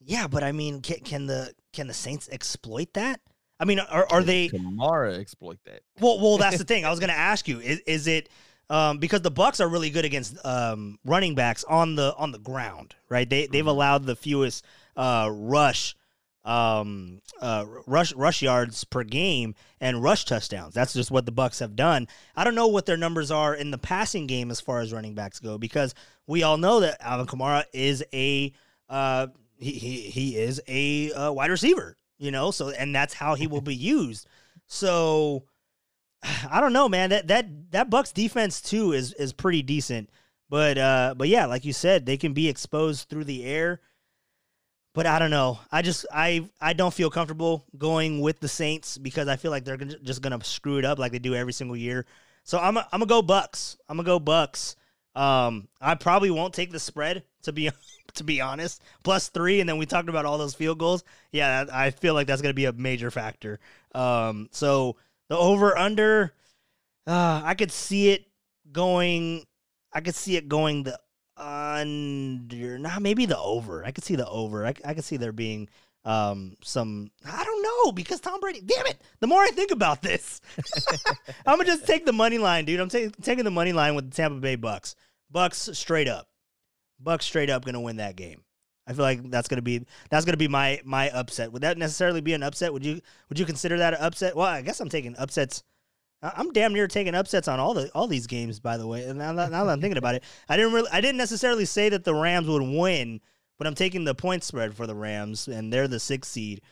yeah, 0.00 0.26
but 0.26 0.42
I 0.42 0.50
mean, 0.50 0.80
can, 0.80 0.98
can 1.00 1.26
the 1.26 1.52
can 1.72 1.86
the 1.86 1.94
Saints 1.94 2.28
exploit 2.32 2.94
that? 2.94 3.20
I 3.60 3.64
mean, 3.64 3.78
are 3.80 4.06
are 4.10 4.22
they? 4.22 4.48
Kamara 4.48 5.18
exploit 5.18 5.58
that? 5.64 5.80
Well, 6.00 6.20
well, 6.20 6.38
that's 6.38 6.58
the 6.58 6.64
thing. 6.72 6.84
I 6.84 6.90
was 6.90 7.00
going 7.00 7.10
to 7.10 7.16
ask 7.16 7.48
you: 7.48 7.60
is, 7.60 7.80
is 7.80 8.06
it 8.06 8.28
um, 8.70 8.98
because 8.98 9.22
the 9.22 9.32
Bucs 9.32 9.60
are 9.60 9.68
really 9.68 9.90
good 9.90 10.04
against 10.04 10.36
um, 10.44 10.98
running 11.04 11.34
backs 11.34 11.64
on 11.64 11.96
the 11.96 12.14
on 12.16 12.30
the 12.32 12.38
ground, 12.38 12.94
right? 13.08 13.28
They 13.28 13.46
they've 13.46 13.64
Mhm. 13.64 13.68
allowed 13.68 14.04
the 14.04 14.14
fewest 14.16 14.64
uh, 14.96 15.28
rush 15.32 15.96
um, 16.44 17.20
uh, 17.40 17.66
rush 17.86 18.14
rush 18.14 18.40
yards 18.42 18.84
per 18.84 19.02
game 19.04 19.54
and 19.80 20.02
rush 20.02 20.24
touchdowns. 20.24 20.72
That's 20.72 20.94
just 20.94 21.10
what 21.10 21.26
the 21.26 21.32
Bucs 21.32 21.60
have 21.60 21.76
done. 21.76 22.08
I 22.36 22.44
don't 22.44 22.54
know 22.54 22.68
what 22.68 22.86
their 22.86 22.96
numbers 22.96 23.30
are 23.30 23.54
in 23.54 23.70
the 23.70 23.76
passing 23.78 24.26
game 24.26 24.50
as 24.50 24.60
far 24.60 24.80
as 24.80 24.92
running 24.92 25.14
backs 25.14 25.40
go 25.40 25.58
because 25.58 25.94
we 26.26 26.42
all 26.42 26.56
know 26.56 26.80
that 26.80 26.96
Alvin 27.00 27.26
Kamara 27.26 27.64
is 27.74 28.02
a 28.14 28.52
uh, 28.88 29.26
he, 29.58 29.72
he 29.72 30.00
he 30.02 30.36
is 30.38 30.62
a 30.68 31.12
uh, 31.12 31.32
wide 31.32 31.50
receiver, 31.50 31.96
you 32.18 32.30
know. 32.30 32.50
So 32.50 32.70
and 32.70 32.94
that's 32.94 33.14
how 33.14 33.34
he 33.34 33.46
will 33.46 33.60
be 33.72 33.74
used. 33.74 34.26
So 34.66 35.44
I 36.50 36.60
don't 36.60 36.72
know, 36.72 36.88
man. 36.88 37.10
That 37.10 37.28
that 37.28 37.70
that 37.72 37.90
Bucs 37.90 38.12
defense 38.12 38.60
too 38.60 38.92
is 38.92 39.12
is 39.14 39.32
pretty 39.32 39.62
decent. 39.62 40.10
But 40.50 40.78
uh 40.78 41.14
but 41.16 41.28
yeah, 41.28 41.46
like 41.46 41.64
you 41.64 41.72
said, 41.72 42.06
they 42.06 42.16
can 42.16 42.32
be 42.32 42.48
exposed 42.48 43.08
through 43.08 43.24
the 43.24 43.44
air. 43.44 43.80
But 44.94 45.06
I 45.06 45.18
don't 45.18 45.30
know. 45.30 45.60
I 45.70 45.82
just 45.82 46.06
I 46.12 46.48
I 46.60 46.72
don't 46.72 46.94
feel 46.94 47.10
comfortable 47.10 47.64
going 47.76 48.20
with 48.20 48.40
the 48.40 48.48
Saints 48.48 48.98
because 48.98 49.28
I 49.28 49.36
feel 49.36 49.50
like 49.50 49.64
they're 49.64 49.76
just 49.76 50.22
going 50.22 50.36
to 50.36 50.44
screw 50.44 50.78
it 50.78 50.84
up 50.84 50.98
like 50.98 51.12
they 51.12 51.18
do 51.18 51.34
every 51.34 51.52
single 51.52 51.76
year. 51.76 52.04
So 52.42 52.58
I'm 52.58 52.78
i 52.78 52.84
I'm 52.92 53.00
gonna 53.00 53.06
go 53.06 53.22
Bucs. 53.22 53.76
I'm 53.88 53.98
gonna 53.98 54.06
go 54.06 54.18
Bucs. 54.18 54.74
Um, 55.14 55.68
I 55.80 55.94
probably 55.96 56.30
won't 56.30 56.54
take 56.54 56.70
the 56.70 56.80
spread 56.80 57.24
to 57.48 57.52
be 57.52 57.70
to 58.14 58.24
be 58.24 58.40
honest. 58.40 58.82
Plus 59.02 59.28
three, 59.28 59.60
and 59.60 59.68
then 59.68 59.78
we 59.78 59.86
talked 59.86 60.08
about 60.08 60.24
all 60.24 60.38
those 60.38 60.54
field 60.54 60.78
goals. 60.78 61.04
Yeah, 61.32 61.66
I 61.72 61.90
feel 61.90 62.14
like 62.14 62.26
that's 62.26 62.42
gonna 62.42 62.54
be 62.54 62.66
a 62.66 62.72
major 62.72 63.10
factor. 63.10 63.58
Um, 63.94 64.48
so 64.52 64.96
the 65.28 65.36
over 65.36 65.76
under, 65.76 66.32
uh, 67.06 67.42
I 67.44 67.54
could 67.54 67.72
see 67.72 68.10
it 68.10 68.26
going. 68.70 69.44
I 69.92 70.00
could 70.00 70.14
see 70.14 70.36
it 70.36 70.48
going 70.48 70.84
the 70.84 70.98
under. 71.36 72.78
Nah, 72.78 72.98
maybe 73.00 73.26
the 73.26 73.38
over. 73.38 73.84
I 73.84 73.90
could 73.90 74.04
see 74.04 74.16
the 74.16 74.28
over. 74.28 74.64
I 74.66 74.72
could 74.72 75.04
see 75.04 75.16
there 75.16 75.32
being 75.32 75.68
um 76.04 76.56
some. 76.62 77.10
I 77.26 77.44
don't 77.44 77.62
know 77.62 77.92
because 77.92 78.20
Tom 78.20 78.40
Brady. 78.40 78.60
Damn 78.60 78.86
it! 78.86 79.00
The 79.20 79.26
more 79.26 79.42
I 79.42 79.50
think 79.50 79.70
about 79.70 80.02
this, 80.02 80.40
I'm 81.46 81.58
gonna 81.58 81.64
just 81.64 81.86
take 81.86 82.06
the 82.06 82.12
money 82.12 82.38
line, 82.38 82.64
dude. 82.64 82.80
I'm 82.80 82.88
ta- 82.88 83.10
taking 83.22 83.44
the 83.44 83.50
money 83.50 83.72
line 83.72 83.94
with 83.94 84.10
the 84.10 84.16
Tampa 84.16 84.40
Bay 84.40 84.56
Bucs. 84.56 84.94
Bucs 85.32 85.74
straight 85.74 86.08
up. 86.08 86.27
Bucs 87.02 87.22
straight 87.22 87.50
up 87.50 87.64
gonna 87.64 87.80
win 87.80 87.96
that 87.96 88.16
game. 88.16 88.42
I 88.86 88.92
feel 88.94 89.02
like 89.04 89.30
that's 89.30 89.48
gonna 89.48 89.62
be 89.62 89.84
that's 90.10 90.24
gonna 90.24 90.36
be 90.36 90.48
my 90.48 90.80
my 90.84 91.10
upset. 91.10 91.52
Would 91.52 91.62
that 91.62 91.78
necessarily 91.78 92.20
be 92.20 92.32
an 92.32 92.42
upset? 92.42 92.72
Would 92.72 92.84
you 92.84 93.00
would 93.28 93.38
you 93.38 93.44
consider 93.46 93.78
that 93.78 93.94
an 93.94 94.00
upset? 94.00 94.34
Well, 94.34 94.46
I 94.46 94.62
guess 94.62 94.80
I'm 94.80 94.88
taking 94.88 95.14
upsets. 95.16 95.62
I'm 96.22 96.52
damn 96.52 96.72
near 96.72 96.88
taking 96.88 97.14
upsets 97.14 97.46
on 97.46 97.60
all 97.60 97.74
the 97.74 97.90
all 97.94 98.06
these 98.08 98.26
games. 98.26 98.58
By 98.60 98.76
the 98.76 98.86
way, 98.86 99.04
and 99.04 99.18
now, 99.18 99.32
that- 99.34 99.50
now 99.52 99.64
that 99.64 99.72
I'm 99.72 99.80
thinking 99.80 99.98
about 99.98 100.16
it, 100.16 100.24
I 100.48 100.56
didn't 100.56 100.72
really 100.72 100.88
I 100.90 101.00
didn't 101.00 101.18
necessarily 101.18 101.64
say 101.64 101.88
that 101.90 102.04
the 102.04 102.14
Rams 102.14 102.48
would 102.48 102.62
win, 102.62 103.20
but 103.58 103.66
I'm 103.66 103.74
taking 103.74 104.04
the 104.04 104.14
point 104.14 104.42
spread 104.42 104.74
for 104.74 104.86
the 104.86 104.96
Rams, 104.96 105.46
and 105.46 105.72
they're 105.72 105.86
the 105.86 106.00
sixth 106.00 106.32
seed. 106.32 106.62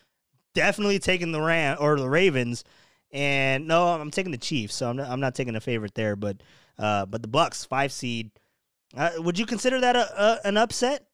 Definitely 0.55 0.99
taking 0.99 1.33
the 1.33 1.41
Ram 1.41 1.77
or 1.79 1.97
the 1.99 2.09
Ravens, 2.09 2.65
and 3.13 3.69
no, 3.69 3.89
I'm 3.89 4.11
taking 4.11 4.33
the 4.33 4.39
Chiefs. 4.39 4.75
So 4.75 4.89
I'm 4.89 4.97
not, 4.97 5.09
I'm 5.09 5.21
not 5.21 5.35
taking 5.35 5.55
a 5.55 5.61
favorite 5.61 5.95
there, 5.95 6.17
but 6.17 6.39
uh, 6.79 7.07
but 7.07 7.23
the 7.23 7.29
Bucs 7.29 7.67
five 7.67 7.93
seed. 7.93 8.31
Uh, 8.97 9.11
would 9.19 9.39
you 9.39 9.47
consider 9.47 9.81
that 9.81 9.95
a, 9.97 10.23
a 10.23 10.41
an 10.47 10.57
upset 10.57 11.07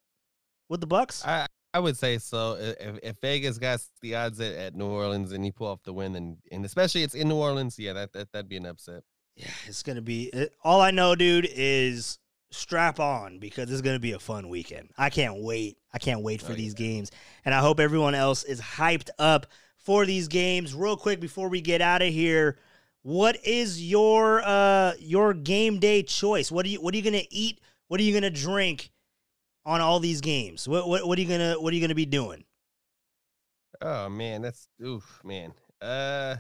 with 0.68 0.80
the 0.80 0.86
Bucs? 0.86 1.26
I 1.26 1.46
I 1.74 1.78
would 1.78 1.96
say 1.96 2.18
so. 2.18 2.56
If, 2.60 2.98
if 3.02 3.16
Vegas 3.22 3.58
got 3.58 3.80
the 4.02 4.14
odds 4.14 4.40
at, 4.40 4.54
at 4.54 4.74
New 4.74 4.86
Orleans 4.86 5.32
and 5.32 5.44
you 5.44 5.52
pull 5.52 5.68
off 5.68 5.82
the 5.84 5.92
win, 5.92 6.14
and 6.16 6.36
and 6.50 6.64
especially 6.64 7.02
it's 7.02 7.14
in 7.14 7.28
New 7.28 7.36
Orleans, 7.36 7.78
yeah, 7.78 7.92
that, 7.94 8.12
that 8.12 8.30
that'd 8.32 8.48
be 8.48 8.56
an 8.58 8.66
upset. 8.66 9.02
Yeah, 9.36 9.48
it's 9.66 9.82
gonna 9.82 10.02
be. 10.02 10.24
It, 10.24 10.54
all 10.62 10.80
I 10.80 10.90
know, 10.90 11.14
dude, 11.14 11.48
is 11.50 12.18
strap 12.50 13.00
on 13.00 13.38
because 13.38 13.70
it's 13.70 13.80
gonna 13.80 13.98
be 13.98 14.12
a 14.12 14.18
fun 14.18 14.48
weekend. 14.50 14.90
I 14.98 15.08
can't 15.10 15.42
wait. 15.42 15.78
I 15.94 15.98
can't 15.98 16.22
wait 16.22 16.42
for 16.42 16.52
Oh, 16.52 16.56
these 16.56 16.74
games, 16.74 17.10
and 17.44 17.54
I 17.54 17.60
hope 17.60 17.80
everyone 17.80 18.14
else 18.14 18.44
is 18.44 18.60
hyped 18.60 19.08
up 19.18 19.46
for 19.78 20.04
these 20.04 20.28
games. 20.28 20.74
Real 20.74 20.96
quick 20.96 21.20
before 21.20 21.48
we 21.48 21.62
get 21.62 21.80
out 21.80 22.02
of 22.02 22.12
here, 22.12 22.58
what 23.00 23.44
is 23.46 23.82
your 23.82 24.42
uh 24.44 24.92
your 24.98 25.32
game 25.32 25.78
day 25.80 26.02
choice? 26.02 26.52
What 26.52 26.66
are 26.66 26.68
you 26.68 26.82
What 26.82 26.92
are 26.92 26.98
you 26.98 27.02
gonna 27.02 27.22
eat? 27.30 27.60
What 27.92 28.00
are 28.00 28.04
you 28.04 28.14
gonna 28.14 28.30
drink 28.30 28.90
on 29.66 29.82
all 29.82 30.00
these 30.00 30.22
games? 30.22 30.66
What 30.66 30.88
What, 30.88 31.06
what 31.06 31.18
are 31.18 31.20
you 31.20 31.28
gonna 31.28 31.60
What 31.60 31.74
are 31.74 31.76
you 31.76 31.82
gonna 31.82 31.94
be 31.94 32.06
doing? 32.06 32.42
Oh 33.82 34.08
man, 34.08 34.40
that's 34.40 34.66
oof, 34.82 35.20
man. 35.22 35.52
Uh, 35.78 36.36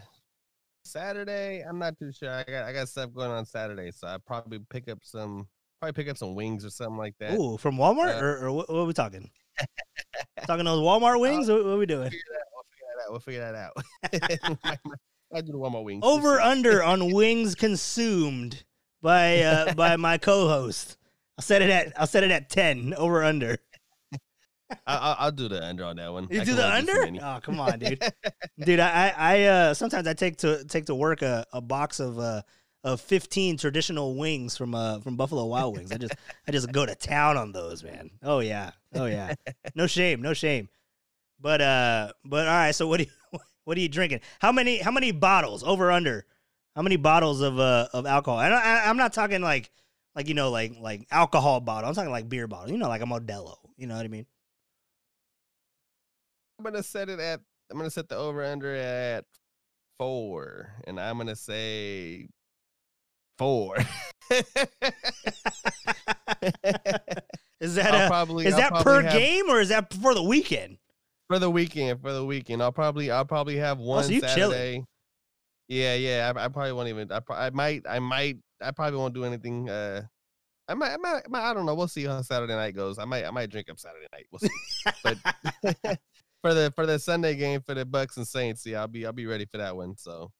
Saturday, 0.82 1.60
I'm 1.60 1.78
not 1.78 1.98
too 1.98 2.10
sure. 2.10 2.30
I 2.30 2.42
got 2.44 2.64
I 2.64 2.72
got 2.72 2.88
stuff 2.88 3.12
going 3.12 3.30
on 3.30 3.44
Saturday, 3.44 3.90
so 3.90 4.06
I 4.06 4.16
probably 4.26 4.60
pick 4.70 4.88
up 4.88 5.00
some 5.02 5.46
probably 5.78 5.92
pick 5.92 6.10
up 6.10 6.16
some 6.16 6.34
wings 6.34 6.64
or 6.64 6.70
something 6.70 6.96
like 6.96 7.16
that. 7.20 7.34
Ooh, 7.34 7.58
from 7.58 7.76
Walmart 7.76 8.16
uh, 8.16 8.24
or, 8.24 8.46
or 8.46 8.52
what, 8.52 8.70
what 8.70 8.78
are 8.78 8.86
we 8.86 8.94
talking? 8.94 9.28
talking 10.46 10.64
those 10.64 10.80
Walmart 10.80 11.20
wings? 11.20 11.50
what, 11.50 11.62
what 11.66 11.74
are 11.74 11.76
we 11.76 11.84
doing? 11.84 12.10
We'll 13.10 13.20
figure 13.20 13.40
that 13.44 13.54
out. 13.54 13.72
We'll 13.74 14.10
figure 14.10 14.30
that 14.30 14.40
out. 14.40 14.78
I 15.34 15.40
do 15.42 15.52
the 15.52 15.58
Walmart 15.58 15.84
wings. 15.84 16.02
over 16.02 16.40
under 16.40 16.82
on 16.82 17.12
wings 17.12 17.54
consumed 17.54 18.64
by 19.02 19.40
uh, 19.42 19.74
by 19.74 19.96
my 19.96 20.16
co-host. 20.16 20.96
I'll 21.38 21.42
set 21.42 21.62
it 21.62 21.70
at 21.70 21.92
I'll 21.98 22.06
set 22.06 22.24
it 22.24 22.30
at 22.30 22.50
ten 22.50 22.94
over 22.94 23.22
under. 23.22 23.58
I, 24.86 24.96
I'll, 24.96 25.16
I'll 25.18 25.32
do 25.32 25.48
the 25.48 25.64
under 25.64 25.84
on 25.84 25.96
that 25.96 26.12
one. 26.12 26.28
You 26.30 26.40
I 26.40 26.44
do 26.44 26.54
the 26.54 26.62
wait 26.62 26.86
just 26.86 26.98
a 26.98 27.02
under? 27.02 27.24
Oh 27.24 27.40
come 27.42 27.60
on, 27.60 27.78
dude, 27.78 28.02
dude. 28.64 28.80
I 28.80 29.08
I 29.08 29.14
I, 29.16 29.42
uh, 29.44 29.74
sometimes 29.74 30.06
I 30.06 30.14
take 30.14 30.38
to 30.38 30.64
take 30.64 30.86
to 30.86 30.94
work 30.94 31.22
a, 31.22 31.46
a 31.52 31.60
box 31.60 32.00
of 32.00 32.18
uh 32.18 32.42
of 32.84 33.00
fifteen 33.00 33.56
traditional 33.56 34.16
wings 34.16 34.56
from 34.56 34.74
uh 34.74 35.00
from 35.00 35.16
Buffalo 35.16 35.46
Wild 35.46 35.76
Wings. 35.76 35.92
I 35.92 35.98
just 35.98 36.14
I 36.46 36.52
just 36.52 36.72
go 36.72 36.86
to 36.86 36.94
town 36.94 37.36
on 37.36 37.52
those, 37.52 37.82
man. 37.82 38.10
Oh 38.22 38.40
yeah, 38.40 38.70
oh 38.94 39.06
yeah. 39.06 39.34
No 39.74 39.86
shame, 39.86 40.22
no 40.22 40.32
shame. 40.34 40.68
But 41.40 41.60
uh, 41.60 42.12
but 42.24 42.46
all 42.46 42.54
right. 42.54 42.74
So 42.74 42.86
what 42.86 42.98
do 42.98 43.04
you 43.04 43.40
what 43.64 43.76
are 43.76 43.80
you 43.80 43.88
drinking? 43.88 44.20
How 44.40 44.52
many 44.52 44.78
how 44.78 44.90
many 44.90 45.12
bottles 45.12 45.62
over 45.64 45.90
under? 45.90 46.26
How 46.76 46.82
many 46.82 46.96
bottles 46.96 47.40
of 47.40 47.58
uh 47.58 47.88
of 47.92 48.06
alcohol? 48.06 48.40
And 48.40 48.54
I, 48.54 48.88
I'm 48.88 48.96
not 48.96 49.12
talking 49.12 49.42
like 49.42 49.70
like 50.14 50.28
you 50.28 50.34
know 50.34 50.50
like 50.50 50.74
like 50.80 51.06
alcohol 51.10 51.60
bottle. 51.60 51.88
I'm 51.88 51.94
talking 51.94 52.10
like 52.10 52.28
beer 52.28 52.46
bottle. 52.46 52.70
You 52.70 52.78
know, 52.78 52.88
like 52.88 53.02
a 53.02 53.06
Modelo. 53.06 53.56
You 53.76 53.86
know 53.86 53.96
what 53.96 54.04
I 54.04 54.08
mean? 54.08 54.26
I'm 56.58 56.64
gonna 56.64 56.82
set 56.82 57.08
it 57.08 57.20
at. 57.20 57.40
I'm 57.70 57.78
gonna 57.78 57.90
set 57.90 58.08
the 58.08 58.16
over 58.16 58.44
under 58.44 58.74
at 58.74 59.24
four, 59.98 60.72
and 60.86 61.00
I'm 61.00 61.18
gonna 61.18 61.36
say 61.36 62.28
four. 63.38 63.76
is 67.60 67.74
that 67.74 67.94
a, 67.94 68.08
probably 68.08 68.46
is 68.46 68.54
I'll 68.54 68.60
that 68.60 68.84
per 68.84 69.02
have- 69.02 69.12
game 69.12 69.48
or 69.48 69.60
is 69.60 69.70
that 69.70 69.92
for 69.94 70.14
the 70.14 70.22
weekend? 70.22 70.78
for 71.32 71.38
the 71.38 71.50
weekend? 71.50 72.00
For 72.02 72.12
the 72.12 72.24
weekend, 72.24 72.62
I'll 72.62 72.72
probably 72.72 73.10
I'll 73.10 73.24
probably 73.24 73.56
have 73.56 73.80
oh, 73.80 73.84
one 73.84 74.04
Oh, 74.04 74.08
chilling. 74.08 74.28
Saturday. 74.28 74.84
Yeah, 75.68 75.94
yeah. 75.94 76.32
I, 76.34 76.44
I 76.44 76.48
probably 76.48 76.72
won't 76.72 76.88
even. 76.88 77.10
I, 77.10 77.20
I 77.30 77.50
might. 77.50 77.82
I 77.88 77.98
might. 78.00 78.36
I 78.62 78.70
probably 78.70 78.98
won't 78.98 79.14
do 79.14 79.24
anything. 79.24 79.68
Uh, 79.68 80.02
I 80.68 80.74
might, 80.74 80.92
I 80.92 80.96
might. 80.96 81.22
I 81.24 81.28
might- 81.28 81.50
I 81.50 81.54
don't 81.54 81.66
know. 81.66 81.74
We'll 81.74 81.88
see 81.88 82.04
how 82.04 82.22
Saturday 82.22 82.54
night 82.54 82.74
goes. 82.74 82.98
I 82.98 83.04
might. 83.04 83.24
I 83.24 83.30
might 83.30 83.50
drink 83.50 83.68
up 83.70 83.78
Saturday 83.78 84.06
night. 84.12 84.26
We'll 84.30 84.38
see. 84.38 84.92
but 85.04 85.18
for 86.42 86.54
the 86.54 86.72
for 86.74 86.86
the 86.86 86.98
Sunday 86.98 87.34
game 87.34 87.60
for 87.60 87.74
the 87.74 87.84
Bucs 87.84 88.16
and 88.16 88.26
Saints, 88.26 88.64
yeah, 88.64 88.80
I'll 88.80 88.88
be 88.88 89.04
I'll 89.06 89.12
be 89.12 89.26
ready 89.26 89.44
for 89.44 89.58
that 89.58 89.76
one. 89.76 89.96
So 89.96 90.30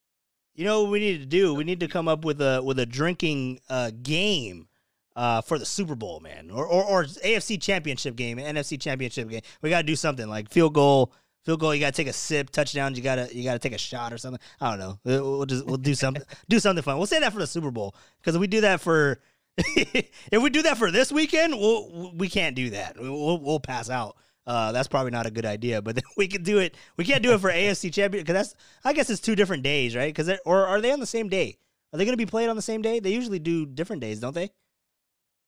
You 0.55 0.64
know 0.64 0.83
what 0.83 0.93
we 0.93 1.01
need 1.01 1.18
to 1.20 1.27
do? 1.27 1.55
We 1.55 1.64
need 1.64 1.81
to 1.81 1.89
come 1.89 2.09
up 2.09 2.25
with 2.25 2.41
a 2.41 2.62
with 2.62 2.79
a 2.79 2.87
drinking 2.87 3.61
uh, 3.68 3.91
game 4.03 4.68
uh, 5.16 5.41
for 5.43 5.59
the 5.59 5.66
Super 5.66 5.95
Bowl, 5.95 6.20
man, 6.20 6.51
or, 6.51 6.64
or 6.66 6.85
or 6.85 7.05
AFC 7.05 7.61
Championship 7.61 8.16
game, 8.16 8.39
NFC 8.39 8.81
Championship 8.81 9.29
game. 9.29 9.43
We 9.61 9.70
got 9.70 9.79
to 9.79 9.87
do 9.87 9.97
something 9.97 10.29
like 10.29 10.51
field 10.51 10.75
goal, 10.75 11.12
field 11.45 11.61
goal. 11.61 11.74
You 11.74 11.80
got 11.80 11.95
to 11.95 12.03
take 12.03 12.09
a 12.09 12.12
sip. 12.12 12.51
Touchdowns. 12.51 12.97
You 12.97 13.05
gotta 13.05 13.28
you 13.34 13.45
gotta 13.45 13.59
take 13.59 13.72
a 13.72 13.78
shot 13.78 14.12
or 14.12 14.18
something. 14.18 14.40
I 14.61 14.70
don't 14.70 14.78
know. 14.78 14.99
We'll 15.05 15.38
we'll 15.38 15.47
just 15.47 15.66
we'll 15.66 15.76
do 15.76 15.95
something 15.95 16.22
do 16.49 16.59
something 16.59 16.82
fun. 16.82 16.99
We'll 16.99 17.07
say 17.07 17.20
that 17.20 17.32
for 17.32 17.38
the 17.38 17.47
Super 17.47 17.70
Bowl 17.70 17.95
because 18.20 18.34
if 18.34 18.40
we 18.40 18.47
do 18.47 18.62
that 18.62 18.80
for 18.80 19.20
if 19.57 20.43
we 20.43 20.51
do 20.51 20.62
that 20.62 20.78
for 20.78 20.90
this 20.90 21.12
weekend, 21.12 21.55
we'll 21.55 22.12
we 22.14 22.28
can't 22.28 22.57
do 22.57 22.70
that. 22.70 22.97
We'll 22.99 23.38
we'll 23.38 23.61
pass 23.61 23.90
out. 23.90 24.16
Uh, 24.45 24.72
that's 24.72 24.88
probably 24.88 25.12
not 25.12 25.26
a 25.26 25.30
good 25.30 25.47
idea, 25.47 25.80
but 25.80 25.95
then 25.95 26.05
we 26.16 26.26
could 26.26 26.43
do 26.43 26.59
it. 26.59 26.74
We 26.97 27.05
can't 27.05 27.22
do 27.22 27.32
it 27.32 27.40
for 27.40 27.51
AFC 27.51 27.93
champion 27.93 28.24
because 28.24 28.34
that's. 28.34 28.55
I 28.84 28.93
guess 28.93 29.11
it's 29.11 29.20
two 29.20 29.36
different 29.36 29.62
days, 29.62 29.95
right? 29.95 30.12
Because 30.12 30.30
or 30.45 30.66
are 30.66 30.80
they 30.80 30.93
on 30.93 31.01
the 31.01 31.07
same 31.07 31.28
day? 31.28 31.59
Are 31.93 31.99
they 31.99 32.05
going 32.05 32.14
to 32.14 32.24
be 32.24 32.26
played 32.26 32.49
on 32.49 32.57
the 32.57 32.62
same 32.62 32.80
day? 32.80 33.01
They 33.01 33.12
usually 33.12 33.38
do 33.38 33.66
different 33.66 34.01
days, 34.01 34.20
don't 34.20 34.34
they? 34.34 34.51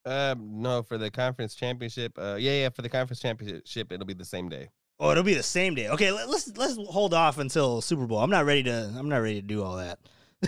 um 0.06 0.60
no 0.60 0.82
for 0.82 0.98
the 0.98 1.10
conference 1.10 1.54
championship. 1.54 2.18
Uh 2.18 2.36
yeah 2.38 2.52
yeah 2.52 2.68
for 2.68 2.82
the 2.82 2.90
conference 2.90 3.20
championship 3.20 3.90
it'll 3.90 4.04
be 4.04 4.12
the 4.12 4.24
same 4.24 4.50
day. 4.50 4.68
Oh, 5.00 5.10
it'll 5.10 5.24
be 5.24 5.34
the 5.34 5.42
same 5.42 5.74
day. 5.74 5.88
Okay, 5.88 6.12
let, 6.12 6.28
let's 6.28 6.56
let's 6.56 6.76
hold 6.76 7.14
off 7.14 7.38
until 7.38 7.80
Super 7.80 8.06
Bowl. 8.06 8.18
I'm 8.20 8.30
not 8.30 8.44
ready 8.44 8.62
to. 8.64 8.94
I'm 8.96 9.08
not 9.08 9.18
ready 9.18 9.40
to 9.40 9.46
do 9.46 9.62
all 9.62 9.76
that. 9.76 9.98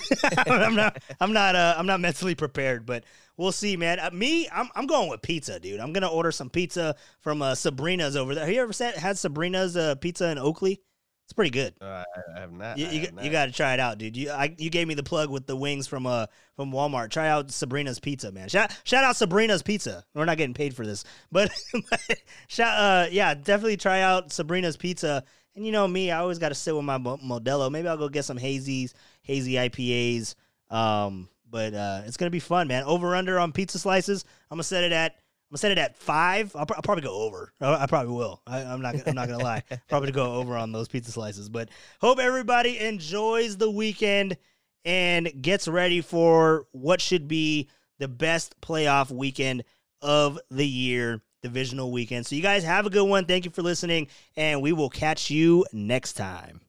I'm 0.47 0.75
not. 0.75 1.03
I'm 1.21 1.33
not. 1.33 1.57
Uh, 1.57 1.75
I'm 1.77 1.87
not 1.87 2.01
mentally 2.01 2.35
prepared, 2.35 2.87
but 2.87 3.05
we'll 3.37 3.53
see, 3.53 3.77
man. 3.77 3.99
Uh, 3.99 4.11
me, 4.13 4.49
I'm. 4.51 4.69
I'm 4.75 4.87
going 4.87 5.09
with 5.09 5.23
pizza, 5.23 5.59
dude. 5.59 5.81
I'm 5.81 5.93
gonna 5.93 6.09
order 6.09 6.31
some 6.31 6.51
pizza 6.51 6.95
from 7.21 7.43
uh, 7.43 7.55
Sabrina's 7.55 8.15
over 8.17 8.35
there. 8.35 8.45
Have 8.45 8.55
you 8.55 8.63
ever 8.63 8.73
said, 8.73 8.95
had 8.95 9.19
Sabrina's 9.19 9.77
uh, 9.77 9.97
pizza 9.97 10.31
in 10.31 10.39
Oakley? 10.39 10.81
It's 11.27 11.33
pretty 11.33 11.51
good. 11.51 11.75
Uh, 11.81 12.05
I, 12.37 12.41
have 12.41 12.53
not. 12.53 12.79
You, 12.79 12.87
you, 12.87 13.09
you 13.21 13.31
got 13.31 13.47
to 13.47 13.53
try 13.53 13.75
it 13.75 13.81
out, 13.81 13.99
dude. 13.99 14.17
You 14.17 14.31
I, 14.31 14.55
you 14.59 14.71
gave 14.71 14.87
me 14.87 14.95
the 14.95 15.03
plug 15.03 15.29
with 15.29 15.45
the 15.45 15.57
wings 15.57 15.89
from 15.89 16.07
uh 16.07 16.27
from 16.55 16.71
Walmart. 16.71 17.11
Try 17.11 17.27
out 17.27 17.51
Sabrina's 17.51 17.99
Pizza, 17.99 18.31
man. 18.31 18.49
Shout 18.49 18.71
shout 18.85 19.03
out 19.03 19.17
Sabrina's 19.17 19.61
Pizza. 19.61 20.05
We're 20.15 20.25
not 20.25 20.37
getting 20.37 20.55
paid 20.55 20.77
for 20.77 20.87
this, 20.87 21.03
but, 21.33 21.51
but 21.91 22.19
shout 22.47 22.79
uh 22.79 23.09
yeah, 23.11 23.35
definitely 23.35 23.77
try 23.77 24.03
out 24.03 24.33
Sabrina's 24.33 24.77
Pizza. 24.77 25.25
And 25.57 25.67
you 25.67 25.73
know 25.73 25.89
me, 25.89 26.13
I 26.13 26.21
always 26.21 26.39
got 26.39 26.51
to 26.51 26.55
sit 26.55 26.77
with 26.77 26.85
my 26.85 26.99
Mo- 26.99 27.19
Modelo. 27.19 27.73
Maybe 27.73 27.89
I'll 27.89 27.97
go 27.97 28.09
get 28.09 28.25
some 28.25 28.39
hazies, 28.39 28.93
hazy 29.23 29.55
IPAs. 29.55 30.37
Um, 30.71 31.29
but 31.51 31.75
uh, 31.75 32.03
it's 32.07 32.17
gonna 32.17 32.31
be 32.31 32.39
fun, 32.39 32.69
man. 32.69 32.85
Over 32.85 33.17
under 33.17 33.41
on 33.41 33.51
pizza 33.51 33.81
slices. 33.81 34.25
I'm 34.49 34.57
gonna 34.57 34.63
set 34.63 34.85
it 34.85 34.93
at. 34.93 35.17
I'm 35.49 35.55
gonna 35.55 35.59
set 35.59 35.71
it 35.71 35.79
at 35.79 35.97
five. 35.97 36.55
I'll, 36.57 36.67
pr- 36.67 36.75
I'll 36.75 36.83
probably 36.83 37.05
go 37.05 37.23
over. 37.23 37.53
I, 37.61 37.85
I 37.85 37.87
probably 37.87 38.15
will. 38.15 38.43
I, 38.49 38.63
I'm 38.63 38.83
not. 38.83 38.97
I'm 39.07 39.15
not 39.15 39.29
gonna 39.29 39.43
lie. 39.43 39.63
Probably 39.89 40.11
go 40.11 40.35
over 40.35 40.57
on 40.57 40.73
those 40.73 40.89
pizza 40.89 41.13
slices. 41.13 41.49
But 41.49 41.69
hope 42.01 42.19
everybody 42.19 42.81
enjoys 42.81 43.57
the 43.57 43.71
weekend 43.71 44.37
and 44.85 45.31
gets 45.41 45.69
ready 45.69 46.01
for 46.01 46.67
what 46.73 47.01
should 47.01 47.29
be 47.29 47.69
the 48.01 48.09
best 48.09 48.61
playoff 48.61 49.13
weekend 49.13 49.63
of 50.03 50.41
the 50.51 50.67
year, 50.67 51.23
divisional 51.43 51.93
weekend. 51.93 52.27
So 52.27 52.35
you 52.35 52.43
guys 52.43 52.65
have 52.65 52.85
a 52.85 52.91
good 52.91 53.09
one. 53.09 53.27
Thank 53.27 53.45
you 53.45 53.53
for 53.53 53.63
listening, 53.63 54.09
and 54.37 54.61
we 54.61 54.73
will 54.73 54.91
catch 54.91 55.31
you 55.31 55.65
next 55.73 56.15
time. 56.15 56.61